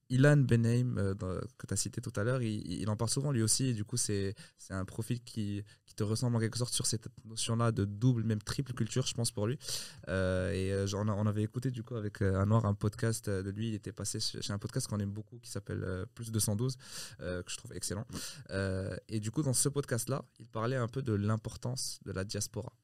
Ilan 0.09 0.37
Benheim, 0.37 0.99
euh, 0.99 1.15
que 1.59 1.67
tu 1.67 1.75
as 1.75 1.77
cité 1.77 2.01
tout 2.01 2.13
à 2.17 2.23
l'heure, 2.23 2.41
il, 2.43 2.89
en 2.89 2.97
parle 2.97 3.11
souvent 3.11 3.33
lui 3.33 3.43
aussi. 3.43 3.67
Et 3.67 3.75
du 3.75 3.85
coup, 3.85 3.97
c'est 3.97 4.35
un 4.71 4.85
profil 4.85 5.23
qui, 5.23 5.65
te 5.97 6.03
ressemble 6.03 6.37
en 6.37 6.41
quelque 6.41 6.59
sorte 6.59 6.75
sur 6.75 6.85
cette 6.85 7.09
notion-là 7.25 7.73
de 7.73 7.87
double, 7.87 8.23
même 8.23 8.43
triple 8.43 8.75
culture, 8.75 9.07
je 9.07 9.15
pense, 9.15 9.31
pour 9.31 9.47
lui. 9.47 9.59
Euh, 10.09 10.53
et 10.53 10.71
euh, 10.71 10.87
on 10.95 11.27
avait 11.27 11.43
écouté 11.43 11.71
du 11.71 11.83
coup 11.83 11.95
avec 11.95 12.21
un 12.21 12.45
noir 12.45 12.67
un 12.67 12.75
podcast 12.75 13.31
de 13.31 13.49
lui. 13.49 13.69
Il 13.69 13.75
était 13.75 13.93
passé 13.93 14.21
chez 14.21 14.53
un 14.53 14.59
podcast 14.59 14.89
qu'on 14.89 14.99
aime 15.01 15.13
beaucoup 15.13 15.39
qui 15.39 15.51
s'appelle 15.51 16.05
Plus 16.15 16.31
212, 16.31 16.77
que 17.19 17.45
je 17.47 17.57
trouve 17.57 17.73
excellent. 17.73 18.07
et 19.09 19.21
du 19.21 19.31
coup, 19.31 19.43
dans 19.43 19.55
ce 19.55 19.71
podcast-là, 19.71 20.23
il 20.39 20.49
parlait 20.49 20.77
un 20.77 20.89
peu 20.89 21.01
de 21.01 21.15
l'importance 21.15 21.99
de 22.05 22.13
la 22.13 22.25
diaspora. 22.25 22.75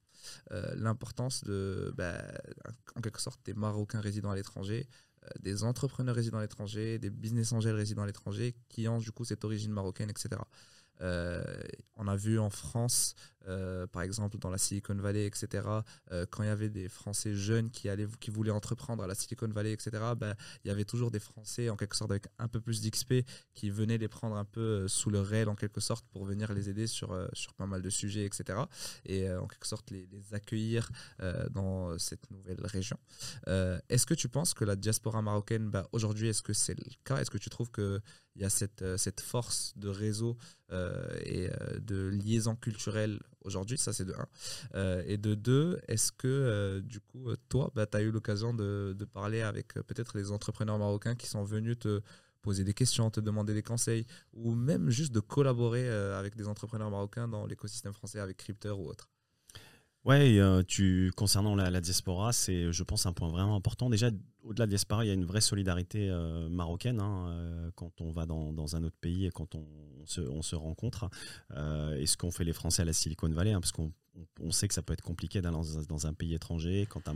l'importance 0.50 1.44
de, 1.44 1.92
bah, 1.98 2.16
en 2.96 3.02
quelque 3.02 3.20
sorte, 3.20 3.44
des 3.44 3.52
Marocains 3.52 4.00
résidant 4.00 4.30
à 4.30 4.36
l'étranger, 4.36 4.88
des 5.40 5.64
entrepreneurs 5.64 6.14
résidant 6.14 6.38
à 6.38 6.42
l'étranger, 6.42 6.98
des 6.98 7.10
business 7.10 7.52
angels 7.52 7.74
résidant 7.74 8.02
à 8.02 8.06
l'étranger 8.06 8.54
qui 8.68 8.88
ont 8.88 8.98
du 8.98 9.12
coup 9.12 9.24
cette 9.24 9.44
origine 9.44 9.72
marocaine, 9.72 10.10
etc. 10.10 10.40
Euh, 11.00 11.42
on 11.96 12.06
a 12.06 12.16
vu 12.16 12.38
en 12.38 12.50
France, 12.50 13.14
euh, 13.48 13.86
par 13.86 14.02
exemple 14.02 14.38
dans 14.38 14.50
la 14.50 14.58
Silicon 14.58 14.94
Valley, 14.94 15.26
etc., 15.26 15.66
euh, 16.10 16.26
quand 16.30 16.42
il 16.42 16.46
y 16.46 16.50
avait 16.50 16.68
des 16.68 16.88
Français 16.88 17.34
jeunes 17.34 17.70
qui, 17.70 17.88
allaient, 17.88 18.06
qui 18.20 18.30
voulaient 18.30 18.50
entreprendre 18.50 19.02
à 19.02 19.06
la 19.06 19.14
Silicon 19.14 19.48
Valley, 19.48 19.72
etc., 19.72 19.90
ben, 20.16 20.34
il 20.64 20.68
y 20.68 20.70
avait 20.70 20.84
toujours 20.84 21.10
des 21.10 21.18
Français, 21.18 21.70
en 21.70 21.76
quelque 21.76 21.96
sorte, 21.96 22.10
avec 22.10 22.26
un 22.38 22.48
peu 22.48 22.60
plus 22.60 22.80
d'XP, 22.80 23.26
qui 23.54 23.70
venaient 23.70 23.98
les 23.98 24.08
prendre 24.08 24.36
un 24.36 24.44
peu 24.44 24.88
sous 24.88 25.10
le 25.10 25.20
réel, 25.20 25.48
en 25.48 25.54
quelque 25.54 25.80
sorte, 25.80 26.04
pour 26.10 26.24
venir 26.24 26.52
les 26.52 26.68
aider 26.68 26.86
sur, 26.86 27.16
sur 27.32 27.54
pas 27.54 27.66
mal 27.66 27.82
de 27.82 27.90
sujets, 27.90 28.24
etc., 28.24 28.58
et 29.04 29.30
en 29.30 29.46
quelque 29.46 29.66
sorte 29.66 29.90
les, 29.90 30.08
accueillir 30.32 30.90
dans 31.50 31.98
cette 31.98 32.30
nouvelle 32.30 32.64
région. 32.64 32.96
est-ce 33.46 34.06
que 34.06 34.14
tu 34.14 34.28
penses 34.28 34.54
que 34.54 34.64
la 34.64 34.76
diaspora 34.76 35.20
marocaine, 35.22 35.70
ben, 35.70 35.84
aujourd'hui, 35.92 36.28
est-ce 36.28 36.42
que 36.42 36.52
c'est 36.52 36.74
le 36.74 36.84
cas? 37.04 37.18
Est-ce 37.18 37.30
que 37.30 37.38
tu 37.38 37.50
trouves 37.50 37.70
que 37.70 38.00
il 38.36 38.42
y 38.42 38.44
a 38.44 38.50
cette, 38.50 38.82
euh, 38.82 38.96
cette 38.96 39.20
force 39.20 39.72
de 39.76 39.88
réseau 39.88 40.36
euh, 40.70 41.18
et 41.24 41.50
euh, 41.50 41.78
de 41.80 42.08
liaison 42.08 42.56
culturelle 42.56 43.20
aujourd'hui, 43.44 43.78
ça 43.78 43.92
c'est 43.92 44.04
de 44.04 44.14
un. 44.14 45.02
et 45.06 45.16
de 45.16 45.34
deux, 45.34 45.80
est-ce 45.88 46.12
que 46.12 46.80
du 46.84 47.00
coup, 47.00 47.34
toi, 47.48 47.70
bah, 47.74 47.86
tu 47.86 47.96
as 47.96 48.02
eu 48.02 48.10
l'occasion 48.10 48.54
de, 48.54 48.96
parler 49.12 49.42
avec 49.42 49.74
peut-être 49.74 50.16
les 50.16 50.30
entrepreneurs 50.30 50.78
marocains 50.78 51.14
qui 51.14 51.26
sont 51.26 51.44
venus 51.44 51.78
te 51.78 52.00
poser 52.40 52.64
des 52.64 52.74
questions, 52.74 53.10
te 53.10 53.20
demander 53.20 53.54
des 53.54 53.62
conseils, 53.62 54.06
ou 54.32 54.54
même 54.54 54.90
juste 54.90 55.12
de 55.12 55.20
collaborer 55.20 55.88
avec 55.88 56.36
des 56.36 56.48
entrepreneurs 56.48 56.90
marocains 56.90 57.28
dans 57.28 57.46
l'écosystème 57.46 57.92
français 57.92 58.20
avec 58.20 58.36
Crypter 58.38 58.70
ou 58.70 58.88
autre? 58.88 59.10
Ouais, 60.04 60.38
euh, 60.40 60.64
tu, 60.64 61.12
concernant 61.16 61.54
la, 61.54 61.80
diaspora, 61.80 62.32
c'est, 62.32 62.72
je 62.72 62.82
pense, 62.82 63.06
un 63.06 63.12
point 63.12 63.28
vraiment 63.28 63.54
important. 63.54 63.88
Déjà, 63.88 64.08
au-delà 64.42 64.66
de 64.66 64.70
la 64.70 64.76
diaspora, 64.76 65.04
il 65.04 65.08
y 65.08 65.10
a 65.12 65.14
une 65.14 65.24
vraie 65.24 65.40
solidarité 65.40 66.10
euh, 66.10 66.48
marocaine 66.48 67.00
hein, 67.00 67.28
euh, 67.28 67.70
quand 67.76 68.00
on 68.00 68.10
va 68.10 68.26
dans, 68.26 68.52
dans, 68.52 68.74
un 68.74 68.82
autre 68.82 68.96
pays 69.00 69.26
et 69.26 69.30
quand 69.30 69.54
on, 69.54 69.64
se, 70.06 70.20
on 70.20 70.42
se, 70.42 70.56
rencontre. 70.56 71.08
et 71.96 72.06
ce 72.06 72.16
qu'ont 72.16 72.32
fait 72.32 72.42
les 72.42 72.52
Français 72.52 72.82
à 72.82 72.84
la 72.84 72.92
Silicon 72.92 73.28
Valley, 73.28 73.52
hein, 73.52 73.60
parce 73.60 73.70
qu'on 73.70 73.92
on 74.40 74.50
sait 74.50 74.66
que 74.66 74.74
ça 74.74 74.82
peut 74.82 74.92
être 74.92 75.02
compliqué 75.02 75.40
d'aller 75.40 75.56
dans, 75.88 76.06
un 76.06 76.12
pays 76.12 76.34
étranger 76.34 76.86
quand 76.88 77.02
tu 77.04 77.10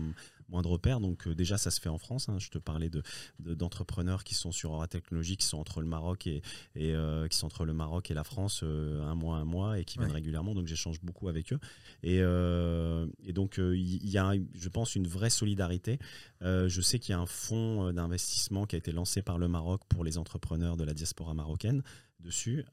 de 0.48 0.68
repères. 0.68 1.00
Donc 1.00 1.28
déjà, 1.28 1.58
ça 1.58 1.70
se 1.70 1.80
fait 1.80 1.88
en 1.88 1.98
France. 1.98 2.28
Hein. 2.28 2.38
Je 2.38 2.50
te 2.50 2.58
parlais 2.58 2.90
d'entrepreneurs 3.38 4.18
de, 4.18 4.24
qui 4.24 4.34
sont 4.34 4.52
sur 4.52 4.72
Aura 4.72 4.86
Technologies, 4.86 5.36
qui 5.36 5.46
sont 5.46 5.58
entre 5.58 5.80
le 5.80 5.86
Maroc 5.86 6.26
et, 6.26 6.42
et 6.74 6.94
qui 7.30 7.36
sont 7.36 7.46
entre 7.46 7.64
le 7.64 7.72
Maroc 7.72 8.10
et 8.10 8.14
la 8.14 8.24
France 8.24 8.62
un 8.62 9.14
mois, 9.14 9.36
un 9.36 9.44
mois, 9.44 9.78
et 9.78 9.84
qui 9.84 9.98
viennent 9.98 10.12
régulièrement. 10.12 10.54
Donc 10.54 10.66
j'échange 10.66 11.00
beaucoup 11.02 11.28
avec 11.28 11.52
eux. 11.52 11.58
Et 12.02 12.20
euh, 12.22 13.06
et 13.24 13.32
donc, 13.32 13.58
euh, 13.58 13.76
il 13.76 14.08
y 14.08 14.18
a, 14.18 14.32
je 14.54 14.68
pense, 14.68 14.94
une 14.94 15.06
vraie 15.06 15.30
solidarité. 15.30 15.98
Euh, 16.42 16.68
je 16.68 16.80
sais 16.80 16.98
qu'il 16.98 17.12
y 17.12 17.14
a 17.14 17.20
un 17.20 17.26
fonds 17.26 17.92
d'investissement 17.92 18.66
qui 18.66 18.76
a 18.76 18.78
été 18.78 18.92
lancé 18.92 19.22
par 19.22 19.38
le 19.38 19.48
Maroc 19.48 19.82
pour 19.88 20.04
les 20.04 20.18
entrepreneurs 20.18 20.76
de 20.76 20.84
la 20.84 20.94
diaspora 20.94 21.34
marocaine 21.34 21.82
dessus. 22.20 22.64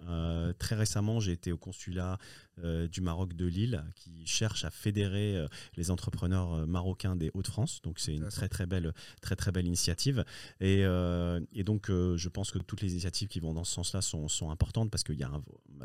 très 0.58 0.76
récemment, 0.76 1.20
j'ai 1.20 1.34
été 1.34 1.52
au 1.52 1.58
consulat 1.58 2.18
euh, 2.64 2.88
du 2.88 3.02
Maroc 3.02 3.34
de 3.34 3.48
Lille 3.48 3.84
qui 3.96 4.28
cherche 4.28 4.64
à 4.64 4.70
fédérer 4.70 5.36
euh, 5.36 5.48
les 5.76 5.90
entrepreneurs 5.90 6.54
euh, 6.54 6.66
marocains 6.68 7.16
des 7.16 7.32
Hauts-de-France. 7.34 7.82
Donc 7.82 7.98
c'est 7.98 8.14
une 8.14 8.28
très 8.28 8.48
très 8.48 8.68
belle, 8.68 8.94
très 9.22 9.36
très 9.36 9.52
belle 9.52 9.66
initiative. 9.66 10.24
Et, 10.60 10.84
donc 11.64 11.88
je 11.90 12.28
pense 12.28 12.52
que 12.52 12.60
toutes 12.60 12.82
les 12.82 12.92
initiatives 12.92 13.30
qui 13.30 13.40
vont 13.40 13.54
dans 13.54 13.64
ce 13.64 13.74
sens-là 13.74 14.02
sont, 14.02 14.28
importantes 14.50 14.92
parce 14.92 15.04
que 15.04 15.14
y 15.14 15.24
a 15.24 15.32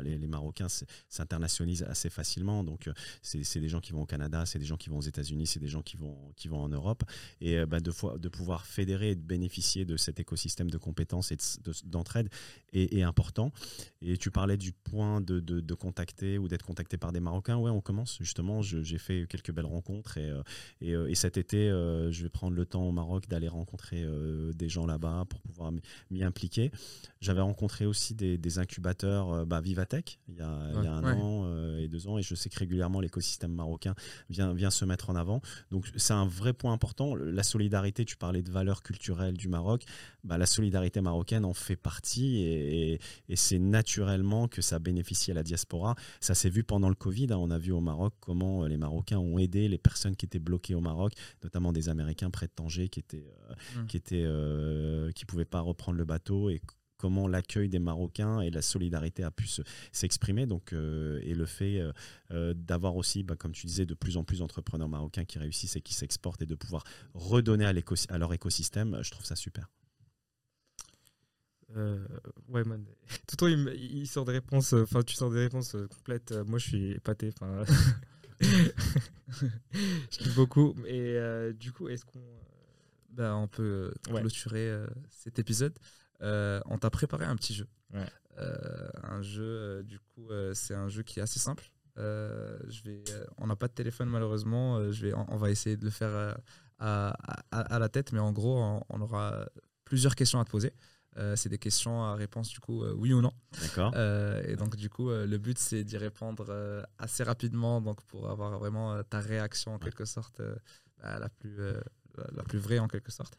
les, 0.01 0.17
les, 0.17 0.27
Marocains 0.27 0.67
s'internationalisent 1.07 1.83
assez 1.83 2.09
facilement. 2.09 2.63
Donc 2.63 2.89
c'est 3.21 3.59
des 3.59 3.69
gens 3.69 3.79
qui 3.79 3.93
vont 3.93 4.01
au 4.01 4.05
Canada, 4.05 4.45
c'est 4.45 4.59
des 4.59 4.65
gens 4.65 4.75
qui 4.77 4.89
vont 4.89 4.97
aux 4.97 5.01
États-Unis, 5.01 5.47
c'est 5.47 5.59
des 5.59 5.69
gens 5.69 5.81
qui 5.81 5.95
vont, 5.95 6.17
qui 6.35 6.49
vont 6.49 6.59
en 6.59 6.69
Europe. 6.69 7.03
Et 7.39 7.65
bah, 7.65 7.79
de, 7.79 7.91
de 8.17 8.29
pouvoir 8.29 8.65
fédérer 8.65 9.11
et 9.11 9.15
de 9.15 9.21
bénéficier 9.21 9.85
de 9.85 9.95
cet 9.95 10.19
écosystème 10.19 10.69
de 10.69 10.77
compétences 10.77 11.31
et 11.31 11.37
d'entraide 11.85 12.29
est, 12.73 13.01
important. 13.01 13.51
Et 14.01 14.17
tu 14.17 14.29
parlais 14.29 14.57
du 14.57 14.73
point 14.73 15.21
de 15.21 15.73
contacter 15.75 16.37
ou 16.37 16.47
d'être 16.47 16.58
contacté 16.63 16.97
par 16.97 17.11
des 17.11 17.19
Marocains. 17.19 17.57
Ouais, 17.57 17.71
on 17.71 17.81
commence 17.81 18.17
justement. 18.19 18.61
J'ai 18.61 18.97
fait 18.97 19.25
quelques 19.27 19.51
belles 19.51 19.65
rencontres 19.65 20.17
et, 20.17 20.29
euh, 20.29 20.41
euh, 20.83 21.07
et, 21.07 21.15
cet 21.15 21.37
été, 21.37 21.69
euh, 21.69 22.11
je 22.11 22.23
vais 22.23 22.29
prendre 22.29 22.55
le 22.55 22.65
temps 22.65 22.83
au 22.83 22.91
Maroc 22.91 23.27
d'aller 23.27 23.47
rencontrer 23.47 24.05
des 24.53 24.69
gens 24.69 24.85
là-bas 24.85 25.25
pour 25.29 25.41
pouvoir 25.41 25.71
m'y 26.11 26.23
impliquer. 26.23 26.71
J'avais 27.21 27.41
rencontré 27.41 27.85
aussi 27.85 28.15
des, 28.15 28.59
incubateurs 28.59 29.45
bah, 29.45 29.61
Vivatech 29.61 30.19
il 30.27 30.35
y 30.35 30.41
a, 30.41 30.47
un 30.47 31.03
an 31.03 31.77
et 31.77 31.87
deux 31.87 32.07
ans 32.07 32.17
et 32.17 32.23
je 32.23 32.33
sais 32.33 32.49
que 32.49 32.57
régulièrement 32.57 32.99
l'écosystème 32.99 33.53
marocain 33.53 33.93
vient, 34.29 34.53
vient 34.53 34.71
se 34.71 34.85
mettre 34.85 35.09
en 35.09 35.15
avant. 35.15 35.41
Donc 35.69 35.87
c'est 35.97 36.13
un 36.13 36.25
vrai 36.25 36.53
point 36.53 36.73
important. 36.73 37.15
La 37.15 37.43
solidarité, 37.43 38.05
tu 38.05 38.17
parlais 38.17 38.41
de 38.41 38.51
valeurs 38.51 38.81
culturelles 38.81 39.37
du 39.37 39.47
Maroc. 39.47 39.83
Bah, 40.23 40.37
la 40.37 40.45
solidarité 40.45 40.99
marocaine 41.01 41.45
en 41.45 41.53
fait 41.53 41.75
partie 41.75 42.37
et, 42.37 42.99
et 43.29 43.35
c'est 43.35 43.59
naturellement 43.59 44.47
que 44.47 44.61
ça 44.61 44.79
bénéficie 44.79 45.31
à 45.31 45.33
la 45.33 45.43
diaspora. 45.43 45.95
Ça 46.19 46.35
s'est 46.35 46.48
vu 46.49 46.63
pendant 46.63 46.89
le 46.89 46.95
Covid. 46.95 47.27
Hein. 47.31 47.37
on 47.37 47.51
a 47.51 47.57
vu 47.57 47.71
au 47.71 47.81
Maroc 47.81 48.13
comment 48.19 48.63
euh, 48.63 48.67
les 48.67 48.77
Marocains 48.77 49.19
ont 49.19 49.37
aidé 49.37 49.67
les 49.67 49.77
personnes 49.77 50.15
qui 50.15 50.25
étaient 50.25 50.39
bloquées 50.39 50.75
au 50.75 50.81
Maroc, 50.81 51.13
notamment 51.43 51.71
des 51.71 51.89
Américains 51.89 52.29
près 52.29 52.47
de 52.47 52.51
Tanger 52.51 52.89
qui 52.89 52.99
étaient, 52.99 53.25
euh, 53.49 53.81
mmh. 53.81 53.85
qui 53.87 53.97
étaient, 53.97 54.23
euh, 54.25 55.11
qui 55.11 55.25
pouvaient 55.25 55.45
pas 55.45 55.61
reprendre 55.61 55.97
le 55.97 56.05
bateau 56.05 56.49
et 56.49 56.61
comment 56.97 57.27
l'accueil 57.27 57.69
des 57.69 57.79
Marocains 57.79 58.41
et 58.41 58.51
la 58.51 58.61
solidarité 58.61 59.23
a 59.23 59.31
pu 59.31 59.47
s'exprimer. 59.93 60.45
Donc, 60.45 60.73
et 60.73 61.33
le 61.33 61.45
fait 61.45 61.81
d'avoir 62.29 62.97
aussi, 62.97 63.23
bah, 63.23 63.37
comme 63.37 63.53
tu 63.53 63.67
disais, 63.67 63.85
de 63.85 63.93
plus 63.93 64.17
en 64.17 64.25
plus 64.25 64.39
d'entrepreneurs 64.39 64.89
marocains 64.89 65.23
qui 65.23 65.39
réussissent 65.39 65.77
et 65.77 65.81
qui 65.81 65.93
s'exportent 65.93 66.41
et 66.41 66.45
de 66.45 66.55
pouvoir 66.55 66.83
redonner 67.13 67.63
à, 67.63 67.71
à, 68.09 68.17
leur 68.17 68.33
écosystème, 68.33 68.99
je 69.01 69.11
trouve 69.11 69.25
ça 69.25 69.37
super. 69.37 69.69
Euh, 71.77 72.05
ouais, 72.47 72.63
man. 72.63 72.83
Tout 73.27 73.33
le 73.33 73.37
temps, 73.37 73.47
il, 73.47 74.07
sort 74.07 74.25
des 74.25 74.33
réponses. 74.33 74.73
Euh, 74.73 74.83
enfin, 74.83 75.01
tu 75.03 75.15
sors 75.15 75.31
des 75.31 75.39
réponses 75.39 75.75
euh, 75.75 75.87
complètes. 75.87 76.31
Moi, 76.47 76.59
je 76.59 76.67
suis 76.67 76.91
épaté. 76.91 77.31
Enfin, 77.35 77.63
je 78.41 80.17
kiffe 80.17 80.35
beaucoup. 80.35 80.75
Et 80.85 81.17
du 81.53 81.71
coup, 81.71 81.87
est-ce 81.89 82.05
qu'on. 82.05 82.21
Bah, 83.11 83.35
on 83.35 83.47
peut 83.47 83.91
clôturer 84.03 84.71
cet 85.09 85.39
épisode? 85.39 85.77
on 86.21 86.77
t'a 86.79 86.89
préparé 86.89 87.25
un 87.25 87.35
petit 87.35 87.53
jeu. 87.53 87.67
un 88.35 89.21
jeu, 89.21 89.83
du 89.83 89.99
coup, 89.99 90.29
c'est 90.53 90.75
un 90.75 90.89
jeu 90.89 91.03
qui 91.03 91.19
est 91.19 91.23
assez 91.23 91.39
simple. 91.39 91.71
je 91.97 92.83
vais, 92.83 93.03
on 93.37 93.47
n'a 93.47 93.55
pas 93.55 93.67
de 93.67 93.73
téléphone 93.73 94.09
malheureusement. 94.09 94.91
je 94.91 95.07
vais, 95.07 95.13
on, 95.13 95.37
va 95.37 95.49
essayer 95.49 95.75
de 95.75 95.83
le 95.83 95.91
faire 95.91 96.37
à, 96.77 97.09
à, 97.51 97.79
la 97.79 97.89
tête, 97.89 98.13
mais 98.13 98.19
en 98.19 98.31
gros, 98.31 98.83
on 98.87 99.01
aura 99.01 99.49
plusieurs 99.83 100.15
questions 100.15 100.39
à 100.39 100.45
te 100.45 100.51
poser. 100.51 100.71
Euh, 101.19 101.35
c'est 101.35 101.49
des 101.49 101.57
questions 101.57 102.03
à 102.03 102.15
réponse 102.15 102.49
du 102.49 102.59
coup 102.59 102.83
euh, 102.83 102.93
oui 102.93 103.11
ou 103.13 103.21
non. 103.21 103.33
D'accord. 103.61 103.91
Euh, 103.95 104.41
et 104.47 104.55
donc 104.55 104.77
du 104.77 104.89
coup 104.89 105.09
le 105.09 105.37
but 105.37 105.57
c'est 105.57 105.83
d'y 105.83 105.97
répondre 105.97 106.85
assez 106.97 107.23
rapidement 107.23 107.81
donc 107.81 108.01
pour 108.03 108.29
avoir 108.29 108.57
vraiment 108.57 109.03
ta 109.03 109.19
réaction 109.19 109.73
en 109.73 109.79
quelque 109.79 110.05
sorte 110.05 110.41
bah, 111.01 111.19
la 111.19 111.29
plus 111.29 111.57
la 112.31 112.43
plus 112.43 112.59
vraie 112.59 112.79
en 112.79 112.87
quelque 112.87 113.11
sorte. 113.11 113.35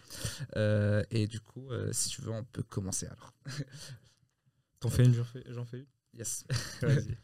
et 1.10 1.26
du 1.26 1.40
coup 1.40 1.68
si 1.92 2.10
tu 2.10 2.22
veux 2.22 2.32
on 2.32 2.44
peut 2.44 2.62
commencer 2.62 3.06
alors. 3.06 3.32
T'en 4.80 4.88
fais 4.88 5.04
une, 5.04 5.12
j'en 5.12 5.24
fais, 5.24 5.44
j'en 5.48 5.64
fais 5.64 5.78
une? 5.80 5.86
Yes. 6.14 6.44
Vas-y. 6.80 7.18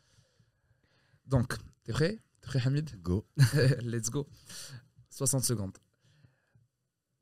donc 1.27 1.57
t'es 1.85 1.93
prêt? 1.93 2.19
T'es 2.41 2.49
prêt 2.49 2.61
Hamid? 2.65 3.01
Go. 3.03 3.27
Let's 3.83 4.11
go. 4.11 4.29
60 5.11 5.45
secondes. 5.45 5.79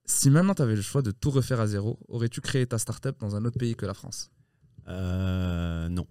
Si 0.07 0.28
maintenant 0.30 0.55
tu 0.55 0.62
avais 0.62 0.76
le 0.76 0.82
choix 0.82 1.02
de 1.02 1.11
tout 1.11 1.30
refaire 1.30 1.61
à 1.61 1.66
zéro, 1.66 1.98
aurais-tu 2.09 2.40
créé 2.40 2.66
ta 2.66 2.78
startup 2.78 3.18
dans 3.20 3.36
un 3.36 3.44
autre 3.44 3.59
pays 3.59 3.74
que 3.74 3.86
la 3.86 3.94
France? 3.94 4.30
Euh, 4.88 5.88
Non. 5.88 6.07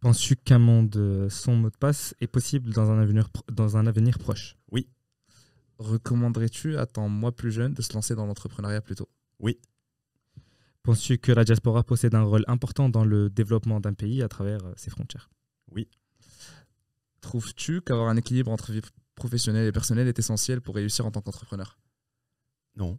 Penses-tu 0.00 0.36
qu'un 0.36 0.58
monde 0.58 1.28
sans 1.28 1.54
mot 1.54 1.68
de 1.68 1.76
passe 1.76 2.14
est 2.20 2.26
possible 2.26 2.72
dans 2.72 2.90
un 2.90 2.98
avenir, 3.00 3.28
dans 3.52 3.76
un 3.76 3.86
avenir 3.86 4.18
proche? 4.18 4.56
Oui. 4.70 4.88
Recommanderais-tu 5.78 6.78
à 6.78 6.86
ton 6.86 7.08
moi 7.08 7.32
plus 7.32 7.50
jeune 7.52 7.74
de 7.74 7.82
se 7.82 7.92
lancer 7.92 8.14
dans 8.14 8.24
l'entrepreneuriat 8.24 8.80
plus 8.80 8.94
tôt 8.94 9.10
Oui. 9.40 9.58
Penses-tu 10.82 11.18
que 11.18 11.32
la 11.32 11.44
diaspora 11.44 11.82
possède 11.84 12.14
un 12.14 12.22
rôle 12.22 12.44
important 12.48 12.88
dans 12.88 13.04
le 13.04 13.28
développement 13.28 13.80
d'un 13.80 13.92
pays 13.92 14.22
à 14.22 14.28
travers 14.28 14.64
euh, 14.64 14.72
ses 14.76 14.88
frontières? 14.88 15.28
Oui. 15.70 15.86
Trouves-tu 17.20 17.82
qu'avoir 17.82 18.08
un 18.08 18.16
équilibre 18.16 18.50
entre 18.50 18.72
vie 18.72 18.80
professionnelle 19.14 19.66
et 19.66 19.72
personnelle 19.72 20.08
est 20.08 20.18
essentiel 20.18 20.62
pour 20.62 20.76
réussir 20.76 21.04
en 21.04 21.10
tant 21.10 21.20
qu'entrepreneur? 21.20 21.78
Non. 22.76 22.98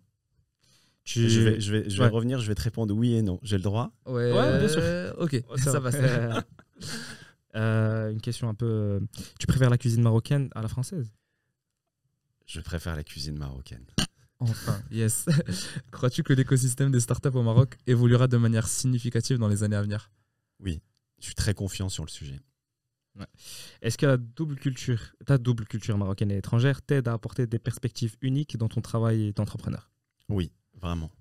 Je 1.04 1.22
vais, 1.22 1.60
je 1.60 1.72
vais, 1.72 1.90
je 1.90 2.02
vais 2.02 2.08
revenir, 2.08 2.40
je 2.40 2.48
vais 2.48 2.56
te 2.56 2.62
répondre 2.62 2.94
oui 2.94 3.16
et 3.16 3.22
non. 3.22 3.40
J'ai 3.44 3.58
le 3.58 3.64
droit? 3.64 3.92
Ouais, 4.06 4.32
bien 4.32 4.68
sûr. 4.68 4.82
ok, 5.18 5.44
ça, 5.58 5.80
va. 5.80 5.90
euh, 7.56 8.12
une 8.12 8.22
question 8.22 8.50
un 8.50 8.54
peu. 8.54 8.66
Euh, 8.66 9.00
tu 9.40 9.48
préfères 9.48 9.70
la 9.70 9.78
cuisine 9.78 10.04
marocaine 10.04 10.50
à 10.54 10.62
la 10.62 10.68
française? 10.68 11.12
Je 12.46 12.62
préfère 12.62 12.96
la 12.96 13.04
cuisine 13.04 13.38
marocaine. 13.38 13.86
Enfin, 14.40 14.82
yes. 14.92 15.26
Crois-tu 15.92 16.24
que 16.24 16.34
l'écosystème 16.34 16.92
des 16.92 17.00
startups 17.00 17.30
au 17.30 17.44
Maroc 17.44 17.78
évoluera 17.88 18.28
de 18.28 18.38
manière 18.38 18.68
significative 18.68 19.38
dans 19.38 19.48
les 19.48 19.64
années 19.64 19.76
à 19.76 19.82
venir? 19.82 20.12
Oui, 20.60 20.82
je 21.20 21.26
suis 21.26 21.36
très 21.36 21.54
confiant 21.54 21.90
sur 21.90 22.04
le 22.04 22.10
sujet. 22.10 22.40
Est-ce 23.82 23.98
que 23.98 24.06
la 24.06 24.18
double 24.18 24.56
culture, 24.56 25.16
ta 25.26 25.38
double 25.38 25.66
culture 25.66 25.98
marocaine 25.98 26.32
et 26.32 26.38
étrangère 26.38 26.82
t'aide 26.82 27.08
à 27.08 27.14
apporter 27.14 27.46
des 27.46 27.60
perspectives 27.60 28.16
uniques 28.22 28.58
dans 28.58 28.70
ton 28.70 28.82
travail 28.82 29.34
d'entrepreneur? 29.34 29.90
Oui, 30.30 30.52
vraiment. 30.80 31.12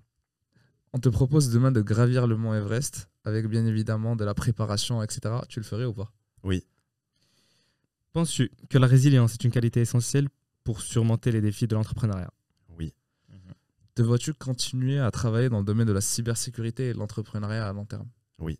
On 0.93 0.99
te 0.99 1.09
propose 1.09 1.49
demain 1.49 1.71
de 1.71 1.81
gravir 1.81 2.27
le 2.27 2.37
mont 2.37 2.53
Everest 2.53 3.09
avec 3.23 3.47
bien 3.47 3.65
évidemment 3.65 4.15
de 4.15 4.25
la 4.25 4.33
préparation, 4.33 5.03
etc. 5.03 5.35
Tu 5.47 5.59
le 5.59 5.65
ferais 5.65 5.85
ou 5.85 5.93
pas? 5.93 6.11
Oui. 6.43 6.65
Penses-tu 8.13 8.51
que 8.69 8.77
la 8.77 8.87
résilience 8.87 9.33
est 9.33 9.43
une 9.43 9.51
qualité 9.51 9.79
essentielle 9.81 10.27
pour 10.63 10.81
surmonter 10.81 11.31
les 11.31 11.41
défis 11.41 11.67
de 11.67 11.75
l'entrepreneuriat? 11.75 12.33
Oui. 12.77 12.93
Te 13.95 14.01
vois-tu 14.01 14.33
continuer 14.33 14.99
à 14.99 15.11
travailler 15.11 15.49
dans 15.49 15.59
le 15.59 15.65
domaine 15.65 15.87
de 15.87 15.93
la 15.93 16.01
cybersécurité 16.01 16.89
et 16.89 16.93
de 16.93 16.97
l'entrepreneuriat 16.97 17.67
à 17.67 17.73
long 17.73 17.85
terme? 17.85 18.07
Oui. 18.39 18.59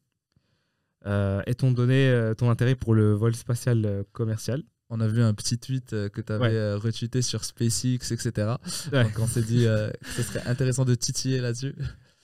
Euh, 1.05 1.41
est-on 1.45 1.71
donné 1.71 2.09
euh, 2.09 2.33
ton 2.35 2.49
intérêt 2.49 2.75
pour 2.75 2.93
le 2.93 3.13
vol 3.13 3.35
spatial 3.35 3.85
euh, 3.85 4.03
commercial 4.11 4.63
on 4.93 4.99
a 4.99 5.07
vu 5.07 5.21
un 5.21 5.33
petit 5.33 5.57
tweet 5.57 5.91
que 6.09 6.19
tu 6.19 6.33
avais 6.33 6.73
retweeté 6.73 7.21
sur 7.21 7.45
SpaceX, 7.45 8.11
etc. 8.11 8.55
Donc 8.91 9.19
on 9.19 9.25
s'est 9.25 9.41
dit 9.41 9.63
que 9.63 9.89
ce 10.17 10.21
serait 10.21 10.45
intéressant 10.45 10.83
de 10.83 10.95
titiller 10.95 11.39
là-dessus. 11.39 11.73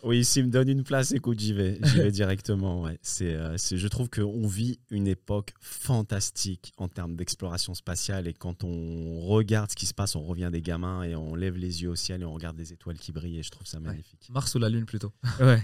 Oui, 0.04 0.26
s'il 0.26 0.48
me 0.48 0.52
donne 0.52 0.68
une 0.68 0.84
place, 0.84 1.14
écoute, 1.14 1.40
j'y 1.40 1.54
vais. 1.54 1.80
J'y 1.82 2.00
vais 2.00 2.12
directement. 2.12 2.82
Ouais. 2.82 3.00
C'est, 3.02 3.38
je 3.58 3.88
trouve 3.88 4.10
qu'on 4.10 4.46
vit 4.48 4.82
une 4.90 5.08
époque 5.08 5.54
fantastique 5.62 6.74
en 6.76 6.90
termes 6.90 7.16
d'exploration 7.16 7.74
spatiale. 7.74 8.28
Et 8.28 8.34
quand 8.34 8.66
on 8.66 9.22
regarde 9.22 9.72
ce 9.72 9.76
qui 9.78 9.86
se 9.86 9.94
passe, 9.94 10.18
on 10.18 10.26
revient 10.26 10.50
des 10.52 10.62
gamins 10.62 11.04
et 11.04 11.16
on 11.16 11.36
lève 11.36 11.56
les 11.56 11.84
yeux 11.84 11.92
au 11.92 11.96
ciel 11.96 12.22
et 12.22 12.26
on 12.26 12.34
regarde 12.34 12.58
les 12.58 12.74
étoiles 12.74 12.98
qui 12.98 13.14
brillent. 13.14 13.40
Et 13.40 13.44
je 13.44 13.50
trouve 13.50 13.66
ça 13.66 13.80
magnifique. 13.80 14.28
Mars 14.30 14.54
ou 14.56 14.60
la 14.60 14.68
Lune 14.68 14.86
plutôt 14.86 15.14
ouais. 15.40 15.64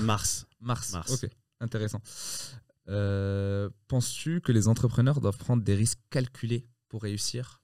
Mars. 0.00 0.44
Mars. 0.60 0.92
Mars. 0.92 1.24
Ok. 1.24 1.30
Intéressant. 1.64 2.00
Euh, 2.88 3.70
penses-tu 3.88 4.42
que 4.42 4.52
les 4.52 4.68
entrepreneurs 4.68 5.20
doivent 5.20 5.38
prendre 5.38 5.62
des 5.62 5.74
risques 5.74 6.00
calculés 6.10 6.66
pour 6.88 7.02
réussir? 7.02 7.62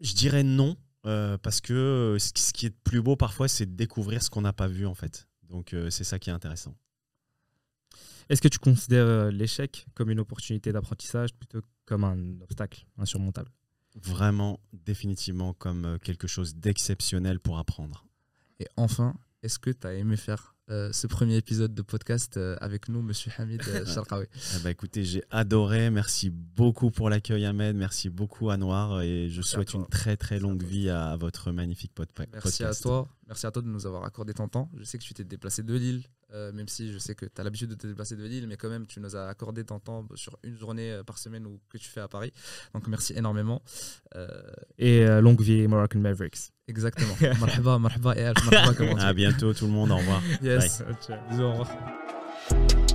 Je 0.00 0.14
dirais 0.14 0.42
non, 0.44 0.76
euh, 1.06 1.36
parce 1.38 1.60
que 1.60 1.72
euh, 1.74 2.18
ce 2.18 2.32
qui- 2.52 2.66
est 2.66 2.70
plus 2.70 3.02
beau 3.02 3.16
parfois, 3.16 3.48
c'est 3.48 3.66
de 3.66 3.74
découvrir 3.74 4.22
ce 4.22 4.30
qu'on 4.30 4.40
n'a 4.42 4.52
pas 4.54 4.68
vu 4.68 4.86
en 4.86 4.94
fait. 4.94 5.28
Donc 5.42 5.74
euh, 5.74 5.90
c'est 5.90 6.04
ça 6.04 6.18
qui 6.18 6.30
est 6.30 6.32
intéressant. 6.32 6.74
Est-ce 8.30 8.40
que 8.40 8.48
tu 8.48 8.58
considères 8.58 9.30
l'échec 9.30 9.86
comme 9.94 10.10
une 10.10 10.20
opportunité 10.20 10.72
d'apprentissage 10.72 11.34
plutôt 11.34 11.60
que 11.62 11.66
comme 11.84 12.04
un 12.04 12.40
obstacle 12.40 12.86
insurmontable? 12.96 13.50
Vraiment, 13.96 14.60
définitivement, 14.72 15.54
comme 15.54 15.98
quelque 16.00 16.26
chose 16.28 16.54
d'exceptionnel 16.54 17.40
pour 17.40 17.58
apprendre. 17.58 18.06
Et 18.60 18.66
enfin, 18.76 19.14
est-ce 19.42 19.58
que 19.58 19.70
tu 19.70 19.86
as 19.86 19.94
aimé 19.94 20.16
faire 20.16 20.54
euh, 20.70 20.92
ce 20.92 21.06
premier 21.06 21.36
épisode 21.36 21.74
de 21.74 21.82
podcast 21.82 22.36
euh, 22.36 22.56
avec 22.60 22.88
nous, 22.88 23.00
Monsieur 23.02 23.30
Hamid 23.38 23.62
Sharqawi 23.86 24.26
Eh 24.56 24.62
ben, 24.62 24.70
écoutez, 24.70 25.04
j'ai 25.04 25.22
adoré. 25.30 25.90
Merci 25.90 26.30
beaucoup 26.30 26.90
pour 26.90 27.08
l'accueil, 27.10 27.44
Ahmed. 27.46 27.74
Merci 27.76 28.10
beaucoup, 28.10 28.50
Anwar. 28.50 29.00
Et 29.02 29.28
je 29.30 29.36
Merci 29.36 29.50
souhaite 29.50 29.74
une 29.74 29.86
très 29.86 30.16
très 30.16 30.38
longue 30.38 30.62
vie 30.62 30.90
à, 30.90 31.10
à 31.10 31.16
votre 31.16 31.52
magnifique 31.52 31.92
pod- 31.94 32.08
Merci 32.18 32.62
à 32.62 32.66
podcast. 32.68 32.82
toi. 32.82 33.08
Merci 33.26 33.46
à 33.46 33.50
toi 33.50 33.62
de 33.62 33.68
nous 33.68 33.86
avoir 33.86 34.04
accordé 34.04 34.34
ton 34.34 34.48
temps. 34.48 34.70
Je 34.76 34.84
sais 34.84 34.98
que 34.98 35.04
tu 35.04 35.14
t'es 35.14 35.24
déplacé 35.24 35.62
de 35.62 35.74
Lille, 35.74 36.02
euh, 36.34 36.52
même 36.52 36.68
si 36.68 36.92
je 36.92 36.98
sais 36.98 37.14
que 37.14 37.24
tu 37.26 37.40
as 37.40 37.44
l'habitude 37.44 37.70
de 37.70 37.74
te 37.74 37.86
déplacer 37.86 38.16
de 38.16 38.24
Lille, 38.24 38.46
mais 38.48 38.56
quand 38.56 38.68
même, 38.68 38.86
tu 38.86 39.00
nous 39.00 39.16
as 39.16 39.28
accordé 39.28 39.64
ton 39.64 39.78
temps 39.78 40.06
sur 40.14 40.38
une 40.42 40.56
journée 40.58 40.92
euh, 40.92 41.02
par 41.02 41.18
semaine 41.18 41.46
ou 41.46 41.60
que 41.70 41.78
tu 41.78 41.88
fais 41.88 42.00
à 42.00 42.08
Paris. 42.08 42.32
Donc 42.74 42.86
merci 42.88 43.14
énormément. 43.16 43.62
Euh, 44.14 44.28
Et 44.78 45.06
euh, 45.06 45.20
longue 45.20 45.40
vie 45.40 45.66
Moroccan 45.66 45.98
Mavericks. 46.00 46.52
exactement. 46.66 47.14
marhaba, 47.40 47.78
marhaba, 47.78 48.14
et 48.16 48.24
marhaba. 48.24 49.00
À 49.08 49.12
bientôt, 49.12 49.52
tout 49.54 49.66
le 49.66 49.72
monde. 49.72 49.90
Au 49.90 49.96
revoir. 49.96 50.22
Yes. 50.42 50.82
Bisous, 51.30 51.42
au 51.42 51.50
revoir. 51.52 52.87